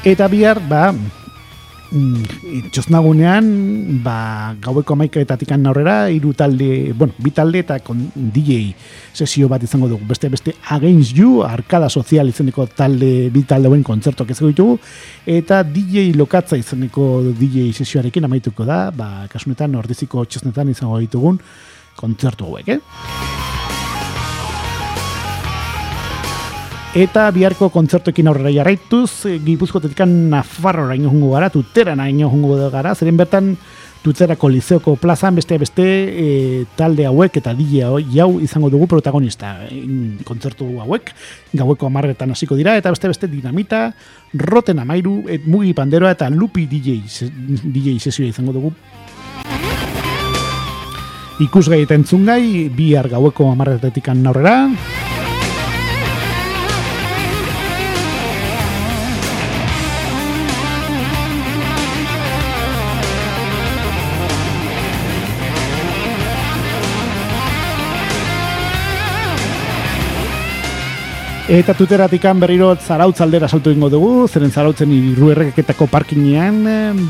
Eta 0.00 0.30
bihar, 0.32 0.56
ba, 0.64 0.94
mm, 1.92 2.70
txosnagunean, 2.72 3.48
ba, 4.00 4.54
gaueko 4.64 4.94
amaikaetatik 4.96 5.52
aurrera, 5.52 6.08
hiru 6.08 6.32
talde, 6.32 6.94
bueno, 6.96 7.12
bi 7.18 7.30
talde 7.30 7.60
eta 7.60 7.76
kon, 7.84 8.06
DJ 8.16 8.72
sesio 9.12 9.46
bat 9.46 9.62
izango 9.62 9.88
dugu. 9.88 10.06
Beste, 10.08 10.30
beste, 10.32 10.54
Against 10.70 11.12
You, 11.18 11.42
Arkada 11.44 11.90
Sozial 11.90 12.32
izeneko 12.32 12.64
talde, 12.66 13.28
bi 13.28 13.42
talde 13.42 13.68
buen 13.68 13.84
kontzertuak 13.84 14.30
ez 14.30 14.38
ditugu, 14.38 14.78
eta 15.26 15.62
DJ 15.62 16.14
Lokatza 16.16 16.56
izeneko 16.56 17.34
DJ 17.36 17.68
sesioarekin 17.74 18.24
amaituko 18.24 18.64
da, 18.64 18.86
ba, 18.90 19.26
kasunetan, 19.28 19.76
ordiziko 19.76 20.24
txosnetan 20.24 20.72
izango 20.72 20.98
ditugun 20.98 21.38
kontzertu 22.00 22.48
hauek, 22.48 22.72
eh? 22.72 23.69
Eta 26.90 27.28
biharko 27.30 27.68
kontzertuekin 27.70 28.26
aurrera 28.26 28.50
jarraituz, 28.50 29.26
eh, 29.30 29.36
gipuzkotetik 29.38 30.00
Nafarroa 30.10 30.96
ino 30.96 31.08
jungo 31.08 31.30
gara, 31.36 31.48
tutera 31.48 31.94
ino 32.08 32.28
jungo 32.28 32.56
gara, 32.68 32.96
zeren 32.96 33.16
bertan 33.16 33.56
tutzerako 34.02 34.48
lizeoko 34.48 34.96
plazan 34.96 35.36
beste 35.36 35.56
beste 35.58 35.84
e, 35.84 36.64
talde 36.74 37.04
hauek 37.06 37.36
eta 37.36 37.52
dile 37.54 37.84
jau 38.10 38.40
izango 38.40 38.70
dugu 38.70 38.88
protagonista 38.88 39.68
kontzertu 40.24 40.80
hauek, 40.80 41.12
gaueko 41.52 41.86
amarretan 41.86 42.32
hasiko 42.32 42.56
dira, 42.56 42.74
eta 42.76 42.90
beste 42.90 43.06
beste 43.06 43.28
dinamita, 43.28 43.92
roten 44.34 44.80
amairu, 44.80 45.28
et, 45.28 45.46
mugi 45.46 45.72
panderoa 45.74 46.10
eta 46.16 46.30
lupi 46.30 46.66
DJ, 46.66 47.04
DJ 47.70 48.00
sesioa 48.00 48.26
izango 48.26 48.56
dugu. 48.56 48.72
Ikusgai 51.40 51.84
eta 51.84 51.94
entzungai, 51.94 52.68
bihar 52.74 53.08
gaueko 53.08 53.46
amarretetik 53.52 54.10
aurrera, 54.10 54.66
Eta 71.50 71.74
tuteratikan 71.74 72.38
berriro 72.38 72.68
zarautz 72.78 73.16
aldera 73.24 73.48
saltu 73.50 73.72
ingo 73.74 73.88
dugu, 73.90 74.10
zeren 74.30 74.52
zarautzen 74.54 74.92
irru 74.94 75.32
erreketako 75.32 75.88
parkinean, 75.90 76.60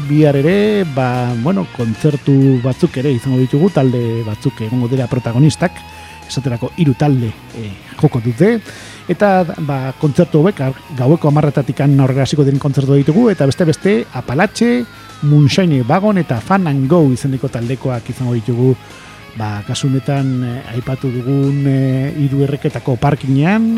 bihar 0.09 0.39
ere, 0.41 0.55
ba, 0.95 1.35
bueno, 1.45 1.67
kontzertu 1.75 2.33
batzuk 2.63 2.95
ere 3.03 3.11
izango 3.13 3.37
ditugu, 3.37 3.69
talde 3.75 4.23
batzuk 4.25 4.63
egongo 4.65 4.87
dira 4.89 5.11
protagonistak, 5.13 5.77
esaterako 6.25 6.71
hiru 6.81 6.95
talde 6.97 7.29
e, 7.29 7.67
joko 8.01 8.23
dute, 8.25 8.55
eta 9.13 9.43
ba, 9.69 9.93
kontzertu 10.01 10.41
hauek 10.41 10.63
gaueko 10.97 11.29
amarretatikan 11.29 11.93
aurrera 12.01 12.25
hasiko 12.25 12.47
den 12.47 12.57
kontzertu 12.63 12.97
ditugu, 12.97 13.27
eta 13.35 13.45
beste 13.51 13.67
beste 13.69 13.95
Apalatxe, 14.23 14.71
Moonshine 15.29 15.83
Bagon 15.85 16.17
eta 16.23 16.39
Fan 16.41 16.65
and 16.71 16.89
Go 16.89 17.03
izeneko 17.13 17.51
taldekoak 17.53 18.09
izango 18.09 18.33
ditugu. 18.39 18.73
Ba, 19.37 19.59
kasunetan 19.69 20.33
e, 20.41 20.55
aipatu 20.73 21.13
dugun 21.13 21.61
e, 21.69 21.77
hiru 22.25 22.41
erreketako 22.49 22.97
parkinean, 23.05 23.69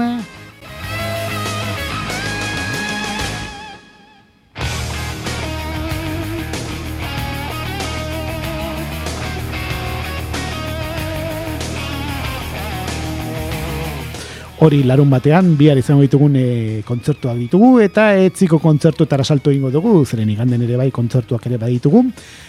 hori 14.62 14.84
larun 14.86 15.10
batean, 15.10 15.56
bihar 15.58 15.78
izango 15.80 16.04
ditugun 16.04 16.36
e, 16.38 16.82
kontzertuak 16.86 17.34
ditugu, 17.40 17.80
eta 17.82 18.12
etziko 18.22 18.60
kontzertu 18.62 19.08
eta 19.08 19.18
salto 19.24 19.50
ingo 19.50 19.72
dugu, 19.74 20.04
zeren 20.06 20.30
iganden 20.30 20.62
ere 20.62 20.76
bai 20.78 20.90
kontzertuak 20.94 21.48
ere 21.50 21.58
baditugu, 21.58 22.04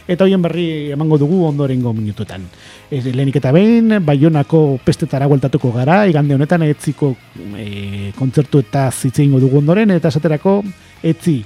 eta 0.08 0.28
hoien 0.28 0.42
berri 0.44 0.92
emango 0.94 1.18
dugu 1.18 1.42
ondorengo 1.48 1.94
minututan. 1.94 2.46
E, 2.92 3.02
lehenik 3.02 3.40
eta 3.42 3.52
behin, 3.56 3.98
baionako 4.06 4.78
pestetara 4.86 5.26
gueltatuko 5.32 5.74
gara, 5.74 6.04
igande 6.06 6.38
honetan 6.38 6.68
etziko 6.68 7.16
e, 7.58 8.12
kontzertu 8.20 8.62
eta 8.62 8.92
zitze 8.92 9.26
ingo 9.26 9.42
dugu 9.42 9.64
ondoren, 9.64 9.98
eta 9.98 10.14
esaterako 10.14 10.60
etzi 11.02 11.40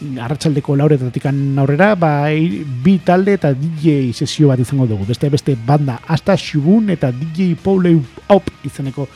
arratsaldeko 0.00 0.80
lauretatik 0.80 1.28
aurrera, 1.28 1.92
bai 1.94 2.64
bi 2.84 2.98
talde 3.04 3.36
eta 3.36 3.52
DJ 3.52 4.12
sesio 4.12 4.48
bat 4.48 4.60
izango 4.60 4.88
dugu. 4.88 5.04
Beste 5.04 5.28
beste 5.28 5.56
banda, 5.66 6.00
hasta 6.06 6.36
Shubun 6.36 6.88
eta 6.90 7.12
DJ 7.12 7.54
Pauleu 7.60 8.00
Op 8.28 8.48
izaneko 8.64 9.08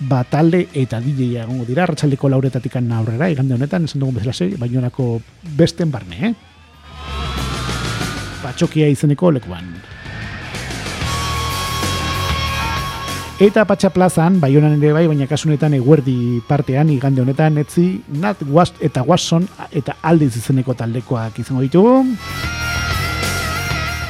ba, 0.00 0.24
talde 0.24 0.66
eta 0.74 1.00
DJ 1.00 1.42
egongo 1.42 1.64
dira, 1.68 1.86
ratxaldeko 1.86 2.28
lauretatik 2.28 2.76
aurrera, 2.76 3.30
igande 3.30 3.54
honetan, 3.54 3.84
esan 3.84 4.00
dugun 4.00 4.14
bezala 4.14 4.32
zei, 4.32 4.54
baionako 4.56 5.20
besten 5.56 5.90
barne, 5.90 6.28
eh? 6.28 6.34
Patxokia 8.42 8.88
izeneko 8.88 9.30
lekuan. 9.30 9.74
Eta 13.42 13.64
Patxa 13.66 13.90
plazan, 13.90 14.36
baionan 14.38 14.76
ere 14.78 14.92
bai, 14.94 15.08
baina 15.10 15.26
kasunetan 15.26 15.74
eguerdi 15.74 16.40
partean, 16.46 16.92
igande 16.94 17.24
honetan, 17.24 17.58
etzi, 17.58 17.88
Nat 18.22 18.44
Wast 18.46 18.78
eta 18.80 19.02
Watson 19.02 19.48
eta 19.72 19.96
aldiz 20.02 20.36
izeneko 20.38 20.76
taldekoak 20.78 21.40
izango 21.42 21.64
ditugu. 21.66 22.04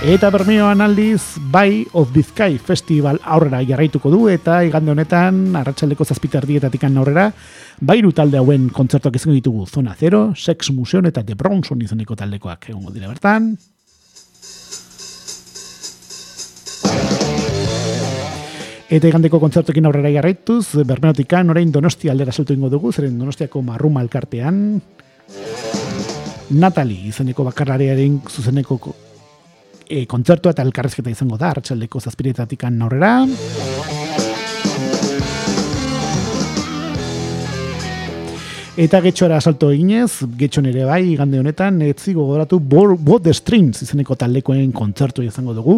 Eta 0.05 0.29
bermioan 0.29 0.83
aldiz, 0.85 1.39
Bai 1.49 1.87
of 1.97 2.11
Bizkai 2.13 2.59
Festival 2.61 3.17
aurrera 3.25 3.63
jarraituko 3.65 4.11
du, 4.13 4.27
eta 4.29 4.59
igande 4.67 4.93
honetan, 4.93 5.39
arratsaldeko 5.57 6.05
zazpitar 6.05 6.45
dietatik 6.45 6.83
aurrera, 6.85 7.31
bairu 7.81 8.11
talde 8.13 8.37
hauen 8.37 8.67
kontzertuak 8.69 9.17
izango 9.17 9.33
ditugu 9.33 9.65
Zona 9.65 9.95
Zero, 9.97 10.35
Sex 10.37 10.71
Museon 10.77 11.07
eta 11.09 11.23
The 11.25 11.35
Bronson 11.35 11.81
izaneko 11.81 12.17
taldekoak 12.21 12.69
egongo 12.69 12.93
dira 12.93 13.09
bertan. 13.09 13.57
Eta 18.91 19.09
igandeko 19.09 19.41
kontzertuekin 19.41 19.89
aurrera 19.89 20.13
jarraituz, 20.13 20.85
bermenotikan 20.85 21.49
orain 21.49 21.73
donosti 21.73 22.13
aldera 22.13 22.31
saltu 22.31 22.53
ingo 22.53 22.69
dugu, 22.69 22.93
zeren 22.93 23.17
donostiako 23.19 23.63
marruma 23.63 24.05
elkartean, 24.05 24.83
Natalie 26.51 27.09
izeneko 27.09 27.49
bakarrarearen 27.49 28.21
zuzeneko 28.29 28.77
e, 29.95 30.07
kontzertua 30.11 30.55
eta 30.55 30.65
elkarrezketa 30.67 31.13
izango 31.13 31.39
da, 31.41 31.53
hartxaldeko 31.55 32.01
zazpiretatik 32.01 32.67
aurrera. 32.71 33.15
Eta 38.75 38.99
getxora 38.99 39.37
asalto 39.39 39.69
eginez, 39.71 40.25
getxon 40.35 40.67
ere 40.67 40.83
bai, 40.89 41.15
gande 41.15 41.39
honetan, 41.39 41.79
etzi 41.87 42.11
gogoratu 42.17 42.59
Bo 42.59 43.21
The 43.23 43.31
Strings 43.33 43.85
izeneko 43.87 44.17
taldekoen 44.19 44.73
kontzertu 44.75 45.23
izango 45.23 45.55
dugu, 45.55 45.77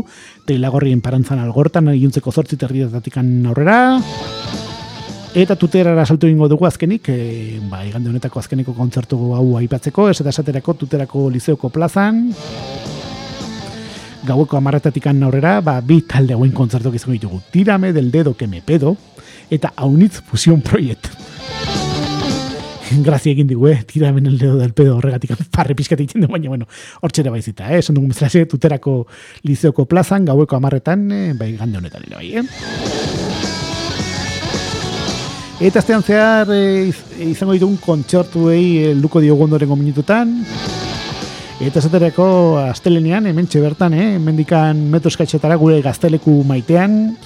teilagorrien 0.49 1.03
parantzan 1.05 1.43
algortan, 1.43 1.93
egintzeko 1.93 2.33
zortzi 2.33 2.57
terrietatik 2.57 3.21
aurrera, 3.21 3.81
Eta 5.37 5.53
tuterara 5.53 6.07
salto 6.07 6.25
ingo 6.33 6.47
dugu 6.49 6.65
azkenik, 6.65 7.11
e, 7.13 7.59
ba, 7.69 7.83
igande 7.85 8.09
honetako 8.09 8.41
azkeneko 8.41 8.73
kontzertu 8.73 9.19
hau 9.37 9.59
aipatzeko, 9.59 10.07
ez 10.09 10.17
eta 10.23 10.33
esaterako 10.33 10.73
tuterako 10.81 11.27
lizeoko 11.35 11.69
plazan, 11.69 12.23
gaueko 14.27 14.59
amarretatik 14.59 15.07
aurrera, 15.07 15.61
ba, 15.61 15.81
bi 15.81 16.03
talde 16.03 16.35
hauen 16.35 16.53
kontzertu 16.53 16.93
izango 16.95 17.15
ditugu. 17.15 17.41
Tirame 17.51 17.93
del 17.93 18.11
dedo 18.11 18.35
que 18.37 18.47
me 18.47 18.61
pedo, 18.61 18.97
eta 19.51 19.73
haunitz 19.77 20.21
fusion 20.21 20.61
proiekt. 20.61 21.09
Grazia 23.03 23.33
egin 23.33 23.49
digu, 23.49 23.67
eh? 23.69 23.83
Tirame 23.87 24.21
del 24.21 24.39
dedo 24.39 24.57
del 24.59 24.73
pedo 24.73 24.97
horregatik 24.97 25.35
parre 25.57 25.75
pizkat 25.75 26.01
egiten 26.01 26.23
du, 26.23 26.29
baina, 26.29 26.49
bueno, 26.49 26.67
hortxera 27.01 27.31
baizita, 27.31 27.73
eh? 27.73 27.79
Esan 27.79 27.97
dugu 27.97 28.13
tuterako 28.49 29.07
lizeoko 29.43 29.87
plazan, 29.87 30.25
gaueko 30.25 30.57
amarretan, 30.57 31.11
eh, 31.13 31.33
bai, 31.35 31.57
gande 31.57 31.79
honetan 31.79 32.03
ere 32.07 32.17
bai, 32.17 32.37
eh? 32.37 32.45
Eta 35.57 35.81
aztean 35.81 36.03
zehar 36.05 36.51
e, 36.53 36.93
izango 37.25 37.55
ditugun 37.57 37.79
kontxortu 37.81 38.51
egi 38.53 38.91
e, 38.91 38.95
luko 38.95 39.23
diogu 39.25 39.47
ondoren 39.49 39.73
minututan. 39.79 40.35
Eta 41.57 41.81
zaterako 41.81 42.59
astelenean, 42.61 43.25
hemen 43.31 43.47
bertan, 43.49 43.95
eh? 43.95 44.19
mendikan 44.21 44.77
metroskaitxetara 44.93 45.57
gure 45.57 45.81
gazteleku 45.81 46.43
maitean. 46.45 47.17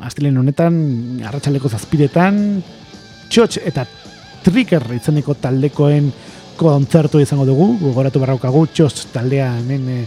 Astelen 0.00 0.38
honetan, 0.40 1.20
arratsaleko 1.28 1.68
zazpiretan, 1.68 2.62
txotx 3.28 3.60
eta 3.68 3.84
trigger 4.46 4.82
izeneko 4.96 5.34
taldekoen 5.34 6.10
kontzertu 6.56 7.20
izango 7.20 7.44
dugu. 7.44 7.76
Gogoratu 7.82 8.24
barraukagu, 8.24 8.64
txotx 8.72 9.10
taldea 9.12 9.52
hemen 9.58 9.88
e, 9.92 10.00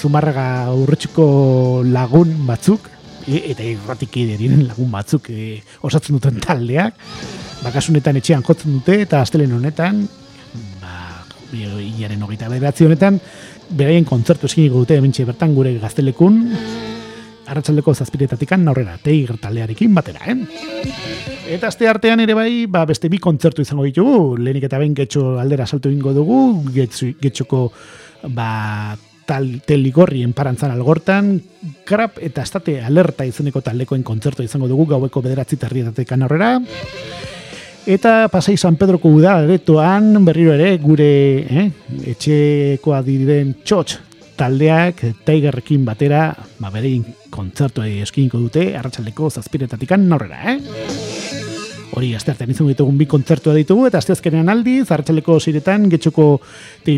zumarraga 0.00 0.72
urretxuko 0.72 1.82
lagun 1.84 2.32
batzuk 2.48 2.88
e, 3.26 3.50
eta 3.52 3.68
irratik 3.68 4.16
diren 4.16 4.64
lagun 4.64 4.88
batzuk 4.96 5.28
e, 5.28 5.60
osatzen 5.84 6.16
duten 6.16 6.40
taldeak, 6.40 6.96
bakasunetan 7.66 8.16
etxean 8.16 8.46
jotzen 8.48 8.78
dute, 8.80 9.02
eta 9.04 9.20
astelen 9.20 9.52
honetan, 9.52 10.06
iaren 11.52 12.22
hogeita 12.22 12.48
bederatzi 12.50 12.86
honetan, 12.86 13.20
beraien 13.70 14.04
kontzertu 14.04 14.46
eskiniko 14.46 14.82
dute 14.84 14.98
emintxe 14.98 15.24
bertan 15.28 15.54
gure 15.54 15.74
gaztelekun, 15.82 16.42
arratsaldeko 17.46 17.94
zazpiretatik 17.94 18.52
aurrera 18.56 18.98
tei 19.02 19.26
taldearekin 19.26 19.94
batera, 19.94 20.20
eh? 20.26 20.36
Eta 21.46 21.68
aste 21.68 21.86
artean 21.86 22.20
ere 22.20 22.34
bai, 22.34 22.66
ba, 22.66 22.84
beste 22.84 23.08
bi 23.08 23.18
kontzertu 23.22 23.62
izango 23.62 23.84
ditugu, 23.84 24.36
lehenik 24.36 24.64
eta 24.66 24.78
behin 24.78 24.94
getxo 24.94 25.38
aldera 25.38 25.66
salto 25.66 25.90
ingo 25.90 26.12
dugu, 26.12 26.64
getxoko 26.74 27.70
ba, 28.34 28.96
tal 29.26 29.60
teligorrien 29.66 30.32
parantzan 30.32 30.72
algortan, 30.74 31.36
krap 31.86 32.18
eta 32.22 32.42
estate 32.46 32.80
alerta 32.82 33.26
izeneko 33.26 33.60
taldekoen 33.60 34.02
kontzertu 34.06 34.42
izango 34.46 34.68
dugu 34.70 34.86
gaueko 34.94 35.22
bederatzi 35.22 35.58
terrietatek 35.60 36.12
aurrera. 36.18 36.56
Eta 37.86 38.26
pasai 38.26 38.56
San 38.58 38.74
Pedroko 38.74 39.12
uda 39.14 39.36
aretoan 39.44 40.24
berriro 40.26 40.56
ere 40.56 40.72
gure 40.82 41.06
eh, 41.46 41.66
etxekoa 42.12 42.98
diren 43.06 43.52
txotx 43.62 44.00
taldeak 44.36 45.04
taigerrekin 45.24 45.84
batera 45.86 46.28
ba, 46.58 46.72
berein 46.74 47.06
kontzertu 47.30 47.86
eskiniko 47.86 48.42
dute 48.42 48.72
arratsaldeko 48.76 49.30
zazpiretatik 49.30 49.94
aurrera, 49.94 50.42
eh? 50.50 50.58
hori 51.96 52.10
asteartean 52.18 52.50
izango 52.52 52.72
ditugun 52.74 52.98
bi 52.98 53.06
kontzertua 53.08 53.54
ditugu 53.56 53.86
eta 53.88 54.02
asteazkenean 54.02 54.50
aldi 54.52 54.80
zarratsaleko 54.84 55.38
siretan 55.40 55.88
getxoko 55.92 56.28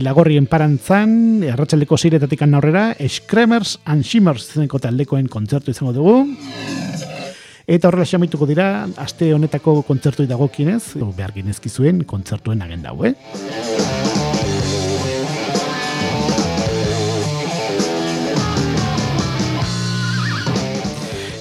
lagorrien 0.02 0.48
parantzan 0.51 1.44
arratsaleko 1.52 2.01
siretatik 2.01 2.43
aurrera 2.48 2.94
Scremers 3.06 3.78
and 3.85 4.05
Shimmers 4.05 4.55
zeneko 4.55 4.81
taldekoen 4.82 5.28
kontzertu 5.28 5.77
izango 5.77 5.93
dugu 5.93 6.88
eta 7.69 7.90
horrela 7.90 8.07
xamituko 8.09 8.47
dira 8.49 8.89
aste 8.97 9.35
honetako 9.36 9.82
kontzertu 9.85 10.24
dagokienez 10.27 10.97
behar 11.16 11.35
ginezki 11.36 11.69
zuen 11.69 12.01
kontzertuen 12.09 12.62
agenda 12.65 12.95
hau, 12.95 13.05
eh? 13.05 13.12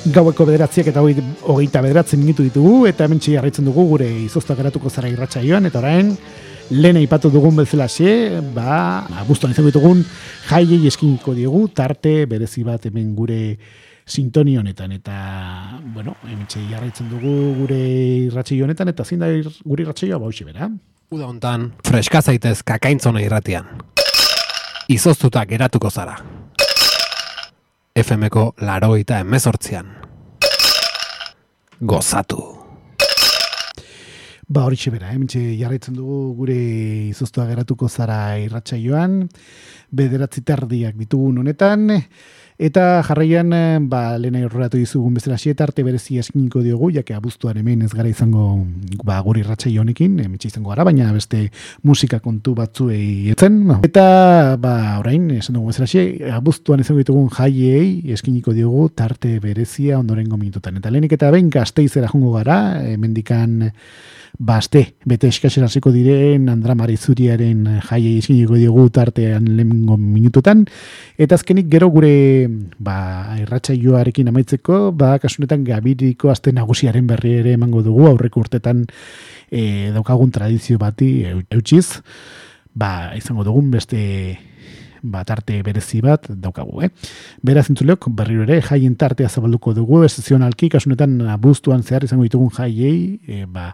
gaueko 0.08 0.46
bederatziak 0.48 0.88
eta 0.92 1.02
hogeita 1.04 1.82
bederatzen 1.84 2.20
minutu 2.20 2.44
ditugu, 2.46 2.86
eta 2.88 3.06
hemen 3.06 3.20
jarraitzen 3.24 3.66
dugu 3.68 3.84
gure 3.90 4.08
izozta 4.24 4.56
geratuko 4.56 4.90
zara 4.90 5.10
irratxa 5.12 5.42
joan, 5.44 5.68
eta 5.68 5.82
orain, 5.82 6.14
lehen 6.72 7.00
ipatu 7.02 7.32
dugun 7.32 7.60
bezala 7.60 7.90
xe, 7.92 8.40
ba, 8.56 9.04
abuztuan 9.24 9.52
izango 9.52 9.72
ditugun, 9.72 10.06
jaiei 10.48 10.88
eskiniko 10.88 11.36
diogu, 11.36 11.68
tarte 11.76 12.22
berezi 12.26 12.64
bat 12.64 12.88
hemen 12.88 13.12
gure 13.16 13.58
sintoni 14.08 14.58
honetan, 14.58 14.92
eta, 14.96 15.80
bueno, 15.94 16.16
hemen 16.24 16.48
jarraitzen 16.48 17.10
dugu 17.12 17.54
gure 17.60 17.80
irratxa 18.28 18.56
honetan, 18.64 18.88
eta 18.94 19.06
zin 19.06 19.20
da 19.20 19.28
gure 19.66 19.84
irratxa 19.84 20.08
joa 20.08 20.20
bauxe 20.24 20.48
bera. 20.48 20.72
Uda 21.12 21.28
hontan, 21.28 21.72
freska 21.88 22.22
zaitez 22.22 22.62
kakaintzona 22.64 23.22
irratian. 23.22 23.68
Izoztuta 24.88 25.44
geratuko 25.46 25.92
zara. 25.92 26.16
FMko 27.98 28.54
laroita 28.62 29.20
emezortzian. 29.20 29.90
Gozatu. 31.80 32.58
Ba 34.48 34.64
hori 34.64 34.78
txibera, 34.80 35.12
eh? 35.12 35.40
jarraitzen 35.60 35.96
dugu 35.98 36.34
gure 36.38 36.56
izoztua 37.10 37.46
geratuko 37.50 37.90
zara 37.90 38.38
irratxa 38.40 38.78
joan, 38.80 39.26
bederatzi 39.92 40.42
tardiak 40.48 40.96
ditugun 40.96 41.42
honetan, 41.44 41.90
Eta 42.58 43.04
jarraian, 43.06 43.54
eh, 43.54 43.78
ba, 43.80 44.18
lehena 44.18 44.40
horretu 44.48 44.80
dizugun 44.82 45.14
bezala 45.14 45.38
arte 45.38 45.84
berezi 45.84 46.18
eskiniko 46.18 46.64
diogu, 46.66 46.90
jake 46.92 47.14
abuztuan 47.14 47.58
hemen 47.58 47.84
ez 47.84 47.94
gara 47.94 48.10
izango 48.10 48.66
ba, 49.06 49.20
guri 49.22 49.44
ratxai 49.44 49.78
honekin, 49.78 50.20
emetxe 50.20 50.48
izango 50.48 50.70
gara, 50.70 50.84
baina 50.84 51.12
beste 51.14 51.52
musika 51.84 52.20
kontu 52.20 52.56
batzuei 52.56 53.30
etzen. 53.30 53.62
Eta, 53.84 54.58
ba, 54.58 54.98
orain, 54.98 55.30
esan 55.38 55.60
dugu 55.60 55.70
bezala 55.70 56.34
abuztuan 56.36 56.82
izango 56.82 57.04
ditugun 57.04 57.30
jaiei 57.30 58.02
eskiniko 58.12 58.54
diogu 58.54 58.90
tarte 58.90 59.38
berezia 59.40 60.00
ondorengo 60.00 60.38
minututan. 60.38 60.78
Eta 60.78 60.90
lehenik 60.90 61.14
eta 61.14 61.30
behin 61.30 61.52
gazteizera 61.54 62.10
jongo 62.10 62.34
gara, 62.40 62.82
mendikan 62.98 63.72
baste, 64.38 64.84
bete 65.06 65.30
eskasera 65.32 65.68
zeko 65.68 65.92
diren 65.92 66.50
Andra 66.50 66.76
Marizuriaren 66.78 67.64
jaie 67.90 68.18
izkiniko 68.20 68.58
diogu 68.60 68.88
tartean 68.94 69.48
lehengo 69.58 69.98
minututan, 69.98 70.66
eta 71.18 71.36
azkenik 71.36 71.70
gero 71.72 71.90
gure 71.94 72.48
ba, 72.80 73.38
irratxaioarekin 73.42 74.30
amaitzeko, 74.32 74.92
ba, 74.98 75.16
kasunetan 75.24 75.64
gabiriko 75.68 76.32
azte 76.34 76.54
nagusiaren 76.56 77.08
berri 77.08 77.38
ere 77.42 77.56
emango 77.58 77.84
dugu, 77.86 78.08
aurreko 78.12 78.44
urtetan 78.46 78.86
e, 79.50 79.92
daukagun 79.96 80.32
tradizio 80.32 80.78
bati 80.82 81.12
eutxiz, 81.28 82.02
ba, 82.78 83.14
izango 83.18 83.48
dugun 83.48 83.72
beste 83.74 84.04
ba, 85.12 85.24
tarte 85.28 85.62
berezi 85.66 86.02
bat 86.06 86.28
daukagu, 86.30 86.84
eh? 86.86 86.92
Beraz 87.46 87.68
intzuleok, 87.72 88.10
berriro 88.18 88.46
ere, 88.48 88.60
jaien 88.66 88.96
tartea 89.00 89.30
zabalduko 89.30 89.74
dugu, 89.78 90.04
ez 90.06 90.14
zionalki, 90.22 90.70
kasunetan 90.74 91.20
abuztuan 91.34 91.84
zehar 91.84 92.06
izango 92.08 92.28
ditugun 92.28 92.54
jaiei, 92.58 93.20
e, 93.28 93.46
ba, 93.46 93.72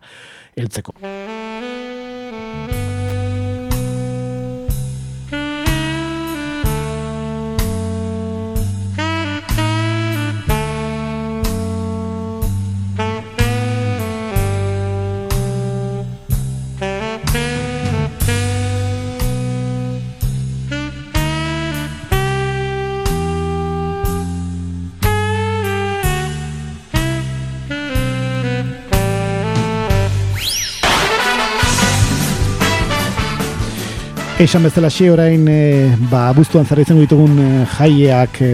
Esan 34.44 34.66
bezala 34.68 34.90
xe 34.92 35.06
orain 35.08 35.46
e, 35.48 35.88
ba, 36.12 36.26
abuztuan 36.28 36.66
zara 36.68 36.84
izango 36.84 37.00
ditugun 37.00 37.38
e, 37.40 37.46
jaieak 37.78 38.42
e, 38.44 38.50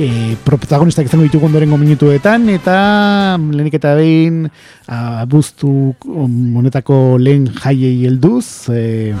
e, 0.00 0.06
protagonistak 0.40 1.04
izango 1.04 1.26
ditugun 1.26 1.52
dorengo 1.52 1.76
minutuetan 1.76 2.48
eta 2.48 3.36
lehenik 3.36 3.76
eta 3.76 3.92
behin 3.98 4.46
abuztu 4.88 5.92
monetako 6.16 7.18
lehen 7.20 7.44
jaiei 7.58 8.06
helduz 8.08 8.72
e, 8.72 9.12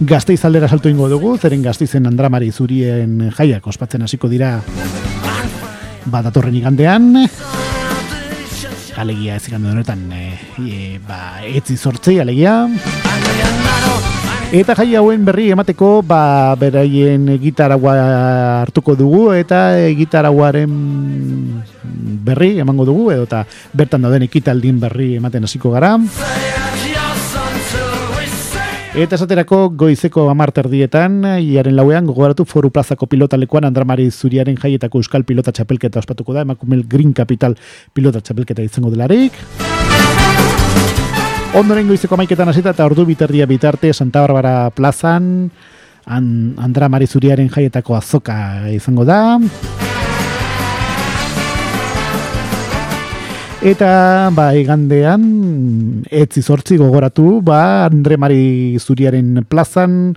gazte 0.00 0.32
izaldera 0.32 0.72
salto 0.72 0.88
ingo 0.88 1.10
dugu 1.12 1.36
zeren 1.36 1.60
gazte 1.68 1.84
izen 1.84 2.08
Andramari 2.08 2.48
zurien 2.48 3.28
jaiak 3.36 3.68
ospatzen 3.68 4.08
hasiko 4.08 4.32
dira 4.32 4.54
badatorren 6.08 6.56
igandean. 6.56 7.12
Alegia 8.96 9.36
ez 9.36 9.44
ikan 9.52 9.68
honetan 9.68 10.08
e, 10.16 10.32
e, 10.64 10.80
ba, 11.04 11.44
etzi 11.44 11.76
sortzi 11.76 12.16
alegia 12.24 12.62
Eta 14.50 14.74
jai 14.74 14.96
hauen 14.98 15.22
berri 15.22 15.52
emateko 15.54 16.00
ba, 16.02 16.56
beraien 16.58 17.28
gitaragua 17.38 17.92
hartuko 18.64 18.96
dugu 18.98 19.28
eta 19.38 19.78
gitaraguaren 19.94 20.72
berri 22.26 22.56
emango 22.58 22.82
dugu 22.88 23.12
edo 23.14 23.28
eta 23.28 23.44
bertan 23.70 24.02
dauden 24.02 24.26
ekitaldin 24.26 24.82
berri 24.82 25.14
ematen 25.20 25.46
hasiko 25.46 25.70
gara. 25.70 25.94
Eta 28.90 29.14
esaterako 29.14 29.68
goizeko 29.70 30.26
amarter 30.34 30.66
dietan, 30.66 31.22
iaren 31.38 31.78
lauean, 31.78 32.10
gogoratu 32.10 32.42
foru 32.42 32.74
plazako 32.74 33.06
pilota 33.06 33.38
lekuan 33.38 33.70
Andramari 33.70 34.10
Zuriaren 34.10 34.58
jaietako 34.58 34.98
euskal 34.98 35.22
pilota 35.22 35.54
txapelketa 35.54 36.02
ospatuko 36.02 36.34
da, 36.34 36.42
emakumel 36.42 36.82
Green 36.90 37.14
Capital 37.14 37.54
pilota 37.94 38.18
txapelketa 38.18 38.66
izango 38.66 38.90
delarik. 38.90 39.38
Ondoren 41.50 41.88
goizeko 41.90 42.14
amaiketan 42.14 42.46
hasita 42.46 42.70
eta 42.70 42.84
ordu 42.86 43.02
biterdia 43.08 43.42
bitarte 43.50 43.90
Santa 43.92 44.20
Barbara 44.22 44.70
plazan, 44.70 45.50
Andramari 46.06 47.08
Zuriaren 47.10 47.48
jaietako 47.50 47.96
azoka 47.98 48.36
izango 48.70 49.02
da. 49.04 49.18
Eta, 53.66 53.90
ba, 54.32 54.46
igandean, 54.54 55.26
etzi 56.06 56.40
zortzi 56.40 56.78
gogoratu, 56.78 57.40
ba, 57.42 57.88
Andre 57.90 58.16
Mari 58.16 58.78
Zuriaren 58.78 59.42
plazan, 59.50 60.14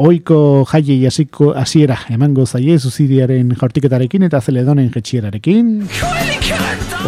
oiko 0.00 0.64
jaiei 0.72 1.04
hasiko 1.06 1.52
hasiera 1.52 2.00
emango 2.10 2.48
zaie 2.48 2.78
zuzidiaren 2.80 3.52
jaurtiketarekin 3.60 4.24
eta 4.30 4.40
zeledonen 4.40 4.88
jetxierarekin. 4.88 5.82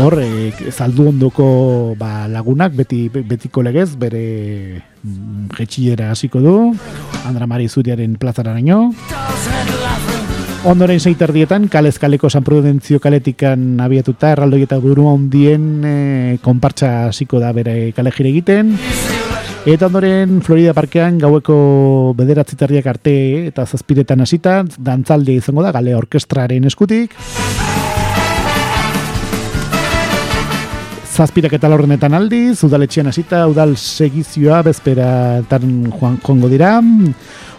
Horrek, 0.01 0.59
zaldu 0.75 1.09
ondoko 1.13 1.95
ba, 1.99 2.27
lagunak, 2.27 2.75
beti, 2.75 3.07
betiko 3.15 3.63
legez, 3.63 3.95
bere 3.99 4.25
mm, 4.81 5.55
jetxiera 5.59 6.11
hasiko 6.11 6.43
du, 6.43 6.55
Andra 7.29 7.47
Mari 7.47 7.69
Zuriaren 7.69 8.17
plazararaino. 8.19 8.89
Ondoren 10.65 10.99
seiter 10.99 11.29
dietan, 11.37 11.69
kalez 11.69 11.99
kaleko 12.01 12.31
San 12.33 12.43
Prudentzio 12.43 12.99
kaletikan 12.99 13.77
abiatuta, 13.85 14.31
erraldoi 14.33 14.63
eta 14.65 14.79
buru 14.81 15.11
handien 15.11 15.67
e, 15.85 15.97
konpartsa 16.43 17.11
hasiko 17.11 17.39
da 17.39 17.53
bere 17.53 17.93
kale 17.93 18.11
egiten. 18.17 18.73
Eta 19.65 19.87
ondoren 19.87 20.41
Florida 20.43 20.75
Parkean 20.77 21.19
gaueko 21.21 22.15
bederatzitarriak 22.17 22.87
arte 22.87 23.15
eta 23.49 23.65
zazpiretan 23.65 24.21
hasita, 24.21 24.63
dantzalde 24.77 25.37
izango 25.37 25.63
da, 25.63 25.73
gale 25.73 25.95
orkestraren 25.97 26.65
eskutik. 26.65 27.15
Zazpirak 31.15 31.53
eta 31.55 31.69
laurrenetan 31.71 32.17
aldiz, 32.19 32.57
udaletxean 32.67 33.07
hasita, 33.07 33.45
udal 33.47 33.77
segizioa 33.79 34.65
bezpera 34.67 35.45
tan 35.47 35.85
joan 35.93 36.17
jongo 36.25 36.51
dira. 36.51 36.73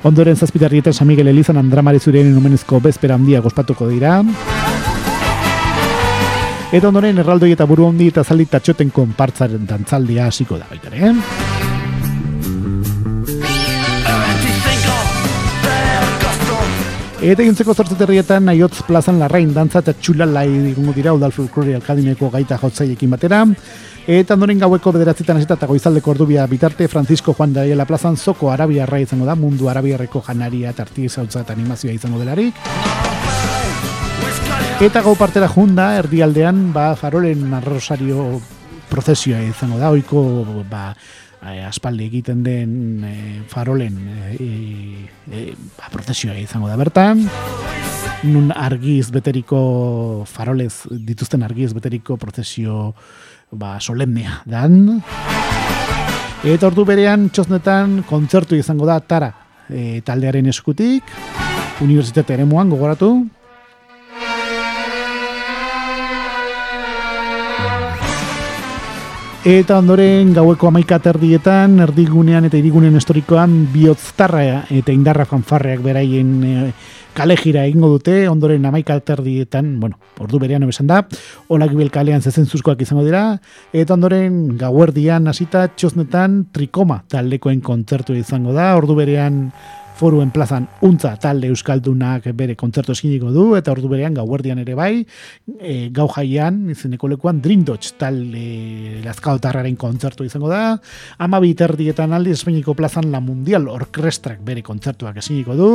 Ondoren 0.04 0.36
zazpitarrietan 0.36 0.94
San 0.94 1.08
Miguel 1.08 1.32
Elizan 1.32 1.62
Andramari 1.62 2.04
zurean 2.04 2.28
inomenezko 2.34 2.82
bezpera 2.84 3.16
handia 3.16 3.40
gospatuko 3.40 3.88
dira. 3.88 4.18
Eta 6.76 6.90
ondoren 6.90 7.24
erraldoi 7.24 7.54
eta 7.56 7.64
buru 7.70 7.88
handi 7.88 8.10
eta 8.12 8.26
zaldi 8.28 8.50
tatxoten 8.52 8.92
konpartzaren 8.92 9.64
dantzaldia 9.70 10.28
hasiko 10.28 10.60
da 10.60 10.68
baita, 10.68 10.92
eh? 10.92 11.55
Eta 17.26 17.42
gintzeko 17.42 17.74
zortzeterrietan 17.74 18.44
nahiotz 18.46 18.84
plazan 18.86 19.16
larrain 19.18 19.50
dantza 19.50 19.80
eta 19.82 19.96
txulalai 19.98 20.46
digungo 20.68 20.92
dira 20.94 21.10
udal 21.18 21.32
folklore 21.34 21.74
alkadimeko 21.74 22.30
gaita 22.30 22.60
jotzaiekin 22.62 23.10
batera. 23.16 23.40
Eta 24.06 24.36
ondoren 24.38 24.62
gaueko 24.62 24.94
bederatzitan 24.94 25.40
esita 25.42 25.58
eta 25.58 25.66
goizaldeko 25.66 26.12
ordubia 26.14 26.46
bitarte 26.46 26.86
Francisco 26.88 27.34
Juan 27.34 27.56
de 27.56 27.74
la 27.74 27.88
plazan 27.90 28.16
zoko 28.16 28.52
arabiarra 28.54 29.00
izango 29.02 29.26
da, 29.26 29.34
mundu 29.34 29.72
arabiarreko 29.74 30.22
janaria 30.28 30.70
eta 30.70 30.86
artizautza 30.86 31.42
eta 31.42 31.58
animazioa 31.58 31.96
izango 31.98 32.22
delarik. 32.22 32.62
Eta 34.86 35.02
gau 35.02 35.16
partera 35.18 35.50
junda, 35.50 35.96
erdialdean, 35.98 36.68
ba, 36.78 36.92
farolen 36.96 37.50
rosario 37.66 38.40
prozesioa 38.92 39.42
izango 39.42 39.82
da, 39.82 39.90
oiko, 39.90 40.22
ba, 40.70 40.92
aspaldi 41.68 42.08
egiten 42.10 42.44
den 42.44 43.04
e, 43.06 43.14
farolen 43.52 43.98
e, 44.40 44.50
e, 45.30 45.46
ba, 45.78 45.90
prozesioa 45.94 46.38
izango 46.42 46.70
da 46.72 46.78
bertan. 46.80 47.26
Nun 48.26 48.50
argiz 48.56 49.12
beteriko 49.14 50.26
farolez 50.26 50.88
dituzten 50.90 51.44
argiz 51.46 51.74
beteriko 51.78 52.18
prozesio 52.18 52.94
ba, 53.52 53.78
solemnea 53.80 54.42
dan. 54.46 55.02
Eta 56.46 56.70
ordu 56.70 56.86
berean 56.86 57.30
txosnetan 57.30 58.04
kontzertu 58.10 58.58
izango 58.58 58.86
da 58.90 59.00
tara 59.02 59.32
e, 59.70 60.02
taldearen 60.06 60.46
eskutik, 60.52 61.10
Unibertsitate 61.84 62.38
ere 62.38 62.46
muan 62.48 62.70
gogoratu. 62.72 63.10
Eta 69.46 69.76
ondoren 69.78 70.32
gaueko 70.34 70.72
amaika 70.72 70.98
terdietan, 70.98 71.76
erdigunean 71.84 72.48
eta 72.48 72.58
irigunen 72.58 72.96
historikoan 72.98 73.68
bihotztarra 73.70 74.64
eta 74.74 74.90
indarra 74.90 75.28
fanfarreak 75.30 75.84
beraien 75.86 76.32
e, 76.42 76.72
kale 77.14 77.38
jira 77.38 77.68
egingo 77.70 77.92
dute, 77.92 78.24
ondoren 78.26 78.66
amaika 78.66 78.98
terdietan, 79.06 79.76
bueno, 79.80 80.00
ordu 80.18 80.42
berean 80.42 80.66
ebesan 80.66 80.90
da, 80.90 81.04
olak 81.48 81.78
kalean 81.94 82.26
zezen 82.26 82.48
zuzkoak 82.48 82.82
izango 82.82 83.06
dira, 83.06 83.40
eta 83.72 83.94
ondoren 83.94 84.58
gauerdian 84.58 85.28
hasita 85.28 85.68
txosnetan 85.78 86.48
trikoma 86.52 87.04
taldekoen 87.08 87.62
kontzertu 87.62 88.18
izango 88.18 88.52
da, 88.52 88.76
ordu 88.76 88.96
berean 88.96 89.52
foruen 89.96 90.32
plazan 90.36 90.68
untza 90.84 91.14
talde 91.22 91.48
euskaldunak 91.54 92.28
bere 92.36 92.56
kontzertu 92.60 92.92
eskiniko 92.92 93.32
du 93.32 93.46
eta 93.56 93.72
ordu 93.72 93.90
berean 93.92 94.16
gauerdian 94.18 94.60
ere 94.60 94.76
bai 94.76 95.06
e, 95.60 95.90
gau 95.96 96.08
jaian 96.12 96.58
izeneko 96.74 97.08
lekuan 97.14 97.40
Dream 97.44 97.64
Dodge 97.68 97.94
talde 98.00 99.02
lazkaotarraren 99.06 99.78
kontzertu 99.80 100.26
izango 100.28 100.50
da. 100.52 100.78
Ama 101.24 101.40
biterdietan 101.44 102.14
aldi 102.16 102.36
Espainiko 102.36 102.76
plazan 102.76 103.10
la 103.14 103.22
mundial 103.24 103.70
orkestrak 103.72 104.42
bere 104.46 104.64
kontzertuak 104.66 105.20
eskiniko 105.24 105.56
du. 105.56 105.72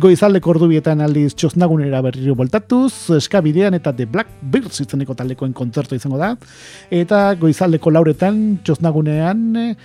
Goizaldeko 0.00 0.54
ordu 0.54 0.68
bietan 0.72 1.00
aldiz 1.04 1.32
txosnagunera 1.34 2.02
berriro 2.04 2.36
voltatuz 2.38 3.16
eskabidean 3.16 3.78
eta 3.80 3.94
The 3.96 4.06
Black 4.10 4.40
Bears 4.42 4.84
izeneko 4.84 5.16
taldekoen 5.16 5.56
kontzertu 5.56 5.96
izango 5.96 6.20
da. 6.20 6.34
Eta 6.92 7.26
goizaldeko 7.40 7.94
lauretan 7.94 8.42
txosnagunean 8.64 9.76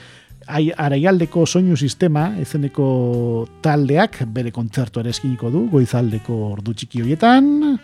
araialdeko 0.49 1.45
soinu 1.45 1.77
sistema 1.77 2.31
ezeneko 2.41 3.47
taldeak 3.61 4.23
bere 4.33 4.51
kontzertu 4.51 5.03
ere 5.03 5.13
eskiniko 5.13 5.51
du 5.53 5.67
goizaldeko 5.69 6.37
ordu 6.53 6.73
txiki 6.73 7.03
horietan. 7.03 7.77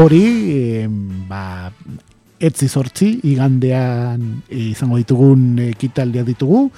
Hori 0.00 0.24
e, 0.54 0.86
ba 1.28 1.70
etzi 2.40 2.68
sortzi 2.68 3.12
igandean 3.28 4.22
e, 4.48 4.70
izango 4.70 4.98
ditugun 5.00 5.58
ekitaldia 5.70 6.24
ditugu. 6.24 6.68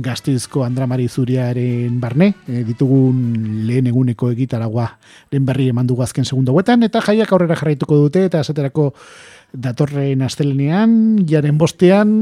Gaztizko 0.00 0.62
Andramari 0.64 1.10
Zuriaren 1.12 1.98
barne, 2.00 2.30
e, 2.48 2.62
ditugun 2.64 3.18
lehen 3.68 3.90
eguneko 3.90 4.30
egitaragua 4.32 4.86
den 5.30 5.44
berri 5.44 5.68
eman 5.74 5.86
dugu 5.86 6.06
azken 6.06 6.24
segundo 6.24 6.54
huetan, 6.56 6.86
eta 6.86 7.02
jaiak 7.04 7.34
aurrera 7.34 7.58
jarraituko 7.58 7.98
dute, 8.06 8.24
eta 8.30 8.40
esaterako 8.40 8.94
datorren 9.52 10.22
astelenean, 10.22 10.92
jaren 11.28 11.58
bostean, 11.58 12.12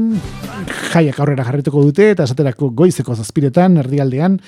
jaiak 0.91 1.19
aurrera 1.21 1.45
jarrituko 1.47 1.83
dute, 1.85 2.09
eta 2.15 2.25
esaterako 2.25 2.71
goizeko 2.77 3.15
zazpiretan, 3.15 3.77
erdialdean, 3.83 4.39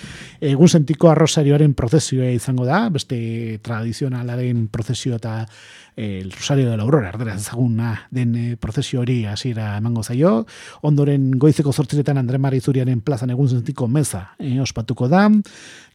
egun 0.54 0.72
sentiko 0.72 1.12
arrosarioaren 1.12 1.76
prozesioa 1.78 2.32
izango 2.34 2.66
da, 2.66 2.88
beste 2.94 3.60
tradizionalaren 3.66 4.68
prozesio 4.74 5.20
eta 5.22 5.46
el 5.96 6.32
Rosario 6.32 6.70
de 6.70 6.78
la 6.78 6.84
Aurora, 6.84 7.10
erdera 7.10 7.36
ezaguna 7.36 8.08
den 8.12 8.36
e, 8.36 8.58
prozesio 8.58 9.02
hori 9.02 9.26
hasiera 9.26 9.76
emango 9.78 10.04
zaio. 10.04 10.46
Ondoren 10.88 11.32
goizeko 11.38 11.74
zortziretan 11.74 12.18
Andre 12.18 12.40
Marizuriaren 12.40 13.02
plazan 13.02 13.34
egun 13.36 13.50
sentiko 13.50 13.88
meza 13.88 14.32
e, 14.40 14.60
ospatuko 14.64 15.10
da. 15.12 15.28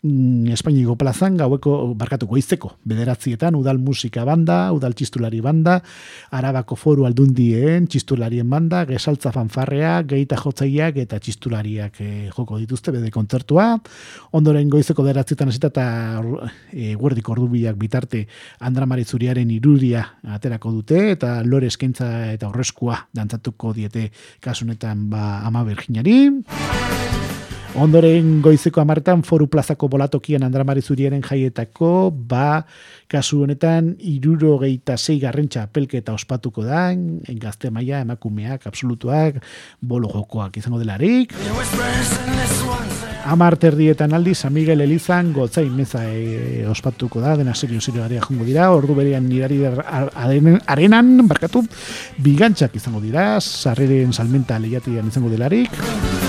Mm, 0.07 0.53
Espainiako 0.55 0.95
plazan 1.01 1.35
gaueko 1.41 1.73
barkatu 1.99 2.29
goizeko 2.31 2.69
bederatzietan 2.87 3.57
udal 3.59 3.79
musika 3.83 4.23
banda, 4.29 4.71
udal 4.77 4.95
txistulari 4.95 5.41
banda, 5.43 5.81
arabako 6.37 6.77
foru 6.79 7.07
aldundien 7.09 7.89
txistularien 7.91 8.47
banda, 8.51 8.85
gesaltza 8.87 9.33
fanfarrea, 9.35 9.97
geita 10.07 10.39
jotzaiak 10.39 11.01
eta 11.03 11.19
txistulariak 11.19 11.99
e, 12.05 12.11
joko 12.37 12.61
dituzte 12.61 12.95
bede 12.95 13.11
kontzertua. 13.15 13.67
Ondoren 14.39 14.71
goizeko 14.71 15.03
bederatzietan 15.07 15.51
hasita 15.51 15.73
eta 15.75 15.87
e, 16.71 16.93
guerdiko 16.95 17.35
ordubiak 17.35 17.81
bitarte 17.81 18.27
Andra 18.69 18.87
Marizuriaren 18.87 19.51
irudia 19.57 20.05
aterako 20.37 20.77
dute 20.77 21.03
eta 21.17 21.41
lore 21.43 21.73
eskaintza 21.73 22.13
eta 22.37 22.53
horreskua 22.53 23.01
dantzatuko 23.17 23.75
diete 23.75 24.11
kasunetan 24.45 25.09
ba 25.11 25.41
ama 25.49 25.67
berginari. 25.67 26.21
Ondoren 27.77 28.39
goizeko 28.41 28.81
amartan 28.81 29.21
foru 29.21 29.51
plazako 29.53 29.91
bolatokian 29.93 30.47
Andramari 30.47 30.81
Zuriaren 30.81 31.21
jaietako, 31.21 32.09
ba, 32.25 32.63
kasu 33.13 33.43
honetan, 33.45 33.91
iruro 34.01 34.55
geita 34.63 34.97
zei 34.97 35.19
garrentxa 35.21 35.67
pelketa 35.69 36.15
ospatuko 36.17 36.65
da, 36.65 36.87
gazte 37.43 37.69
maia, 37.71 38.01
emakumeak, 38.01 38.65
absolutuak, 38.71 39.43
bolo 39.81 40.09
jokoak 40.09 40.57
izango 40.57 40.81
delarik. 40.81 41.35
Amar 43.29 43.59
terdietan 43.61 44.15
aldi, 44.17 44.33
San 44.35 44.55
Miguel 44.55 44.81
Elizan, 44.81 45.35
gotzain 45.37 45.75
meza 45.77 46.01
e, 46.09 46.65
ospatuko 46.71 47.21
da, 47.21 47.35
dena 47.37 47.55
serio 47.55 47.81
garea 47.93 48.23
jongo 48.25 48.45
dira, 48.45 48.71
ordu 48.73 48.95
berean 48.95 49.29
nirari 49.29 49.61
arenan, 49.67 51.29
barkatu, 51.29 51.67
bigantzak 52.25 52.77
izango 52.81 53.05
dira, 53.05 53.37
sarreren 53.41 54.15
salmenta 54.15 54.59
lehiatian 54.59 55.13
izango 55.13 55.29
delarik. 55.29 56.26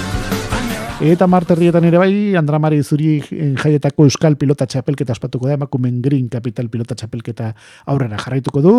Eta 0.97 1.27
marterrietan 1.29 1.85
ere 1.85 1.99
bai, 2.01 2.13
Andramari 2.39 2.79
zuri 2.81 3.19
jaietako 3.21 4.07
euskal 4.07 4.33
pilota 4.35 4.65
txapelketa 4.65 5.13
ospatuko 5.13 5.45
da, 5.45 5.53
emakumen 5.53 5.99
green 6.01 6.25
capital 6.27 6.71
pilota 6.73 6.97
txapelketa 6.97 7.51
aurrera 7.93 8.17
jarraituko 8.17 8.63
du. 8.65 8.73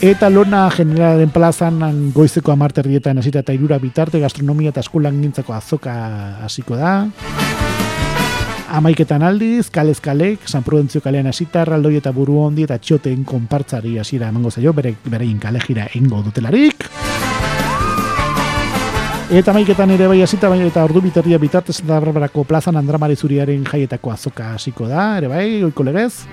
Eta 0.00 0.30
lona 0.32 0.62
generalen 0.72 1.28
plazan 1.28 2.08
goizeko 2.16 2.54
amarterrietan 2.54 3.20
hasita 3.20 3.44
eta 3.44 3.52
irura 3.52 3.76
bitarte 3.78 4.22
gastronomia 4.24 4.72
eta 4.72 4.80
eskulan 4.80 5.20
gintzako 5.20 5.52
azoka 5.52 5.92
hasiko 6.46 6.80
da. 6.80 6.94
Amaiketan 8.70 9.20
aldiz, 9.26 9.68
kalez 9.68 9.98
kalek, 10.00 10.48
San 10.48 10.64
Prudentzio 10.64 11.02
kalean 11.04 11.28
hasita, 11.28 11.66
raldoi 11.68 11.98
eta 12.00 12.14
buru 12.16 12.38
hondi 12.46 12.64
eta 12.64 12.78
txoten 12.78 13.26
konpartzari 13.28 13.98
hasiera 13.98 14.32
emango 14.32 14.48
zaio, 14.54 14.72
bere, 14.72 14.94
berein 15.04 15.36
kalejira 15.42 15.90
ingo 16.00 16.22
dutelarik. 16.24 16.88
Eta 19.30 19.52
maiketan 19.54 19.92
ere 19.94 20.08
bai 20.10 20.16
hasita 20.24 20.48
bai 20.50 20.58
eta 20.66 20.82
ordu 20.82 20.98
biterria 21.04 21.36
bitartez 21.38 21.76
eta 21.78 22.00
barbarako 22.02 22.42
plazan 22.42 22.74
Andramari 22.80 23.14
Zuriaren 23.14 23.60
jaietako 23.62 24.10
azoka 24.10 24.48
hasiko 24.56 24.88
da, 24.90 25.04
ere 25.20 25.28
bai, 25.30 25.44
oiko 25.62 25.84
legez. 25.86 26.24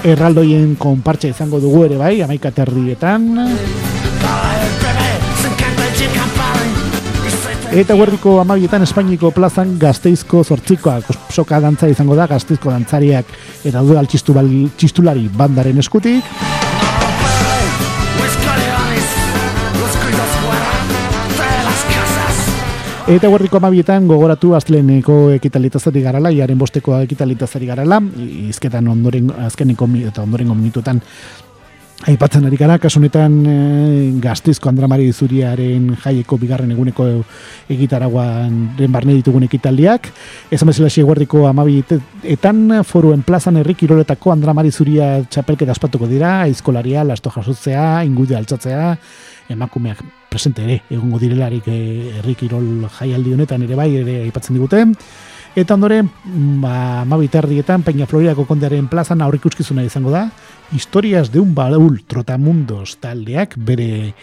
Erraldoien 0.00 0.78
konpartxe 0.80 1.28
izango 1.28 1.60
dugu 1.60 1.82
ere 1.90 1.98
bai, 2.00 2.14
amaika 2.24 2.54
terrietan. 2.56 3.28
Eta 7.70 7.94
guerdiko 8.00 8.38
amabietan 8.40 8.88
Espainiko 8.88 9.28
plazan 9.36 9.76
gazteizko 9.78 10.40
zortzikoak 10.40 11.12
soka 11.28 11.60
dantza 11.60 11.92
izango 11.92 12.16
da, 12.16 12.24
gazteizko 12.32 12.72
dantzariak 12.72 13.28
eta 13.60 13.84
dual 13.84 14.08
txistulari 14.08 15.28
bandaren 15.36 15.84
eskutik. 15.84 16.32
Eta 23.10 23.26
guardiko 23.26 23.58
amabietan 23.58 24.04
gogoratu 24.06 24.52
azteleneko 24.54 25.14
ekitalitazari 25.34 25.98
garala, 26.04 26.30
iaren 26.30 26.58
bosteko 26.60 26.94
ekitalitazari 27.08 27.66
garala, 27.66 27.98
izketan 28.46 28.86
ondoren, 28.92 29.32
azkeneko 29.48 29.88
eta 30.06 30.22
ondoren 30.22 30.52
minututan 30.54 31.02
Aipatzen 32.08 32.46
ari 32.48 32.56
gara, 32.56 32.78
kasunetan 32.80 33.34
e, 33.44 33.54
gaztizko 34.24 34.70
Andramari 34.70 35.10
Zuriaren 35.12 35.90
jaieko 36.00 36.38
bigarren 36.40 36.70
eguneko 36.72 37.04
egitaragoan 37.68 38.54
den 38.78 38.94
barne 38.94 39.12
ditugun 39.18 39.44
ekitaldiak. 39.44 40.08
Ez 40.48 40.62
amezela 40.64 40.88
xeguardiko 40.88 41.44
amabietan 41.50 42.62
foruen 42.88 43.20
plazan 43.26 43.60
herrik 43.60 43.84
iroletako 43.84 44.32
Andramari 44.32 44.72
Zuria 44.72 45.10
txapelketa 45.28 45.76
aspatuko 45.76 46.08
dira, 46.08 46.38
aizkolaria, 46.46 47.04
lasto 47.04 47.34
jasotzea, 47.34 47.84
ingude 48.08 48.38
altzatzea, 48.38 48.94
emakumeak 49.50 50.02
presente 50.30 50.64
ere, 50.64 50.80
egongo 50.90 51.18
direlarik 51.18 51.66
eh, 51.68 52.20
herri 52.20 52.36
kirol 52.38 52.86
jaialdi 52.98 53.34
honetan 53.34 53.66
ere 53.66 53.78
bai 53.78 53.90
ere 54.02 54.20
aipatzen 54.26 54.56
digute. 54.56 54.84
Eta 55.58 55.74
ondoren, 55.74 56.06
ba, 56.62 57.02
mabiterdietan, 57.10 57.82
Peña 57.82 58.06
Floridako 58.06 58.44
kondearen 58.46 58.86
plazan 58.86 59.22
aurrikuskizuna 59.26 59.82
izango 59.82 60.12
da, 60.14 60.28
historias 60.70 61.32
de 61.32 61.40
un 61.42 61.56
baul 61.56 62.04
trotamundos 62.06 63.00
taldeak 63.02 63.56
bere 63.58 64.14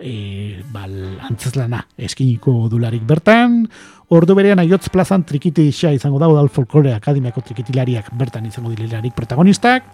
e, 0.00 0.62
bal, 0.72 1.20
antzazlana 1.28 1.84
eskiniko 2.00 2.70
dularik 2.72 3.04
bertan, 3.04 3.66
ordu 4.08 4.34
berean 4.34 4.64
aiotz 4.64 4.88
plazan 4.88 5.26
trikiti 5.28 5.68
izango 5.68 6.18
da, 6.18 6.32
udal 6.32 6.48
folklore 6.48 6.96
akademiako 6.96 7.44
trikitilariak 7.44 8.08
bertan 8.16 8.48
izango 8.48 8.72
dilerarik 8.72 9.12
protagonistak, 9.12 9.84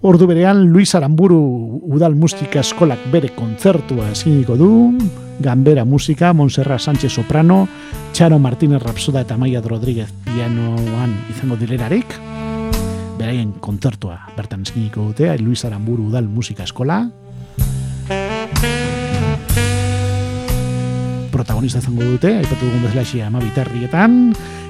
Ordu 0.00 0.28
berean, 0.28 0.70
Luis 0.70 0.94
Aramburu 0.94 1.80
Udal 1.82 2.14
Musika 2.14 2.60
Eskolak 2.62 3.00
bere 3.10 3.32
kontzertua 3.34 4.12
esiniko 4.12 4.54
du, 4.54 4.68
Gambera 5.42 5.84
Musika, 5.84 6.30
Monserra 6.32 6.78
Sánchez 6.78 7.10
Soprano, 7.10 7.66
Charo 8.12 8.38
Martínez 8.38 8.80
Rapsoda 8.80 9.24
eta 9.26 9.36
Maia 9.36 9.60
Rodríguez 9.60 10.12
pianoan 10.22 11.16
izango 11.34 11.58
dilerarik, 11.58 12.14
beraien 13.18 13.50
kontzertua 13.58 14.20
bertan 14.36 14.62
esiniko 14.62 15.10
dute, 15.10 15.34
Luis 15.42 15.64
Aramburu 15.64 16.06
Udal 16.12 16.28
Musika 16.30 16.62
Eskola, 16.62 17.00
protagonista 21.34 21.82
izango 21.82 22.06
dute, 22.06 22.36
aipatu 22.38 22.70
dugun 22.70 22.86
bezala 22.86 23.02
xia 23.02 23.26
ama 23.26 23.42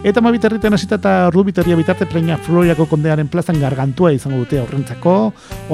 eta 0.05 0.21
ama 0.21 0.31
bitarrietan 0.31 0.75
hasita 0.75 0.97
eta 1.01 1.13
ordu 1.29 1.45
bitarria 1.49 1.77
bitarte 1.77 2.07
preina 2.07 2.39
Floriako 2.39 2.87
kondearen 2.91 3.29
plazan 3.29 3.59
gargantua 3.61 4.13
izango 4.15 4.39
dute 4.45 4.61
aurrentzako, 4.61 5.15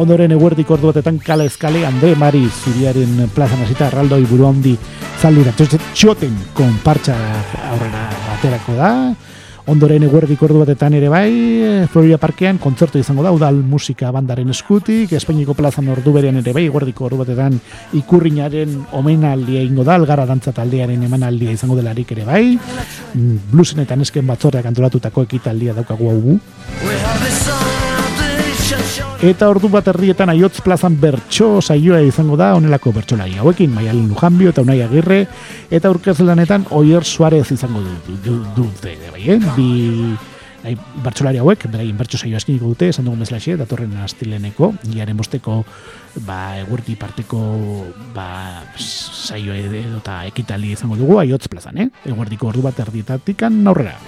ondoren 0.01 0.33
eguerdik 0.33 0.71
ordu 0.71 0.91
batetan 0.93 1.19
kale 1.19 1.47
eskale 1.51 1.85
Andre 1.87 2.15
Mari 2.17 2.45
zuriaren 2.49 3.29
plazan 3.35 3.63
hasita 3.67 3.89
arraldoi 3.89 4.25
buru 4.31 4.49
handi 4.49 4.75
zaldura. 5.21 5.53
Txoten 5.95 6.35
konpartxa 6.57 7.17
aurrera 7.73 8.09
baterako 8.31 8.77
da, 8.81 8.91
Ondoren 9.65 10.03
eguerdik 10.05 10.43
ordu 10.45 10.59
batetan 10.61 10.93
ere 10.93 11.09
bai, 11.09 11.87
Florida 11.89 12.19
Parkean 12.21 12.59
kontzertu 12.61 13.01
izango 13.01 13.23
da, 13.25 13.31
udal 13.33 13.63
musika 13.65 14.11
bandaren 14.13 14.53
eskutik, 14.53 15.15
Espainiko 15.17 15.57
plazan 15.57 15.89
ordu 15.89 16.13
berean 16.13 16.37
ere 16.43 16.53
bai, 16.53 16.67
eguerdiko 16.69 17.07
ordu 17.09 17.23
batetan 17.23 17.57
ikurriñaren 17.97 18.77
omenaldia 19.01 19.65
ingo 19.65 19.87
da, 19.89 19.97
algara 19.97 20.29
dantza 20.29 20.53
taldearen 20.53 21.09
emanaldia 21.09 21.57
izango 21.57 21.81
delarik 21.81 22.13
ere 22.13 22.29
bai, 22.29 22.45
mm, 22.59 23.37
blusen 23.55 23.81
eta 23.87 23.97
nesken 23.97 24.29
batzorreak 24.29 24.69
antolatutako 24.69 25.25
ekitaldia 25.31 25.73
daukagu 25.81 26.13
hau 26.13 27.64
Eta 29.23 29.47
ordu 29.49 29.69
bat 29.71 29.87
herrietan 29.89 30.31
aiotz 30.33 30.59
plazan 30.65 30.97
bertso 31.01 31.61
saioa 31.63 32.01
izango 32.03 32.37
da 32.37 32.53
onelako 32.57 32.93
bertsolari 32.97 33.39
hauekin, 33.39 33.71
Maialen 33.73 34.09
Lujanbio 34.11 34.51
eta 34.51 34.65
Unai 34.65 34.81
Agirre, 34.83 35.25
eta 35.71 35.91
urkezlanetan 35.95 36.67
Oier 36.71 37.05
Suarez 37.05 37.47
izango 37.53 37.81
dute, 37.85 38.19
du, 38.25 38.41
du, 38.57 38.69
bai, 38.83 39.23
eh? 39.37 39.39
bi 39.57 39.69
ai, 40.65 40.75
bertsolari 41.05 41.41
hauek, 41.41 41.67
beraien 41.71 41.97
bertso 41.97 42.19
saioa 42.19 42.41
eskiniko 42.41 42.73
dute, 42.73 42.89
esan 42.93 43.07
dugu 43.07 43.21
mezlaxe, 43.21 43.57
datorren 43.61 43.95
astileneko, 44.05 44.73
giaren 44.89 45.17
bosteko, 45.17 45.61
ba, 46.27 46.41
egurti 46.65 46.97
parteko, 47.01 47.41
ba, 48.17 48.29
saioa 48.81 49.61
edo 49.61 50.01
eta 50.01 50.23
ekitali 50.31 50.75
izango 50.75 50.99
dugu, 51.01 51.21
aiotz 51.23 51.47
plazan, 51.53 51.85
eh? 51.85 51.91
Eguerdiko 52.09 52.51
ordu 52.51 52.65
bat 52.67 52.81
erdietatik 52.87 53.47
aurrera. 53.47 53.99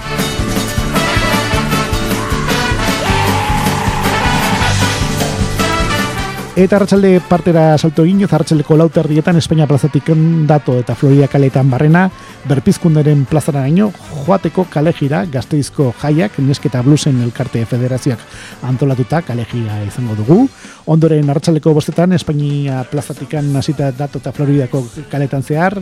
Eta 6.56 6.78
arratsalde 6.78 7.18
partera 7.28 7.76
salto 7.76 8.00
egin, 8.06 8.22
arratsaldeko 8.24 8.78
lauterdietan 8.80 9.36
Espainia 9.36 9.66
plazatik 9.68 10.06
dato 10.48 10.78
eta 10.80 10.94
Florida 10.96 11.26
kaletan 11.28 11.68
barrena, 11.68 12.06
berpizkunderen 12.48 13.26
plazara 13.28 13.66
gaino, 13.66 13.90
joateko 14.24 14.64
kalejira 14.72 15.26
gazteizko 15.28 15.90
jaiak, 16.00 16.38
nesketa 16.40 16.80
blusen 16.80 17.20
elkarte 17.20 17.66
federazioak 17.68 18.24
antolatuta 18.64 19.20
kalejira 19.20 19.82
izango 19.84 20.16
dugu. 20.16 20.38
Ondoren 20.86 21.28
arratsaldeko 21.28 21.74
bostetan 21.76 22.16
Espainia 22.16 22.86
plazatikan 22.88 23.52
hasita 23.60 23.90
dato 23.92 24.16
eta 24.24 24.32
Floridako 24.32 24.80
kaletan 25.12 25.44
zehar, 25.44 25.76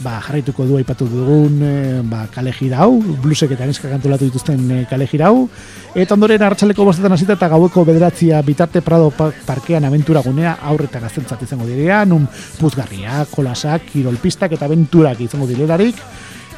ba, 0.00 0.16
jarraituko 0.24 0.64
du 0.66 0.78
aipatu 0.78 1.06
dugun 1.10 1.60
e, 1.62 2.00
ba, 2.08 2.24
kale 2.32 2.52
hau, 2.74 2.98
blusek 3.22 3.52
eta 3.52 3.66
neska 3.68 3.90
kantolatu 3.90 4.24
dituzten 4.24 4.70
e, 4.70 4.80
kale 4.90 5.08
hau, 5.20 5.48
eta 5.94 6.14
ondoren 6.14 6.42
hartxaleko 6.42 6.84
bostetan 6.84 7.12
hasita 7.12 7.36
eta 7.36 7.48
gaueko 7.48 7.84
bederatzia 7.84 8.42
bitarte 8.42 8.80
Prado 8.80 9.12
parkean 9.46 9.84
aventura 9.84 10.22
gunea 10.22 10.58
aurreta 10.62 11.00
gaztentzat 11.00 11.42
izango 11.42 11.66
direa, 11.66 12.04
nun 12.04 12.26
puzgarria, 12.58 13.26
kolasak, 13.30 13.90
kirolpistak 13.92 14.52
eta 14.52 14.66
aventurak 14.66 15.20
izango 15.20 15.46
direlarik, 15.46 15.96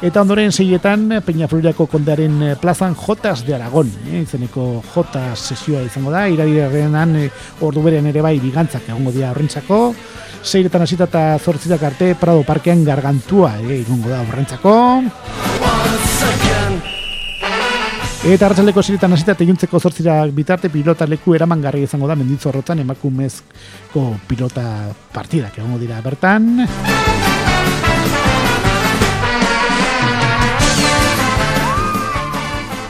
Eta 0.03 0.21
ondoren 0.21 0.51
seietan 0.51 1.07
Peña 1.23 1.47
Floridako 1.47 1.87
kondearen 1.87 2.41
e, 2.43 2.55
plazan 2.59 2.95
Jotas 2.95 3.45
de 3.45 3.55
Aragón, 3.55 3.87
eh, 4.11 4.21
izeneko 4.25 4.83
Jotas 4.93 5.39
sesioa 5.39 5.81
izango 5.87 6.11
da, 6.11 6.27
iradirean 6.27 7.15
e, 7.15 7.29
ordu 7.63 7.83
berean 7.85 8.09
ere 8.11 8.21
bai 8.21 8.35
bigantzak 8.43 8.89
egongo 8.89 9.13
dira 9.15 9.31
horrentzako, 9.31 9.95
seiretan 10.43 10.83
hasita 10.83 11.07
eta 11.07 11.23
zortzitak 11.39 11.83
arte 11.83 12.15
Prado 12.19 12.43
Parkean 12.43 12.83
gargantua 12.83 13.55
ere 13.63 13.79
eh, 13.79 14.01
da 14.09 14.19
horrentzako. 14.21 14.75
Eta 18.25 18.47
hartzaleko 18.49 18.81
ziretan 18.81 19.13
hasita 19.13 19.35
tegintzeko 19.37 19.79
zortzira 19.79 20.17
bitarte 20.33 20.71
pilota 20.73 21.05
leku 21.05 21.35
eraman 21.37 21.61
garri 21.61 21.83
izango 21.85 22.07
da 22.09 22.17
menditzorrotan 22.17 22.81
emakumezko 22.81 24.07
pilota 24.27 24.89
partidak 25.13 25.59
egongo 25.61 25.77
dira 25.79 26.01
bertan. 26.01 26.65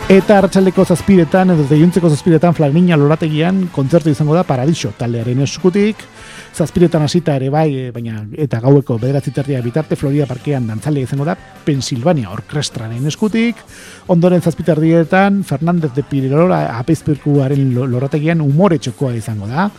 Eta 0.05 0.35
hartxaldeko 0.37 0.83
zazpiretan, 0.85 1.49
edo 1.55 1.63
zeiuntzeko 1.65 2.11
zazpiretan, 2.13 2.53
Flagniña 2.53 2.93
lorategian 2.93 3.63
kontzertu 3.73 4.11
izango 4.13 4.35
da 4.37 4.43
Paradiso 4.45 4.91
taldearen 4.93 5.39
eskutik. 5.41 6.03
Zazpiretan 6.53 7.01
hasita 7.01 7.33
ere 7.39 7.47
bai, 7.49 7.65
e, 7.73 7.87
baina 7.89 8.21
eta 8.37 8.59
gaueko 8.61 8.99
bederatzi 9.01 9.31
bitarte 9.63 9.95
Florida 9.95 10.27
Parkean 10.27 10.67
dantzale 10.67 11.01
izango 11.01 11.25
da 11.25 11.35
Pensilvania 11.35 12.29
Orkestraren 12.29 13.03
eskutik. 13.07 13.55
Ondoren 14.05 14.43
zazpiterdietan, 14.43 15.43
Fernandez 15.43 15.95
de 15.95 16.03
Pirelora 16.03 16.77
apeizpirkuaren 16.77 17.73
lorategian 17.73 18.41
umore 18.41 18.77
txokoa 18.77 19.15
izango 19.15 19.47
da. 19.47 19.71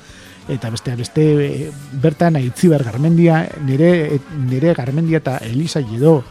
Eta 0.48 0.70
beste 0.70 0.96
beste 0.96 1.22
e, 1.22 1.70
bertan 2.02 2.34
aitziber 2.34 2.82
garmendia, 2.82 3.46
nire, 3.64 4.18
nire 4.50 4.74
garmendia 4.74 5.18
eta 5.18 5.38
Elisa 5.38 5.80
Jedo, 5.86 6.24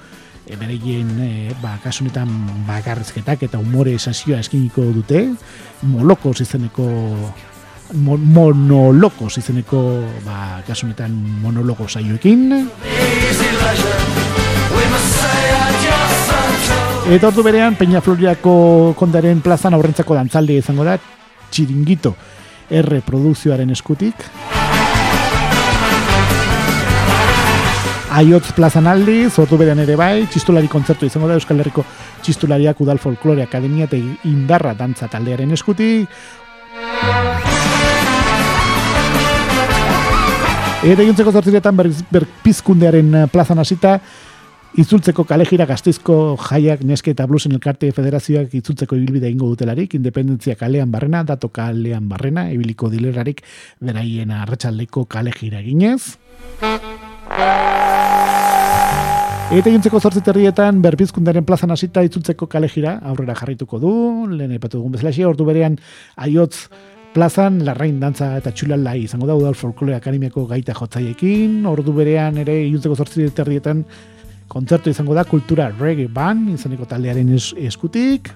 e, 0.45 0.55
bereien 0.55 1.09
e, 1.19 1.53
ba, 1.61 1.77
kasunetan 1.83 2.29
bakarrizketak 2.67 3.43
eta 3.47 3.59
umore 3.59 3.97
sasioa 3.99 4.39
eskiniko 4.39 4.85
dute, 4.93 5.27
molokos 5.83 6.41
izeneko 6.41 6.85
mo, 7.93 8.17
monolokos 8.17 9.37
izeneko 9.41 9.81
ba, 10.25 10.61
kasunetan 10.67 11.13
monologo 11.41 11.87
saioekin. 11.87 12.69
Eta 17.05 17.27
ordu 17.29 17.43
berean, 17.45 17.75
Peña 17.77 18.01
Floriako 18.01 18.95
kondaren 18.97 19.41
plazan 19.45 19.75
aurrentzako 19.77 20.17
dantzalde 20.17 20.57
izango 20.57 20.87
da, 20.87 20.97
txiringito 21.53 22.15
R 22.69 23.01
produkzioaren 23.05 23.69
eskutik. 23.69 24.25
Aiotz 28.15 28.53
plazan 28.55 28.85
aldi, 28.87 29.25
zortu 29.27 29.57
berean 29.59 29.81
ere 29.83 29.97
bai, 29.99 30.23
txistulari 30.31 30.69
kontzertu 30.71 31.03
izango 31.03 31.27
da 31.27 31.35
Euskal 31.35 31.59
Herriko 31.59 31.83
txistulariak 32.23 32.79
udal 32.79 33.01
folklore 33.03 33.43
akademia 33.43 33.89
eta 33.89 33.99
indarra 34.29 34.71
dantza 34.79 35.09
taldearen 35.11 35.51
eskuti. 35.51 35.89
Eta 40.85 41.01
egintzeko 41.01 41.33
zortziretan 41.33 41.75
berpizkundearen 41.75 43.11
ber, 43.17 43.33
plazan 43.33 43.59
hasita, 43.59 43.97
Itzultzeko 44.75 45.23
kalejira 45.23 45.63
gaztizko 45.69 46.15
jaiak 46.49 46.81
neske 46.83 47.13
eta 47.15 47.23
blusen 47.31 47.53
elkarte 47.55 47.93
federazioak 47.95 48.51
itzultzeko 48.59 48.97
ibilbide 48.99 49.31
ingo 49.31 49.47
dutelarik, 49.47 49.95
independentzia 49.95 50.57
kalean 50.59 50.91
barrena, 50.91 51.23
dato 51.23 51.47
kalean 51.47 52.09
barrena, 52.11 52.49
ibiliko 52.51 52.91
dilerarik 52.91 53.39
beraien 53.79 54.35
arratsaldeko 54.35 55.07
kalejira 55.07 55.63
ginez. 55.63 56.17
Eta 59.55 59.71
jintzeko 59.71 59.99
zortziterrietan 60.01 60.81
berbizkundaren 60.83 61.45
plazan 61.45 61.71
hasita 61.71 62.01
itzultzeko 62.03 62.47
kalejira 62.51 62.97
aurrera 63.07 63.35
jarrituko 63.37 63.77
du, 63.79 63.91
lehen 64.27 64.51
epatu 64.57 64.79
dugun 64.79 64.95
bezala 64.97 65.13
ordu 65.29 65.45
berean 65.45 65.77
aiotz 66.17 66.67
plazan 67.15 67.61
larrain 67.63 67.99
dantza 68.01 68.33
eta 68.35 68.51
txulalai 68.51 68.97
izango 69.05 69.29
da 69.29 69.37
udal 69.39 69.55
folklore 69.55 69.95
akademiako 69.95 70.47
gaita 70.49 70.73
jotzaiekin, 70.75 71.61
ordu 71.71 71.93
berean 71.95 72.41
ere 72.43 72.57
jintzeko 72.65 72.97
zortziterrietan 72.99 73.85
kontzertu 74.51 74.91
izango 74.91 75.15
da 75.15 75.23
kultura 75.23 75.69
reggae 75.79 76.09
band 76.11 76.51
izaneko 76.57 76.89
taldearen 76.89 77.31
eskutik, 77.37 78.33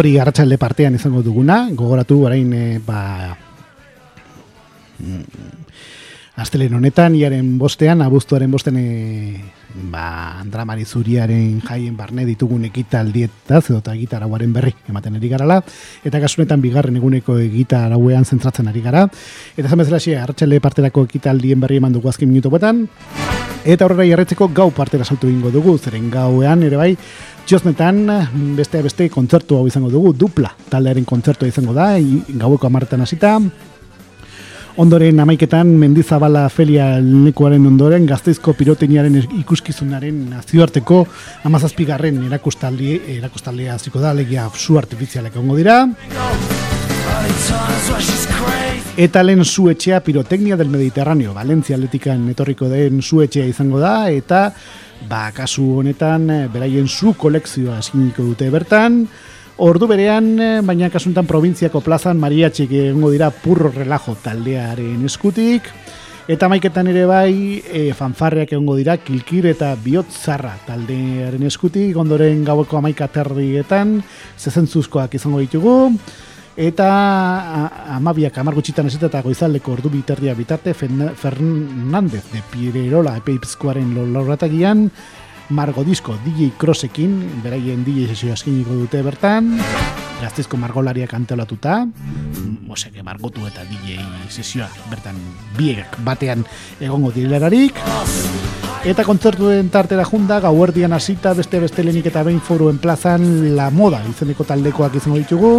hori 0.00 0.16
arratsalde 0.18 0.56
partean 0.56 0.96
izango 0.96 1.20
duguna, 1.22 1.66
gogoratu 1.76 2.22
orain 2.24 2.52
e, 2.56 2.80
ba 2.84 3.36
mm, 4.98 5.24
Astelen 6.40 6.72
honetan, 6.78 7.16
iaren 7.18 7.58
bostean, 7.60 8.00
abuztuaren 8.00 8.50
bostean, 8.50 8.78
e, 8.80 9.59
ba, 9.74 10.40
Andra 10.40 10.64
Marizuriaren 10.64 11.60
jaien 11.64 11.96
barne 11.96 12.24
ditugun 12.28 12.64
ekitaldietaz, 12.68 13.62
edo 13.70 13.78
eta 13.80 13.94
egitarauaren 13.94 14.52
berri 14.52 14.74
ematen 14.88 15.16
ari 15.16 15.30
garala, 15.30 15.60
eta 16.04 16.20
kasunetan 16.20 16.62
bigarren 16.62 16.96
eguneko 17.00 17.38
egitarauean 17.38 18.24
zentratzen 18.24 18.68
ari 18.68 18.82
gara, 18.84 19.06
eta 19.56 19.68
zan 19.68 19.82
bezala 19.82 20.00
xe, 20.02 20.16
hartxale 20.18 20.60
parterako 20.60 21.06
ekitaldien 21.08 21.60
berri 21.60 21.80
eman 21.80 21.92
dugu 21.96 22.10
azken 22.10 22.28
minuto 22.28 22.50
betan, 22.50 22.86
eta 23.64 23.86
horrela 23.86 24.08
jarretzeko 24.08 24.50
gau 24.54 24.70
partera 24.74 25.04
saltu 25.04 25.28
ingo 25.30 25.50
dugu, 25.54 25.76
zeren 25.78 26.10
gauean, 26.10 26.64
ere 26.66 26.80
bai, 26.80 26.94
Josnetan, 27.50 28.04
beste 28.54 28.82
beste 28.84 29.08
kontzertu 29.10 29.56
hau 29.58 29.66
izango 29.66 29.90
dugu, 29.90 30.12
dupla 30.14 30.52
taldearen 30.70 31.04
kontzertua 31.08 31.48
izango 31.50 31.74
da, 31.74 31.96
gaueko 31.98 32.68
amartan 32.68 33.02
hasita. 33.02 33.38
Ondoren 34.80 35.18
amaiketan 35.20 35.74
Mendizabala 35.76 36.46
Felia 36.48 36.86
Lekuaren 37.04 37.66
ondoren 37.68 38.06
gazteizko 38.08 38.54
piroteniaren 38.56 39.18
ikuskizunaren 39.42 40.22
nazioarteko 40.30 41.02
amazazpigarren 41.44 42.22
erakustaldi, 42.24 42.94
erakustaldea 43.18 43.74
hasiko 43.76 44.00
da, 44.00 44.14
legia 44.16 44.46
zu 44.56 44.78
artifizialek 44.80 45.36
ongo 45.36 45.58
dira. 45.58 45.82
Eta 48.96 49.26
lehen 49.26 49.44
zuetxea 49.44 50.00
piroteknia 50.06 50.56
del 50.56 50.72
Mediterraneo, 50.72 51.34
Valencia 51.36 51.76
atletikan 51.76 52.24
etorriko 52.32 52.72
den 52.72 53.02
zuetxea 53.02 53.44
izango 53.52 53.84
da, 53.84 54.08
eta 54.08 54.46
ba, 55.12 55.26
kasu 55.36 55.66
honetan, 55.82 56.24
beraien 56.54 56.88
zu 56.88 57.12
kolekzioa 57.20 57.82
esiniko 57.84 58.24
dute 58.32 58.48
bertan, 58.48 59.02
ordu 59.60 59.86
berean, 59.86 60.32
eh, 60.40 60.60
baina 60.64 60.88
kasuntan 60.90 61.26
provintziako 61.28 61.82
plazan, 61.84 62.18
Maria 62.18 62.48
egongo 62.48 63.10
dira 63.10 63.30
purro 63.30 63.70
relajo 63.70 64.16
taldearen 64.22 65.04
eskutik, 65.04 65.62
eta 66.28 66.48
maiketan 66.48 66.88
ere 66.88 67.04
bai, 67.04 67.62
e, 67.68 67.92
fanfarreak 67.92 68.52
egongo 68.52 68.76
dira, 68.76 68.96
kilkir 68.96 69.46
eta 69.46 69.74
bihotzarra 69.76 70.56
taldearen 70.66 71.42
eskutik, 71.42 71.96
ondoren 71.96 72.44
gaueko 72.44 72.78
amaika 72.78 73.08
terrietan, 73.08 74.02
zezentzuzkoak 74.38 75.14
izango 75.14 75.40
ditugu, 75.40 75.92
eta 76.56 76.88
amabiak 77.96 78.36
amargutxitan 78.38 78.86
ez 78.86 78.96
eta 78.96 79.22
goizaldeko 79.22 79.72
ordu 79.72 79.90
biterdia 79.90 80.34
bitarte 80.34 80.74
Fernandez 80.74 82.24
de 82.32 82.42
Pirerola 82.50 83.16
epeipzkoaren 83.20 83.94
lorratagian 84.12 84.90
Margo 85.50 85.84
Disco 85.84 86.16
DJ 86.24 86.52
Crossekin 86.56 87.42
beraien 87.42 87.84
DJ 87.84 88.06
sesio 88.14 88.32
askiniko 88.32 88.76
dute 88.78 89.02
bertan. 89.02 89.56
Gaztezko 90.20 90.58
margolariak 90.60 91.14
anteolatuta 91.16 91.86
Moseke 92.68 93.02
margotu 93.02 93.46
eta 93.48 93.64
DJ 93.64 93.96
sesioa 94.28 94.68
bertan 94.90 95.16
biek 95.56 95.96
batean 96.04 96.44
egongo 96.78 97.10
direlerarik 97.14 97.78
Eta 98.80 99.04
kontzertuen 99.04 99.68
tartera 99.68 100.06
junda, 100.08 100.38
gauerdian 100.40 100.94
hasita 100.96 101.34
beste 101.36 101.58
beste 101.60 101.84
lenik 101.84 102.06
eta 102.08 102.22
behin 102.24 102.40
foruen 102.40 102.78
plazan 102.80 103.24
la 103.56 103.68
moda 103.70 104.00
izeneko 104.08 104.46
taldekoak 104.48 104.96
izango 104.96 105.18
ditugu. 105.20 105.50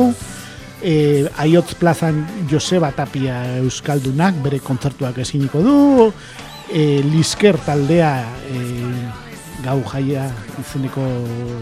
E, 0.82 1.28
Aiotz 1.44 1.76
plazan 1.78 2.24
Joseba 2.50 2.90
Tapia 2.98 3.44
Euskaldunak 3.60 4.40
bere 4.42 4.58
kontzertuak 4.66 5.20
esiniko 5.22 5.62
du. 5.62 5.76
E, 6.74 7.04
Lisker 7.06 7.60
taldea 7.62 8.16
e, 8.50 8.64
gau 9.64 9.80
jaia 9.94 10.28
izeneko 10.62 11.06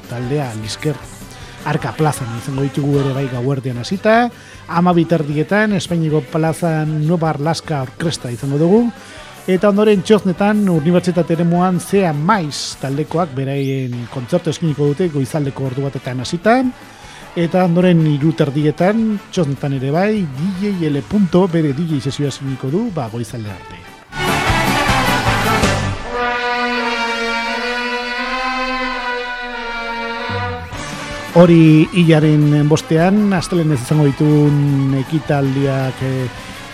taldea 0.09 0.49
Lisker 0.61 0.97
Arka 1.67 1.91
plazan 1.91 2.29
izango 2.39 2.63
ditugu 2.63 3.01
ere 3.01 3.11
bai 3.13 3.25
gauerdian 3.27 3.81
hasita, 3.81 4.29
ama 4.67 4.93
biterdietan 4.95 5.75
Espainiko 5.75 6.21
plazan 6.31 7.01
Nubar 7.07 7.41
Laska 7.43 7.81
Orkestra 7.83 8.31
izango 8.31 8.57
dugu, 8.61 8.79
eta 9.49 9.73
ondoren 9.73 10.05
txoznetan 10.05 10.63
Unibertsitate 10.71 11.35
eremuan 11.35 11.81
zea 11.83 12.13
maiz 12.15 12.77
taldekoak 12.79 13.35
beraien 13.35 14.07
kontzertu 14.13 14.53
eskiniko 14.53 14.87
dute 14.93 15.09
goizaldeko 15.11 15.67
ordu 15.67 15.83
batetan 15.89 16.23
hasita, 16.23 16.61
eta 17.35 17.67
ondoren 17.67 18.07
iruterdietan 18.15 19.19
txoznetan 19.29 19.75
ere 19.81 19.91
bai 19.91 20.23
DJ 20.39 20.87
L. 20.93 21.03
bere 21.51 21.73
DJ 21.73 21.99
sesioa 21.99 22.31
eskiniko 22.31 22.71
du 22.71 22.89
ba, 22.95 23.09
goizalde 23.11 23.51
arte. 23.51 23.88
Hori 31.39 31.87
hilaren 31.95 32.67
bostean, 32.67 33.29
astelen 33.31 33.69
ez 33.71 33.77
izango 33.79 34.03
ditun 34.09 34.91
ekitaldiak 34.99 36.01
e, 36.03 36.09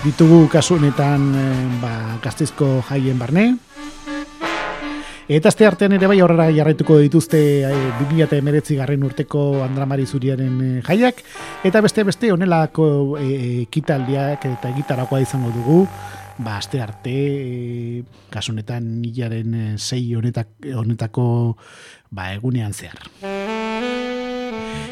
ditugu 0.01 0.47
kasunetan 0.49 1.27
e, 1.37 1.43
ba, 1.83 1.91
gaztizko 2.23 2.79
jaien 2.87 3.19
barne. 3.21 3.43
Eta 5.29 5.51
azte 5.51 5.69
artean 5.69 5.93
ere 5.99 6.09
bai 6.09 6.17
aurrera 6.17 6.47
jarraituko 6.55 6.97
dituzte 7.03 7.43
e, 7.67 7.69
2008 7.99 8.79
garren 8.79 9.05
urteko 9.05 9.45
Andramari 9.67 10.09
Zuriaren 10.09 10.81
jaiak. 10.87 11.21
Eta 11.61 11.85
beste 11.85 12.07
beste 12.09 12.33
honelako 12.33 12.87
ekitaldiak 13.21 14.49
eta 14.49 14.73
egitarakoa 14.73 15.21
izango 15.21 15.53
dugu. 15.53 15.83
Ba, 16.39 16.57
aste 16.57 16.81
arte, 16.81 17.13
e, 17.13 18.03
kasunetan 18.33 18.89
hilaren 19.05 19.77
sei 19.77 20.07
honetako 20.17 21.27
ba, 22.09 22.31
egunean 22.33 22.73
zehar. 22.73 23.05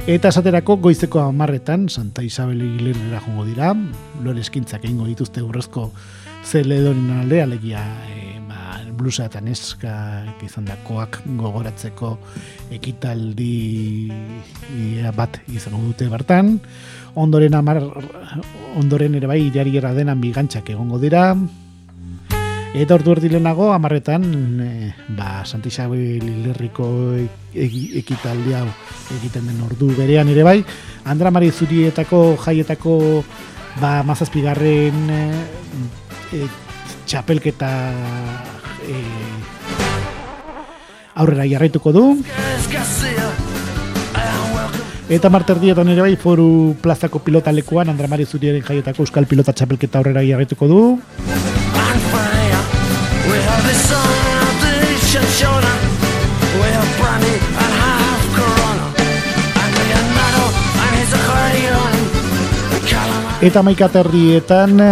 Eta 0.04 0.34
esaterako 0.34 0.76
goizeko 0.84 1.22
amarretan, 1.24 1.88
Santa 1.88 2.24
Isabel 2.28 2.60
Ilerera 2.62 3.22
jongo 3.24 3.46
dira, 3.48 3.70
lore 4.20 4.42
eskintzak 4.44 4.84
egingo 4.84 5.06
dituzte 5.08 5.40
urrezko 5.40 5.86
zeledonin 6.44 7.22
alde, 7.22 7.40
alegia 7.40 7.86
e, 8.12 8.36
ba, 8.50 8.82
blusa 9.00 9.30
eta 9.30 9.40
neska 9.40 9.94
izan 10.44 10.68
dakoak 10.68 11.22
gogoratzeko 11.40 12.18
ekitaldi 12.76 14.12
e, 14.12 15.08
bat 15.16 15.40
izango 15.48 15.86
dute 15.88 16.12
bertan. 16.12 16.58
Ondoren 17.16 17.56
amar, 17.56 17.80
ondoren 18.76 19.16
ere 19.16 19.32
bai, 19.32 19.40
jari 19.56 19.80
denan 19.80 20.20
bigantzak 20.20 20.76
egongo 20.76 21.00
dira, 21.00 21.30
Eta 22.74 22.96
ordu 22.98 23.12
erdi 23.14 23.30
lehenago, 23.30 23.68
amarretan, 23.70 24.24
e, 24.58 24.70
ba, 25.14 25.44
Santisabel 25.46 26.24
Ilerriko 26.26 26.88
ekitaldi 27.54 28.56
hau 28.58 28.66
egiten 29.14 29.46
den 29.46 29.60
ordu 29.62 29.92
berean 29.94 30.32
ere 30.34 30.42
bai. 30.42 30.58
Andra 31.06 31.30
Mari 31.30 31.52
Zurietako 31.54 32.34
jaietako 32.42 32.96
ba, 33.78 34.02
mazazpigarren 34.10 35.06
e, 35.14 35.22
e, 36.34 36.48
txapelketa 37.06 37.70
e, 38.90 38.98
aurrera 41.14 41.46
jarraituko 41.46 41.94
du. 41.94 42.06
Eta 45.14 45.30
marterdietan 45.30 45.94
ere 45.94 46.08
bai, 46.08 46.16
foru 46.18 46.74
plazako 46.82 47.22
pilota 47.22 47.54
lekuan, 47.54 47.94
Andra 47.94 48.10
Mari 48.10 48.26
Zurieren 48.26 48.66
jaietako 48.66 49.06
euskal 49.06 49.30
pilota 49.30 49.54
txapelketa 49.54 50.02
aurrera 50.02 50.26
jarraituko 50.26 50.74
du. 50.74 50.84
Eta 63.44 63.60
maika 63.60 63.90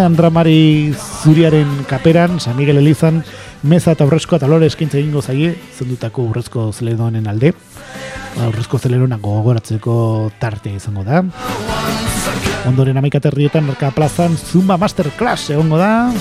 Andramari 0.03 0.93
Zuriaren 1.23 1.85
kaperan, 1.87 2.41
San 2.41 2.57
Miguel 2.57 2.79
Elizan, 2.79 3.23
meza 3.63 3.93
eta 3.93 4.03
aurrezko 4.03 4.35
eta 4.35 4.47
lore 4.47 4.67
eskintza 4.67 4.97
egingo 4.99 5.21
zaie, 5.21 5.55
zendutako 5.77 6.25
aurrezko 6.27 6.73
zeledonen 6.73 7.27
alde. 7.27 7.53
Aurrezko 8.43 8.77
zelerona 8.77 9.17
gogoratzeko 9.23 10.31
tarte 10.37 10.75
izango 10.75 11.05
da. 11.07 11.23
Ondoren 12.67 12.97
amaika 12.97 13.21
terrietan, 13.23 13.63
Merka 13.63 13.91
Plazan, 13.95 14.35
Zumba 14.35 14.75
Masterclass 14.75 15.49
egongo 15.55 15.79
da. 15.79 16.11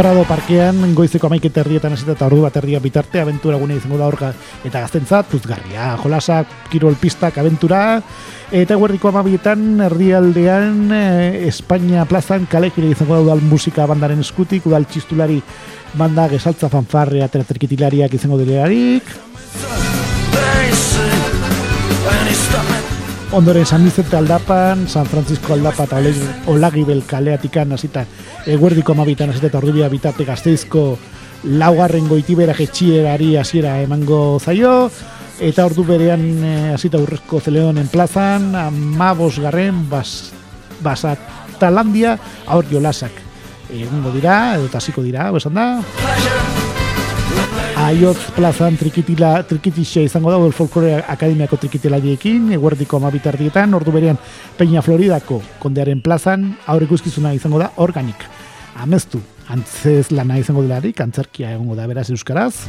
Prado 0.00 0.22
parkean 0.24 0.94
goizeko 0.96 1.28
amaik 1.28 1.50
herrietan 1.50 1.92
esita 1.92 2.14
eta 2.14 2.24
ordu 2.24 2.38
bat 2.46 2.54
herria 2.56 2.78
bitarte 2.80 3.20
aventura 3.20 3.58
gune 3.60 3.74
izango 3.76 3.98
da 4.00 4.06
horka. 4.08 4.30
Eta 4.64 4.80
gaztentzat, 4.80 5.28
puzgarria, 5.28 5.90
jolasak, 6.00 6.54
kirol 6.72 6.96
pistak, 6.96 7.36
aventura 7.36 8.00
eta 8.48 8.78
guerdiko 8.80 9.10
amabietan 9.12 9.76
erdialdean 9.90 10.88
eh, 10.96 11.44
Espainia 11.50 12.06
plazan 12.08 12.48
kalekire 12.48 12.88
izango 12.94 13.18
da 13.18 13.26
udal 13.26 13.44
musika 13.44 13.84
bandaren 13.84 14.24
eskutik, 14.24 14.64
udal 14.72 14.88
txistulari 14.88 15.36
banda 15.92 16.30
gesaltza 16.32 16.72
fanfarrea 16.72 17.28
teatrikitilariak 17.28 18.16
izango 18.16 18.40
dilearik 18.40 19.04
Ondoren 23.32 23.64
San 23.64 23.84
Vicente 23.84 24.16
aldapan, 24.16 24.88
San 24.88 25.06
Francisco 25.06 25.52
aldapa 25.52 25.84
eta 25.84 26.00
Olagibel 26.50 27.04
kaleatikan 27.06 27.72
hasita 27.72 28.04
eguerdiko 28.46 28.92
amabitan 28.92 29.30
hasita 29.30 29.46
eta 29.46 29.58
ordubia 29.58 29.88
bitate 29.88 30.24
gazteizko 30.24 30.98
laugarren 31.44 32.08
goitibera 32.08 32.54
jetxierari 32.58 33.36
hasiera 33.36 33.80
emango 33.82 34.40
zaio. 34.40 34.90
Eta 35.40 35.64
ordu 35.64 35.84
berean 35.86 36.44
eh, 36.44 36.72
hasita 36.74 36.98
urrezko 36.98 37.40
zeleonen 37.40 37.88
plazan 37.88 38.54
amabos 38.54 39.38
garren 39.38 39.88
bas, 39.88 40.32
basatalandia 40.82 42.18
aur 42.46 42.66
jolasak 42.68 43.12
egungo 43.70 44.10
dira, 44.10 44.56
edo 44.58 44.68
tasiko 44.68 45.06
dira, 45.06 45.30
besan 45.30 45.54
da 45.54 45.68
Aiotz 47.80 48.34
plazan 48.36 48.74
trikitila, 48.76 49.38
trikitixa 49.48 50.02
izango 50.04 50.34
el 50.36 50.52
folklore 50.52 50.98
akademiako 51.00 51.56
trikitila 51.62 51.96
diekin, 52.00 52.50
eguerdiko 52.52 52.98
amabitardietan, 52.98 53.72
ordu 53.72 53.94
berean 53.94 54.18
Peña 54.58 54.82
Floridako 54.84 55.38
kondearen 55.62 56.02
plazan, 56.04 56.44
aurre 56.66 56.86
guzkizuna 56.90 57.32
izango 57.32 57.58
da 57.58 57.70
organik. 57.80 58.26
Amestu, 58.84 59.22
antzez 59.48 60.10
lana 60.12 60.36
izango 60.38 60.60
delarik, 60.66 61.00
antzerkia 61.00 61.54
egongo 61.54 61.74
da 61.78 61.86
beraz 61.88 62.10
euskaraz. 62.12 62.66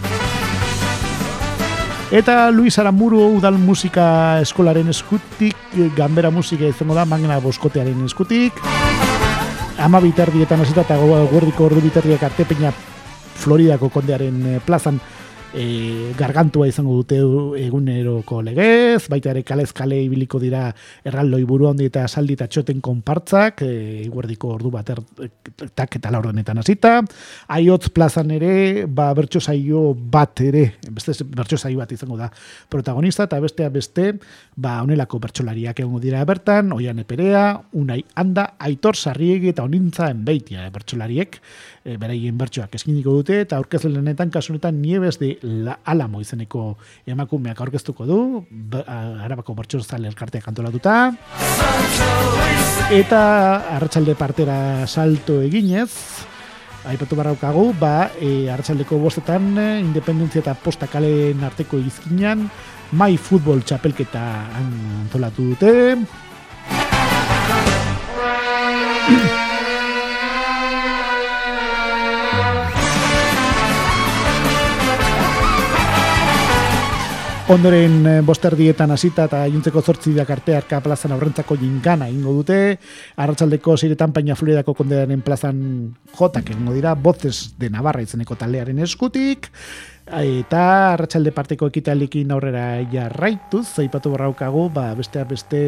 Eta 2.11 2.49
Luis 2.51 2.79
Aramuru 2.79 3.19
udal 3.35 3.59
musika 3.59 4.39
eskolaren 4.45 4.93
eskutik, 4.95 5.59
gambera 5.97 6.31
musika 6.31 6.71
izango 6.71 6.95
da, 6.95 7.03
magna 7.03 7.41
boskotearen 7.43 7.99
eskutik. 8.07 8.63
Ama 9.77 9.99
bitardietan 9.99 10.63
hasita 10.63 10.87
eta 10.87 10.97
guerdiko 11.03 11.67
ordu 11.67 11.83
bitardiak 11.83 12.23
arte 12.23 12.47
Peña 12.47 12.71
Floridako 13.41 13.89
kondearen 13.89 14.37
eh, 14.45 14.59
plazan 14.65 14.99
e, 15.53 16.13
gargantua 16.17 16.67
izango 16.69 16.95
dute 16.99 17.17
eguneroko 17.61 18.41
legez, 18.45 19.07
baita 19.11 19.31
ere 19.33 19.43
kalez 19.47 19.71
kale 19.75 19.99
ibiliko 20.05 20.39
dira 20.41 20.69
erraldoi 21.07 21.43
buru 21.47 21.69
handi 21.69 21.87
eta 21.89 22.05
saldi 22.07 22.37
eta 22.37 22.47
txoten 22.51 22.81
konpartzak, 22.83 23.63
e, 23.65 24.07
guardiko 24.11 24.53
ordu 24.55 24.71
bat 24.73 24.91
tak 25.75 25.97
eta 25.99 26.11
laurdenetan 26.13 26.61
hasita. 26.61 26.99
Aiotz 27.55 27.91
plazan 27.93 28.31
ere, 28.35 28.85
ba, 28.87 29.11
bertso 29.17 29.41
saio 29.41 29.91
bat 29.93 30.41
ere, 30.45 30.65
beste 30.89 31.15
bertso 31.25 31.59
saio 31.59 31.81
bat 31.81 31.91
izango 31.91 32.19
da 32.19 32.31
protagonista, 32.71 33.27
eta 33.29 33.39
bestea 33.43 33.69
beste, 33.73 34.13
ba, 34.55 34.81
onelako 34.83 35.19
bertsolariak 35.23 35.79
egongo 35.79 36.01
dira 36.03 36.23
bertan, 36.27 36.71
oian 36.75 36.99
eperea, 36.99 37.61
unai 37.77 38.01
handa, 38.19 38.51
aitor 38.59 38.97
sarriegi 38.97 39.51
eta 39.53 39.63
onintza 39.63 40.09
enbeitia 40.11 40.67
bertsolariek, 40.73 41.37
e, 41.85 41.95
beraien 42.01 42.37
bertsoak 42.37 42.75
eskiniko 42.75 43.15
dute 43.21 43.41
eta 43.45 43.57
aurkezlenetan 43.61 44.31
kasunetan 44.33 44.81
niebes 44.81 45.17
de 45.21 45.37
la 45.41 45.77
alamo 45.85 46.21
izeneko 46.21 46.75
emakumeak 47.05 47.61
aurkeztuko 47.61 48.07
du. 48.09 48.19
Arabako 48.87 49.55
bertso 49.55 49.79
zale 49.81 50.09
elkarteak 50.11 50.47
antolatuta. 50.47 51.13
Eta 52.91 53.21
arratsalde 53.77 54.17
partera 54.19 54.87
salto 54.87 55.41
eginez 55.41 55.91
Aipatu 56.81 57.13
barraukagu, 57.13 57.75
ba, 57.77 58.09
e, 58.17 58.49
arratsaldeko 58.49 58.97
bostetan, 58.97 59.51
independentzia 59.83 60.41
eta 60.41 60.55
posta 60.57 60.87
kalen 60.89 61.43
arteko 61.45 61.77
izkinan, 61.77 62.47
mai 62.91 63.15
futbol 63.17 63.63
txapelketa 63.63 64.23
antolatu 64.59 65.51
dute. 65.53 65.71
Ondoren 77.51 78.05
eh, 78.07 78.19
bosterdietan 78.23 78.93
hasita 78.95 79.25
eta 79.27 79.41
juntzeko 79.51 79.81
zortzi 79.83 80.13
arte 80.21 80.53
arka 80.55 80.79
plazan 80.79 81.11
aurrentzako 81.11 81.57
jingana 81.59 82.07
ingo 82.07 82.31
dute. 82.31 82.77
Arratxaldeko 83.17 83.75
ziretan 83.75 84.13
paina 84.13 84.37
fluidako 84.39 84.73
kondearen 84.73 85.19
plazan 85.21 85.57
jotak 86.15 86.49
ingo 86.53 86.71
dira, 86.71 86.93
bozes 86.95 87.51
de 87.59 87.69
Navarra 87.69 88.01
izeneko 88.01 88.35
taldearen 88.35 88.79
eskutik. 88.79 89.49
Eta 90.11 90.61
arratsalde 90.93 91.31
parteko 91.31 91.69
ekitalikin 91.71 92.33
aurrera 92.35 92.81
jarraituz, 92.91 93.63
zaipatu 93.79 94.11
barraukagu, 94.11 94.65
ba, 94.75 94.89
besteak 94.97 95.29
beste, 95.29 95.61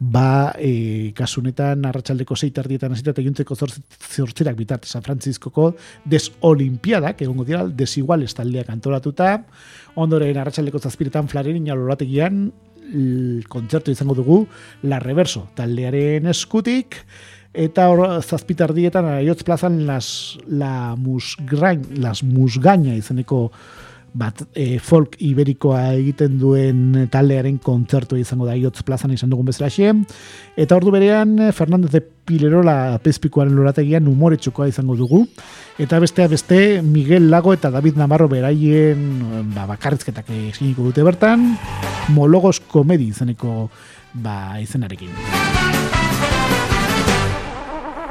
ba, 0.00 0.50
e, 0.58 1.12
kasunetan 1.14 1.86
arratsaldeko 1.86 2.34
zei 2.34 2.50
tardietan 2.56 2.96
hasita 2.96 3.14
eta 3.14 3.22
juntzeko 3.22 3.54
zortzirak 3.54 4.56
bitarte 4.58 4.90
San 4.90 5.04
Franciscoko 5.06 5.74
des 6.04 6.32
olimpiadak, 6.40 7.22
egongo 7.22 7.46
dira, 7.46 7.62
desigual 7.68 8.26
estaldeak 8.26 8.72
antolatuta, 8.74 9.36
ondoren 9.94 10.42
arratsaldeko 10.42 10.82
zazpiretan 10.82 11.30
flarerin 11.30 11.70
jalorategian, 11.70 12.48
kontzertu 13.48 13.92
izango 13.94 14.16
dugu, 14.18 14.40
la 14.82 14.98
reverso, 14.98 15.46
taldearen 15.54 16.26
eskutik, 16.26 17.04
eta 17.52 17.88
hor 17.90 18.22
zazpitardietan 18.22 19.06
aiotz 19.16 19.42
plazan 19.44 19.86
las, 19.86 20.38
la 20.46 20.94
musgrain, 20.96 21.82
las 21.98 22.22
musgaina 22.22 22.94
izeneko 22.94 23.48
bat 24.12 24.40
e, 24.58 24.78
folk 24.82 25.14
iberikoa 25.22 25.92
egiten 25.94 26.38
duen 26.40 27.08
taldearen 27.12 27.60
kontzertu 27.62 28.18
izango 28.18 28.46
da 28.48 28.56
iotz 28.58 28.82
plazan 28.86 29.12
izan 29.14 29.30
dugun 29.30 29.46
bezala 29.50 29.70
xe. 29.70 29.92
Eta 30.58 30.76
ordu 30.76 30.90
berean 30.94 31.36
Fernandez 31.54 31.92
de 31.94 32.02
Pilerola 32.02 32.98
pezpikoaren 33.04 33.54
lorategian 33.54 34.08
umoretsukoa 34.10 34.68
izango 34.70 34.96
dugu. 34.98 35.24
Eta 35.78 36.00
bestea 36.02 36.28
beste 36.30 36.80
Miguel 36.82 37.30
Lago 37.30 37.54
eta 37.54 37.70
David 37.70 37.98
Navarro 38.00 38.28
beraien 38.30 39.54
ba, 39.54 39.68
bakarrizketak 39.70 40.30
eginiko 40.30 40.90
dute 40.90 41.06
bertan. 41.06 41.54
Mologos 42.14 42.58
komedi 42.60 43.10
izeneko 43.14 43.70
ba, 44.14 44.58
izenarekin. 44.62 45.49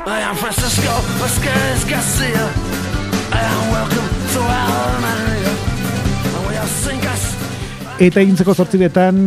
I 0.10 0.22
am 0.24 0.36
Francisco 0.36 0.90
Vasquez 1.22 1.86
Garcia. 1.86 2.46
I 3.30 3.42
am 3.46 3.62
welcome 3.70 4.08
to 4.34 4.42
Alemania 4.42 5.52
And 6.34 6.48
we 6.50 6.58
are 6.58 6.66
singers. 6.66 7.26
Eta 8.02 8.24
egintzeko 8.24 8.56
zortziretan, 8.58 9.20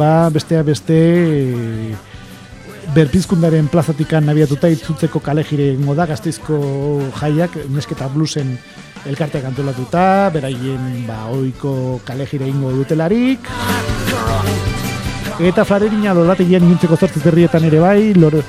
ba, 0.00 0.30
bestea 0.32 0.62
beste 0.64 0.96
berpizkundaren 2.96 3.68
plazatikan 3.68 4.24
nabiatuta 4.24 4.72
itzutzeko 4.72 5.20
kale 5.20 5.44
jire 5.44 5.76
da 5.76 6.06
gazteizko 6.06 6.56
jaiak, 7.20 7.68
nesketa 7.68 8.08
bluesen 8.08 8.56
elkarteak 9.04 9.44
antolatuta, 9.44 10.30
beraien 10.32 11.04
ba, 11.06 11.26
oiko 11.28 12.00
kale 12.06 12.24
jire 12.24 12.48
ingo 12.48 12.72
dutelarik. 12.72 13.52
Eta 15.40 15.64
flarerina 15.68 16.14
lolategian 16.14 16.64
egintzeko 16.64 16.96
zortziz 16.96 17.26
ere 17.26 17.80
bai, 17.80 18.14
lor, 18.14 18.40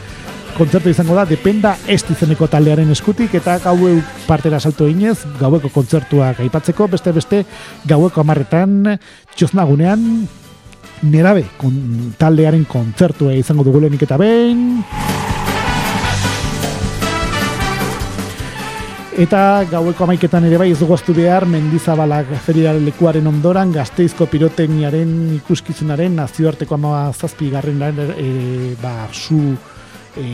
kontzertu 0.58 0.92
izango 0.92 1.16
da, 1.18 1.26
dependa 1.26 1.74
ez 1.88 2.02
izeneko 2.14 2.48
taldearen 2.52 2.92
eskutik, 2.94 3.34
eta 3.40 3.58
gaueu 3.64 3.98
partera 4.28 4.60
salto 4.60 4.88
inez, 4.88 5.20
gaueko 5.40 5.72
kontzertuak 5.74 6.44
aipatzeko, 6.44 6.88
beste 6.94 7.14
beste 7.16 7.44
gaueko 7.90 8.22
amarretan, 8.22 8.98
txoznagunean, 9.36 10.08
nerabe 11.10 11.46
kon, 11.58 12.14
taldearen 12.20 12.66
kontzertua 12.70 13.34
izango 13.36 13.66
dugulenik 13.68 14.06
eta 14.06 14.18
behin. 14.22 14.84
Eta 19.14 19.62
gaueko 19.70 20.08
amaiketan 20.08 20.48
ere 20.48 20.58
bai 20.58 20.72
ez 20.74 20.80
dugu 20.80 20.96
behar 21.14 21.46
mendizabalak 21.46 22.32
feriaren 22.46 22.84
lekuaren 22.86 23.28
ondoran 23.28 23.72
gazteizko 23.72 24.26
piroteniaren 24.26 25.36
ikuskizunaren 25.36 26.16
nazioarteko 26.16 26.76
ama 26.76 27.12
zazpi 27.14 27.52
garren 27.52 27.80
e, 28.18 28.76
ba, 28.82 29.08
zu 29.14 29.56
e, 30.18 30.26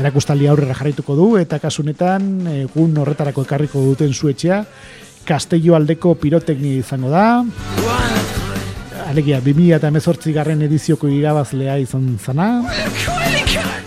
erakustaldi 0.00 0.48
aurrera 0.48 0.76
jarraituko 0.78 1.16
du 1.18 1.28
eta 1.40 1.58
kasunetan 1.62 2.46
egun 2.54 2.96
horretarako 2.98 3.44
ekarriko 3.46 3.82
duten 3.90 4.14
zuetxea 4.14 4.64
Castello 5.28 5.74
aldeko 5.76 6.14
piroteknia 6.16 6.80
izango 6.80 7.10
da. 7.12 7.44
Alegia, 9.08 9.42
2000 9.44 9.76
eta 9.76 9.90
emezortzi 9.92 10.32
garren 10.32 10.62
edizioko 10.64 11.08
irabazlea 11.12 11.76
izan 11.82 12.14
zana. 12.16 12.48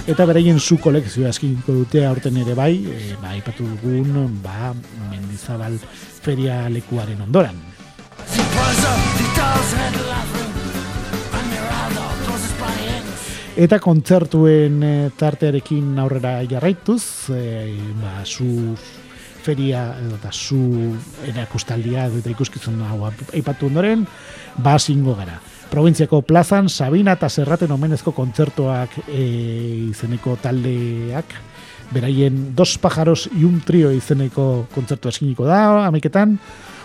Eta 0.10 0.26
beraien 0.30 0.60
zu 0.60 0.78
kolekzioa 0.82 1.30
eskinko 1.34 1.74
dute 1.80 2.06
aurten 2.06 2.38
ere 2.44 2.54
bai, 2.58 2.74
e, 2.86 3.16
ba, 3.22 3.34
ipatu 3.38 3.66
dugun, 3.74 4.38
ba, 4.46 4.74
mendizabal 5.10 5.78
feria 6.22 6.64
lekuaren 6.70 7.22
ondoran. 7.26 7.58
Eta 13.62 13.78
kontzertuen 13.78 14.82
eh, 14.82 15.10
tartearekin 15.14 16.00
aurrera 16.02 16.40
jarraituz, 16.50 17.30
e, 17.30 17.76
ba, 18.00 18.24
zu 18.26 18.74
feria 19.46 19.84
eta 20.02 20.32
zu 20.34 20.58
erakustaldia 21.30 22.08
eta 22.08 22.32
ikuskizun 22.32 22.80
hau 22.88 23.04
aipatu 23.06 23.68
ondoren, 23.70 24.08
ba 24.58 24.80
zingo 24.80 25.14
gara. 25.20 25.38
Provintziako 25.70 26.24
plazan, 26.26 26.70
Sabina 26.70 27.14
eta 27.14 27.30
Serraten 27.30 27.72
omenezko 27.72 28.16
kontzertuak 28.18 28.98
e, 29.08 29.22
izeneko 29.92 30.40
taldeak, 30.42 31.36
beraien 31.94 32.56
dos 32.56 32.80
pajaros 32.82 33.30
y 33.30 33.44
un 33.46 33.62
trio 33.62 33.92
izeneko 33.92 34.66
kontzertu 34.74 35.10
eskiniko 35.10 35.46
da, 35.46 35.86
ameketan, 35.86 36.40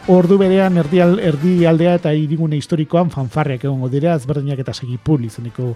Ordu 0.06 0.36
berean 0.38 0.76
erdi, 0.78 1.00
erdi 1.02 1.54
aldea 1.66 1.96
eta 1.98 2.12
irigune 2.14 2.54
historikoan 2.60 3.08
fanfarriak 3.10 3.64
egongo 3.64 3.88
dira, 3.90 4.12
ezberdinak 4.14 4.60
eta 4.62 4.74
segipul 4.76 5.24
izeneko 5.26 5.72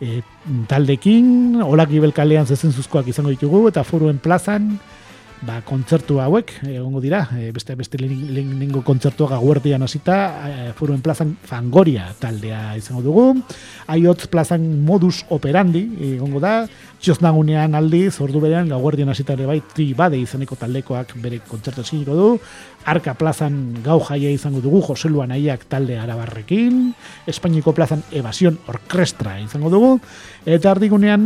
e, 0.00 0.22
taldekin, 0.68 1.60
olak 1.62 1.92
ibelkalean 1.94 2.48
zezen 2.48 2.72
zuzkoak 2.72 3.08
izango 3.12 3.32
ditugu, 3.34 3.66
eta 3.70 3.84
foruen 3.86 4.18
plazan, 4.22 4.72
ba, 5.46 5.60
kontzertu 5.64 6.18
hauek, 6.20 6.52
egongo 6.68 7.00
dira, 7.00 7.22
e, 7.38 7.50
beste 7.54 7.74
beste 7.78 7.98
lehenengo 8.00 8.82
kontzertua 8.84 9.30
gaguerdian 9.32 9.82
hasita, 9.82 10.16
e, 10.48 10.72
foruen 10.76 11.00
plazan 11.04 11.32
fangoria 11.46 12.10
taldea 12.20 12.76
izango 12.76 13.02
dugu, 13.04 13.26
aiotz 13.88 14.26
plazan 14.32 14.66
modus 14.84 15.24
operandi, 15.32 15.84
egongo 16.14 16.42
da, 16.44 16.54
txosnagunean 17.00 17.74
aldiz, 17.78 18.18
ordu 18.20 18.42
berean, 18.44 18.68
gauerdian 18.68 19.08
hasitare 19.08 19.46
bai, 19.48 19.60
tri 19.74 19.90
bade 19.96 20.20
izaneko 20.20 20.58
taldekoak 20.60 21.16
bere 21.22 21.40
kontzertu 21.48 21.86
esiniko 21.86 22.18
du, 22.18 22.28
Arka 22.88 23.12
plazan 23.12 23.82
gau 23.84 23.98
jaia 24.00 24.30
izango 24.32 24.62
dugu, 24.64 24.80
Joselu 24.80 25.20
Anaiak 25.20 25.66
talde 25.68 25.98
arabarrekin, 26.00 26.94
Espainiko 27.28 27.74
plazan 27.76 28.00
Evasion 28.16 28.56
Orkestra 28.72 29.34
izango 29.42 29.68
dugu, 29.72 29.90
eta 30.46 30.70
ardigunean 30.70 31.24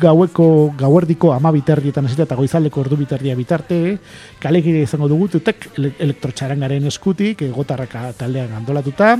gaueko, 0.00 0.74
gauerdiko 0.78 1.32
ama 1.32 1.52
biterrietan 1.54 2.06
hasita 2.06 2.24
eta 2.24 2.36
goizaleko 2.38 2.80
ordu 2.80 2.96
biterria 2.96 3.34
bitarte, 3.36 3.98
kalekire 4.40 4.82
izango 4.82 5.08
dugu, 5.08 5.28
tutek 5.36 5.68
elektrotxarangaren 5.78 6.86
eskutik, 6.90 7.44
gotarraka 7.54 8.12
taldean 8.18 8.52
andolatuta, 8.60 9.16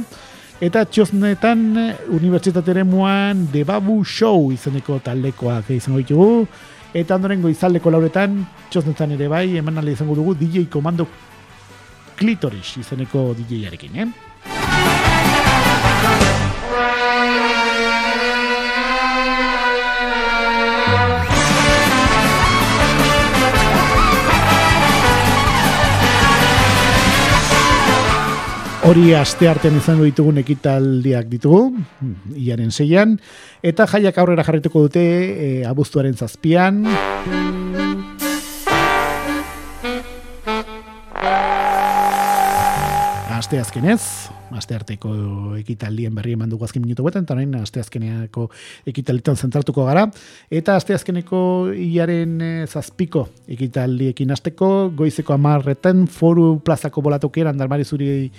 Eta 0.62 0.84
txosnetan 0.86 1.74
unibertsitateren 2.14 2.86
muan 2.86 3.40
The 3.50 3.64
Babu 3.66 4.04
Show 4.06 4.52
izeneko 4.54 5.00
taldekoak 5.02 5.72
izango 5.74 5.98
ditugu. 5.98 6.46
Eta 6.94 7.18
ondoren 7.18 7.42
goizaldeko 7.42 7.90
lauretan 7.90 8.38
txosnetan 8.70 9.16
ere 9.16 9.28
bai 9.28 9.56
eman 9.58 9.82
izango 9.90 10.14
dugu 10.14 10.34
DJ 10.38 10.68
Komando 10.70 11.08
Clitoris 12.16 12.76
izeneko 12.78 13.34
DJ-arekin, 13.34 13.98
eh? 13.98 14.08
Hori 28.84 29.14
aste 29.16 29.46
artean 29.48 29.78
izango 29.78 30.04
ditugun 30.04 30.36
ekitaldiak 30.42 31.30
ditugu, 31.30 31.70
iaren 32.36 32.68
zeian, 32.68 33.14
eta 33.64 33.86
jaiak 33.88 34.18
aurrera 34.20 34.44
jarrituko 34.44 34.82
dute 34.84 35.00
e, 35.00 35.48
abuztuaren 35.64 36.12
zazpian. 36.12 36.82
Aste 43.32 43.62
azkenez, 43.64 44.02
aste 44.54 44.76
arteko 44.76 45.12
ekitaldien 45.58 46.14
berri 46.14 46.34
eman 46.38 46.50
dugu 46.50 46.64
azken 46.66 46.82
minutu 46.84 47.04
beten, 47.06 47.26
eta 47.26 47.36
nahin 47.36 47.54
aste 47.58 47.82
azkeneako 47.82 48.48
ekitalitan 48.90 49.36
zentratuko 49.36 49.86
gara. 49.88 50.06
Eta 50.50 50.76
aste 50.78 50.94
azkeneko 50.94 51.40
iaren 51.74 52.40
eh, 52.44 52.66
zazpiko 52.66 53.26
ekitaldiekin 53.50 54.32
azteko, 54.34 54.90
goizeko 54.96 55.34
amarretan 55.36 56.06
foru 56.10 56.58
plazako 56.64 57.04
bolatokera 57.04 57.52
andalmari 57.54 57.84
zuri 57.84 58.30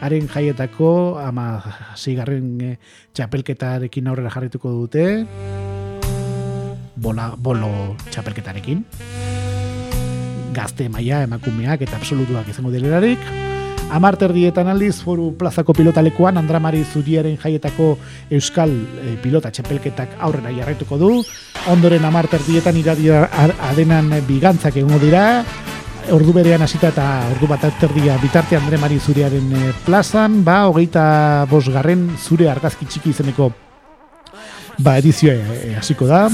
haren 0.00 0.28
jaietako, 0.28 0.90
ama 1.22 1.46
zigarren 1.96 2.50
e, 2.60 2.74
txapelketarekin 3.14 4.08
aurrera 4.10 4.32
jarrituko 4.34 4.72
dute, 4.74 5.06
bola, 6.96 7.30
bolo 7.36 7.70
txapelketarekin, 8.10 8.84
gazte 10.54 10.88
maia 10.92 11.24
emakumeak 11.28 11.86
eta 11.86 11.98
absolutuak 12.00 12.48
izango 12.52 12.72
dilerarik, 12.74 13.53
Amarter 13.90 14.32
dietan 14.32 14.68
aldiz, 14.68 14.96
foru 15.04 15.32
plazako 15.38 15.74
pilotalekuan, 15.76 16.38
Andramari 16.40 16.82
Zuriaren 16.84 17.36
jaietako 17.38 17.94
euskal 18.32 18.72
e, 18.72 19.14
pilota 19.22 19.52
txepelketak 19.54 20.16
aurrera 20.24 20.50
jarraituko 20.54 20.98
du. 20.98 21.10
Ondoren 21.70 22.04
amarter 22.04 22.42
dietan 22.46 22.76
iradia 22.80 23.28
adenan 23.70 24.10
bigantzak 24.26 24.80
egongo 24.80 24.98
dira, 25.04 25.44
ordu 26.12 26.34
berean 26.36 26.64
hasita 26.64 26.90
eta 26.92 27.06
ordu 27.32 27.48
bat 27.48 27.64
terdia 27.80 28.18
bitarte 28.22 28.58
Andre 28.58 28.80
Mari 28.80 28.98
Zuriaren 28.98 29.52
e, 29.52 29.72
plazan, 29.86 30.42
ba, 30.44 30.64
hogeita 30.68 31.46
bosgarren 31.50 32.10
zure 32.18 32.50
argazki 32.50 32.88
txiki 32.88 33.14
izeneko 33.14 33.52
ba, 34.78 34.98
edizioa 34.98 35.38
e, 35.60 35.74
hasiko 35.78 36.10
da. 36.10 36.26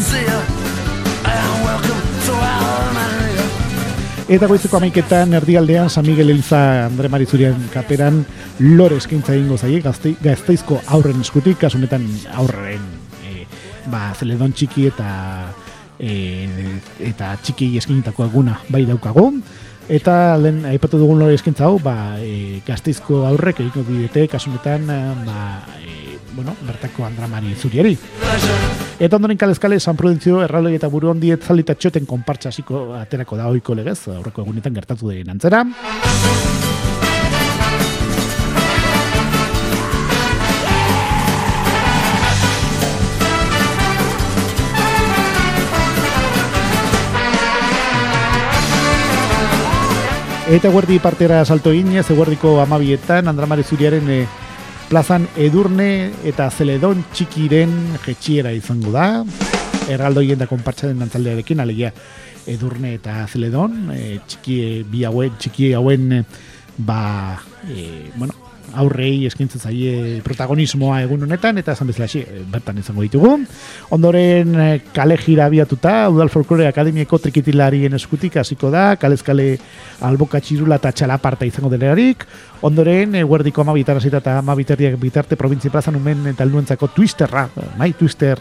Eta 4.31 4.47
goizeko 4.47 4.79
amaiketan 4.79 5.33
erdialdean 5.35 5.89
San 5.91 6.05
Miguel 6.07 6.29
Eliza 6.31 6.85
Andre 6.85 7.09
Mari 7.11 7.25
Zurian 7.27 7.65
kaperan 7.73 8.21
lore 8.79 9.01
eskaintza 9.01 9.35
egingo 9.35 9.57
zaie 9.59 9.81
gazteizko 9.83 10.77
aurren 10.95 11.19
eskutik, 11.25 11.59
kasunetan 11.59 12.05
aurren 12.39 12.85
e, 13.27 13.43
ba, 13.91 14.13
zeledon 14.15 14.55
txiki 14.55 14.87
eta 14.87 15.09
e, 15.99 16.47
eta 17.09 17.33
txiki 17.43 17.73
eskinitako 17.83 18.29
eguna 18.29 18.55
bai 18.71 18.85
daukagu. 18.87 19.33
Eta 19.91 20.37
lehen 20.39 20.63
aipatu 20.77 21.03
dugun 21.03 21.19
lore 21.19 21.35
eskaintza 21.35 21.67
hau, 21.67 21.81
ba, 21.83 21.97
e, 22.23 22.63
gazteizko 22.69 23.25
aurrek 23.33 23.65
egiko 23.65 23.83
didete, 23.83 24.29
kasunetan, 24.31 24.87
ba, 25.27 25.49
e, 25.83 26.10
bueno, 26.35 26.55
bertako 26.67 27.05
andramari 27.05 27.55
zuriari. 27.55 27.97
Eta 29.01 29.17
ondoren 29.17 29.39
kalezkale, 29.39 29.81
San 29.81 29.97
Prudentzio, 29.97 30.43
erraloi 30.45 30.75
eta 30.77 30.89
buru 30.89 31.11
hondi 31.11 31.33
etzalita 31.33 31.75
txoten 31.75 32.07
konpartsa 32.07 32.53
aterako 33.01 33.37
da 33.37 33.49
oiko 33.49 33.75
legez, 33.75 34.09
aurreko 34.09 34.43
egunetan 34.43 34.75
gertatu 34.75 35.09
den 35.09 35.31
antzera. 35.31 35.65
Eta 50.51 50.69
guardi 50.69 50.97
partera 50.99 51.45
salto 51.45 51.71
ginez, 51.71 52.09
eguerdiko 52.11 52.57
amabietan, 52.59 53.29
Andramare 53.31 53.63
Zuriaren 53.63 54.09
e, 54.11 54.17
plazan 54.91 55.29
edurne 55.39 56.11
eta 56.27 56.49
zeledon 56.51 57.05
txikiren 57.15 57.71
jetxiera 58.03 58.51
izango 58.51 58.91
da. 58.91 59.23
Erraldoien 59.91 60.41
da 60.41 60.49
konpartsa 60.51 60.89
den 60.91 60.99
dantzaldearekin, 61.05 61.63
alegia 61.63 61.93
edurne 62.51 62.97
eta 62.97 63.21
zeledon, 63.31 63.93
e, 63.95 64.19
txiki, 64.27 64.57
bi 64.91 65.05
hauen, 65.07 65.37
txiki 65.39 65.71
hauen, 65.79 66.25
ba, 66.89 67.03
e, 67.71 68.11
bueno, 68.17 68.35
aurrei 68.79 69.27
eskintza 69.27 69.59
zaie 69.59 70.21
protagonismoa 70.25 71.01
egun 71.05 71.25
honetan 71.27 71.59
eta 71.59 71.75
esan 71.77 71.91
bezala 71.91 72.09
eh, 72.21 72.43
bertan 72.51 72.79
izango 72.79 73.03
ditugu. 73.03 73.33
Ondoren 73.97 74.55
eh, 74.61 74.81
kale 74.95 75.17
jira 75.21 75.47
abiatuta, 75.51 76.09
Udal 76.11 76.31
Folklore 76.33 76.69
Akademieko 76.69 77.19
trikitilarien 77.19 77.95
eskutik 77.99 78.37
hasiko 78.41 78.71
da, 78.71 78.95
kalez 79.01 79.23
kale 79.27 79.49
alboka 80.07 80.41
txirula 80.41 80.81
eta 80.81 80.93
txalaparta 80.93 81.49
izango 81.49 81.71
delarik. 81.73 82.27
Ondoren, 82.63 83.15
eguerdiko 83.23 83.63
ama 83.63 83.73
bitar 83.73 83.99
eta 84.01 84.39
ama 84.39 84.55
bitarte 84.55 85.37
provintzi 85.37 85.71
plazan 85.71 85.97
umen 85.97 86.27
eta 86.35 86.45
alduentzako 86.45 86.89
twisterra, 86.95 87.49
nahi 87.79 87.93
twister 87.93 88.39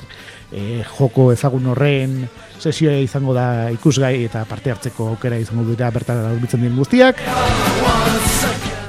e, 0.51 0.84
joko 0.97 1.31
ezagun 1.34 1.69
horren 1.73 2.23
sesioa 2.60 2.97
izango 3.03 3.35
da 3.38 3.69
ikusgai 3.76 4.15
eta 4.26 4.43
parte 4.49 4.73
hartzeko 4.73 5.14
aukera 5.14 5.39
izango 5.41 5.68
dira 5.69 5.91
bertan 5.95 6.26
albitzen 6.34 6.65
dien 6.65 6.76
guztiak 6.80 7.23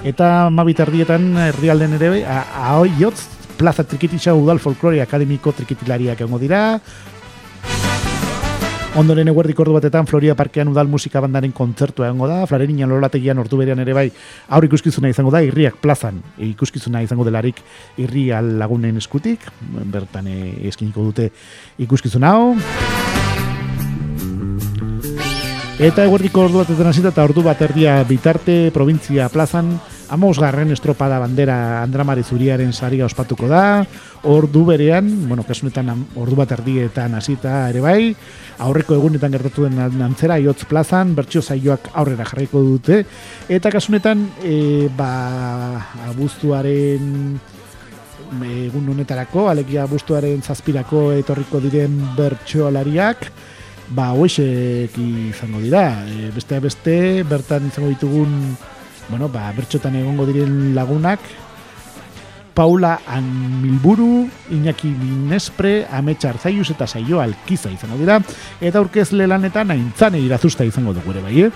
eta 0.04 0.48
mabit 0.50 0.80
erdietan 0.86 1.34
herrialden 1.50 1.94
ere 1.98 2.24
ahoi 2.24 2.90
jotz 2.98 3.26
plaza 3.58 3.84
trikitisa 3.84 4.32
udal 4.34 4.58
folklore 4.58 5.02
akademiko 5.02 5.52
trikitilariak 5.52 6.20
egongo 6.20 6.38
dira. 6.40 6.80
Ondoren 8.98 9.28
eguerdik 9.30 9.60
ordu 9.62 9.76
batetan 9.76 10.08
Floria 10.08 10.34
Parkean 10.34 10.72
udal 10.72 10.88
musika 10.90 11.20
bandaren 11.22 11.52
kontzertua 11.54 12.08
egongo 12.08 12.26
da, 12.26 12.40
Flarerinan 12.50 12.90
lolategian 12.90 13.38
ordu 13.38 13.60
berean 13.60 13.78
ere 13.84 13.94
bai 13.94 14.08
aur 14.48 14.66
ikuskizuna 14.66 15.12
izango 15.12 15.30
da, 15.30 15.44
irriak 15.46 15.78
plazan 15.78 16.18
ikuskizuna 16.48 17.04
izango 17.06 17.28
delarik 17.28 17.62
irri 18.02 18.30
lagunen 18.58 18.98
eskutik, 18.98 19.46
bertan 19.92 20.26
eh, 20.26 20.56
eskiniko 20.72 21.06
dute 21.12 21.30
ikuskizuna 21.78 22.34
hau. 22.34 23.29
Eta 25.80 26.04
eguerdiko 26.04 26.42
ordu 26.44 26.58
bat 26.60 26.68
hasita 26.90 27.08
eta 27.08 27.22
ordu 27.24 27.40
bat 27.40 27.60
erdia 27.64 27.94
bitarte 28.04 28.68
provintzia 28.68 29.30
plazan 29.32 29.70
amos 30.12 30.36
garren 30.36 30.68
estropada 30.74 31.16
bandera 31.22 31.80
Andramari 31.80 32.20
Zuriaren 32.20 32.74
saria 32.74 33.06
ospatuko 33.06 33.48
da. 33.48 33.86
Ordu 34.28 34.66
berean, 34.68 35.08
bueno, 35.26 35.46
kasunetan 35.48 35.88
ordu 36.20 36.36
bat 36.36 36.52
erdietan 36.52 37.14
hasita 37.16 37.70
ere 37.70 37.80
bai, 37.80 38.12
aurreko 38.60 38.98
egunetan 38.98 39.32
gertatu 39.32 39.64
den 39.64 40.02
antzera 40.04 40.36
iotz 40.36 40.66
plazan, 40.68 41.14
bertxio 41.16 41.40
zaioak 41.40 41.88
aurrera 41.94 42.28
jarriko 42.28 42.60
dute. 42.60 43.06
Eta 43.48 43.72
kasunetan, 43.72 44.26
e, 44.44 44.90
ba, 44.98 45.14
abuztuaren 46.10 47.40
egun 48.44 48.92
honetarako, 48.92 49.48
alegia 49.48 49.88
abuztuaren 49.88 50.42
zazpirako 50.44 51.08
etorriko 51.22 51.64
diren 51.64 51.96
bertxoalariak, 52.18 53.30
ba 53.90 54.10
hoexek 54.14 54.96
izango 55.30 55.60
dira. 55.60 56.04
E, 56.06 56.30
beste 56.34 56.60
beste 56.62 56.96
bertan 57.28 57.66
izango 57.68 57.90
ditugun 57.90 58.56
bueno, 59.10 59.28
ba, 59.28 59.50
bertxotan 59.56 59.96
egongo 59.98 60.24
diren 60.28 60.74
lagunak 60.76 61.18
Paula 62.54 63.00
Anmilburu, 63.06 64.28
Iñaki 64.50 64.90
Minespre, 64.90 65.86
Ametsa 65.90 66.30
Arzaius 66.30 66.68
eta 66.70 66.86
Saio 66.86 67.20
Alkiza 67.20 67.70
izango 67.72 67.96
dira. 67.96 68.18
Eta 68.60 68.82
aurkezle 68.82 69.26
lanetan 69.26 69.70
aintzane 69.72 70.20
irazusta 70.20 70.66
izango 70.68 70.92
dugu 70.92 71.14
ere 71.14 71.22
bai, 71.24 71.46
eh? 71.46 71.50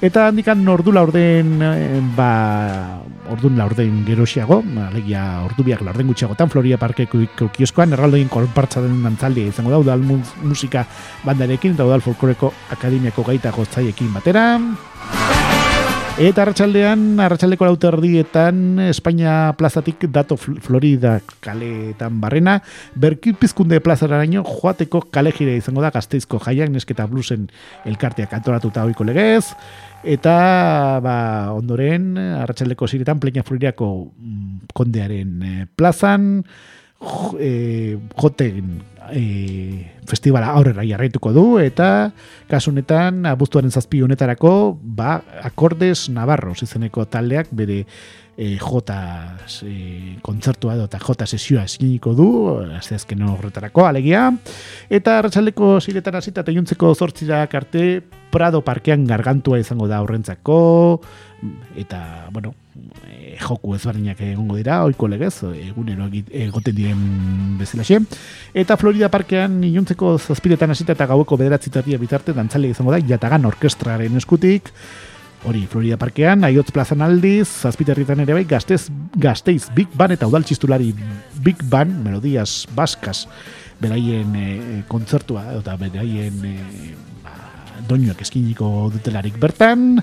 Eta 0.00 0.30
handikan 0.30 0.62
ordu 0.72 0.94
laurden, 0.96 1.60
eh, 1.60 2.00
ba, 2.16 3.02
ordu 3.28 3.50
laurden 3.52 3.98
gerosiago, 4.06 4.62
alegia 4.86 5.42
ordu 5.44 5.66
biak 5.66 5.82
laurden 5.84 6.08
gutxiagotan, 6.08 6.48
Floria 6.48 6.78
Parkeko 6.80 7.20
kioskoan, 7.52 7.92
erraldoin 7.92 8.32
kolpartza 8.32 8.80
den 8.80 9.02
dantzaldia 9.04 9.52
izango 9.52 9.74
da, 9.74 9.82
udal 9.84 10.00
musika 10.00 10.86
bandarekin, 11.26 11.76
eta 11.76 11.84
udal 11.84 12.00
folkloreko 12.00 12.54
akademiako 12.78 13.28
gaita 13.28 13.52
goztaiekin 13.52 14.08
batera. 14.16 14.46
Eta 16.20 16.42
arratsaldean, 16.44 17.14
arratsaldeko 17.24 17.64
lauter 17.64 17.94
erdietan, 17.96 18.58
Espainia 18.90 19.54
plazatik 19.56 20.02
dato 20.12 20.36
Florida 20.36 21.14
kaletan 21.40 22.18
barrena, 22.20 22.58
berkipizkunde 23.00 23.78
plazaraino 23.80 24.42
joateko 24.44 25.06
kale 25.08 25.32
jire 25.32 25.54
izango 25.56 25.80
da 25.80 25.88
gazteizko 25.94 26.36
jaiak 26.44 26.68
nesketa 26.74 27.06
blusen 27.08 27.46
elkarteak 27.88 28.34
antoratuta 28.36 28.84
hoiko 28.84 29.06
legez, 29.08 29.46
eta 30.04 30.34
ba, 31.00 31.16
ondoren, 31.56 32.12
arratsaldeko 32.42 32.84
ziretan, 32.84 33.16
Pleña 33.16 33.40
Floriako 33.40 33.88
mm, 34.12 34.74
kondearen 34.76 35.32
eh, 35.40 35.66
plazan, 35.72 36.44
e, 37.40 37.96
joten 38.20 38.76
e, 39.08 39.24
festivala 40.10 40.50
aurrera 40.56 40.84
jarraituko 40.86 41.32
du 41.36 41.44
eta 41.62 42.10
kasunetan 42.50 43.24
abuztuaren 43.30 43.70
zazpi 43.70 44.02
honetarako 44.02 44.52
ba, 44.82 45.20
akordes 45.46 46.08
navarros 46.10 46.60
izeneko 46.66 47.06
taldeak 47.06 47.52
bere 47.56 47.84
e, 48.40 48.56
jota 48.60 49.00
e, 49.66 50.16
kontzertua 50.24 50.76
edo 50.78 50.86
eta 50.88 51.00
jota 51.02 51.26
sesioa 51.28 51.66
eskiniko 51.68 52.14
du 52.16 52.28
azteazken 52.78 53.22
horretarako 53.28 53.84
alegia. 53.86 54.28
Eta 54.88 55.18
arratsaldeko 55.20 55.76
ziretan 55.80 56.16
hasita 56.20 56.44
eta 56.44 56.56
juntzeko 56.56 56.94
zortzirak 56.94 57.54
arte 57.60 57.84
Prado 58.30 58.60
parkean 58.62 59.08
gargantua 59.10 59.58
izango 59.58 59.88
da 59.90 60.00
horrentzako. 60.04 61.00
Eta 61.76 62.28
bueno 62.30 62.54
joku 63.40 63.74
ezberdinak 63.76 64.20
egongo 64.24 64.58
dira, 64.58 64.80
oiko 64.86 65.08
legez, 65.10 65.34
egunero 65.48 66.08
egoten 66.12 66.76
diren 66.76 67.04
bezalaxe. 67.60 68.00
Eta 68.54 68.76
Florida 68.80 69.10
Parkean 69.12 69.62
inuntzeko 69.64 70.16
zazpiretan 70.18 70.74
hasita 70.74 70.96
eta 70.96 71.08
gaueko 71.10 71.38
bederatzitatia 71.40 71.98
bitarte 71.98 72.36
dantzale 72.36 72.70
izango 72.70 72.94
da, 72.94 73.00
jatagan 73.12 73.48
orkestraren 73.50 74.20
eskutik, 74.20 74.70
hori 75.44 75.64
Florida 75.70 75.96
Parkean, 75.96 76.44
aiotz 76.44 76.68
plazan 76.74 77.02
aldiz, 77.04 77.48
zazpiterritan 77.64 78.20
ere 78.26 78.36
bai, 78.36 78.44
gaztez, 78.48 78.82
gazteiz 79.16 79.70
Big 79.76 79.92
Band 79.96 80.18
eta 80.18 80.28
udaltxistulari 80.28 80.92
Big 81.44 81.62
Band, 81.70 82.02
melodias 82.04 82.66
baskas, 82.76 83.26
beraien 83.80 84.34
e, 84.36 84.48
kontzertua, 84.88 85.46
eta 85.60 85.76
beraien 85.80 86.44
e, 86.44 86.56
doinuak 87.88 88.20
eskiniko 88.22 88.90
dutelarik 88.92 89.38
bertan, 89.40 89.96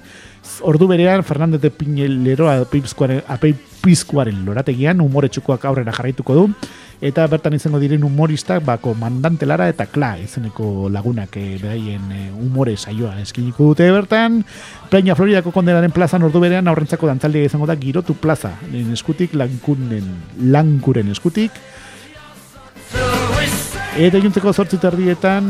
ordu 0.61 0.87
berean 0.87 1.23
Fernandez 1.23 1.61
de 1.61 1.71
Piñelero 1.71 2.49
apizkuaren 2.49 4.45
lorategian 4.45 5.01
umore 5.01 5.29
txukoak 5.29 5.65
aurrera 5.65 5.93
jarraituko 5.93 6.35
du. 6.35 6.49
Eta 6.97 7.27
bertan 7.29 7.53
izango 7.53 7.77
diren 7.77 8.01
humoristak 8.03 8.63
ba, 8.65 8.79
komandante 8.81 9.45
lara 9.45 9.67
eta 9.69 9.85
kla 9.85 10.15
izeneko 10.17 10.89
lagunak 10.89 11.35
e, 11.37 11.59
beraien 11.61 12.07
e, 12.09 12.21
umore 12.41 12.73
saioa 12.73 13.19
eskiniko 13.21 13.69
dute 13.69 13.91
bertan. 13.93 14.41
Peña 14.89 15.13
Floridako 15.15 15.53
kondenaren 15.53 15.93
plazan 15.93 16.25
ordu 16.25 16.41
berean 16.41 16.67
aurrentzako 16.67 17.05
dantzaldia 17.11 17.45
izango 17.45 17.69
da 17.69 17.77
girotu 17.77 18.17
plaza 18.17 18.55
eskutik 18.73 19.37
lankuren 19.37 20.09
lankuren 20.41 21.13
eskutik 21.13 21.61
Eta 23.97 24.19
juntzeko 24.21 24.51
zortzi 24.53 24.77
terdietan 24.77 25.47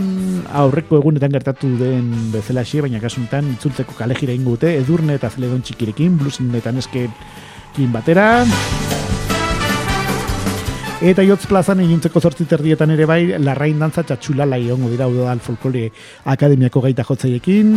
aurreko 0.56 1.02
egunetan 1.02 1.34
gertatu 1.36 1.68
den 1.76 2.06
bezala 2.32 2.62
xe, 2.64 2.80
baina 2.86 3.02
kasuntan 3.04 3.50
itzultzeko 3.58 3.92
kalejira 3.98 4.32
ingute, 4.32 4.70
edurne 4.80 5.18
eta 5.20 5.28
zeledon 5.28 5.60
txikirekin, 5.68 6.16
blusin 6.16 6.56
eta 6.56 6.72
neskekin 6.72 7.92
batera. 7.92 8.46
Eta 11.04 11.28
jotz 11.28 11.44
plazan 11.52 11.84
egintzeko 11.84 12.24
zortzi 12.24 12.48
terdietan 12.48 12.96
ere 12.96 13.06
bai, 13.10 13.20
larrain 13.36 13.84
dantza 13.84 14.08
txatxulala 14.08 14.64
iongo 14.64 14.88
dira 14.96 15.12
udal 15.12 15.44
folklore 15.44 15.90
akademiako 16.24 16.88
gaita 16.88 17.04
jotzaiekin. 17.04 17.76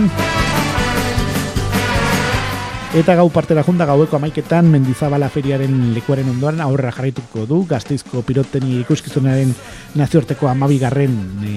Eta 2.91 3.15
gau 3.15 3.29
partera 3.31 3.63
junda 3.63 3.87
gaueko 3.87 4.17
amaiketan 4.19 4.67
Mendizabala 4.67 5.29
feriaren 5.31 5.93
lekuaren 5.95 6.27
ondoan 6.33 6.59
aurrera 6.65 6.91
jarraituko 6.97 7.45
du 7.47 7.61
Gazteizko 7.71 8.25
piroteni 8.27 8.81
ikuskizunaren 8.81 9.53
nazioarteko 9.95 10.49
amabigarren 10.51 11.15
e, 11.47 11.53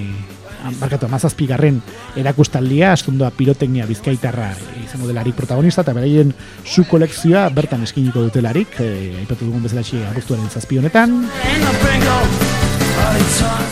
barkatu, 0.78 1.08
amazazpigarren 1.10 1.82
erakustaldia 2.22 2.92
astundoa 2.94 3.32
pirotecnia 3.34 3.88
bizkaitarra 3.90 4.52
izango 4.84 5.10
delarik 5.10 5.34
protagonista 5.34 5.82
eta 5.82 5.96
beraien 5.98 6.30
su 6.62 6.86
kolekzioa 6.86 7.48
bertan 7.50 7.82
eskiniko 7.82 8.22
dutelarik 8.28 8.78
e, 8.78 9.26
dugun 9.34 9.66
bezala 9.66 9.82
xe 9.82 10.06
agustuaren 10.14 10.46
zazpi 10.46 10.78
honetan. 10.78 11.24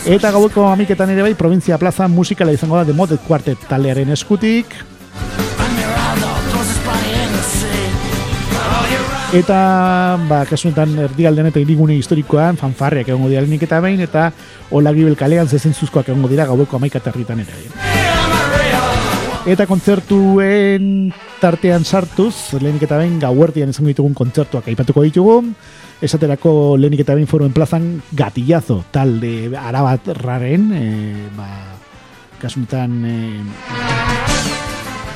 Eta 0.03 0.35
gaueko 0.35 0.67
amiketan 0.67 1.15
ere 1.15 1.29
bai, 1.29 1.35
provintzia 1.39 1.79
plaza 1.79 2.11
musikala 2.11 2.51
izango 2.51 2.75
da 2.75 2.83
The 2.83 2.93
Modet 2.97 3.23
Quartet 3.23 3.69
talearen 3.71 4.11
eskutik 4.11 4.75
Eta, 9.33 10.13
ba, 10.29 10.43
kasunetan 10.45 10.91
erdialdean 11.07 11.47
eta 11.49 11.57
irigune 11.57 11.95
historikoan, 11.97 12.53
fanfarriak 12.59 13.07
egongo 13.09 13.31
dira 13.31 13.41
lehenik 13.41 13.63
eta 13.65 13.79
behin, 13.81 14.03
eta 14.05 14.27
olagibel 14.77 15.15
kalean 15.17 15.49
zezentzuzkoak 15.49 16.11
egongo 16.11 16.29
dira 16.29 16.45
gaueko 16.45 16.77
amaika 16.77 17.01
territan 17.01 17.41
ere. 17.41 17.63
Eta 19.49 19.65
kontzertuen 19.65 21.09
tartean 21.41 21.81
sartuz, 21.81 22.53
lehenik 22.61 22.85
eta 22.85 23.01
behin 23.01 23.17
gauertian 23.25 23.73
izango 23.73 23.89
ditugun 23.89 24.13
kontzertuak 24.13 24.69
aipatuko 24.69 25.01
ditugu, 25.09 25.39
esaterako 25.97 26.77
lehenik 26.77 27.01
eta 27.01 27.17
behin 27.17 27.31
foruen 27.31 27.57
plazan 27.57 27.89
gatillazo 28.13 28.83
talde 28.93 29.49
arabat 29.57 30.13
raren, 30.21 30.69
e, 30.77 30.87
ba, 31.33 31.49
kasunetan... 32.37 32.99
E, 33.01 34.02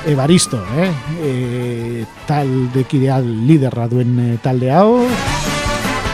Ebaristo, 0.07 0.55
eh? 0.79 0.87
E, 1.19 2.05
talde 2.23 2.85
kidea 2.87 3.19
liderra 3.19 3.89
duen 3.91 4.13
e, 4.23 4.27
talde 4.39 4.69
hau. 4.71 5.01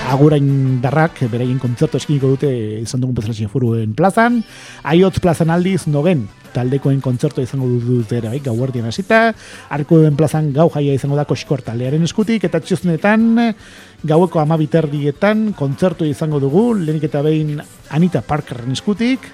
Agurain 0.10 0.80
darrak, 0.82 1.22
beraien 1.30 1.60
kontzertu 1.62 2.00
eskiniko 2.02 2.32
dute 2.34 2.50
izan 2.80 3.04
dugun 3.04 3.20
bezala 3.20 3.50
furuen 3.52 3.94
plazan. 3.94 4.40
Aiotz 4.82 5.22
plazan 5.22 5.54
aldiz, 5.54 5.86
nogen, 5.86 6.26
taldekoen 6.58 7.04
kontzertu 7.06 7.46
izango 7.46 7.70
dute 7.86 8.18
ere, 8.18 8.34
bai, 8.34 8.42
gauardian 8.42 8.90
hasita. 8.90 9.22
Arko 9.70 10.02
duen 10.02 10.18
plazan 10.18 10.50
gau 10.58 10.72
jaia 10.74 10.98
izango 10.98 11.20
da 11.20 11.28
koskor 11.30 11.62
taldearen 11.62 12.02
eskutik, 12.10 12.50
eta 12.50 12.64
txosnetan 12.66 13.30
gaueko 14.10 14.42
amabiterdietan 14.42 15.52
kontzertu 15.54 16.10
izango 16.10 16.42
dugu, 16.42 16.72
lehenik 16.82 17.12
eta 17.12 17.22
behin 17.22 17.62
Anita 17.94 18.26
Parkerren 18.26 18.74
eskutik. 18.74 19.30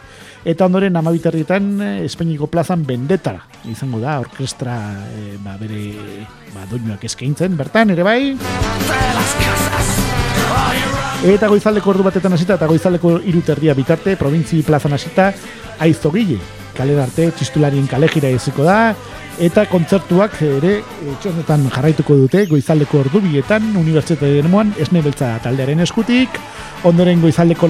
Eta 0.48 0.66
ondoren 0.66 0.96
amabiterrietan 0.96 1.82
eh, 1.84 2.06
Espainiko 2.08 2.48
plazan 2.48 2.86
bendetara 2.88 3.42
izango 3.68 4.00
da 4.00 4.20
orkestra 4.22 4.76
e, 5.12 5.36
ba, 5.44 5.58
bere 5.60 5.82
ba, 6.54 6.64
doinuak 6.72 7.04
eskaintzen. 7.04 7.58
Bertan 7.60 7.92
ere 7.92 8.06
bai. 8.08 8.22
Eta 11.30 11.50
goizaldeko 11.52 11.92
ordu 11.92 12.06
batetan 12.08 12.38
hasita 12.38 12.56
eta 12.56 12.70
goizaldeko 12.72 13.18
iruterdia 13.28 13.76
bitarte 13.76 14.16
provintzi 14.16 14.62
plazan 14.64 14.96
hasita 14.96 15.34
aizogile 15.84 16.40
kale 16.80 16.96
arte 17.02 17.26
txistularien 17.36 17.88
kale 17.92 18.08
jira 18.08 18.32
eziko 18.32 18.64
da. 18.64 18.96
Eta 19.40 19.66
kontzertuak 19.72 20.38
ere 20.44 20.72
eh, 20.80 21.14
txonetan 21.24 21.68
jarraituko 21.74 22.16
dute 22.16 22.46
goizaldeko 22.48 23.04
ordu 23.04 23.22
bietan 23.24 23.74
unibertsitate 23.80 24.40
esne 24.80 25.04
beltza 25.04 25.38
taldearen 25.44 25.84
eskutik. 25.84 26.40
Ondoren 26.88 27.20
goizaldeko 27.22 27.68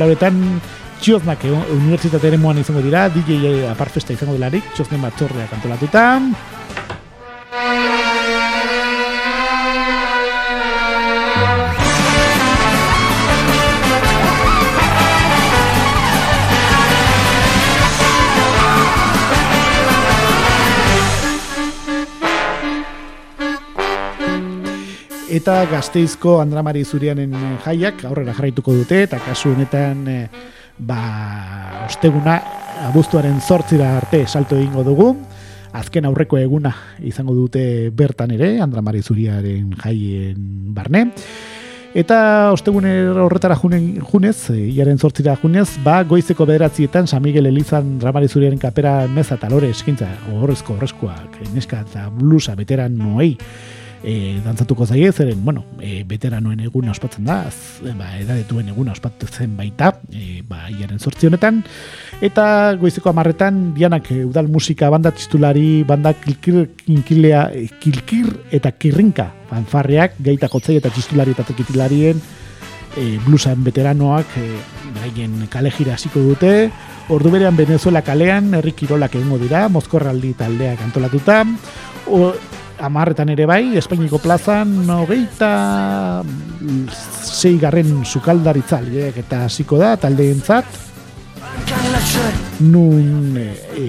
Txioznak 1.00 1.46
unibertsitatearen 1.48 2.42
moan 2.44 2.58
izango 2.60 2.82
dira, 2.84 3.06
DJ 3.14 3.64
aparfesta 3.72 4.12
izango 4.12 4.36
delarik, 4.36 4.66
txoznen 4.76 5.00
bat 5.06 5.16
txorrea 5.16 5.48
kantolatuta. 5.48 6.04
Eta 25.40 25.62
gazteizko 25.72 26.42
Andramari 26.42 26.82
Zurianen 26.84 27.32
jaiak 27.64 28.02
aurrera 28.10 28.34
jarraituko 28.36 28.74
dute, 28.82 29.06
eta 29.06 29.24
kasu 29.24 29.54
honetan 29.54 30.08
eh, 30.12 30.24
ba, 30.80 31.86
osteguna 31.88 32.40
abuztuaren 32.90 33.40
zortzira 33.42 33.98
arte 33.98 34.26
salto 34.28 34.58
egingo 34.58 34.84
dugu. 34.84 35.14
Azken 35.76 36.08
aurreko 36.10 36.40
eguna 36.40 36.72
izango 37.06 37.36
dute 37.38 37.92
bertan 37.94 38.32
ere, 38.34 38.56
Andra 38.64 38.82
Mari 38.82 39.04
Zuriaren 39.06 39.76
jaien 39.84 40.40
barne. 40.74 41.10
Eta 41.98 42.52
ostegune 42.54 42.92
horretara 43.10 43.56
junen, 43.58 43.96
junez, 44.06 44.52
iaren 44.54 45.00
zortzira 45.02 45.34
junez, 45.42 45.68
ba, 45.84 46.04
goizeko 46.06 46.46
bederatzietan 46.46 47.08
San 47.10 47.24
Miguel 47.24 47.50
Elizan 47.50 48.00
Ramari 48.02 48.28
kapera 48.60 49.08
meza 49.08 49.38
talore 49.38 49.70
eskintza, 49.70 50.08
horrezko 50.34 50.76
horrezkoak, 50.76 51.40
neska 51.54 51.82
eta 51.82 52.10
blusa 52.10 52.54
veteran 52.56 52.96
noei, 52.96 53.38
e, 54.04 54.40
dantzatuko 54.44 54.86
zaie, 54.86 55.12
zeren, 55.12 55.44
bueno, 55.44 55.64
e, 55.82 56.04
veteranoen 56.08 56.60
eguna 56.64 56.92
ospatzen 56.92 57.26
da, 57.28 57.42
az, 57.50 57.82
ba, 57.98 58.12
edadetuen 58.20 58.70
eguna 58.72 58.94
ospatzen 58.96 59.56
baita, 59.58 59.92
e, 60.12 60.42
ba, 60.48 60.68
iaren 60.72 61.00
sortzionetan, 61.00 61.62
eta 62.26 62.46
goizeko 62.80 63.12
amarretan, 63.12 63.62
dianak 63.76 64.12
e, 64.12 64.24
udal 64.28 64.50
musika 64.52 64.90
banda 64.94 65.12
titulari, 65.16 65.84
banda 65.88 66.14
kilkir, 66.18 66.70
kinkilea, 66.86 67.46
kilkir 67.84 68.32
eta 68.56 68.72
kirrinka, 68.72 69.30
fanfarreak, 69.50 70.20
gaita 70.24 70.50
kotzai 70.52 70.80
eta 70.80 70.92
txistulari 70.94 71.36
eta 71.36 71.48
tekipilarien, 71.52 72.22
e, 72.96 73.18
blusan 73.26 73.64
veteranoak, 73.66 74.38
e, 74.40 74.48
beraien 74.96 75.44
kale 75.52 75.72
jira 75.76 75.98
hasiko 75.98 76.24
dute, 76.24 76.70
ordu 77.10 77.32
berean 77.34 77.58
Venezuela 77.58 78.02
kalean, 78.06 78.54
herri 78.58 78.74
kirolak 78.78 79.16
egingo 79.18 79.40
dira, 79.42 79.68
mozkorraldi 79.70 80.34
taldeak 80.38 80.82
antolatuta, 80.86 81.44
o, 82.08 82.32
amarretan 82.80 83.30
ere 83.34 83.46
bai, 83.50 83.78
Espainiko 83.78 84.20
plazan 84.24 84.72
nogeita 84.88 86.24
zei 87.24 87.58
garren 87.60 88.04
sukaldaritzaliek 88.06 89.18
eta 89.24 89.46
hasiko 89.48 89.80
da, 89.82 89.96
talde 90.00 90.30
entzat 90.32 90.86
nun 92.60 93.38
e, 93.38 93.50
e, 93.78 93.86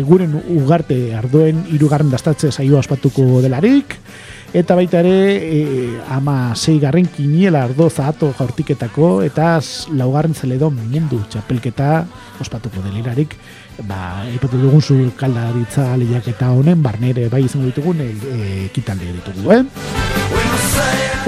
eguren 0.00 0.34
ugarte 0.56 1.14
ardoen 1.16 1.66
irugarren 1.74 2.10
dastatze 2.12 2.52
saioa 2.52 2.80
ospatuko 2.80 3.42
delarik. 3.44 3.98
Eta 4.52 4.76
baita 4.76 5.00
ere 5.00 5.16
e, 5.40 5.60
ama 6.12 6.52
zei 6.54 6.76
garren 6.80 7.06
kiniela 7.08 7.62
ardo 7.64 7.88
zahato 7.88 8.34
jaurtiketako 8.36 9.22
eta 9.24 9.54
laugarren 9.96 10.34
zeledon 10.34 10.76
mundu 10.76 11.22
txapelketa 11.32 12.04
ospatuko 12.40 12.84
delirarik 12.84 13.36
ba, 13.80 14.24
ipatu 14.34 14.60
dugun 14.60 14.82
zu 14.82 14.96
kaldaritza 15.16 15.96
lehiak 15.96 16.28
eta 16.34 16.50
honen, 16.52 16.82
barnere 16.82 17.28
bai 17.32 17.44
izango 17.46 17.70
ditugun, 17.70 18.00
e, 18.04 18.10
e, 18.12 18.66
ekitalde 18.66 19.12
ditugu, 19.16 19.52
eh? 19.56 19.62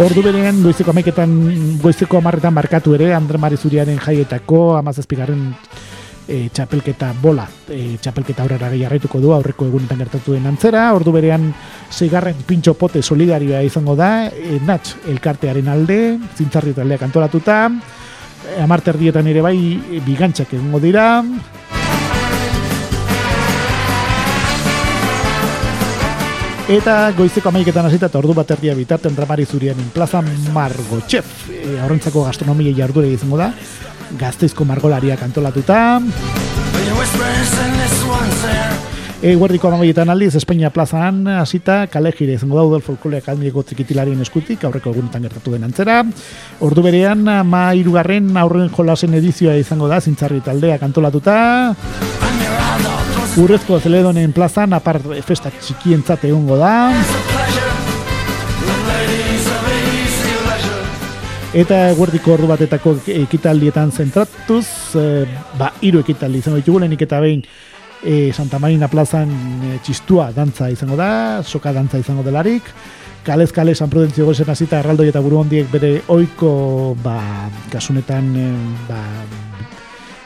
Ordu 0.05 0.25
berean, 0.27 0.61
goizeko 0.62 0.91
amaiketan, 0.91 1.33
goizeko 1.83 2.19
amarretan 2.19 2.55
markatu 2.55 2.97
ere, 2.97 3.12
Andre 3.15 3.39
Marizuriaren 3.39 4.01
jaietako, 4.03 4.75
amazazpigarren 4.81 5.53
e, 6.27 6.49
txapelketa 6.53 7.12
bola, 7.23 7.47
e, 7.71 7.97
txapelketa 8.03 8.43
aurrera 8.43 8.73
gehiarraituko 8.73 9.21
du, 9.23 9.31
aurreko 9.37 9.69
egunetan 9.71 10.03
gertatu 10.03 10.35
den 10.35 10.49
antzera, 10.51 10.89
ordu 10.97 11.15
berean, 11.15 11.47
zeigarren 11.93 12.43
pintxo 12.49 12.75
pote 12.81 13.03
solidarioa 13.03 13.62
izango 13.62 13.95
da, 13.99 14.27
e, 14.27 14.59
natx 14.66 14.97
elkartearen 15.15 15.71
alde, 15.71 16.01
zintzarri 16.35 16.75
taldeak 16.75 17.07
antolatuta, 17.07 17.69
e, 17.71 18.61
amarter 18.62 18.99
ere 18.99 19.41
bai, 19.41 19.59
bigantzak 20.05 20.55
egongo 20.55 20.81
dira, 20.81 21.23
Eta 26.65 27.11
goizeko 27.12 27.51
amaiketan 27.51 27.85
hasita 27.85 28.09
eta 28.09 28.16
ordu 28.23 28.32
bat 28.32 28.49
erdia 28.55 28.73
bitarten 28.73 29.12
dramari 29.12 29.45
zurien 29.45 29.77
plaza 29.93 30.23
Margo 30.55 30.97
Txef. 31.05 31.51
E, 31.53 31.74
Horrentzako 31.85 32.23
gastronomia 32.24 32.73
jardure 32.73 33.11
izango 33.12 33.36
da. 33.36 33.51
Gazteizko 34.16 34.65
margolaria 34.65 35.19
kantolatuta. 35.20 36.01
E, 39.20 39.35
guardiko 39.36 39.69
amaietan 39.69 40.09
aldiz, 40.09 40.32
Espainia 40.41 40.73
plazan 40.73 41.27
hasita 41.36 41.82
kale 41.93 42.16
jire 42.16 42.39
izango 42.41 42.57
daudel 42.57 42.81
folklore 42.81 43.20
akademiako 43.20 43.69
trikitilarien 43.69 44.24
eskutik, 44.24 44.65
aurreko 44.65 44.97
egunetan 44.97 45.28
gertatu 45.28 45.53
den 45.53 45.69
antzera. 45.69 46.01
Ordu 46.65 46.89
berean, 46.89 47.28
ma 47.45 47.66
irugarren 47.77 48.39
aurren 48.41 48.73
jolasen 48.73 49.20
edizioa 49.20 49.61
izango 49.61 49.93
da, 49.93 50.01
zintzarri 50.01 50.41
taldea 50.49 50.81
kantolatuta. 50.81 52.24
Urrezko 53.35 53.81
zeledonen 53.82 54.31
plazan, 54.31 54.77
apar 54.77 55.01
festa 55.27 55.51
txikientzat 55.51 56.23
egongo 56.28 56.55
da. 56.61 56.74
Eta 61.55 61.78
guardiko 61.98 62.35
ordu 62.35 62.47
batetako 62.51 62.93
ekitaldietan 63.15 63.90
zentratuz, 63.90 64.66
e, 64.98 65.06
ba, 65.59 65.73
hiru 65.82 66.02
ekitaldi 66.02 66.43
izango 66.43 66.59
ditugu 66.59 66.82
lehenik 66.82 67.02
eta 67.06 67.19
behin 67.23 67.43
e, 68.02 68.32
Santa 68.35 68.59
Marina 68.62 68.86
plazan 68.90 69.31
e, 69.31 69.78
txistua 69.82 70.28
dantza 70.35 70.70
izango 70.70 70.98
da, 70.98 71.43
soka 71.43 71.73
dantza 71.74 71.98
izango 72.02 72.23
delarik, 72.27 72.70
kalez 73.27 73.51
kale 73.55 73.74
San 73.74 73.90
Prudentzio 73.90 74.27
gozen 74.27 74.51
hasita 74.51 74.78
erraldoi 74.82 75.09
eta 75.11 75.23
buru 75.23 75.43
hondiek 75.43 75.70
bere 75.74 75.97
oiko 76.15 76.52
ba, 77.02 77.19
kasunetan 77.70 78.31
e, 78.35 78.48
ba, 78.90 79.02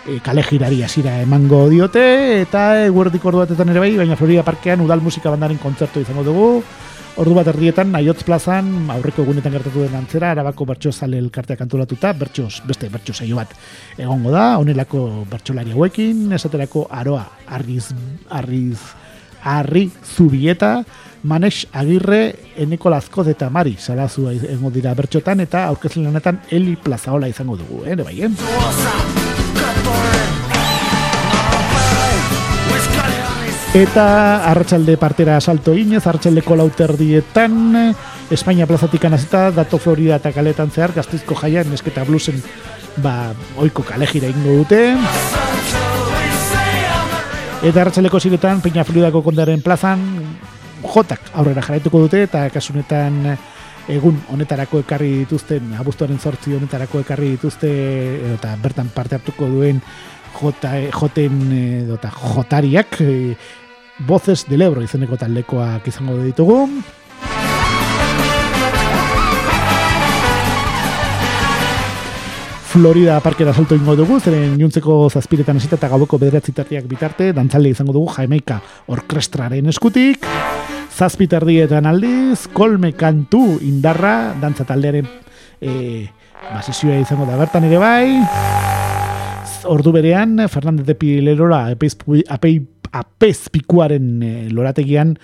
e, 0.08 0.18
kale 0.24 0.42
jirari 0.42 0.82
hasira 0.82 1.20
emango 1.22 1.68
diote, 1.68 2.40
eta 2.42 2.64
e, 2.80 2.88
guardiko 2.88 3.28
ordu 3.28 3.44
batetan 3.44 3.72
ere 3.74 3.84
bai, 3.84 3.94
baina 4.00 4.16
Florida 4.16 4.42
Parkean 4.42 4.80
udal 4.80 5.04
musika 5.04 5.30
bandaren 5.30 5.60
kontzertu 5.62 6.00
izango 6.00 6.24
dugu, 6.26 6.52
Ordu 7.18 7.34
bat 7.34 7.48
erdietan, 7.50 7.88
Naiotz 7.90 8.20
plazan, 8.22 8.68
aurreko 8.94 9.24
egunetan 9.24 9.50
gertatu 9.56 9.82
den 9.82 9.96
antzera, 9.98 10.28
arabako 10.30 10.68
bertso 10.68 10.92
zale 10.92 11.18
elkarteak 11.18 11.64
antolatuta, 11.64 12.12
bertsos, 12.14 12.60
beste 12.68 12.86
bertso 12.92 13.10
saio 13.10 13.40
bat 13.40 13.56
egongo 13.98 14.30
da, 14.30 14.44
honelako 14.62 15.00
bertsolari 15.26 15.74
hauekin, 15.74 16.28
esaterako 16.38 16.84
aroa, 16.94 17.24
arriz, 17.58 17.88
arriz, 18.38 18.78
arri 19.42 19.88
zubieta, 20.14 20.76
manex 21.26 21.64
agirre, 21.72 22.20
eneko 22.56 22.94
lazko 22.94 23.26
eta 23.26 23.50
mari, 23.50 23.74
salazua 23.82 24.36
egongo 24.38 24.70
dira 24.78 24.94
bertxotan, 24.94 25.42
eta 25.42 25.66
aurkezlen 25.72 26.12
honetan, 26.12 26.44
Eli 26.54 26.76
plazaola 26.78 27.26
izango 27.26 27.58
dugu, 27.58 27.82
eh, 27.82 27.98
bai, 27.98 28.20
Eta 33.76 34.48
arratsalde 34.48 34.96
partera 34.96 35.36
salto 35.44 35.74
inez, 35.76 36.06
arratsaldeko 36.06 36.56
lauterdietan, 36.56 37.92
Espainia 38.32 38.66
plazatik 38.66 39.04
anazita, 39.04 39.50
dato 39.52 39.76
Florida 39.78 40.16
eta 40.16 40.32
kaletan 40.32 40.72
zehar, 40.72 40.94
gaztizko 40.96 41.36
jaia, 41.36 41.66
nesketa 41.68 42.04
blusen, 42.08 42.40
ba, 43.04 43.34
oiko 43.60 43.84
kalejira 43.84 44.32
ingo 44.32 44.56
dute. 44.62 44.80
Eta 47.60 47.82
arratsaldeko 47.82 48.20
ziretan, 48.20 48.64
Peña 48.64 48.86
Floridako 48.88 49.22
kondaren 49.22 49.60
plazan, 49.60 50.00
jotak 50.82 51.28
aurrera 51.34 51.60
jarraituko 51.60 52.06
dute, 52.06 52.24
eta 52.24 52.48
kasunetan 52.54 53.36
egun 53.88 54.16
honetarako 54.32 54.80
ekarri 54.84 55.10
dituzten, 55.24 55.74
abuztuaren 55.80 56.18
sortzi 56.18 56.56
honetarako 56.56 57.04
ekarri 57.04 57.34
dituzte, 57.36 57.70
eta 58.34 58.56
bertan 58.62 58.88
parte 58.96 59.16
hartuko 59.16 59.48
duen 59.48 59.80
jota, 60.38 60.72
joten 60.94 61.40
edota 61.52 62.10
jotariak 62.14 63.00
e, 63.00 63.36
voces 64.06 64.44
del 64.48 64.62
Ebro 64.62 64.82
izeneko 64.82 65.18
taldekoak 65.18 65.88
izango 65.90 66.18
ditugu. 66.22 66.66
Florida 72.68 73.16
parkera 73.24 73.54
salto 73.56 73.74
ingo 73.74 73.94
dugu, 73.96 74.18
zeren 74.20 74.58
juntzeko 74.60 75.08
zazpiretan 75.08 75.56
esita 75.56 75.78
eta 75.78 75.88
gaueko 75.88 76.18
bederatzitatiak 76.20 76.84
bitarte, 76.86 77.30
dantzalde 77.32 77.72
izango 77.72 77.94
dugu 77.96 78.12
Jaimeika 78.12 78.60
orkestraren 78.92 79.72
eskutik, 79.72 80.28
zazpitardietan 80.92 81.88
aldiz, 81.88 82.44
kolme 82.52 82.92
kantu 82.92 83.56
indarra, 83.64 84.34
dantza 84.38 84.68
taldearen 84.68 85.08
e, 85.60 86.06
basizioa 86.52 87.00
izango 87.00 87.26
da 87.26 87.40
bertan 87.40 87.64
ere 87.66 87.80
bai, 87.80 88.67
ordu 89.64 89.92
berean, 89.92 90.38
Fernandez 90.48 90.86
de 90.86 90.94
Pilerora 90.94 91.66
apezpikuaren 92.92 94.22
e, 94.22 94.48
lorategian 94.50 95.16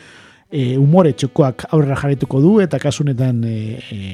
e, 0.50 0.76
umore 0.78 1.12
txokoak 1.12 1.66
aurrera 1.70 1.96
jarretuko 2.00 2.40
du, 2.42 2.60
eta 2.64 2.78
kasunetan 2.82 3.42
e, 3.46 3.54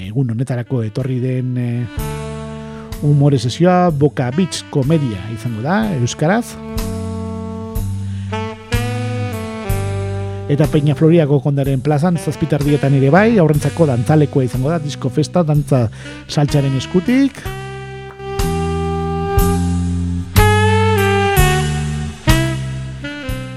egun 0.08 0.30
honetarako 0.34 0.82
etorri 0.86 1.18
den 1.22 1.56
e, 1.58 1.68
umore 3.06 3.38
sesioa 3.38 3.90
Boca 3.90 4.30
Beach 4.36 4.64
komedia 4.70 5.20
izango 5.34 5.62
da, 5.64 5.82
Euskaraz. 6.00 6.56
Eta 10.50 10.66
Peña 10.66 10.96
Floriako 10.98 11.38
kondaren 11.44 11.80
plazan, 11.80 12.18
zazpitardietan 12.18 12.96
ere 12.98 13.12
bai, 13.14 13.38
aurrentzako 13.38 13.86
dantzalekoa 13.86 14.48
izango 14.48 14.72
da, 14.72 14.80
disko 14.82 15.12
festa, 15.14 15.44
dantza 15.46 15.86
saltxaren 16.26 16.74
eskutik. 16.80 17.38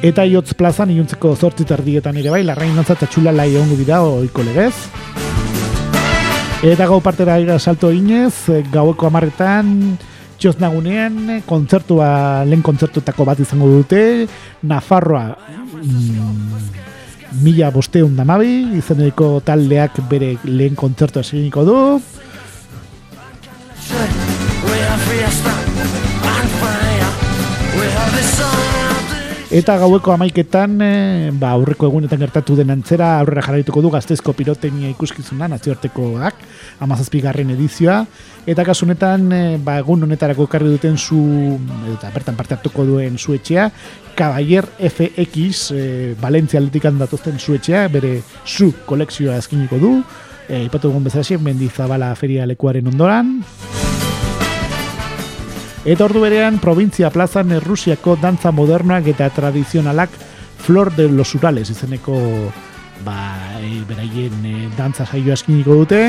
Eta 0.03 0.25
iotz 0.27 0.51
plazan 0.59 0.89
iuntzeko 0.91 1.29
zortzit 1.39 1.69
erdietan 1.71 2.17
ere 2.19 2.31
bai, 2.33 2.41
larrain 2.43 2.73
nantza 2.75 2.97
eta 2.97 3.07
txula 3.07 3.31
lai 3.31 3.53
ongu 3.55 3.77
dira 3.79 4.01
oiko 4.03 4.43
legez. 4.43 4.73
Eta 6.63 6.87
gau 6.91 6.97
partera 7.03 7.37
ira 7.39 7.55
salto 7.55 7.87
inez, 7.91 8.33
gaueko 8.71 9.07
amarretan, 9.07 9.69
txoz 10.39 10.57
nagunean, 10.59 11.39
kontzertua, 11.47 12.09
lehen 12.43 12.63
kontzertuetako 12.67 13.27
bat 13.31 13.39
izango 13.43 13.69
dute, 13.71 14.01
Nafarroa, 14.67 15.37
mm, 15.79 16.67
mila 17.43 17.71
bosteun 17.71 18.19
damabi, 18.19 18.75
izeneko 18.79 19.37
taldeak 19.45 20.03
bere 20.11 20.35
lehen 20.43 20.75
kontzertua 20.75 21.23
eginiko 21.23 21.63
du. 21.63 21.79
Eta 29.53 29.75
gaueko 29.77 30.09
amaiketan, 30.15 30.79
e, 30.81 31.29
ba, 31.37 31.51
aurreko 31.53 31.85
egunetan 31.85 32.23
gertatu 32.23 32.55
den 32.57 32.71
antzera, 32.73 33.11
aurrera 33.19 33.43
jarraituko 33.45 33.83
du 33.85 33.91
gaztezko 33.93 34.33
pirotenia 34.33 34.89
ikuskizuna, 34.89 35.45
nazioartekoak, 35.51 36.41
amazazpigarren 36.81 37.51
edizioa. 37.53 37.99
Eta 38.49 38.65
kasunetan, 38.65 39.27
e, 39.29 39.43
ba, 39.61 39.77
egun 39.83 40.07
honetarako 40.07 40.49
ekarri 40.49 40.73
duten 40.73 40.97
zu, 40.97 41.21
eta 41.93 42.09
bertan 42.17 42.39
parte 42.39 42.57
hartuko 42.57 42.87
duen 42.89 43.21
zuetxea, 43.21 43.69
Cavalier 44.17 44.65
FX, 44.89 45.69
e, 45.69 45.85
Valentzia 46.17 46.57
atletikan 46.57 46.97
datuzten 46.97 47.37
zuetxea, 47.37 47.85
bere 47.93 48.23
zu 48.41 48.73
kolekzioa 48.89 49.37
eskiniko 49.37 49.77
du, 49.77 49.95
e, 50.49 50.63
ipatu 50.65 50.89
egun 50.89 51.05
bezala 51.05 51.43
mendizabala 51.45 52.15
feria 52.17 52.49
lekuaren 52.49 52.89
ondoran. 52.89 53.35
Eta 55.83 56.05
ordu 56.05 56.21
berean, 56.23 56.61
provintzia 56.63 57.09
plazan 57.11 57.51
Errusiako 57.51 58.15
dantza 58.21 58.53
modernoak 58.55 59.09
eta 59.11 59.27
tradizionalak 59.35 60.13
Flor 60.63 60.93
de 60.95 61.09
los 61.09 61.35
Urales 61.35 61.69
izeneko 61.69 62.15
ba, 63.03 63.59
e, 63.59 63.81
beraien 63.83 64.45
e, 64.47 64.69
dantza 64.77 65.05
saio 65.05 65.33
askiniko 65.33 65.75
dute. 65.81 66.05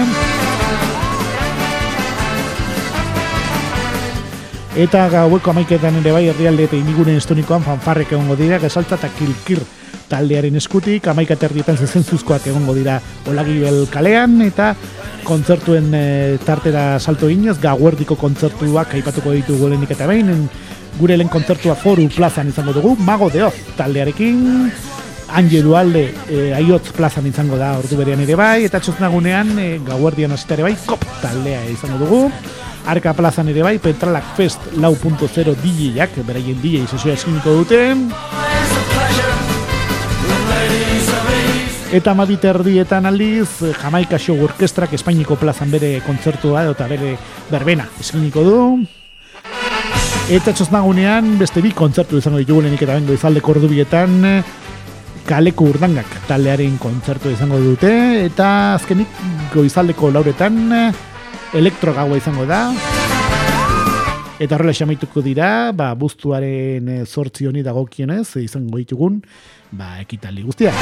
Eta 4.79 5.09
gaueko 5.11 5.51
amaiketan 5.51 5.99
ere 6.05 6.13
bai 6.15 6.29
herrialde 6.31 6.69
eta 6.69 6.79
iniguren 6.79 7.19
estonikoan 7.19 7.67
fanfarrek 7.67 8.15
egongo 8.15 8.39
dira, 8.39 8.63
gesaltza 8.63 8.95
eta 8.95 9.11
kilkir 9.19 9.67
taldearen 10.09 10.57
eskutik, 10.61 11.07
amaika 11.11 11.37
terdietan 11.41 11.79
zezentzuzkoak 11.81 12.47
egongo 12.51 12.75
dira 12.77 12.99
olagibel 13.31 13.85
kalean, 13.93 14.41
eta 14.45 14.75
kontzertuen 15.25 15.91
e, 15.97 16.05
tartera 16.45 16.99
salto 17.01 17.31
ginez, 17.33 17.57
gauerdiko 17.63 18.17
kontzertuak 18.21 18.95
aipatuko 18.99 19.33
ditu 19.37 19.59
golenik 19.61 19.95
eta 19.97 20.09
behin, 20.11 20.49
gure 20.99 21.17
lehen 21.17 21.33
kontzertua 21.33 21.75
foru 21.75 22.09
plazan 22.15 22.53
izango 22.53 22.75
dugu, 22.77 22.97
mago 23.01 23.31
de 23.31 23.47
hoz 23.49 23.55
taldearekin, 23.79 24.45
Ange 25.35 25.63
Dualde 25.65 26.05
e, 26.31 26.53
aiotz 26.55 26.93
plazan 26.95 27.27
izango 27.27 27.57
da 27.59 27.73
ordu 27.79 27.97
berean 27.99 28.21
ere 28.23 28.37
bai, 28.39 28.67
eta 28.69 28.79
txoznagunean 28.79 29.57
e, 29.59 29.69
gauerdian 29.87 30.37
hasita 30.37 30.61
bai, 30.63 30.77
kop 30.87 31.03
taldea 31.23 31.65
izango 31.73 32.05
dugu, 32.05 32.23
Arka 32.85 33.15
plazan 33.17 33.49
ere 33.49 33.63
bai, 33.65 33.79
Petralak 33.81 34.35
Fest 34.37 34.75
lau 34.77 34.93
punto 35.01 35.27
zero 35.27 35.57
DJ-ak, 35.57 36.21
beraien 36.29 36.61
DJ 36.61 36.85
sesioa 36.85 37.17
eskiniko 37.17 37.63
dute, 37.63 37.81
Eta 41.95 42.11
mabit 42.11 42.43
erdietan 42.51 43.07
aldiz, 43.07 43.61
Jamaika 43.79 44.19
Show 44.19 44.41
Orkestrak 44.43 44.97
Espainiko 44.97 45.37
plazan 45.39 45.71
bere 45.71 46.01
kontzertua 46.03 46.65
eta 46.73 46.89
bere 46.91 47.13
berbena 47.53 47.87
eskiniko 48.03 48.43
du. 48.43 48.57
Eta 50.35 50.51
txosnagunean, 50.51 51.37
beste 51.39 51.63
bi 51.63 51.71
kontzertu 51.71 52.19
izango 52.19 52.43
ditugu 52.43 52.65
lehenik 52.65 52.83
eta 52.83 52.99
bengo 52.99 53.15
izalde 53.15 53.45
kordubietan, 53.47 54.19
kaleko 55.29 55.71
urdangak 55.71 56.19
taldearen 56.27 56.81
kontzertu 56.83 57.31
izango 57.31 57.63
dute, 57.63 57.95
eta 58.25 58.75
azkenik 58.75 59.15
goizaldeko 59.55 60.11
lauretan, 60.17 60.59
elektro 61.55 61.95
gaua 61.95 62.19
izango 62.19 62.51
da. 62.51 62.65
Eta 64.43 64.57
horrela 64.57 64.75
xamaituko 64.75 65.23
dira, 65.23 65.71
ba, 65.71 65.93
buztuaren 65.95 66.91
e, 66.91 67.03
zortzi 67.07 67.47
honi 67.47 67.63
dagokionez, 67.63 68.33
izango 68.43 68.83
ditugun, 68.83 69.23
ba, 69.71 70.01
ekitali 70.03 70.43
guztia. 70.43 70.75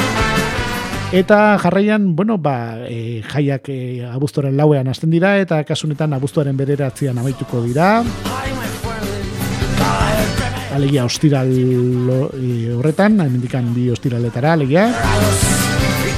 Eta 1.12 1.58
jarraian, 1.60 2.16
bueno, 2.16 2.38
ba, 2.38 2.88
e, 2.88 3.20
jaiak 3.20 3.68
e, 3.68 4.00
abuztuaren 4.08 4.56
lauean 4.56 4.88
hasten 4.88 5.10
dira, 5.12 5.34
eta 5.36 5.58
kasunetan 5.68 6.16
abuztuaren 6.16 6.56
bereratzean 6.56 7.18
amaituko 7.20 7.60
dira. 7.60 8.00
Alegia 10.72 11.04
ostiral 11.04 11.52
e, 11.52 12.72
horretan, 12.72 13.20
hemendikan 13.20 13.68
bi 13.76 13.90
ostiraletara, 13.92 14.54
alegia. 14.56 14.88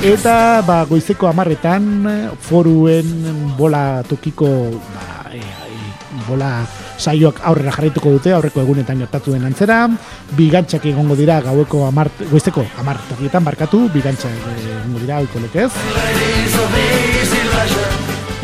Eta 0.07 0.63
ba, 0.63 0.85
goizeko 0.87 1.27
amarretan 1.27 1.91
foruen 2.39 3.11
bola 3.59 4.05
tokiko 4.07 4.55
ba, 4.79 5.35
e, 5.35 5.43
e, 5.43 6.25
bola 6.29 6.55
saioak 6.99 7.41
aurrera 7.45 7.73
jarraituko 7.75 8.13
dute 8.17 8.33
aurreko 8.35 8.63
egunetan 8.63 9.01
gertatu 9.03 9.35
den 9.35 9.45
antzera. 9.45 9.89
Bigantzak 10.37 10.87
egongo 10.91 11.17
dira 11.19 11.41
gaueko 11.45 11.85
amart, 11.89 12.25
goizeko 12.31 12.65
amartokietan 12.81 13.45
barkatu 13.45 13.89
bigantzak 13.95 14.33
egongo 14.33 15.03
dira 15.03 15.21
oiko 15.25 15.43
lekez. 15.43 15.71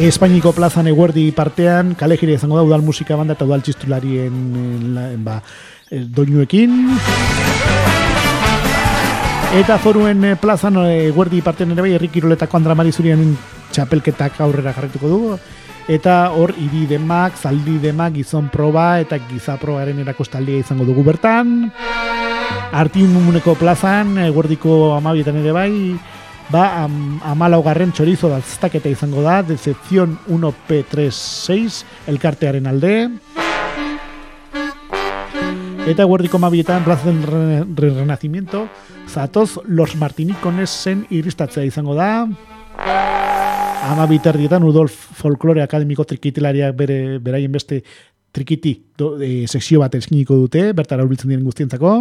Espainiko 0.01 0.55
plazan 0.57 0.89
eguerdi 0.89 1.27
partean 1.37 1.95
kalejire 1.95 2.39
izango 2.39 2.57
da 2.57 2.65
udal 2.65 2.83
musika 2.83 3.19
banda 3.21 3.37
eta 3.37 3.45
udal 3.45 3.61
txistularien 3.61 5.21
ba, 5.25 5.43
doinuekin. 5.91 6.77
Eta 9.61 9.77
foruen 9.83 10.25
plazan 10.41 10.79
eguerdi 10.87 11.43
partean 11.45 11.75
ere 11.75 11.85
bai 11.85 11.95
errikiroletako 11.99 12.57
Andra 12.57 12.77
Marizurien 12.79 13.35
txapelketak 13.75 14.41
aurrera 14.41 14.73
jarrituko 14.73 15.11
dugu 15.11 15.39
eta 15.89 16.31
hor 16.36 16.52
iri 16.59 16.86
demak, 16.90 17.36
zaldi 17.39 17.78
demak, 17.81 18.15
gizon 18.19 18.51
proba 18.52 19.01
eta 19.01 19.19
giza 19.31 19.57
probaren 19.61 20.01
erakostaldia 20.02 20.61
izango 20.61 20.85
dugu 20.89 21.05
bertan. 21.07 21.70
Arti 22.73 23.02
mumuneko 23.02 23.57
plazan, 23.59 24.16
eguerdiko 24.27 24.94
amabietan 24.97 25.40
ere 25.40 25.55
bai, 25.55 25.73
ba, 26.51 26.85
am, 26.85 27.19
amalaugarren 27.27 27.94
txorizo 27.94 28.31
daztaketa 28.31 28.90
izango 28.90 29.24
da, 29.27 29.40
decepción 29.43 30.19
1P36, 30.28 31.82
elkartearen 32.11 32.70
alde. 32.70 32.94
Eta 35.89 36.05
eguerdiko 36.05 36.39
amabietan, 36.39 36.85
plaza 36.85 37.11
del 37.11 37.97
renacimiento, 37.97 38.69
zatoz 39.09 39.59
los 39.65 39.97
martinikones 39.97 40.70
zen 40.70 41.07
iristatzea 41.11 41.65
izango 41.65 41.94
da 41.98 42.28
ama 43.82 44.07
bitardietan 44.07 44.65
Udolf 44.65 44.93
Folklore 44.93 45.62
Akademiko 45.62 46.05
trikitilariak 46.05 46.77
bere 46.77 47.19
beraien 47.19 47.52
beste 47.52 47.82
trikiti 48.32 48.74
do, 48.98 49.16
e, 49.20 49.47
sekzio 49.48 49.81
bat 49.81 49.94
eskiniko 49.98 50.36
dute, 50.36 50.70
bertara 50.77 51.05
urbiltzen 51.05 51.31
diren 51.32 51.44
guztientzako. 51.44 51.94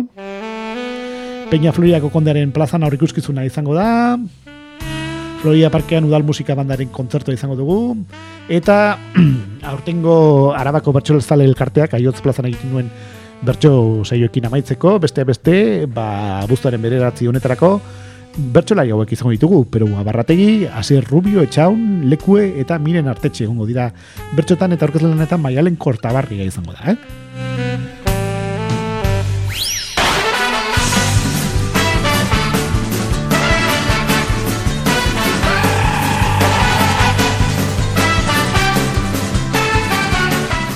Peña 1.49 1.73
Floriako 1.73 2.11
kondearen 2.13 2.51
plazan 2.53 2.83
aurrikuskizuna 2.85 3.45
izango 3.47 3.73
da. 3.73 4.17
Floria 5.41 5.69
Parkean 5.71 6.05
Udal 6.05 6.25
Musika 6.27 6.53
Bandaren 6.53 6.91
kontzertua 6.93 7.33
izango 7.33 7.55
dugu. 7.55 7.95
Eta 8.49 8.99
aurtengo 9.71 10.51
Arabako 10.53 10.93
Bertxolezale 10.99 11.47
elkarteak 11.47 11.95
aiotz 11.97 12.19
plazan 12.21 12.51
egiten 12.51 12.75
duen 12.75 12.91
bertso 13.41 14.03
saioekin 14.03 14.49
amaitzeko, 14.49 14.97
beste 14.99 15.23
beste, 15.23 15.55
ba, 15.87 16.43
buztuaren 16.49 16.81
bereratzi 16.83 17.29
honetarako, 17.29 17.77
bertsolai 18.37 18.89
hauek 18.91 19.13
izango 19.13 19.31
ditugu, 19.33 19.63
pero 19.71 19.87
abarrategi, 19.97 20.67
Asier 20.67 21.03
Rubio, 21.03 21.41
Etxaun, 21.41 22.09
Lekue 22.09 22.59
eta 22.61 22.79
Miren 22.79 23.07
Artetxe 23.07 23.45
egongo 23.45 23.65
dira 23.69 23.89
bertxotan 24.37 24.75
eta 24.75 24.87
orkezlenetan 24.89 25.41
maialen 25.41 25.75
kortabarria 25.75 26.45
izango 26.45 26.75
da, 26.77 26.93
eh? 26.93 26.97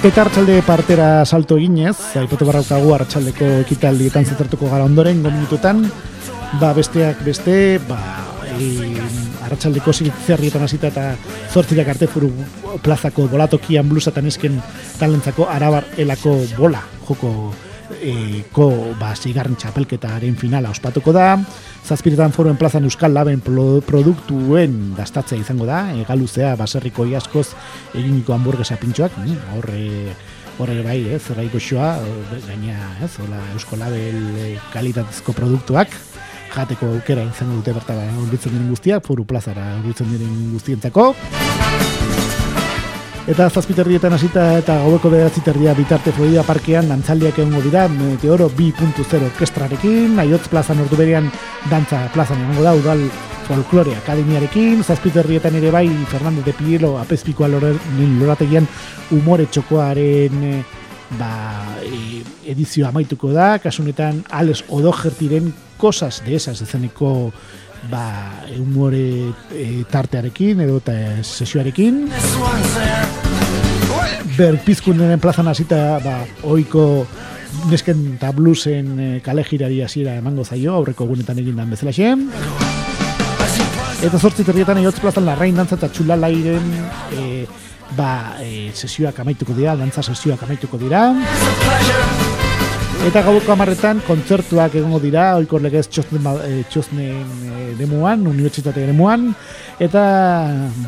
Eta 0.04 0.26
hartxalde 0.26 0.58
partera 0.68 1.24
salto 1.24 1.56
eginez, 1.56 1.96
aipote 2.20 2.44
barraukagu 2.44 2.90
hartxaldeko 2.92 3.46
ekitaldietan 3.62 4.26
zetartuko 4.28 4.68
gara 4.68 4.84
ondoren, 4.84 5.22
gominututan, 5.24 5.86
ba 6.60 6.74
besteak 6.74 7.24
beste, 7.26 7.80
ba 7.88 8.00
e, 8.60 8.94
arratsaldeko 9.46 9.94
zerrietan 9.94 10.64
hasita 10.66 10.90
eta 10.92 11.06
zortzirak 11.52 11.94
arte 11.96 12.08
furu 12.08 12.32
plazako 12.84 13.28
bolatokian 13.32 13.90
blusatan 13.90 14.30
esken 14.30 14.60
talentzako 15.00 15.48
arabar 15.50 15.88
elako 15.98 16.36
bola 16.58 16.84
joko 17.08 17.54
e, 18.00 18.44
ko 18.54 18.70
ba, 19.00 19.14
zigarren 19.16 19.58
txapelketaren 19.60 20.38
finala 20.40 20.72
ospatuko 20.74 21.14
da. 21.16 21.36
Zazpiretan 21.84 22.32
foruen 22.32 22.58
plazan 22.58 22.86
euskal 22.88 23.14
laben 23.14 23.42
produktuen 23.44 24.94
dastatzea 24.98 25.42
izango 25.42 25.68
da. 25.70 25.86
Egaluzea 26.06 26.54
baserriko 26.60 27.06
iaskoz 27.10 27.50
eginiko 27.94 28.34
hamburguesa 28.38 28.80
pintxoak. 28.82 29.20
Horre 29.58 29.84
horre 30.62 30.82
bai, 30.86 31.00
ez, 31.16 31.22
zerrai 31.26 31.48
goxoa, 31.50 31.96
gaina, 32.46 32.76
ez, 33.02 33.10
hola, 33.24 33.40
eusko 33.56 33.78
label 33.80 34.20
eh, 34.38 34.52
kalitatezko 34.74 35.34
produktuak, 35.34 35.96
jateko 36.54 36.92
aukera 36.96 37.26
izango 37.26 37.60
dute 37.60 37.74
bertara 37.76 38.06
urbitzen 38.22 38.54
diren 38.54 38.70
guztiak, 38.70 39.06
foru 39.06 39.26
plazara 39.26 39.74
urbitzen 39.80 40.12
diren 40.14 40.36
guztientzako. 40.54 41.14
Eta 43.24 43.46
zazpiterrietan 43.48 44.12
hasita 44.12 44.50
eta 44.60 44.74
gaueko 44.84 45.08
bederatziterria 45.14 45.72
bitarte 45.78 46.12
Florida 46.12 46.42
Parkean 46.44 46.90
dantzaldiak 46.92 47.38
egongo 47.40 47.62
dira 47.64 47.86
Meteoro 47.88 48.50
2.0 48.52 49.22
orkestrarekin, 49.30 50.20
Aiotz 50.20 50.50
plazan 50.52 50.84
ordu 50.84 51.00
berean 51.00 51.30
dantza 51.72 52.02
plazan 52.12 52.42
egongo 52.44 52.66
da, 52.68 52.76
udal 52.76 53.06
folklore 53.48 53.96
akademiarekin, 53.96 54.84
zazpiterrietan 54.84 55.56
ere 55.56 55.72
bai 55.72 55.88
Fernando 56.12 56.44
de 56.44 56.52
Pielo 56.58 56.98
apezpikoa 57.00 57.48
lorategian 57.48 58.68
umore 59.16 59.48
txokoaren 59.48 60.44
eh, 60.50 60.60
ba, 61.20 61.32
e, 61.80 62.24
edizioa 62.52 62.92
amaituko 62.92 63.32
da, 63.32 63.54
kasunetan 63.64 64.24
Alex 64.32 64.66
Odogertiren 64.68 65.48
cosas 65.84 66.24
de 66.24 66.38
esas 66.38 66.62
ezeneko 66.62 67.34
ba, 67.92 68.32
humore 68.56 69.34
e, 69.52 69.84
tartearekin 69.92 70.62
edo 70.64 70.78
eta 70.80 70.94
sesioarekin 71.28 72.06
berpizkundenen 74.38 75.20
plazan 75.20 75.52
hasita 75.52 76.00
ba, 76.00 76.22
oiko 76.48 76.86
nesken 77.68 78.14
eta 78.14 78.32
bluesen 78.32 78.94
e, 78.96 79.10
kale 79.26 79.44
girari 79.44 79.82
hasiera 79.84 80.16
emango 80.22 80.48
zaio 80.48 80.78
aurreko 80.78 81.04
egunetan 81.04 81.44
egin 81.44 81.60
dan 81.60 81.76
bezala 81.76 81.92
xen 81.92 82.30
eta 84.08 84.16
zortzi 84.24 84.48
terrietan 84.48 84.80
egoitz 84.80 85.04
plazan 85.04 85.28
larrain 85.28 85.60
dantza 85.60 85.76
eta 85.82 85.92
txulalairen 85.92 86.72
e, 87.12 87.28
ba, 88.00 88.40
e, 88.40 88.72
sesioak 88.72 89.20
amaituko 89.20 89.52
dira, 89.60 89.76
dantza 89.76 90.08
sesioak 90.08 90.48
amaituko 90.48 90.80
dira. 90.80 91.10
Eta 93.04 93.20
gauko 93.20 93.52
amarretan, 93.52 94.00
kontzertuak 94.08 94.78
egongo 94.80 94.96
dira, 95.04 95.34
oikor 95.36 95.60
legez 95.66 95.90
txosnen, 95.92 96.24
e, 96.40 96.62
txosnen 96.72 97.50
e, 97.52 97.66
demuan, 97.76 98.22
unibertsitate 98.32 98.86
demuan, 98.88 99.26
eta 99.84 100.04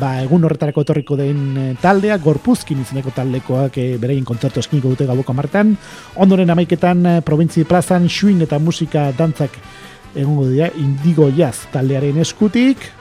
ba, 0.00 0.14
egun 0.24 0.46
horretarako 0.48 0.86
etorriko 0.86 1.18
den 1.20 1.42
e, 1.60 1.66
taldea, 1.82 2.16
gorpuzkin 2.24 2.80
izeneko 2.80 3.12
taldekoak 3.12 3.76
e, 3.82 3.86
berein 4.00 4.24
kontzertu 4.24 4.64
eskiniko 4.64 4.94
dute 4.94 5.04
gauko 5.10 5.36
amarretan. 5.36 5.76
Ondoren 6.24 6.56
amaiketan, 6.56 7.04
provintzi 7.26 7.66
plazan, 7.68 8.08
xuin 8.08 8.40
eta 8.48 8.56
musika 8.64 9.10
dantzak 9.12 9.60
egongo 10.16 10.48
dira, 10.48 10.72
indigo 10.80 11.28
jaz 11.36 11.66
taldearen 11.76 12.24
eskutik, 12.24 12.94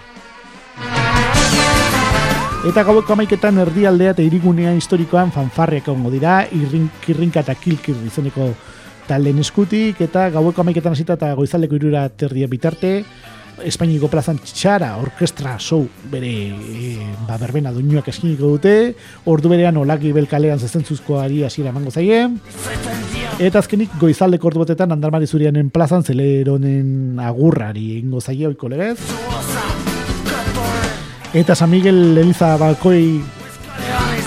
Eta 2.65 2.81
gaueko 2.81 3.13
amaiketan 3.13 3.59
erdialdea 3.61 4.15
eta 4.15 4.23
irigunea 4.25 4.71
historikoan 4.73 5.29
fanfarriak 5.29 5.85
ongo 5.93 6.09
dira, 6.09 6.39
irrinka 6.49 7.43
eta 7.43 7.53
kilkir 7.61 7.99
izeneko 8.07 8.47
talen 9.07 9.39
eskutik, 9.43 10.01
eta 10.01 10.29
gaueko 10.33 10.63
amaiketan 10.63 10.95
hasita 10.95 11.19
eta 11.19 11.33
goizaleko 11.37 11.77
irura 11.77 12.07
terdia 12.09 12.49
bitarte, 12.51 12.99
Espainiko 13.63 14.09
plazan 14.11 14.35
txara 14.43 14.89
orkestra 14.99 15.53
show 15.63 15.85
bere 16.11 16.31
e, 16.51 16.89
ba, 17.23 17.37
berbena 17.39 17.71
duinuak 17.71 18.09
eskiniko 18.11 18.49
dute, 18.57 18.73
ordu 19.31 19.51
berean 19.53 19.77
olaki 19.79 20.11
belkalean 20.15 20.59
zezentzuzko 20.59 21.21
ari 21.21 21.43
hasiera 21.47 21.71
emango 21.71 21.93
zaie, 21.93 22.25
eta 23.39 23.61
azkenik 23.61 23.95
goizaldeko 24.01 24.51
ordu 24.51 24.65
batetan 24.65 24.91
andarmari 24.91 25.27
zurianen 25.27 25.69
plazan 25.71 26.03
zeleronen 26.03 27.21
agurrari 27.23 28.01
ingo 28.01 28.19
zaie 28.19 28.47
oiko 28.49 28.67
legez. 28.71 28.99
Eta 31.35 31.55
San 31.55 31.71
Miguel 31.71 32.17
Eliza 32.17 32.55
Balkoi 32.57 33.34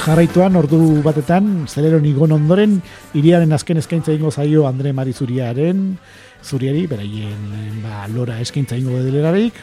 jarraituan 0.09 0.57
ordu 0.57 1.03
batetan, 1.05 1.67
zelero 1.69 1.99
nigon 2.01 2.33
ondoren, 2.33 2.79
iriaren 3.19 3.53
azken 3.53 3.81
eskaintza 3.83 4.15
ingo 4.17 4.31
zaio 4.33 4.65
Andre 4.69 4.95
Mari 4.97 5.13
Zuriaren, 5.13 5.99
Zuriari, 6.41 6.87
beraien 6.89 7.83
ba, 7.83 8.07
lora 8.15 8.39
eskaintza 8.41 8.79
ingo 8.79 9.03
delerarik. 9.05 9.61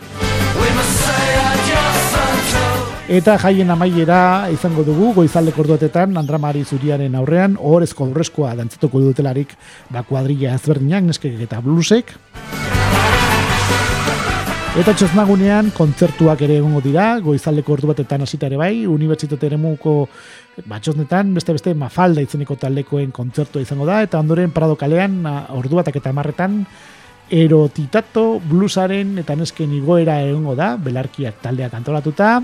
Eta 3.10 3.38
jaien 3.42 3.74
amaiera 3.74 4.20
izango 4.54 4.86
dugu 4.86 5.12
goizaldeko 5.18 5.66
orduatetan 5.66 6.18
Andramari 6.22 6.64
Zuriaren 6.66 7.18
aurrean 7.18 7.58
ohorezko 7.58 8.06
aurrezkoa 8.06 8.54
dantzatuko 8.58 9.02
dutelarik 9.02 9.58
ba 9.94 10.06
kuadrilla 10.06 10.54
ezberdinak 10.60 11.10
neskek 11.10 11.42
eta 11.48 11.62
blusek. 11.66 12.14
Eta 14.76 14.92
txosnagunean 14.92 15.70
kontzertuak 15.72 16.42
ere 16.44 16.58
egongo 16.60 16.82
dira, 16.84 17.06
goizaldeko 17.24 17.72
ordu 17.78 17.88
batetan 17.94 18.26
hasita 18.26 18.50
ere 18.50 18.58
bai, 18.60 18.84
unibertsitate 18.92 19.48
eremuko 19.48 19.94
batxosnetan, 20.68 21.32
beste 21.38 21.56
beste 21.56 21.74
mafalda 21.80 22.20
izeneko 22.26 22.58
taldekoen 22.60 23.14
kontzertua 23.16 23.64
izango 23.64 23.88
da, 23.88 24.02
eta 24.04 24.20
ondoren 24.20 24.52
parado 24.52 24.76
kalean, 24.76 25.16
ordu 25.56 25.80
batak 25.80 26.02
eta 26.02 26.12
marretan, 26.12 26.60
erotitato 27.32 28.26
blusaren 28.44 29.16
eta 29.24 29.40
nesken 29.40 29.80
igoera 29.80 30.20
egongo 30.28 30.60
da, 30.60 30.74
belarkiak 30.76 31.40
taldeak 31.48 31.80
antolatuta, 31.80 32.36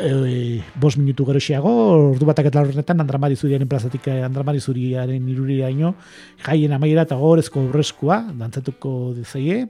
e, 0.00 0.62
bos 0.80 0.96
minutu 0.96 1.28
geroxiago, 1.28 1.76
ordu 2.08 2.32
batak 2.32 2.48
eta 2.54 2.64
horretan 2.64 3.04
Andramari 3.04 3.36
Zuriaren 3.36 3.68
plazatik 3.68 4.08
eh, 4.08 4.22
Andramari 4.24 4.64
Zuriaren 4.64 5.28
iruria 5.28 5.68
ino, 5.68 5.92
jaien 6.40 6.72
amaiera 6.72 7.04
eta 7.04 7.20
gorezko 7.20 7.68
horrezkoa, 7.68 8.22
dantzatuko 8.40 9.10
dizaie, 9.20 9.66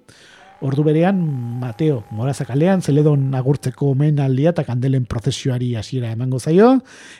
Ordu 0.61 0.82
berean, 0.85 1.16
Mateo, 1.61 2.03
morazakalean, 2.12 2.82
zeledon 2.85 3.23
agurtzeko 3.39 3.95
omen 3.95 4.19
aldia 4.20 4.51
eta 4.53 4.66
kandelen 4.66 5.07
prozesioari 5.09 5.70
hasiera 5.81 6.11
emango 6.12 6.37
zaio, 6.39 6.74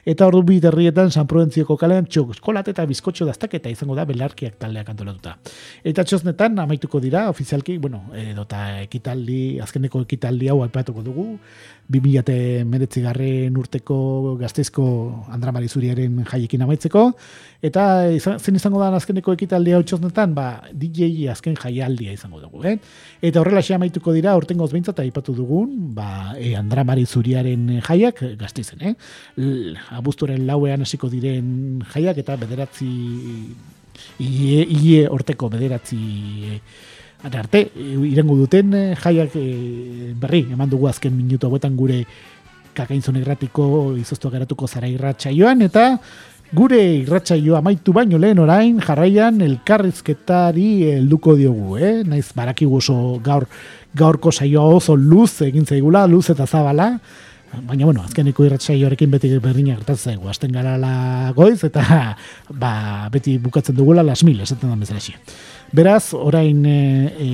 eta 0.05 0.27
ordu 0.27 0.43
bi 0.43 0.61
San 0.61 1.27
Prudentzioko 1.27 1.77
kalean 1.77 2.05
txok 2.05 2.35
eskolat 2.35 2.69
eta 2.69 2.85
bizkotxo 2.85 3.25
daztaketa 3.25 3.71
izango 3.71 3.95
da 3.95 4.05
belarkiak 4.05 4.59
taldeak 4.59 4.91
antolatuta. 4.91 5.39
Eta 5.83 6.05
txosnetan, 6.05 6.59
amaituko 6.59 7.01
dira, 7.01 7.31
ofizialki, 7.31 7.79
bueno, 7.79 8.03
edota 8.13 8.83
ekitaldi, 8.83 9.59
azkeneko 9.61 10.03
ekitaldi 10.03 10.49
hau 10.49 10.63
aipatuko 10.63 11.01
dugu, 11.01 11.39
2000 11.91 12.65
meretzi 12.71 13.03
garren 13.03 13.57
urteko 13.59 14.37
gazteizko 14.41 14.85
Andramari 15.35 15.69
Zuriaren 15.69 16.21
jaiekin 16.29 16.63
amaitzeko, 16.63 17.07
eta 17.67 17.85
izan, 18.15 18.39
zen 18.39 18.59
izango 18.61 18.81
da 18.83 18.93
azkeneko 18.97 19.35
ekitaldi 19.37 19.75
hau 19.75 19.83
txosnetan, 19.83 20.35
ba, 20.37 20.47
DJ 20.71 21.29
azken 21.33 21.59
jaialdia 21.59 22.15
izango 22.15 22.41
dugu, 22.43 22.63
eh? 22.71 22.77
Eta 23.23 23.43
horrela 23.43 23.63
xe 23.67 23.75
amaituko 23.75 24.15
dira, 24.17 24.37
ortengo 24.39 24.69
zbeintzat 24.71 25.03
aipatu 25.03 25.35
dugun, 25.37 25.75
ba, 25.97 26.37
e, 26.39 26.55
Andramari 26.59 27.07
Zuriaren 27.07 27.67
jaiak 27.81 28.23
gazteizen, 28.41 28.87
eh? 28.93 28.95
L, 29.41 29.75
abuztuaren 29.99 30.47
lauean 30.47 30.87
hasiko 30.87 31.11
diren 31.11 31.83
jaiak, 31.93 32.23
eta 32.23 32.39
bederatzi, 32.41 32.91
ie, 34.23 34.63
ie 34.63 35.05
orteko 35.11 35.51
bederatzi, 35.53 36.01
Arte, 37.23 37.71
irengo 37.77 38.35
duten 38.39 38.73
eh, 38.75 38.97
jaiak 38.97 39.35
e, 39.37 40.15
berri, 40.17 40.47
eman 40.55 40.71
dugu 40.71 40.89
azken 40.89 41.13
minutu 41.13 41.51
hauetan 41.51 41.77
gure 41.77 42.05
kakainzon 42.75 43.19
irratiko 43.21 43.93
izoztua 44.01 44.33
geratuko 44.33 44.69
zara 44.69 44.89
irratxaioan, 44.89 45.61
eta 45.67 45.85
gure 46.57 46.81
irratxaioa 47.03 47.61
amaitu 47.61 47.93
baino 47.93 48.19
lehen 48.19 48.41
orain 48.41 48.81
jarraian 48.81 49.41
elkarrizketari 49.45 50.71
helduko 50.95 51.37
diogu, 51.37 51.77
eh? 51.77 52.01
Naiz 52.09 52.31
baraki 52.35 52.67
oso 52.67 53.19
gaur 53.23 53.47
gaurko 53.95 54.33
saioa 54.33 54.79
oso 54.81 54.97
luz 54.97 55.43
egin 55.43 55.67
zaigula, 55.67 56.07
luz 56.07 56.31
eta 56.31 56.47
zabala, 56.47 56.95
Baina, 57.51 57.83
bueno, 57.85 58.05
azkeneko 58.07 58.45
irratxaioarekin 58.47 59.11
beti 59.11 59.29
berdina 59.43 59.75
gertatzen 59.75 60.13
zaigu. 60.13 60.29
Azten 60.31 60.53
gara 60.55 60.77
goiz 61.35 61.59
eta 61.67 61.83
ba, 62.63 63.09
beti 63.11 63.39
bukatzen 63.43 63.75
dugula 63.75 64.05
las 64.07 64.23
mil, 64.23 64.39
esaten 64.39 64.71
da 64.71 64.77
bezala 64.79 65.01
Beraz, 65.73 66.15
orain 66.19 66.65
e, 66.67 67.15
e, 67.15 67.29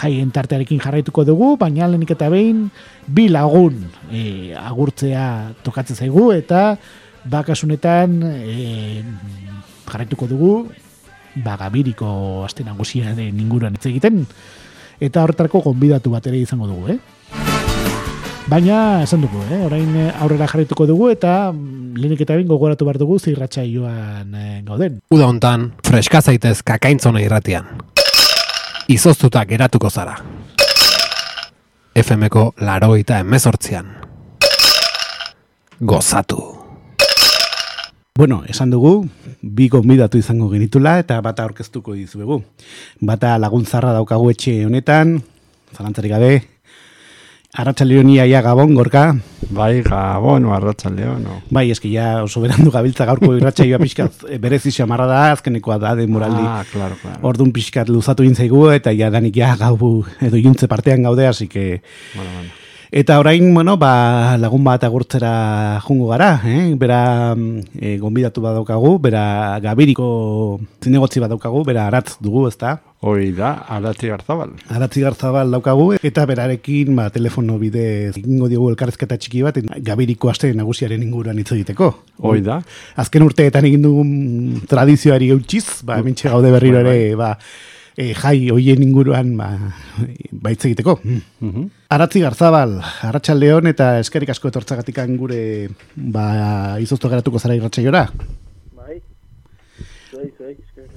jaien 0.00 0.30
tartearekin 0.32 0.80
jarraituko 0.80 1.26
dugu, 1.28 1.50
baina 1.60 1.84
lehenik 1.84 2.14
eta 2.14 2.30
behin 2.32 2.70
bi 3.04 3.26
lagun 3.28 3.76
e, 4.08 4.54
agurtzea 4.56 5.52
tokatzen 5.60 6.00
zaigu 6.00 6.30
eta 6.32 6.78
bakasunetan 7.28 8.16
e, 8.24 9.04
jarraituko 9.84 10.30
dugu 10.32 10.54
ba, 11.44 11.58
gabiriko 11.60 12.40
aste 12.46 12.64
nagusia 12.64 13.12
den 13.18 13.36
inguruan 13.44 13.76
hitz 13.76 13.84
egiten 13.92 14.24
eta 15.02 15.20
horretarako 15.20 15.60
gonbidatu 15.68 16.16
bat 16.16 16.32
ere 16.32 16.40
izango 16.40 16.72
dugu, 16.72 16.96
eh? 16.96 17.51
Baina, 18.50 19.02
esan 19.04 19.22
dugu, 19.22 19.38
eh? 19.54 19.60
orain 19.62 19.90
eh, 19.96 20.08
aurrera 20.18 20.48
jarrituko 20.50 20.86
dugu 20.88 21.08
eta 21.12 21.52
mm, 21.52 21.94
lehenik 21.94 22.24
eta 22.24 22.34
gogoratu 22.48 22.84
behar 22.84 22.98
dugu 22.98 23.18
zirratxa 23.20 23.62
joan 23.70 24.34
eh, 24.34 24.62
gauden. 24.66 24.98
Uda 25.14 25.28
hontan, 25.30 25.68
freska 25.86 26.20
zaitez 26.20 26.58
kakaintzona 26.66 27.22
irratian. 27.22 27.68
Izoztuta 28.90 29.44
geratuko 29.46 29.90
zara. 29.90 30.16
FMko 31.94 32.54
laroita 32.58 33.20
emezortzian. 33.22 33.86
Gozatu. 35.78 36.42
Bueno, 38.18 38.42
esan 38.48 38.70
dugu, 38.74 39.06
bi 39.40 39.68
gonbidatu 39.68 40.18
izango 40.18 40.50
genitula 40.50 40.98
eta 41.00 41.20
bata 41.22 41.46
aurkeztuko 41.46 41.94
dizuegu. 41.94 42.42
Bata 43.00 43.38
laguntzarra 43.38 43.94
daukagu 43.94 44.32
etxe 44.34 44.64
honetan, 44.66 45.20
zalantzarik 45.76 46.12
gabe, 46.12 46.32
Arratxaldeon 47.52 48.08
ia 48.08 48.24
ia 48.24 48.40
gabon, 48.40 48.70
gorka? 48.72 49.10
Bai, 49.52 49.82
gabon, 49.84 50.46
arratxaldeon. 50.56 51.18
No. 51.20 51.34
Bai, 51.52 51.66
eski 51.74 51.90
ja 51.92 52.22
oso 52.24 52.40
berandu 52.40 52.72
gabiltza 52.72 53.04
gaurko 53.04 53.34
irratxa 53.36 53.66
joa 53.68 53.80
pixkat 53.82 54.24
eh, 54.24 54.38
berezi 54.40 54.72
xamarra 54.72 55.04
da, 55.10 55.18
azkenekoa 55.34 55.76
da, 55.82 55.92
den 55.98 56.08
moraldi. 56.14 56.40
Ah, 56.40 56.64
claro, 56.70 56.96
claro. 57.02 57.20
Orduan 57.28 57.52
pixkat 57.52 57.92
luzatu 57.92 58.24
intzaigu, 58.24 58.64
eta 58.72 58.96
ja 58.96 59.12
danik 59.12 59.36
ja 59.36 59.52
gau 59.60 59.76
edo 60.24 60.40
juntze 60.40 60.64
partean 60.64 61.04
gaude, 61.04 61.28
hasi 61.28 61.50
que... 61.52 61.82
Bueno, 62.16 62.30
bueno. 62.38 62.61
Eta 62.92 63.16
orain, 63.18 63.54
bueno, 63.54 63.78
ba, 63.80 64.36
lagun 64.36 64.66
bat 64.66 64.82
agurtzera 64.84 65.80
jungo 65.80 66.10
gara, 66.10 66.42
eh? 66.44 66.74
bera 66.76 67.32
e, 67.32 67.94
gonbidatu 67.96 68.42
bat 68.44 68.52
daukagu, 68.52 68.98
bera 69.00 69.22
gabiriko 69.64 70.08
zinegotzi 70.84 71.22
bat 71.24 71.32
daukagu, 71.32 71.62
bera 71.64 71.86
aratz 71.88 72.18
dugu, 72.20 72.42
ez 72.50 72.58
da? 72.60 72.74
Hoi 73.00 73.30
da, 73.32 73.54
aratzi 73.78 74.12
garzabal. 74.12 74.52
Aratzi 74.68 75.06
garzabal 75.06 75.56
daukagu, 75.56 75.88
eta 76.04 76.26
berarekin 76.28 76.92
ba, 77.00 77.08
telefono 77.16 77.56
bidez 77.56 78.12
egingo 78.20 78.52
diogu 78.52 78.68
elkarrezketa 78.74 79.16
txiki 79.16 79.40
bat, 79.48 79.64
gabiriko 79.88 80.28
aste 80.28 80.52
nagusiaren 80.52 81.00
inguruan 81.00 81.40
hitz 81.40 81.48
egiteko. 81.56 81.94
Hoi 82.28 82.42
da. 82.44 82.60
Azken 83.00 83.24
urteetan 83.24 83.72
egin 83.72 83.88
dugun 83.88 84.66
tradizioari 84.68 85.32
eutxiz, 85.32 85.80
ba, 85.80 86.02
mintxe 86.04 86.28
gaude 86.28 86.52
berriro 86.52 86.84
bai, 86.84 86.90
bai. 86.92 86.98
ere, 87.08 87.16
ba, 87.16 87.36
e, 87.96 88.12
jai 88.14 88.50
hoien 88.52 88.82
inguruan 88.84 89.34
ba, 89.36 89.48
baitz 90.32 90.64
egiteko. 90.64 90.98
Mm 91.04 91.70
Aratzi 91.92 92.22
Garzabal, 92.22 92.78
Arratxaldeon 93.04 93.66
eta 93.68 93.98
eskerik 94.00 94.30
asko 94.32 94.48
etortzagatik 94.48 94.96
gure 95.20 95.68
ba, 95.92 96.78
izoztu 96.80 97.10
geratuko 97.12 97.38
zara 97.38 97.58
irratxaiora. 97.58 98.06
Bai, 98.78 98.96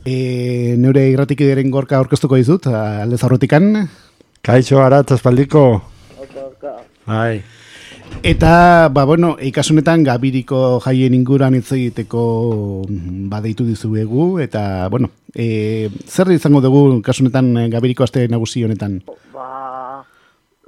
e, 0.05 0.75
neure 0.79 1.09
irratik 1.11 1.43
ideren 1.43 1.73
gorka 1.73 1.99
orkestuko 1.99 2.39
dizut, 2.39 2.69
alde 2.71 3.17
zaurrutikan. 3.17 3.89
Kaixo, 4.45 4.79
Aratz, 4.85 5.11
espaldiko. 5.17 5.65
Orka, 6.21 6.45
orka. 6.45 6.73
Bai. 7.09 7.43
Eta, 8.25 8.89
ba, 8.89 9.03
bueno, 9.05 9.35
ikasunetan 9.37 10.01
gabiriko 10.01 10.79
jaien 10.81 11.13
inguran 11.13 11.53
hitz 11.53 11.75
egiteko 11.75 12.21
mm, 12.89 13.27
badeitu 13.29 13.67
dizuegu, 13.67 14.39
eta, 14.41 14.87
bueno, 14.89 15.11
e, 15.29 15.91
zer 16.09 16.31
izango 16.33 16.57
dugu 16.63 16.81
ikasunetan 17.03 17.51
e, 17.61 17.67
gabiriko 17.69 18.01
aste 18.01 18.23
nagusi 18.33 18.63
honetan? 18.65 18.95
Ba, 19.29 20.01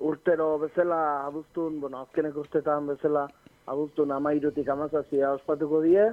urtero 0.06 0.52
bezala 0.68 1.00
abuztun, 1.26 1.80
bueno, 1.82 2.04
azkenek 2.06 2.38
urtetan 2.38 2.92
bezala 2.92 3.26
abuztun 3.66 4.14
amairutik 4.14 4.70
amazazia 4.70 5.34
ospatuko 5.40 5.82
die, 5.82 6.12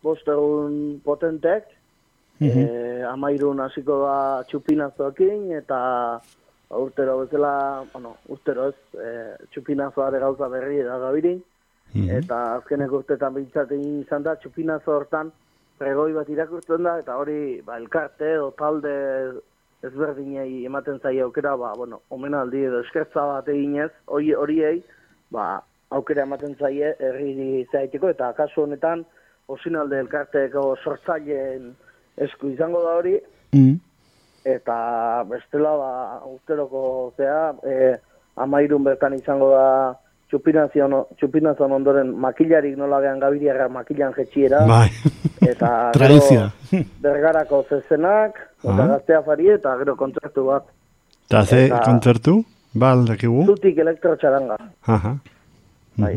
bost 0.00 0.24
egun 0.24 1.02
potentek, 1.04 1.68
mm 2.40 2.48
-hmm. 2.48 3.04
amairun 3.12 3.60
hasiko 3.60 4.00
da 4.06 4.18
txupinazoekin, 4.48 5.52
eta 5.52 5.82
urtero 6.76 7.18
bezala, 7.18 7.84
bueno, 7.92 8.16
urtero 8.28 8.68
ez, 8.68 8.76
e, 9.00 9.10
txupinazoare 9.52 10.18
gauza 10.20 10.48
berri 10.52 10.82
da 10.84 10.98
gabirin, 10.98 11.40
mhm. 11.94 12.08
eta 12.20 12.40
azkenek 12.58 12.92
urtetan 12.92 13.34
bintzaten 13.34 13.84
izan 14.02 14.26
da, 14.26 14.36
txupinazo 14.36 14.96
hortan 14.96 15.32
pregoi 15.78 16.12
bat 16.12 16.28
irakurtzen 16.28 16.84
da, 16.84 16.98
eta 17.00 17.16
hori, 17.16 17.60
ba, 17.64 17.78
elkarte 17.78 18.34
edo 18.34 18.50
talde 18.58 18.92
ezberdinei 19.86 20.64
ematen 20.66 20.98
zaia 21.00 21.24
aukera, 21.24 21.56
ba, 21.56 21.72
bueno, 21.78 22.02
omenaldi 22.10 22.64
edo 22.68 22.82
eskertza 22.84 23.24
bat 23.32 23.48
eginez, 23.48 23.90
hori 24.06 24.34
horiei, 24.34 24.82
ba, 25.32 25.62
aukera 25.94 26.26
ematen 26.26 26.56
zaie 26.58 26.92
herri 26.98 27.64
zaiteko, 27.72 28.10
eta 28.12 28.32
kasu 28.36 28.66
honetan, 28.66 29.06
osinalde 29.48 30.02
elkarteko 30.02 30.74
sortzaileen 30.84 31.70
esku 32.20 32.50
izango 32.52 32.82
da 32.84 32.96
hori, 33.00 33.20
mm 33.54 33.87
eta 34.56 35.24
bestela 35.28 35.76
ba 35.76 35.92
urteroko 36.28 36.82
zea 37.16 37.54
e, 37.64 37.96
amairun 38.36 38.84
bertan 38.84 39.16
izango 39.18 39.50
da 39.52 39.68
txupinazion, 40.28 41.72
ondoren 41.72 42.10
makilarik 42.20 42.76
nola 42.76 43.00
gehan 43.00 43.20
gabiriara 43.22 43.68
makilan 43.72 44.12
jetxiera. 44.16 44.60
Bai. 44.68 44.88
Eta 45.48 45.70
Tradizia. 45.96 46.50
bergarako 47.00 47.62
zezenak, 47.68 48.36
eta 48.62 48.88
gaztea 48.92 49.22
fari 49.24 49.48
eta 49.54 49.76
gero 49.80 49.96
kontzertu 49.96 50.44
bat. 50.50 50.68
Eta 51.28 51.44
ze 51.44 51.68
kontzertu? 51.84 52.42
Ba, 52.78 52.92
aldakigu? 52.92 53.46
Zutik 53.48 53.78
elektrotxaranga. 53.80 54.58
Aha. 54.86 55.14
Bai. 55.98 56.14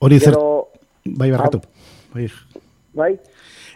Hori 0.00 0.18
zer, 0.18 0.36
bai 1.04 1.28
barkatu. 1.30 1.60
Bai. 2.14 2.26
bai, 2.96 3.12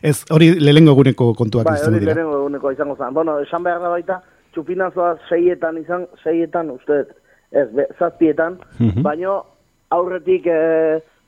Ez, 0.04 0.18
hori 0.34 0.50
lehengo 0.60 0.92
eguneko 0.92 1.30
kontuak 1.38 1.64
bai, 1.68 1.76
izango 1.78 1.94
hori 1.96 2.02
dira. 2.04 2.12
lehenengo 2.12 2.38
eguneko 2.42 2.72
izango 2.74 2.96
zen. 2.98 3.14
Bueno, 3.16 3.38
esan 3.40 3.62
behar 3.64 3.80
da 3.80 3.88
baita, 3.88 4.18
txupinazoa 4.52 5.14
seietan 5.30 5.78
izan, 5.80 6.04
seietan 6.22 6.70
uste, 6.74 6.98
ez, 7.54 7.68
be, 7.72 7.86
zazpietan, 7.98 8.58
baino 9.06 9.38
aurretik 9.94 10.46
e, 10.50 10.58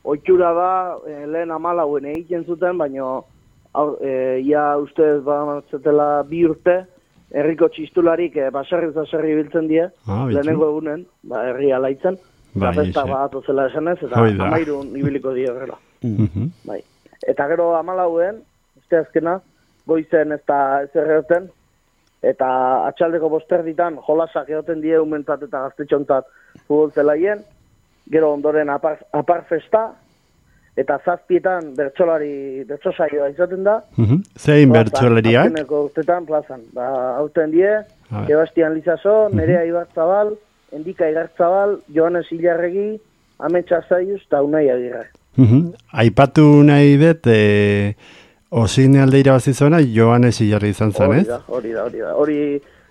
oitxura 0.04 0.50
da, 0.54 0.68
e, 1.08 1.22
lehen 1.32 1.50
amalauen 1.54 2.04
egiten 2.12 2.44
zuten, 2.44 2.76
baino 2.78 3.24
aur, 3.76 3.96
e, 4.04 4.40
ia 4.44 4.66
uste 4.82 5.06
bazetela 5.24 6.22
bi 6.28 6.42
urte, 6.48 6.76
herriko 7.32 7.68
txistularik 7.74 8.36
e, 8.38 8.50
baserri 8.54 8.90
baserri 8.94 9.34
biltzen 9.40 9.66
die, 9.70 9.86
Ah, 10.06 10.26
lehenengo 10.30 10.68
egunen, 10.74 11.06
ba, 11.24 11.46
herri 11.48 11.72
alaitzen, 11.72 12.18
Bai, 12.56 12.74
festa 12.74 13.02
eixe. 13.06 13.12
bat 13.12 13.34
zela 13.46 13.66
esanez, 13.70 13.96
eta 14.02 14.20
Hoi 14.20 14.36
da. 14.36 14.46
amairun 14.50 14.92
ibiliko 14.96 15.32
die 15.36 15.48
horrela. 15.50 15.78
Mhm. 16.02 16.50
Bai. 16.68 16.82
Eta 17.26 17.48
gero 17.48 17.72
amalauen, 17.76 18.42
uste 18.86 19.02
azkena, 19.02 19.40
goizen 19.86 20.32
ez 20.32 20.42
da 20.46 20.82
ez 20.84 20.94
erreoten, 20.94 21.50
eta 22.22 22.48
atxaldeko 22.86 23.28
bosterditan 23.28 23.98
jolasak 24.06 24.48
egoten 24.50 24.80
die 24.80 24.98
umentzat 24.98 25.42
eta 25.42 25.66
gaztetxontzat 25.66 26.26
futbol 26.66 26.92
zelaien, 26.94 27.42
gero 28.10 28.32
ondoren 28.32 28.70
apar, 28.70 29.00
apar 29.12 29.44
festa, 29.48 29.90
eta 30.76 30.98
zazpietan 31.04 31.74
bertsolari, 31.76 32.64
bertso 32.68 32.92
saioa 32.92 33.28
izaten 33.32 33.64
da. 33.64 33.80
Mhm. 33.96 34.22
Zein 34.38 34.70
plazan, 34.70 34.84
bertsolariak? 34.84 35.46
Azkeneko 35.46 35.82
urtetan 35.88 36.26
plazan. 36.26 36.62
Ba, 36.72 36.88
hauten 37.16 37.50
die. 37.50 37.74
Sebastian 38.06 38.74
Lizaso, 38.74 39.28
Nerea 39.34 39.64
Ibarzabal, 39.66 40.36
Endika 40.70 41.08
Igartzabal, 41.10 41.80
Joanes 41.92 42.30
Ilarregi, 42.30 43.00
Ametsa 43.38 43.80
Zaiuz 43.88 44.20
eta 44.20 44.42
Unai 44.42 44.68
Agirre. 44.70 45.08
Mhm. 45.36 45.72
Aipatu 45.92 46.62
nahi 46.62 46.96
dut, 47.00 47.26
e, 47.26 47.96
osine 48.50 49.02
alde 49.02 49.20
irabazi 49.20 49.54
zuena, 49.54 49.80
Joanes 49.80 50.40
Ilarri 50.40 50.70
izan 50.70 50.92
zen, 50.92 51.12
ez? 51.18 51.26
da, 51.26 51.40
hori 51.48 51.72
da, 51.72 51.84
hori 51.84 51.98
da. 51.98 52.14
Hori 52.14 52.38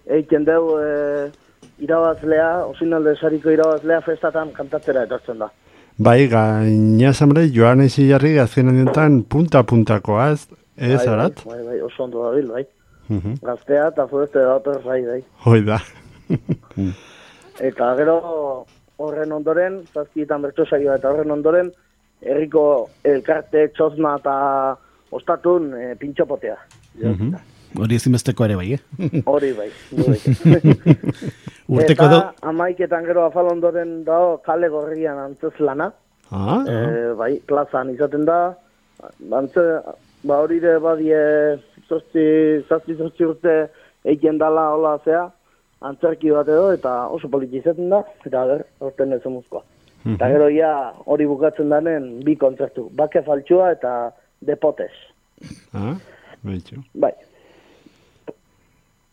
egiten 0.06 0.46
dugu 0.46 0.78
e, 0.82 1.30
irabazlea, 1.86 2.50
osinalde 2.68 3.16
sariko 3.16 3.54
irabazlea 3.54 4.02
festatan 4.06 4.52
kantatzera 4.56 5.06
etortzen 5.08 5.40
da. 5.40 5.50
Bai, 5.98 6.28
gaina 6.28 7.14
zambre, 7.14 7.48
Joanes 7.56 7.98
Ilarri 8.04 8.36
azken 8.40 8.70
honetan 8.74 9.22
punta-puntakoa, 9.24 10.32
ez? 10.36 10.48
Ez, 10.76 11.00
Bai, 11.00 11.08
arat? 11.14 11.44
Bai, 11.48 11.62
bai, 11.64 11.82
oso 11.82 12.04
ondo 12.04 12.26
dabil, 12.28 12.50
bai. 12.52 12.66
Mhm. 13.08 13.40
Gaztea 13.46 13.90
eta 13.94 14.08
foreste 14.12 14.42
dator 14.44 14.82
bai, 14.84 15.02
bai. 15.06 15.22
Hoi 15.46 15.62
da. 15.64 15.80
Eta 17.70 17.94
gero 17.96 18.16
horren 18.98 19.32
ondoren, 19.32 19.84
zazpietan 19.94 20.42
bertso 20.44 20.66
saioa 20.66 20.98
eta 21.00 21.12
horren 21.12 21.32
ondoren, 21.32 21.70
herriko 22.26 22.90
elkarte 23.08 23.70
txosna 23.76 24.16
eta 24.20 24.36
ostatun 25.16 25.74
e, 25.74 25.92
pintxopotea. 26.00 26.58
Mhm. 27.02 27.36
Hori 27.76 27.98
ezinbesteko 28.00 28.46
ere 28.46 28.56
bai, 28.56 28.70
eh? 28.78 28.80
Hori 29.34 29.52
bai. 29.58 29.68
hori. 29.92 30.20
Urteko 31.76 32.08
eta 32.08 32.10
do... 32.14 32.20
amaiketan 32.52 33.08
gero 33.08 33.26
afal 33.26 33.50
ondoren 33.52 33.98
dago 34.08 34.38
kale 34.46 34.70
gorrian 34.72 35.20
antzez 35.20 35.56
lana. 35.60 35.92
Ah, 36.32 36.64
E, 36.68 37.14
bai, 37.20 37.34
plazan 37.48 37.92
izaten 37.94 38.26
da, 38.26 38.56
bantze, 39.30 39.62
ba 40.26 40.40
hori 40.42 40.58
ere 40.58 40.80
badie 40.82 41.20
zazpi, 41.88 42.26
zazpi 42.70 42.96
zazpi 42.98 43.28
urte 43.30 43.54
egiten 44.04 44.40
dala 44.42 44.72
hola 44.74 44.96
zea, 45.06 45.28
antzerki 45.86 46.34
bat 46.34 46.50
edo, 46.50 46.72
eta 46.74 46.96
oso 47.14 47.30
politi 47.30 47.62
izaten 47.62 47.94
da, 47.94 48.02
eta 48.26 48.46
ber, 48.50 48.66
horten 48.82 49.14
ez 49.14 49.22
emuzkoa. 49.26 49.62
Eta 50.16 50.30
gero 50.30 50.50
ja 50.54 50.72
hori 51.10 51.26
bukatzen 51.26 51.72
danen 51.74 52.10
bi 52.26 52.36
kontzertu, 52.38 52.90
bake 52.98 53.24
faltsua 53.26 53.72
eta 53.74 53.94
depotes, 54.46 54.92
ah, 55.74 55.96
betxu. 56.44 56.82
bai. 56.94 57.14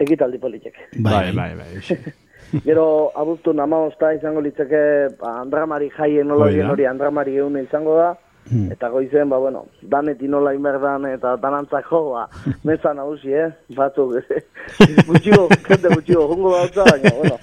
Egitaldi 0.03 0.39
politek. 0.39 0.75
Bai, 0.99 1.31
bai, 1.33 1.55
bai. 1.55 1.71
eixe. 1.77 1.99
Gero 2.67 3.13
abuztu 3.17 3.53
namaosta 3.57 4.13
izango 4.13 4.43
litzeke 4.45 4.83
ba, 5.21 5.39
Andramari 5.41 5.89
jaien 5.95 6.29
da. 6.29 6.69
hori 6.73 6.87
Andramari 6.87 7.37
eune 7.41 7.63
izango 7.65 7.97
da. 7.97 8.13
Eta 8.51 8.89
goizen, 8.91 9.29
ba, 9.31 9.39
bueno, 9.39 9.67
daneti 9.87 10.27
nola 10.29 10.51
inberdan 10.53 11.07
eta 11.07 11.37
danantzak 11.41 11.87
jo, 11.89 12.01
ba, 12.11 12.25
meza 12.67 12.91
nagusi, 12.93 13.31
eh? 13.39 13.47
Batzuk, 13.77 14.17
gutxio, 15.09 15.47
jende 15.69 15.93
gutxio, 15.95 16.27
jungo 16.33 16.51
bautza, 16.51 16.85
baina, 16.91 17.13
bueno, 17.21 17.39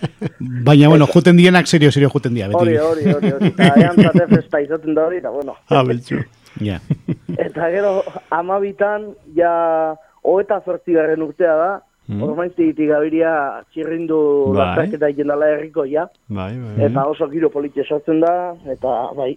Baina, 0.67 0.89
bueno, 0.91 1.07
juten 1.07 1.39
dienak 1.39 1.71
serio, 1.71 1.91
serio 1.91 2.09
juten 2.09 2.35
dia, 2.35 2.49
beti. 2.51 2.59
hori, 2.59 2.75
hori, 2.77 3.13
hori, 3.15 3.31
hori, 3.31 3.53
eta 3.53 3.69
eantzate 3.79 4.27
festa 4.35 4.61
izaten 4.61 4.99
da 4.99 5.07
hori, 5.07 5.21
eta, 5.23 5.31
bueno. 5.31 5.55
Ah, 5.69 5.85
betxu. 5.87 6.19
Ja. 6.59 6.79
Eta 7.45 7.69
gero, 7.71 8.01
amabitan, 8.35 9.13
ja, 9.35 9.95
hoeta 10.23 10.61
zortzigarren 10.65 11.21
urtea 11.23 11.55
da, 11.55 11.79
Mm. 12.09 12.23
ormaiztigitik 12.25 12.87
gabiria 12.89 13.61
txirrindu 13.69 14.17
Bai. 14.49 14.55
lasterketa 14.57 15.05
egiten 15.11 15.29
dela 15.29 15.45
herriko, 15.53 15.83
ja. 15.85 16.07
Bai, 16.25 16.55
bai. 16.57 16.71
Eta 16.87 17.03
oso 17.05 17.27
giro 17.29 17.51
politxe 17.53 17.83
sortzen 17.85 18.17
da, 18.23 18.31
eta 18.65 19.13
bai, 19.13 19.35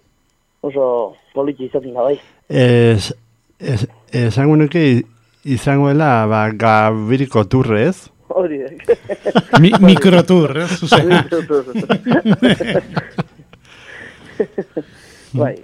oso 0.65 1.13
politxe 1.35 1.67
izaten 1.67 1.93
da, 1.93 2.01
bai. 2.07 2.15
Ez, 2.49 3.11
ez, 3.61 3.85
esango 4.09 4.57
nuke 4.57 4.81
izangoela, 5.45 6.25
ba, 6.25 6.47
gabiriko 6.49 7.45
turrez. 7.45 8.09
Hori, 8.33 8.57
Mi, 9.61 9.69
mikrotur, 9.85 10.57
ez? 10.63 10.81
Osea, 10.81 11.03
bai. 15.43 15.55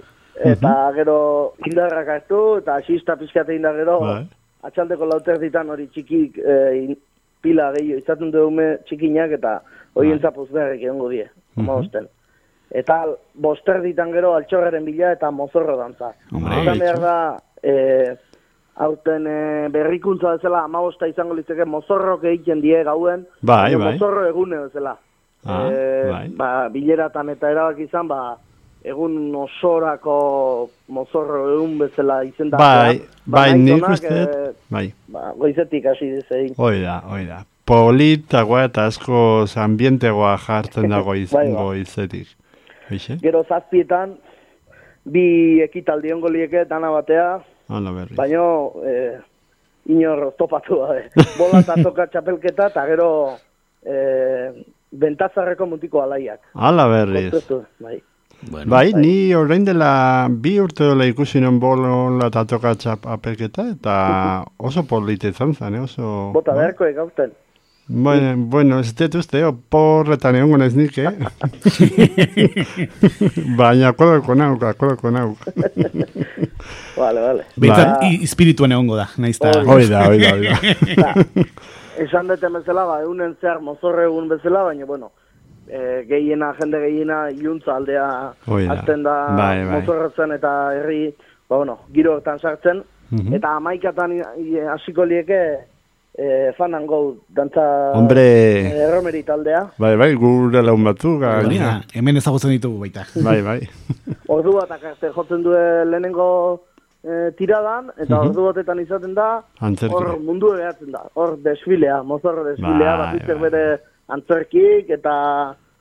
Eta 0.44 0.92
gero 0.94 1.52
indarrak 1.66 2.08
hartu, 2.08 2.58
eta 2.58 2.74
asista 2.80 3.16
pizkate 3.16 3.54
indar 3.56 3.74
gero, 3.76 3.98
Bai. 4.00 4.26
atxaldeko 4.62 5.06
lauter 5.06 5.38
ditan 5.38 5.68
hori 5.70 5.86
txikik 5.88 6.38
in- 6.38 6.96
pila 7.42 7.72
gehiago 7.72 7.98
izaten 8.02 8.30
du 8.30 8.46
ume 8.48 8.78
txikinak, 8.84 9.30
eta 9.32 9.60
horien 9.94 10.18
zapuz 10.20 10.50
beharrik 10.52 10.82
egongo 10.82 11.08
die, 11.08 11.26
amabosten. 11.56 12.06
Eta 12.70 13.06
boster 13.34 13.80
ditan 13.82 14.12
gero 14.12 14.34
altxorraren 14.36 14.84
bila 14.84 15.12
eta 15.12 15.30
mozorro 15.30 15.76
dantza. 15.76 16.12
Esan 16.30 16.78
behar 16.78 17.00
da, 17.00 17.14
e, 17.62 18.14
aurten 18.76 19.26
e, 19.26 19.68
berrikuntza 19.72 20.36
bezala 20.36 20.60
amabosta 20.64 21.08
izango 21.08 21.34
litzeke 21.34 21.64
mozorrok 21.64 22.24
egiten 22.24 22.60
die 22.60 22.84
gauen, 22.84 23.26
Bai, 23.40 23.74
bai. 23.74 23.92
mozorro 23.94 24.26
egune 24.28 24.58
bezala. 24.66 24.96
Ah, 25.46 25.68
Eh, 25.72 26.06
bai. 26.10 26.28
Ba, 26.36 26.68
bileratan 26.68 27.30
eta 27.30 27.50
erabaki 27.50 27.84
izan, 27.88 28.06
ba, 28.08 28.36
egun 28.84 29.34
osorako 29.36 30.70
mozorro 30.88 31.42
egun 31.54 31.78
bezala 31.78 32.22
izendatzea. 32.24 32.66
Bai, 32.82 32.98
Ba, 33.26 33.38
bai, 33.38 33.50
nahi 33.52 33.62
nik 33.76 33.88
uste, 33.88 34.08
eh, 34.22 34.50
bai. 34.72 34.86
ba, 35.08 35.32
goizetik 35.38 35.86
hasi 35.86 36.08
dezein. 36.16 36.54
Hoi 36.58 36.80
da, 36.82 37.00
hoi 37.10 37.26
da. 37.28 37.42
Politagoa 37.66 38.64
eta 38.66 38.86
asko 38.90 39.44
ambientegoa 39.56 40.36
jartzen 40.46 40.88
dago 40.94 41.14
iz, 41.14 41.30
Bai, 41.32 41.48
ba. 41.52 41.62
goizetik. 41.68 42.28
Eixe? 42.90 43.18
Gero 43.22 43.44
zazpietan, 43.48 44.16
bi 45.04 45.60
ekitaldi 45.62 46.12
ongo 46.12 46.28
lieke 46.32 46.64
dana 46.64 46.90
batea, 46.90 47.28
Hala 47.70 47.92
berriz. 47.94 48.16
baino 48.18 48.72
eh, 48.82 49.20
inor 49.86 50.24
oztopatu 50.32 50.80
gabe. 50.80 51.04
Bola 51.38 51.60
eta 51.62 51.76
toka 51.82 52.06
txapelketa, 52.10 52.66
eta 52.72 52.86
gero 52.88 53.10
eh, 53.86 54.50
bentazarreko 54.90 55.66
mutiko 55.70 56.02
alaiak. 56.02 56.40
Hala 56.54 56.88
berriz. 56.90 57.28
Kontzertu, 57.30 57.62
bai. 57.78 58.00
Bueno, 58.42 58.70
Bai, 58.70 58.92
ni 58.94 59.34
orain 59.34 59.64
dela 59.64 60.28
bi 60.30 60.58
urte 60.60 60.84
dola 60.84 61.04
ikusi 61.04 61.40
non 61.40 61.58
bolola 61.60 62.30
eta 62.30 62.46
toka 62.48 62.74
txapelketa 62.74 63.68
eta 63.74 63.94
oso 64.56 64.86
polite 64.88 65.34
izan 65.34 65.54
zen, 65.54 65.76
eh, 65.76 65.84
oso... 65.84 66.30
Bota 66.34 66.56
beharko 66.56 66.88
egauten. 66.88 67.36
Bueno, 67.92 68.34
bueno, 68.36 68.78
ez 68.78 68.92
dut 68.94 69.16
uste, 69.18 69.40
oh, 69.42 69.50
porretan 69.74 70.36
egongo 70.38 70.60
naiz 70.62 70.76
nik, 70.78 70.94
eh? 71.02 71.10
Baina 73.58 73.90
kodoko 73.98 74.36
nauk, 74.38 74.62
kodoko 74.78 75.10
nauk. 75.10 75.42
Vale, 76.94 77.20
vale. 77.20 77.48
Behintzat, 77.58 77.96
Ba, 77.98 78.12
espirituan 78.22 78.76
egongo 78.76 78.94
da, 79.00 79.08
nahiz 79.18 79.40
eta... 79.40 79.64
Hoi 79.66 79.88
da, 79.90 80.04
hoi 80.06 80.20
da, 80.22 80.30
hoi 80.36 80.44
da. 80.46 80.54
ba, 81.02 81.10
esan 82.04 82.30
duten 82.30 82.60
bezala, 82.60 82.86
ba, 82.86 83.00
egunen 83.02 83.34
zehar 83.40 83.58
mozorre 83.64 84.06
egun 84.06 84.30
bezala, 84.30 84.62
baina, 84.70 84.86
bueno, 84.86 85.10
e, 85.70 86.04
gehiena, 86.08 86.52
jende 86.60 86.78
gehiena, 86.82 87.30
iluntza 87.30 87.76
aldea 87.76 88.06
azten 88.74 89.02
da 89.06 89.16
Bai, 89.36 89.64
bai. 89.64 90.34
eta 90.34 90.52
herri, 90.74 91.14
ba, 91.48 91.56
bueno, 91.56 91.78
giro 91.94 92.14
hortan 92.16 92.38
sartzen, 92.38 92.82
Mhm. 93.10 93.34
eta 93.34 93.56
amaikatan 93.56 94.12
hasiko 94.74 95.04
lieke 95.04 95.40
e, 96.18 96.52
fanan 96.58 96.86
gau 96.86 97.16
dantza 97.34 97.92
Hombre, 97.94 98.66
erromeri 98.84 99.22
taldea. 99.22 99.70
bai, 99.78 99.96
bai, 99.96 100.14
gure 100.14 100.62
laun 100.62 100.84
batzuk, 100.84 101.20
da, 101.20 101.40
gaina. 101.42 101.82
hemen 101.94 102.16
ezagutzen 102.16 102.50
ditugu 102.50 102.80
baita. 102.80 103.04
Bai, 103.24 103.40
bai. 103.42 103.60
Ordu 104.28 104.52
bat 104.58 104.70
akarte 104.70 105.10
jotzen 105.14 105.42
du 105.42 105.50
lehenengo 105.50 106.62
e, 107.02 107.30
tiradan, 107.38 107.90
eta 107.98 108.14
Mhm. 108.20 108.28
ordu 108.28 108.44
batetan 108.46 108.78
izaten 108.80 109.14
da, 109.14 109.42
hor 109.90 110.18
mundu 110.20 110.50
behatzen 110.56 110.90
da, 110.92 111.02
hor 111.14 111.36
desfilea, 111.42 112.02
mozorro 112.02 112.44
desfilea, 112.44 112.96
Bai, 112.96 113.06
bakitzek 113.06 113.40
bai. 113.40 113.50
bere 113.50 113.78
antzerkik, 114.10 114.90
eta 114.90 115.14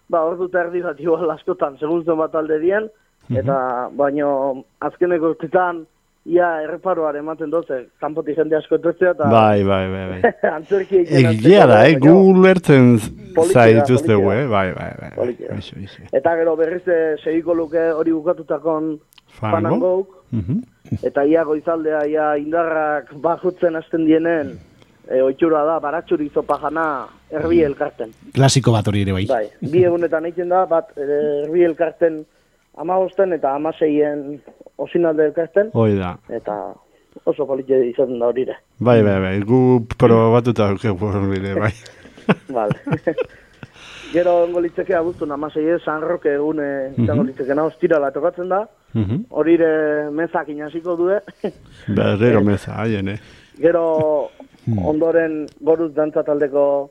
ba, 0.09 0.23
ordu 0.25 0.47
eta 0.49 0.65
erdi 0.65 0.81
bat 0.81 0.99
igual 0.99 1.29
askotan, 1.35 1.77
segun 1.79 2.03
zen 2.05 2.17
bat 2.17 2.35
alde 2.35 2.59
dien, 2.59 2.89
Eta, 3.29 3.55
baino, 3.93 4.63
azkeneko 4.81 5.35
urtetan, 5.35 5.83
ia 6.25 6.47
erreparoar 6.63 7.13
ematen 7.19 7.51
doze, 7.53 7.75
kanpotik 8.01 8.39
jende 8.39 8.55
asko 8.57 8.79
etortzea, 8.79 9.11
eta 9.13 9.27
Bai, 9.29 9.61
bai, 9.63 9.83
bai, 9.91 10.05
bai. 10.23 10.31
antzerki 10.57 11.03
Egia 11.05 11.67
da, 11.69 11.83
eh? 11.85 11.93
Gu 12.01 12.15
lertzen 12.41 12.95
Politia, 13.35 13.67
zaituztegu, 13.83 14.31
eh? 14.33 14.47
Bai, 14.49 14.71
bai, 14.73 14.89
bai. 14.97 15.35
Iso. 15.59 16.01
Eta 16.11 16.33
gero 16.41 16.55
berriz 16.57 16.81
eh, 16.89 17.17
segiko 17.21 17.53
luke 17.53 17.85
hori 17.91 18.11
bukatutakon 18.17 18.95
fanangouk, 19.39 20.15
Mhm. 20.31 20.57
eta 21.05 21.23
ia 21.25 21.43
goizaldea 21.45 22.01
ia 22.09 22.25
indarrak 22.37 23.13
bajutzen 23.21 23.75
hasten 23.75 24.05
dienen, 24.05 24.51
e, 25.07 25.21
oitxura 25.21 25.63
da, 25.65 25.79
baratxuri 25.79 26.29
zopa 26.33 26.57
jana 26.61 27.05
erbi 27.31 27.61
elkarten. 27.63 28.11
Klasiko 28.35 28.71
bat 28.71 28.87
hori 28.87 29.01
ere 29.05 29.13
bai. 29.13 29.25
Bai, 29.29 29.45
bi 29.71 29.83
egunetan 29.85 30.25
egiten 30.25 30.49
da, 30.49 30.65
bat 30.65 30.91
eh, 30.97 31.43
erbi 31.45 31.63
elkarten 31.63 32.23
amagosten 32.77 33.33
eta 33.33 33.55
amaseien 33.55 34.39
osinalde 34.77 35.25
elkarten, 35.25 35.69
Hoi 35.73 35.95
da. 35.97 36.15
eta 36.29 36.55
oso 37.25 37.45
politia 37.45 37.77
izaten 37.83 38.19
da 38.19 38.27
hori. 38.31 38.45
Bai, 38.79 39.01
bai, 39.03 39.19
bai. 39.19 39.39
Gu 39.43 39.85
probatuta 39.97 40.69
hori 40.71 41.53
bai. 41.59 41.73
Vale. 42.57 42.75
Gero 44.13 44.43
ongo 44.43 44.59
litzeke 44.61 44.95
abuztun 44.95 45.31
amaseie, 45.31 45.77
San 45.85 46.01
Roque 46.01 46.31
egune 46.33 46.93
izango 46.97 47.23
litzekena 47.23 47.63
ostirala 47.69 48.11
tokatzen 48.11 48.49
da, 48.49 48.67
Mhm. 48.93 49.25
hori 49.29 49.53
ere 49.53 50.09
mezak 50.09 50.47
inaziko 50.49 50.95
due, 50.97 51.19
Berrero 51.87 52.41
meza, 52.47 52.73
haien, 52.81 53.07
eh? 53.09 53.19
gero 53.61 54.31
ondoren 54.83 55.45
goruz 55.61 55.93
dantza 55.93 56.23
taldeko 56.23 56.89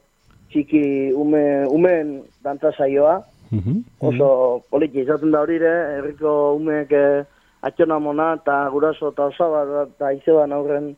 txiki 0.51 1.13
ume, 1.15 1.67
umeen 1.71 2.23
dantza 2.45 2.73
saioa, 2.77 3.23
Mhm. 3.51 3.81
oso 4.01 4.63
poliki 4.71 5.01
izaten 5.01 5.31
da 5.33 5.41
hori 5.41 5.57
ere, 5.57 5.75
herriko 5.99 6.55
umeek 6.59 6.91
eh, 6.93 7.25
atxona 7.63 7.99
mona 7.99 8.35
eta 8.37 8.69
guraso 8.71 9.09
eta 9.09 9.25
osaba 9.33 9.87
eta 9.87 10.13
izeban 10.13 10.53
aurren 10.53 10.91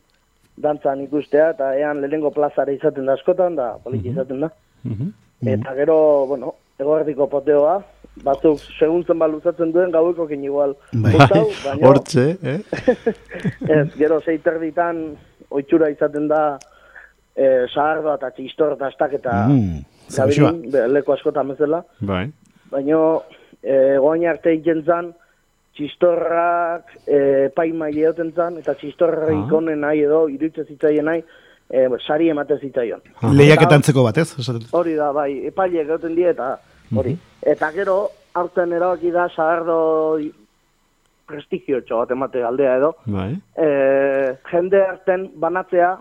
dantzan 0.57 0.99
ikustea, 1.01 1.51
eta 1.55 1.75
ean 1.79 2.01
lehenengo 2.01 2.29
plazara 2.31 2.71
izaten 2.75 3.05
da 3.05 3.13
askotan, 3.13 3.55
da 3.55 3.77
poliki 3.83 4.09
izaten 4.09 4.41
da. 4.41 4.51
Mhm. 4.83 5.13
Eta 5.47 5.73
gero, 5.75 6.25
bueno, 6.27 6.53
egoerdiko 6.77 7.27
poteoa, 7.29 7.79
batzuk 8.23 8.59
seguntzen 8.77 9.17
baluzatzen 9.17 9.71
duen 9.71 9.91
gauekokin 9.91 10.43
igual. 10.43 10.75
Bai. 10.93 11.13
Hortze, 11.87 12.37
eh? 12.43 12.59
Ez, 13.77 13.87
gero 13.97 14.19
zeiterditan 14.21 15.15
oitxura 15.49 15.89
izaten 15.89 16.27
da 16.27 16.59
e, 17.35 17.65
sahardoa 17.73 18.15
eta 18.19 18.29
txistor 18.31 18.73
eta 18.73 18.87
astak 18.87 19.13
eta 19.13 19.47
Mm, 19.47 19.83
leku 20.91 21.13
askotan 21.13 21.47
bezala. 21.53 21.83
Bai. 22.01 22.25
Baina 22.71 22.97
e, 23.63 23.97
goain 23.97 24.25
arte 24.27 24.51
egiten 24.51 24.83
zan, 24.85 25.13
txistorrak 25.75 26.83
e, 27.07 27.49
paimai 27.55 27.91
egoten 27.95 28.33
zan, 28.35 28.57
eta 28.57 28.73
txistorra 28.75 29.27
Ah. 29.31 29.45
ikonen 29.47 29.79
nahi 29.79 30.01
edo, 30.03 30.27
iruditzen 30.29 30.65
zitzaien 30.67 31.05
nahi, 31.05 31.23
e, 31.69 31.87
sari 32.05 32.27
ematen 32.29 32.59
zitzaion. 32.59 33.01
Lehiaketantzeko 33.31 34.03
bat, 34.03 34.17
ez? 34.17 34.33
Esaten- 34.39 34.67
Hori 34.71 34.95
da, 34.95 35.11
bai, 35.11 35.45
epaileek 35.47 35.87
egoten 35.87 36.15
die 36.15 36.27
eta 36.29 36.57
hori. 36.95 37.17
Eta 37.41 37.71
gero, 37.71 38.09
aurten 38.35 38.73
erabaki 38.73 39.11
da, 39.11 39.29
sagardo 39.29 40.19
prestigio 41.27 41.79
bat 41.89 42.11
emate 42.11 42.43
aldea 42.43 42.75
edo, 42.77 42.95
Bai. 43.05 43.31
e, 43.55 44.35
jende 44.51 44.81
arten 44.83 45.29
banatzea, 45.35 45.93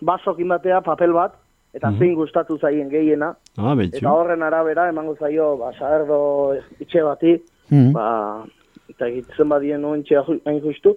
basokin 0.00 0.48
batea, 0.48 0.80
papel 0.80 1.12
bat, 1.12 1.34
eta 1.74 1.90
zein 1.98 2.14
gustatu 2.14 2.58
zaien 2.58 2.88
gehiena, 2.90 3.34
Ah, 3.58 3.74
eta 3.82 4.12
horren 4.12 4.42
arabera 4.42 4.88
emango 4.88 5.16
zaio, 5.16 5.56
ba, 5.58 5.72
sagardo 5.78 6.54
itxe 6.80 7.02
bati, 7.02 7.36
Mhm. 7.70 7.92
ba, 7.92 8.44
eta 8.88 9.06
egitzen 9.08 9.48
badien 9.48 9.84
ointxe 9.84 10.16
hain 10.46 10.60
justu, 10.62 10.96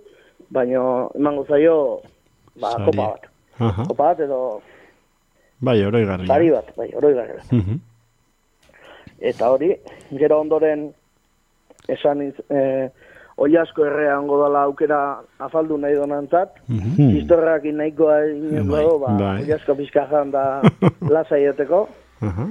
baina 0.49 1.07
emango 1.15 1.45
zaio, 1.45 2.01
ba, 2.59 2.71
Sari. 2.71 2.85
kopa 2.85 3.07
bat. 3.11 3.21
Aha. 3.59 3.83
Kopa 3.87 4.03
bat 4.03 4.19
edo 4.19 4.61
Bai, 5.59 5.83
oro 5.85 5.99
igarri. 5.99 6.25
sari 6.27 6.49
bat, 6.49 6.75
bai, 6.75 6.89
oroigarri 6.95 7.33
bat. 7.37 7.51
Mhm. 7.51 7.79
Eta 9.19 9.51
hori, 9.51 9.75
gero 10.17 10.39
ondoren 10.41 10.93
esan 11.87 12.21
iz, 12.21 12.33
e, 12.49 12.89
oiasko 13.41 13.85
errea 13.85 14.19
ongo 14.19 14.37
dala 14.43 14.63
aukera 14.69 14.99
afaldu 15.39 15.77
nahi 15.77 15.95
donantzat, 15.95 16.49
Mhm. 16.67 17.09
Istorrak 17.21 17.63
nahikoa 17.65 18.17
inoz 18.29 18.65
Bai, 18.67 18.83
dago, 18.83 18.99
ba, 18.99 19.07
bai. 19.19 19.37
oiasko 19.43 19.75
pixka 19.75 20.07
jan 20.11 20.31
da 20.31 20.61
lasa 21.15 21.37
ioteko. 21.37 21.87
Aha. 22.21 22.47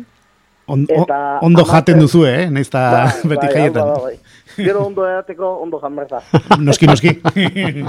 On, 0.71 0.85
Eta 0.89 1.39
o- 1.43 1.47
ondo 1.47 1.63
amaten- 1.63 1.75
jaten 1.75 1.99
duzu, 1.99 2.25
eh? 2.27 2.47
Naiz 2.51 2.71
Bai, 2.71 3.09
beti 3.27 3.47
bai, 3.47 3.55
jaietan. 3.55 3.87
da, 3.87 3.95
bai. 4.03 4.17
Gero 4.57 4.85
ondo 4.87 5.03
edateko, 5.07 5.49
ondo 5.63 5.81
jan 5.83 5.97
behar 5.97 6.09
da. 6.09 6.21
Noski, 6.67 6.87
noski. 6.87 7.11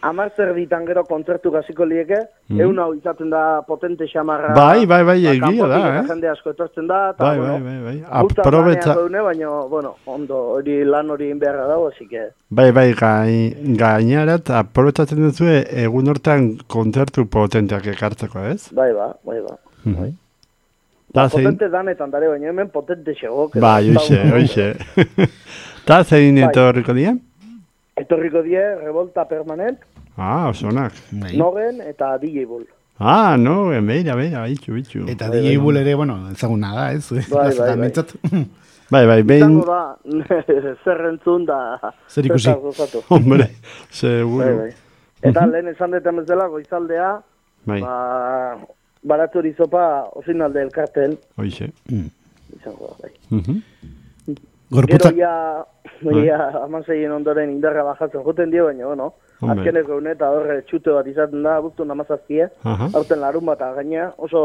Amar 0.00 0.30
zer 0.36 0.52
ditan 0.54 0.84
gero 0.86 1.02
kontzertu 1.04 1.50
gaziko 1.50 1.84
lieke, 1.84 2.18
Mhm. 2.48 2.60
egun 2.60 2.78
hau 2.78 2.92
izaten 2.94 3.30
da 3.30 3.62
potente 3.66 4.06
xamarra. 4.06 4.54
Bai, 4.54 4.86
bai, 4.86 5.02
bai, 5.04 5.22
ba, 5.24 5.30
egia 5.32 5.66
da, 5.66 5.78
eh? 5.98 6.02
Jende 6.06 6.28
asko 6.30 6.50
etortzen 6.50 6.86
da, 6.86 7.10
eta, 7.10 7.24
Bai, 7.24 7.38
bueno, 7.38 7.52
bai, 7.64 7.78
bai, 7.82 7.96
bai. 7.98 8.04
Aprobetza, 8.08 8.94
geune, 8.94 9.20
baina, 9.20 9.48
bueno, 9.68 9.96
ondo, 10.06 10.36
hori 10.54 10.84
lan 10.84 11.10
hori 11.10 11.24
egin 11.26 11.38
beharra 11.40 11.66
dago, 11.66 11.88
así 11.88 12.06
que... 12.06 12.28
bai, 12.48 12.70
bai, 12.70 12.92
gai, 12.94 13.56
gainarat, 13.76 14.50
aprobetzatzen 14.50 15.18
duzu 15.18 15.44
egun 15.84 16.06
hortan 16.08 16.58
kontzertu 16.68 17.26
potenteak 17.26 17.86
ekartzeko, 17.86 18.38
ez? 18.54 18.68
Bai, 18.72 18.92
ba, 18.92 19.16
bai, 19.24 19.40
ba. 19.40 19.56
Mhm. 19.84 19.94
Bai. 20.00 20.14
Da 21.12 21.28
zein, 21.28 21.42
Potente 21.44 21.68
danetan 21.70 22.10
dare, 22.10 22.28
baina 22.28 22.48
hemen 22.50 22.68
potente 22.70 23.14
xego. 23.14 23.50
bai, 23.54 23.90
da 23.90 23.98
oixe, 24.00 24.32
oixe. 24.32 24.76
Da 25.86 26.04
zein 26.04 26.34
Bai. 26.36 26.44
etorriko 26.50 26.92
dira? 26.94 27.16
Etorriko 28.00 28.42
die, 28.42 28.62
revolta 28.84 29.24
permanent, 29.28 29.78
Ah, 30.16 30.48
osonak. 30.50 30.92
Bai. 31.12 31.36
nogen 31.38 31.80
eta 31.80 32.16
DJ 32.18 32.44
Bull. 32.46 32.64
Ah, 32.98 33.36
no, 33.38 33.68
beira, 33.86 34.16
beira, 34.18 34.42
bitxu, 34.46 34.72
bitxu. 34.74 35.04
Eta 35.08 35.28
DJ 35.30 35.56
Bull 35.62 35.76
ere, 35.76 35.94
bueno, 35.94 36.16
ezaguna 36.32 36.72
da, 36.74 36.92
ez? 36.92 37.10
bai, 37.30 37.52
bai. 37.58 37.76
Mintzat. 37.76 38.14
Bai, 38.90 39.02
bai, 39.06 39.22
behin, 39.22 39.42
Izango 39.60 39.66
da, 39.68 39.96
zer 40.84 41.00
entzun 41.10 41.42
da... 41.44 41.58
Zer 42.08 42.24
ikusi. 42.24 42.48
hombre, 43.10 43.44
Bai, 43.44 43.72
seguro. 43.90 44.56
bai. 44.62 44.70
Eta 45.22 45.42
lehen 45.46 45.68
esan 45.68 45.90
deten 45.92 46.16
bezala, 46.16 46.46
goizaldea, 46.48 47.10
Bai, 47.68 47.82
ba, 47.82 48.56
baratzuri 49.04 49.52
zopa 49.58 50.08
osinalde 50.16 50.62
elkarten, 50.62 51.18
oixe. 51.36 51.68
izango 52.56 52.88
da, 52.88 52.96
bai. 53.02 53.12
Mhm. 53.30 53.60
Gorputza, 54.70 55.10
Gero 55.10 55.16
ja, 55.18 56.24
ja 56.24 56.64
amaseien 56.64 57.12
ondoren 57.12 57.50
indarra 57.50 57.82
bajatzen 57.84 58.22
joten 58.22 58.50
dio, 58.52 58.66
baina, 58.66 58.84
bueno, 58.86 59.12
azkeneko 59.40 59.96
une 59.96 60.12
eta 60.12 60.28
horre 60.30 60.60
txute 60.68 60.92
bat 60.92 61.06
izaten 61.06 61.42
da, 61.42 61.58
buztu 61.64 61.84
namazazkie, 61.88 62.48
aurten 62.94 63.20
larun 63.20 63.46
bat 63.48 63.58
gaina, 63.76 64.12
oso 64.18 64.42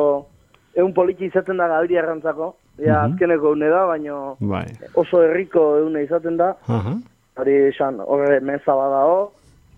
egun 0.76 0.93
poliki 0.93 1.26
izaten 1.27 1.58
da 1.58 1.68
gabiri 1.68 1.98
arrantzako, 2.00 2.53
ja 2.80 3.03
Mhm. 3.03 3.14
azkeneko 3.14 3.52
une 3.52 3.69
da, 3.69 3.85
baina 3.85 4.34
Bai. 4.40 4.66
oso 4.95 5.22
herriko 5.24 5.77
egune 5.82 6.03
izaten 6.03 6.38
da, 6.38 6.56
Aha. 6.68 6.95
hori 7.38 7.56
esan 7.68 8.00
horre 8.00 8.40
meza 8.40 8.74
badao, 8.76 9.32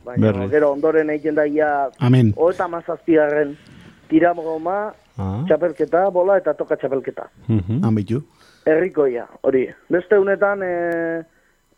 baina 0.05 0.31
Berriz. 0.31 0.51
gero 0.51 0.71
ondoren 0.71 1.09
egiten 1.09 1.35
da 1.35 1.45
ja, 1.47 1.89
amen. 1.99 2.33
hoeta 2.37 2.67
mazazpigarren 2.67 3.57
tiramogoma, 4.09 4.93
Ah. 5.17 5.43
txapelketa, 5.47 6.09
bola 6.11 6.37
eta 6.37 6.53
toka 6.53 6.75
txapelketa. 6.75 7.29
Mhm. 7.47 7.83
Ambitu. 7.85 8.21
Herrikoia, 8.65 9.27
hori. 9.45 9.67
Beste 9.93 10.17
unetan 10.19 10.63
e, 10.65 10.73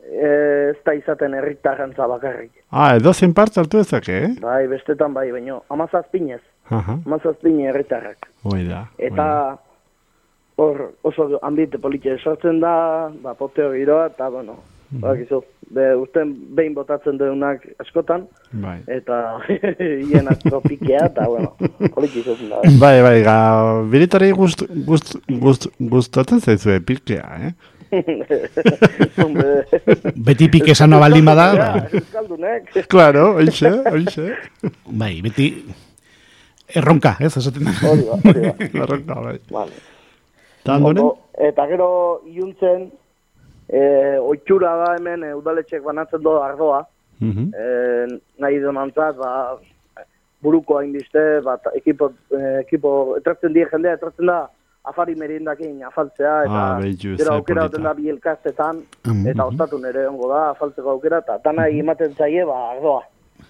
e, 0.08 0.30
ez 0.72 0.78
da 0.86 0.96
izaten 0.96 1.36
herritarrantza 1.36 2.08
bakarrik. 2.08 2.52
Ah, 2.72 2.96
edo 2.96 3.14
zen 3.14 3.34
parte 3.36 3.60
hartu 3.60 3.82
ezake, 3.84 4.18
eh? 4.30 4.32
Bai, 4.42 4.68
bestetan 4.72 5.14
bai, 5.14 5.30
baino, 5.32 5.62
amazazpinez, 5.74 6.42
amazazpine 6.72 7.70
herritarrak. 7.72 8.30
Hoi 8.48 8.64
da. 8.70 8.86
Eta 8.98 9.28
hor 10.58 10.82
oso 11.06 11.28
ambite 11.46 11.78
politia 11.78 12.18
sortzen 12.18 12.60
da, 12.64 13.12
ba, 13.22 13.36
poteo 13.38 13.74
giroa, 13.76 14.08
eta 14.14 14.30
bueno, 14.34 14.58
Mhm. 14.90 15.02
badakizu, 15.04 15.42
be, 15.76 15.86
urten 16.00 16.30
behin 16.56 16.74
botatzen 16.76 17.18
duenak 17.20 17.66
askotan, 17.84 18.22
Bai. 18.52 18.78
eta 18.88 19.40
hien 20.10 20.28
asko 20.32 20.62
pikea, 20.64 21.10
eta 21.10 21.26
bueno, 21.28 21.54
poliki 21.96 22.22
izaten 22.24 22.50
da. 22.54 22.62
Bai, 22.84 23.02
bai, 23.04 23.18
ga, 23.26 23.38
biritari 23.92 24.32
gust, 24.32 24.64
gust, 24.88 25.18
gust, 25.42 25.68
gustatzen 25.80 26.40
zaizue 26.40 26.80
pikea, 26.80 27.40
eh? 27.50 27.52
Beti 30.28 30.48
pik 30.52 30.72
esan 30.74 30.96
baldin 31.00 31.28
bada, 31.28 31.46
ba, 31.56 31.68
Euskaldunek. 31.92 32.72
Claro, 32.92 33.30
oixe, 33.40 33.72
oixe. 33.92 34.26
bai, 34.88 35.14
beti 35.24 35.50
erronka, 36.76 37.16
ez? 37.24 37.32
Esaten 37.40 37.68
da. 37.68 37.76
Hori 37.88 38.04
ba, 38.08 38.20
hori 38.24 38.42
ba. 38.48 38.54
Larroka, 38.82 39.20
bai. 39.28 39.38
Vale. 39.52 39.72
Eta 41.48 41.68
gero 41.70 41.88
iluntzen, 42.28 42.90
e, 43.70 44.18
oitxura 44.20 44.76
da 44.86 44.96
hemen 44.98 45.24
e, 45.24 45.34
udaletxek 45.36 45.84
banatzen 45.84 46.22
do 46.22 46.42
ardoa, 46.44 46.86
Mhm. 47.20 47.52
e, 47.54 48.20
nahi 48.40 48.60
donantzat, 48.60 49.16
ba, 49.18 49.58
buruko 50.42 50.78
hainbiste, 50.78 51.42
bat 51.44 51.62
ekipo, 51.76 52.12
e, 52.32 52.60
ekipo 52.62 53.18
etratzen 53.18 53.54
die 53.54 53.66
jendea, 53.66 53.94
etratzen 53.98 54.26
da 54.28 54.48
afari 54.86 55.16
merindakin 55.16 55.84
afaltzea, 55.84 56.44
eta 56.46 56.76
Ah, 56.76 56.80
behitu, 56.80 57.16
gero 57.18 57.32
ze 57.32 57.36
aukera 57.36 57.64
duten 57.68 57.84
da 57.84 57.94
bi 57.94 58.08
elkartetan, 58.10 58.84
Mhm. 59.08 59.28
eta 59.28 59.46
ostatu 59.46 59.80
nere 59.80 60.08
ongo 60.08 60.30
da, 60.30 60.50
afaltzeko 60.52 60.90
aukera, 60.92 61.18
eta 61.18 61.40
dana 61.44 61.68
ematen 61.68 62.14
zaie, 62.16 62.46
ba, 62.46 62.72
ardoa. 62.72 63.02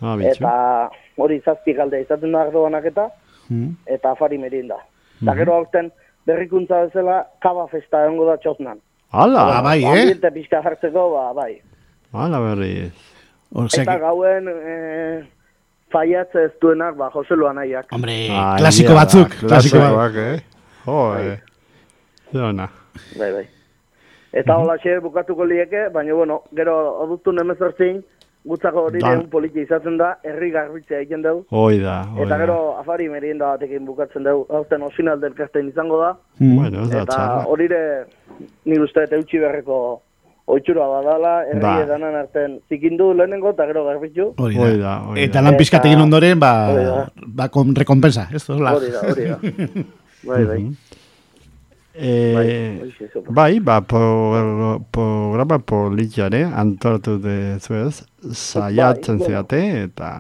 Ah. 0.02 0.18
Eta 0.22 0.90
hori 1.18 1.40
zazpi 1.46 1.74
galde 1.74 2.02
izaten 2.02 2.32
da 2.32 2.42
ardoanak 2.42 2.86
eta, 2.86 3.10
Mm. 3.50 3.70
eta 3.86 4.12
afari 4.12 4.38
merinda. 4.38 4.76
Eta 5.22 5.32
Mhm. 5.32 5.38
gero 5.38 5.54
aurten 5.54 5.92
berrikuntza 6.26 6.86
bezala, 6.86 7.28
kaba 7.42 7.68
festa 7.68 8.04
egongo 8.06 8.26
da 8.26 8.38
txosnan. 8.38 8.80
Hala, 9.12 9.58
Ah, 9.58 9.62
bai, 9.62 9.84
eh? 9.84 9.88
Ambiente 9.88 10.32
pixka 10.32 10.62
jartzeko, 10.62 11.12
ba, 11.14 11.34
bai. 11.34 11.62
hala 12.14 12.40
berriz. 12.40 12.92
Osea, 13.54 13.84
Eta 13.84 13.98
gauen 14.00 14.48
e, 14.52 15.24
faiatze 15.92 16.44
ez 16.46 16.52
duenak, 16.62 16.96
ba, 16.98 17.10
Joselu 17.14 17.48
anaiak. 17.48 17.88
hombre, 17.92 18.28
Ah, 18.32 18.56
klasiko 18.60 18.90
da, 18.94 18.96
batzuk, 19.06 19.30
klasiko 19.48 19.80
batzuk. 19.80 20.18
Eh? 20.18 20.42
Jo, 20.86 21.16
eh. 21.20 21.40
Zona. 22.34 22.70
Bai, 23.18 23.32
bai. 23.32 23.48
Eta 24.34 24.58
hola 24.58 24.76
xe 24.78 25.00
bukatuko 25.00 25.46
lieke, 25.46 25.88
baina 25.94 26.14
bueno, 26.14 26.42
gero 26.54 27.02
adustu 27.04 27.32
nemezortzin, 27.32 28.04
gutzako 28.48 28.86
hori 28.88 29.00
Dan- 29.04 29.20
deun 29.20 29.30
politia 29.30 29.62
izaten 29.64 29.98
da, 30.00 30.14
herri 30.24 30.50
garbitzea 30.52 31.00
egiten 31.04 31.22
dugu. 31.22 31.46
Hoi 31.52 31.80
da, 31.84 31.98
hoi 32.14 32.24
Eta 32.26 32.30
da. 32.34 32.38
gero 32.46 32.58
afari 32.80 33.10
merienda 33.10 33.52
batekin 33.54 33.86
bukatzen 33.86 34.24
dugu, 34.24 34.46
hauten 34.50 34.82
osinal 34.88 35.20
del 35.20 35.34
kasten 35.36 35.68
izango 35.70 36.00
da. 36.02 36.14
Mm. 36.40 36.56
Bueno, 36.58 36.84
ez 36.84 36.90
da 36.90 37.02
Eta 37.04 37.14
txarra. 37.14 37.46
horire, 37.48 37.82
ni 38.66 38.80
uste 38.80 39.04
eta 39.04 39.16
eutxi 39.16 39.38
beharreko 39.40 40.02
oitxura 40.48 40.86
badala, 40.88 41.34
herri 41.50 41.60
Ba. 41.60 41.82
edanan 41.84 42.16
arten 42.16 42.60
zikindu 42.70 43.14
lehenengo 43.14 43.50
eta 43.52 43.66
gero 43.68 43.84
garbitzu. 43.86 44.30
Hori 44.38 44.56
Hoi 44.58 44.78
da. 44.78 44.84
da, 44.84 44.94
hoi 45.10 45.24
Eta 45.24 45.42
da. 45.42 45.46
lan 45.50 45.58
pixkat 45.58 45.86
egin 45.86 46.00
ondoren, 46.02 46.40
ba, 46.40 46.54
Hori 46.72 46.86
da. 46.86 47.08
ba, 47.28 47.50
kon, 47.50 47.76
rekompensa, 47.76 48.30
ez. 48.34 48.50
Hori 48.50 48.64
da, 48.92 49.02
hori 49.12 49.26
da. 49.28 49.38
Bai, 50.28 50.44
bai. 50.46 50.62
Eh, 52.00 52.78
Bai, 52.80 53.10
zopa. 53.12 53.32
bai, 53.34 53.60
ba, 53.60 53.82
pro, 53.82 54.82
programa 54.92 55.58
politiare 55.60 56.44
antolatu 56.46 57.18
dezuez, 57.18 58.04
saiatzen 58.32 59.18
Bai, 59.18 59.26
bueno. 59.28 59.34
zeate, 59.34 59.62
eta, 59.88 60.12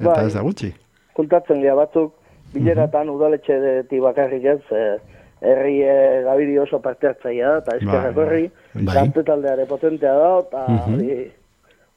eta 0.00 0.08
Bai. 0.14 0.26
ez 0.26 0.32
da 0.32 0.40
gutxi. 0.46 0.70
Kontatzen 1.16 1.60
dira 1.60 1.74
batzuk, 1.76 2.14
bileratan 2.54 3.10
udaletxe 3.12 3.58
deti 3.60 4.00
bakarrik 4.00 4.44
ez, 4.54 4.60
eh, 4.72 4.96
herri 5.44 5.82
eh, 5.84 6.22
gabiri 6.24 6.56
oso 6.58 6.80
parte 6.80 7.10
hartzaia 7.10 7.58
da, 7.60 7.76
eta 7.76 7.84
Bai, 7.84 8.14
herri, 8.24 8.50
bai. 8.72 8.94
gazte 8.94 9.22
taldeare 9.28 9.66
potentea 9.68 10.14
da, 10.16 10.32
eta 10.40 10.64
hori 10.88 11.18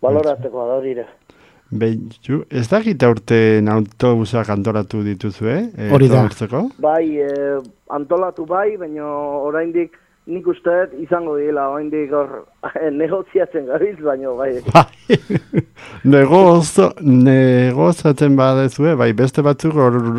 baloratzeko 0.03 0.67
da 0.67 0.75
hori 0.81 0.97
ere. 1.71 1.79
Behitu, 1.79 2.43
ez 2.49 2.67
dakit 2.69 3.03
aurten 3.03 3.69
autobusak 3.69 4.49
antolatu 4.49 5.03
dituzue? 5.05 5.69
Eh, 5.77 5.91
Hori 5.93 6.07
da. 6.09 6.27
Bai, 6.79 7.17
eh, 7.21 7.59
antolatu 7.89 8.45
bai, 8.45 8.77
baina 8.77 9.05
oraindik 9.05 9.91
nik 10.29 10.45
uste 10.47 10.69
dut 10.69 10.91
izango 11.01 11.35
dira, 11.39 11.63
oraindik 11.73 12.11
hor 12.13 12.43
negoziatzen 12.93 13.65
gabiltz, 13.69 14.01
baina 14.05 14.33
bai. 14.37 14.49
Bai, 14.73 15.17
negozo, 16.03 16.91
negozatzen 17.01 18.35
badezue, 18.37 18.93
bai, 18.99 19.09
beste 19.17 19.41
batzuk 19.45 19.77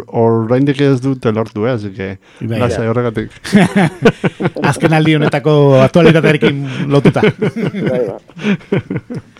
oraindik 0.08 0.80
ez 0.82 1.00
dute 1.04 1.30
lortu, 1.34 1.66
eh, 1.66 1.74
así 1.76 1.92
que, 1.94 2.08
Bai. 2.40 2.58
lasai 2.58 2.88
horregatik. 2.90 3.30
Azken 4.70 4.96
aldi 4.98 5.14
honetako 5.18 5.54
aktualitatearekin 5.84 6.64
lotuta. 6.90 7.22
bai, 7.22 8.02
ba. 8.08 8.18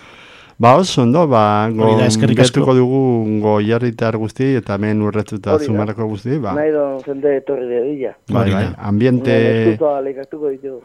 Ba, 0.61 0.77
oso 0.77 1.01
ondo, 1.03 1.27
ba, 1.27 1.71
da, 1.73 1.73
gonbidatuko 1.73 2.75
dugu 2.77 3.41
goiarritar 3.41 4.19
guzti 4.21 4.45
eta 4.59 4.75
hemen 4.77 4.99
da. 5.57 5.65
zumarako 5.65 6.05
guzti, 6.11 6.37
ba. 6.37 6.53
Nahi 6.53 6.71
don 6.75 6.99
jende 7.07 7.31
etorri 7.39 7.65
dedila. 7.71 8.11
Bai, 8.29 8.43
Hori 8.43 8.53
bai, 8.53 8.65
da. 8.67 8.75
ambiente, 8.91 9.79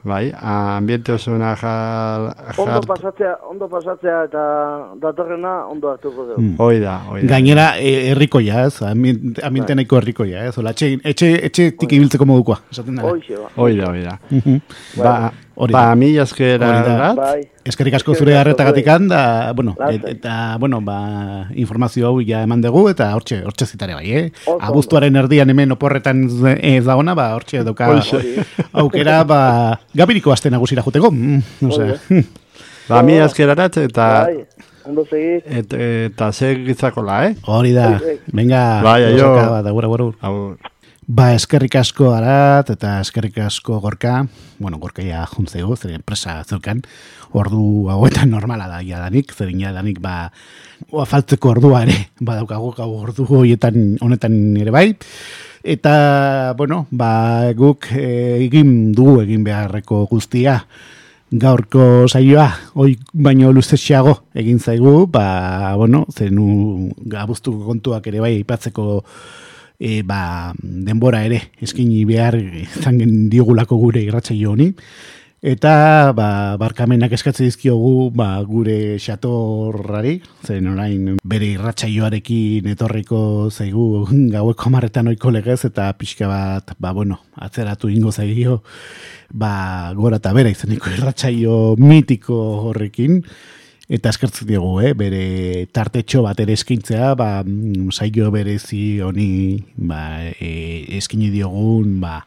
bai, 0.05 0.31
ambiente 0.77 1.11
oso 1.11 1.33
ona 1.35 1.55
jar, 1.57 2.21
Ondo 2.57 2.71
jar, 2.71 2.85
pasatzea, 2.87 3.33
ondo 3.51 3.67
pasatzea 3.67 4.23
eta 4.29 4.45
datorrena 5.01 5.65
ondo 5.67 5.91
hartuko 5.91 6.23
dugu. 6.29 6.41
Mm. 6.41 6.55
hoi 6.57 6.79
da, 6.79 6.95
hoi 7.09 7.21
da. 7.23 7.27
Gainera, 7.33 7.67
e, 7.77 8.11
herrikoia, 8.13 8.63
ez, 8.67 8.81
ambien- 8.81 9.35
ambiente 9.43 9.75
nahiko 9.75 9.97
herrikoia, 9.99 10.45
ez, 10.45 10.57
hola, 10.57 10.71
etxe, 10.71 10.93
etxe, 11.03 11.33
etxetik 11.49 11.91
ibiltzeko 11.91 12.25
modukoa, 12.25 12.61
esaten 12.71 12.95
dara. 12.95 13.11
Hoxe, 13.11 13.35
ba. 13.43 13.51
Hoi 13.57 13.75
da, 13.75 13.91
hoi 13.91 14.03
da. 14.07 14.19
Mhm. 14.29 14.61
Ba, 15.03 15.33
Hori 15.55 15.71
ba, 15.71 15.95
mi 15.95 16.09
askera 16.19 17.13
Bai. 17.15 17.41
Eskerrik 17.65 17.93
asko 17.95 18.13
zure 18.13 18.33
asko 18.35 18.41
harretatik 18.41 18.85
zuei. 18.85 19.07
da, 19.07 19.53
bueno, 19.55 19.75
et, 19.89 20.03
eta, 20.05 20.57
bueno, 20.59 20.81
ba, 20.81 21.47
informazio 21.55 22.07
hau 22.09 22.19
ja 22.21 22.41
eman 22.43 22.61
dugu, 22.61 22.89
eta 22.91 23.07
hortxe, 23.15 23.39
hortxe 23.47 23.65
zitare 23.65 23.95
bai, 23.95 24.11
eh? 24.11 24.25
Oso 24.45 24.57
Abuztuaren 24.59 25.15
erdian 25.15 25.49
hemen 25.49 25.71
oporretan 25.71 26.25
ez 26.59 26.83
dagoena, 26.85 27.15
ba, 27.15 27.29
hortxe 27.35 27.63
dauka 27.63 27.87
aukera, 28.73 29.23
ba, 29.23 29.79
gabiriko 29.95 30.31
aste 30.35 30.51
nagusira 30.51 30.83
juteko, 30.83 31.09
mm, 31.11 31.41
osea, 31.71 31.97
ba, 32.89 33.01
mi 33.01 33.17
askerarat 33.23 33.77
eta, 33.77 34.09
Bai, 34.27 34.43
ondo 34.85 35.05
segi. 35.09 35.39
et, 35.45 35.73
eta 36.11 36.31
segitzakola, 36.35 37.23
eh? 37.29 37.35
hori 37.47 37.71
da, 37.73 37.91
Bai, 37.95 37.99
bai. 38.11 38.17
venga, 38.43 38.61
Bai, 38.83 39.01
aio. 39.09 39.33
bat, 39.39 39.65
agur, 39.71 39.85
agur, 39.87 40.05
agur. 40.21 40.57
Ba, 41.05 41.35
eskerrik 41.37 41.75
asko 41.77 42.07
arat 42.17 42.71
eta 42.73 42.95
eskerrik 43.03 43.35
asko 43.45 43.75
gorka, 43.77 44.23
bueno, 44.57 44.79
gorka 44.81 45.03
ja 45.05 45.21
juntzego, 45.29 45.75
zer 45.77 45.91
enpresa 45.93 46.39
zeukan, 46.41 46.79
ordu 47.29 47.91
hauetan 47.93 48.31
normala 48.33 48.65
da 48.71 48.79
jadanik, 48.81 49.29
zer 49.37 49.51
jadanik 49.53 49.99
ba, 50.01 50.31
oa 50.89 51.05
faltzeko 51.05 51.51
ordua 51.53 51.83
ere, 51.85 51.99
badaukagu 52.17 52.73
gau 52.79 52.89
ordu 53.03 53.27
hoietan 53.29 53.99
honetan 54.01 54.57
ere 54.57 54.73
bai, 54.73 54.87
eta, 55.61 55.93
bueno, 56.57 56.87
ba, 56.89 57.53
guk 57.53 57.85
eh, 57.93 58.41
egin 58.47 58.91
dugu 58.97 59.19
egin 59.27 59.45
beharreko 59.45 60.07
guztia, 60.09 60.63
gaurko 61.29 62.09
saioa, 62.09 62.49
hoi 62.73 62.95
baino 63.13 63.53
luzesiago 63.53 64.23
egin 64.33 64.57
zaigu, 64.57 65.05
ba, 65.05 65.75
bueno, 65.77 66.07
zenu 66.09 66.89
gabuztuko 66.97 67.61
kontuak 67.69 68.09
ere 68.09 68.25
bai 68.25 68.37
aipatzeko 68.39 69.03
e, 69.79 70.01
ba, 70.03 70.53
denbora 70.61 71.23
ere 71.25 71.41
eskini 71.61 72.05
behar 72.05 72.37
izan 72.37 72.99
gen 73.01 73.29
diogulako 73.29 73.77
gure 73.81 74.03
irratsaio 74.05 74.55
honi. 74.55 74.71
Eta 75.45 76.09
ba, 76.17 76.55
barkamenak 76.57 77.11
eskatze 77.13 77.43
dizkiogu 77.45 78.09
ba, 78.17 78.39
gure 78.49 78.95
xatorrari, 78.97 80.15
zen 80.41 80.71
orain 80.71 81.19
bere 81.21 81.51
irratsaioarekin 81.53 82.65
etorriko 82.71 83.19
zaigu 83.51 84.07
gaueko 84.33 84.71
marretan 84.73 85.11
oiko 85.11 85.29
legez 85.35 85.59
eta 85.69 85.91
pixka 85.99 86.25
bat, 86.31 86.73
ba, 86.79 86.95
bueno, 86.97 87.19
atzeratu 87.37 87.91
ingo 87.93 88.09
zaigio, 88.09 88.63
ba, 89.29 89.93
gora 89.93 90.17
eta 90.17 90.33
bera 90.33 90.49
izeneko 90.49 90.89
irratsaio 90.95 91.59
mitiko 91.77 92.39
horrekin, 92.71 93.21
eta 93.89 94.09
eskertzen 94.09 94.47
diogu, 94.49 94.79
eh, 94.81 94.93
bere 94.97 95.65
tartetxo 95.71 96.23
bat 96.25 96.39
ere 96.41 96.53
eskintzea, 96.57 97.13
ba, 97.15 97.43
mm, 97.45 97.91
saio 97.93 98.31
berezi 98.33 98.99
honi 99.05 99.63
ba, 99.77 100.23
e, 100.39 100.85
eskini 100.97 101.29
diogun 101.29 101.99
ba, 102.01 102.25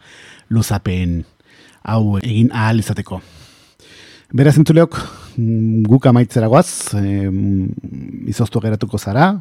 luzapen 0.48 1.24
hau 1.82 2.18
egin 2.18 2.50
ahal 2.52 2.78
izateko. 2.78 3.20
Beraz 4.30 4.58
entzuleok, 4.60 4.94
mm, 5.36 5.82
guk 5.88 6.06
amaitzera 6.06 6.46
goaz, 6.52 6.94
e, 6.94 7.26
izoztu 8.28 8.60
geratuko 8.60 8.98
zara, 8.98 9.40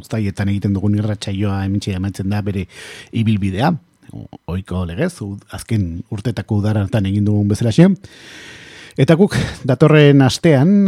ustaietan 0.00 0.48
egiten 0.50 0.74
dugun 0.74 0.96
irratsaioa 0.98 1.62
hementxe 1.64 1.94
amaitzen 1.96 2.28
da 2.28 2.42
bere 2.42 2.66
ibilbidea, 3.12 3.70
o- 4.12 4.28
ohiko 4.46 4.84
legez, 4.84 5.14
azken 5.50 6.02
urtetako 6.10 6.56
udarantan 6.60 7.06
egin 7.06 7.24
dugun 7.24 7.48
bezalaxe, 7.48 7.88
Eta 8.96 9.12
guk 9.12 9.34
datorren 9.68 10.22
astean, 10.24 10.86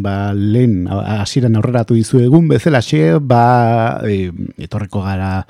ba, 0.00 0.32
lehen 0.32 0.86
hasieran 0.88 1.58
aurreratu 1.60 1.92
dizuegun 1.92 2.46
bezalaxe, 2.48 3.18
ba, 3.20 4.00
e, 4.08 4.30
etorreko 4.64 5.02
gara 5.04 5.44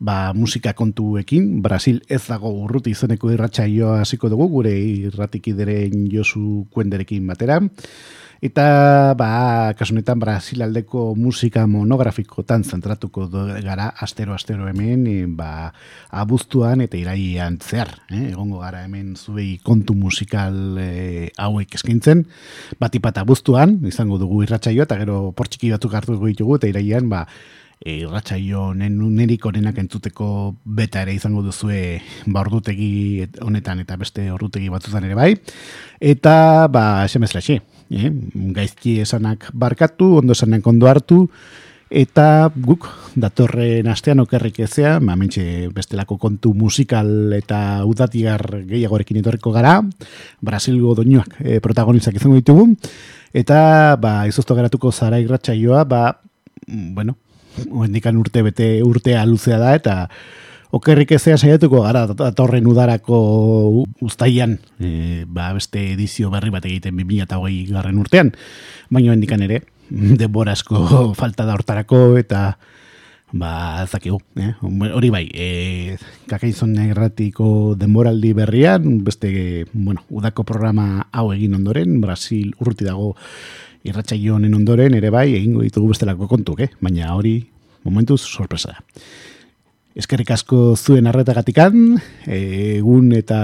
ba, 0.00 0.32
musika 0.32 0.72
kontuekin, 0.72 1.60
Brasil 1.60 2.00
ez 2.08 2.22
dago 2.24 2.54
urruti 2.64 2.96
izeneko 2.96 3.34
irratsaioa 3.34 4.00
hasiko 4.00 4.32
dugu, 4.32 4.48
gure 4.48 4.72
irratikideren 4.72 6.08
Josu 6.08 6.64
Kuenderekin 6.72 7.28
batera. 7.28 7.60
Eta, 8.42 9.14
ba, 9.14 9.70
kasunetan 9.78 10.18
Brasil 10.18 10.64
aldeko 10.64 11.12
musika 11.14 11.62
monografikotan 11.70 12.64
zentratuko 12.66 13.28
gara 13.30 13.86
astero-astero 14.02 14.66
hemen, 14.66 15.04
e, 15.06 15.14
ba, 15.30 15.70
abuztuan 16.10 16.82
eta 16.82 16.98
iraian 16.98 17.60
zehar, 17.62 17.94
eh? 18.10 18.32
egongo 18.32 18.58
gara 18.64 18.82
hemen 18.82 19.14
zuei 19.14 19.60
kontu 19.62 19.94
musikal 19.94 20.58
e, 20.82 21.30
hauek 21.38 21.78
eskaintzen, 21.78 22.26
batipat 22.82 23.22
abuztuan, 23.22 23.78
izango 23.86 24.18
dugu 24.18 24.42
irratsaioa 24.42 24.90
eta 24.90 24.98
gero 25.04 25.28
portxiki 25.38 25.70
batzuk 25.76 25.94
hartuko 25.94 26.26
ditugu, 26.26 26.58
eta 26.58 26.72
iraian, 26.74 27.06
ba, 27.14 27.28
e, 27.78 28.00
irratsaio 28.02 28.72
nerik 28.74 29.46
onenak 29.46 29.78
entzuteko 29.82 30.56
beta 30.64 31.02
ere 31.02 31.14
izango 31.14 31.42
duzue 31.46 32.00
ba, 32.26 32.42
ordutegi 32.42 33.22
et- 33.26 33.38
honetan 33.42 33.82
eta 33.82 33.96
beste 34.00 34.30
ordutegi 34.32 34.70
batzutan 34.72 35.06
ere 35.06 35.14
bai. 35.18 35.36
Eta, 36.00 36.66
ba, 36.66 37.06
laxe, 37.06 37.60
eh? 37.92 38.10
gaizki 38.56 39.00
esanak 39.04 39.50
barkatu, 39.52 40.16
ondo 40.22 40.32
esanak 40.36 40.66
ondo 40.66 40.88
hartu, 40.88 41.26
Eta 41.92 42.48
guk, 42.56 42.86
datorren 43.20 43.84
astean 43.92 44.22
okerrik 44.22 44.62
ezea, 44.64 44.94
ma 45.04 45.12
ba, 45.12 45.26
bestelako 45.76 46.16
kontu 46.16 46.54
musikal 46.56 47.34
eta 47.36 47.84
udatigar 47.84 48.64
gehiagorekin 48.64 49.18
etorriko 49.20 49.52
gara, 49.52 49.74
Brasilgo 50.40 50.94
doinuak 50.96 51.36
e, 51.44 51.60
protagonizak 51.60 52.16
izango 52.16 52.40
ditugu, 52.40 52.64
eta 53.36 53.98
ba, 54.00 54.24
izozto 54.26 54.56
geratuko 54.56 54.90
zara 54.90 55.20
irratxaioa, 55.20 55.84
ba, 55.84 56.16
mm, 56.66 56.94
bueno, 56.96 57.18
hendikan 57.84 58.16
urte 58.16 58.40
bete 58.40 58.70
urtea 58.82 59.26
luzea 59.28 59.60
da, 59.60 59.74
eta 59.76 60.08
okerrik 60.72 61.12
ezea 61.18 61.36
saiatuko 61.36 61.82
gara 61.84 62.06
datorren 62.08 62.66
udarako 62.66 63.18
ustaian, 64.00 64.56
e, 64.80 65.24
ba, 65.28 65.52
beste 65.56 65.92
edizio 65.92 66.30
berri 66.32 66.52
bat 66.54 66.66
egiten 66.68 66.96
2008 66.96 67.72
garren 67.74 68.00
urtean, 68.00 68.32
baina 68.90 69.12
hendikan 69.12 69.44
ere, 69.44 69.62
denbora 69.90 70.56
asko 70.56 70.80
falta 71.20 71.44
da 71.44 71.58
hortarako 71.58 72.16
eta 72.20 72.56
ba 73.32 73.84
zakigu, 73.88 74.18
eh? 74.36 74.52
hori 74.92 75.08
bai, 75.12 75.24
e, 75.32 75.96
kakaizon 76.28 76.74
erratiko 76.84 77.74
denboraldi 77.80 78.32
berrian, 78.36 78.98
beste, 79.04 79.66
bueno, 79.72 80.04
udako 80.12 80.44
programa 80.48 81.06
hau 81.12 81.30
egin 81.32 81.56
ondoren, 81.56 82.00
Brasil 82.00 82.52
urruti 82.60 82.84
dago 82.88 83.14
irratxaio 83.88 84.36
honen 84.36 84.54
ondoren, 84.54 84.94
ere 84.94 85.10
bai, 85.12 85.30
egingo 85.36 85.64
ditugu 85.64 85.92
bestelako 85.92 86.28
kontuk, 86.28 86.60
eh? 86.64 86.70
baina 86.80 87.12
hori 87.16 87.38
momentuz 87.84 88.20
sorpresa 88.20 88.76
da. 88.76 88.84
Eskerrik 89.92 90.30
asko 90.32 90.72
zuen 90.72 91.04
arretagatikan, 91.10 91.98
egun 92.32 93.10
eta 93.12 93.38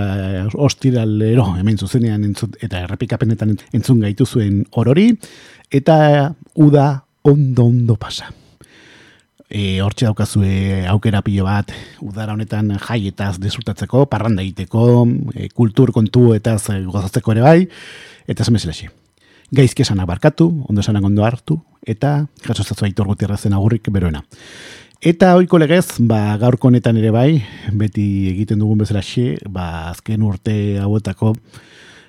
ostiralero 0.56 1.44
hemen 1.60 1.76
zuzenean 1.76 2.24
entzun, 2.24 2.54
eta 2.64 2.80
errepikapenetan 2.86 3.52
entzun 3.76 4.00
gaitu 4.00 4.24
zuen 4.24 4.62
orori, 4.72 5.10
eta 5.68 5.98
uda 6.56 6.86
ondo 7.28 7.66
ondo 7.68 7.98
pasa. 8.00 8.30
E, 9.48 9.80
hortxe 9.84 10.08
daukazue 10.08 10.86
aukera 10.88 11.20
pilo 11.24 11.44
bat, 11.44 11.72
udara 12.04 12.32
honetan 12.32 12.72
jaietaz 12.80 13.36
desurtatzeko, 13.44 14.06
parranda 14.08 14.44
egiteko, 14.44 15.04
e, 15.34 15.50
kultur 15.52 15.92
kontu 15.92 16.32
eta 16.36 16.56
gozatzeko 16.88 17.36
ere 17.36 17.44
bai, 17.44 17.58
eta 18.28 18.44
zemezelaxi. 18.44 18.88
Gaizki 19.52 19.84
esan 19.84 20.00
abarkatu, 20.00 20.48
ondo 20.68 20.80
esanak 20.80 21.04
ondo 21.04 21.24
hartu, 21.24 21.60
eta 21.88 22.26
jasozatzu 22.44 22.88
aitor 22.88 23.08
gutierrezen 23.12 23.56
agurrik 23.56 23.88
beroena. 23.92 24.24
Eta 24.98 25.36
oiko 25.38 25.60
legez, 25.62 26.00
ba, 26.02 26.34
gaurko 26.42 26.72
honetan 26.72 26.96
ere 26.98 27.12
bai, 27.14 27.36
beti 27.78 28.02
egiten 28.32 28.58
dugun 28.58 28.80
bezala 28.80 28.98
xe, 29.06 29.36
ba, 29.46 29.92
azken 29.92 30.24
urte 30.26 30.54
hauetako, 30.82 31.36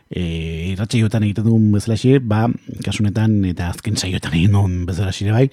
e, 0.09 0.23
irratxaioetan 0.71 1.27
egiten 1.27 1.45
dugun 1.45 1.67
bezala 1.75 2.17
ba, 2.25 2.47
kasunetan 2.81 3.45
eta 3.45 3.69
azken 3.69 3.93
saioetan 3.93 4.33
egin 4.33 4.57
dugun 4.57 4.87
bezala 4.89 5.13
bai, 5.35 5.45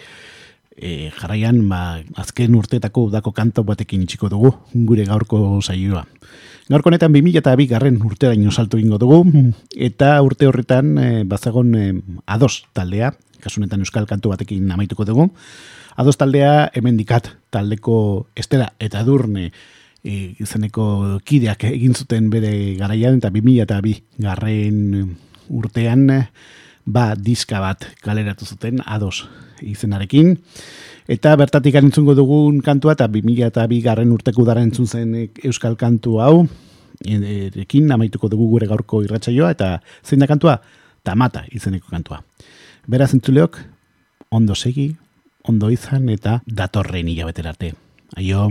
e, 0.81 1.11
jarraian, 1.13 1.61
ba, 1.69 2.01
azken 2.17 2.57
urteetako 2.57 3.11
udako 3.11 3.37
kanto 3.37 3.69
batekin 3.69 4.09
itxiko 4.09 4.33
dugu, 4.33 4.57
gure 4.73 5.05
gaurko 5.05 5.61
saioa. 5.61 6.07
Gaurko 6.71 6.89
honetan 6.89 7.13
2000 7.13 7.45
eta 7.45 7.55
bi 7.55 7.69
garren 7.69 8.01
urte 8.01 8.33
daino 8.33 8.51
salto 8.51 8.81
ingo 8.81 8.97
dugu, 8.97 9.27
eta 9.77 10.23
urte 10.25 10.49
horretan 10.49 10.97
e, 10.97 11.25
bazagon 11.29 11.75
e, 11.77 11.89
ados 12.25 12.65
taldea, 12.73 13.13
kasunetan 13.45 13.85
euskal 13.85 14.09
kanto 14.09 14.33
batekin 14.33 14.73
amaituko 14.73 15.05
dugu, 15.05 15.35
ados 15.97 16.17
taldea 16.21 16.71
hemen 16.75 16.97
dikat 16.97 17.33
taldeko 17.51 18.29
estela 18.37 18.73
eta 18.79 19.03
durne, 19.05 19.51
e, 20.07 20.37
izeneko 20.41 21.19
kideak 21.27 21.67
egin 21.73 21.95
zuten 21.95 22.31
bere 22.31 22.77
garaian 22.79 23.19
eta 23.19 23.33
2000 23.35 23.65
eta 23.67 23.81
bi 23.85 23.97
garren 24.23 25.17
urtean 25.49 26.07
ba 26.87 27.15
diska 27.19 27.61
bat 27.61 27.89
kaleratu 28.03 28.47
zuten 28.47 28.81
ados 28.85 29.27
izenarekin. 29.63 30.37
Eta 31.09 31.35
bertatik 31.39 31.75
entzungo 31.79 32.15
dugun 32.19 32.61
kantua 32.63 32.95
eta 32.95 33.09
2000 33.11 33.51
eta 33.51 33.67
bi 33.67 33.81
garren 33.83 34.13
urteko 34.15 34.45
dara 34.47 34.63
entzun 34.63 34.87
zen 34.87 35.15
euskal 35.43 35.77
kantu 35.77 36.21
hau. 36.23 36.47
Erekin 37.05 37.91
amaituko 37.93 38.31
dugu 38.33 38.49
gure 38.55 38.67
gaurko 38.67 39.03
irratsaioa 39.05 39.51
eta 39.53 39.81
zein 40.05 40.23
da 40.23 40.27
kantua? 40.27 40.61
Tamata 41.05 41.45
izeneko 41.53 41.91
kantua. 41.91 42.23
Beraz 42.87 43.13
entzuleok 43.15 43.59
ondo 44.31 44.55
segi 44.55 44.95
ondo 45.49 45.71
izan 45.71 46.09
eta 46.13 46.41
datorren 46.47 47.09
hilabetera 47.09 47.55
arte. 47.55 47.75
Aio! 48.17 48.51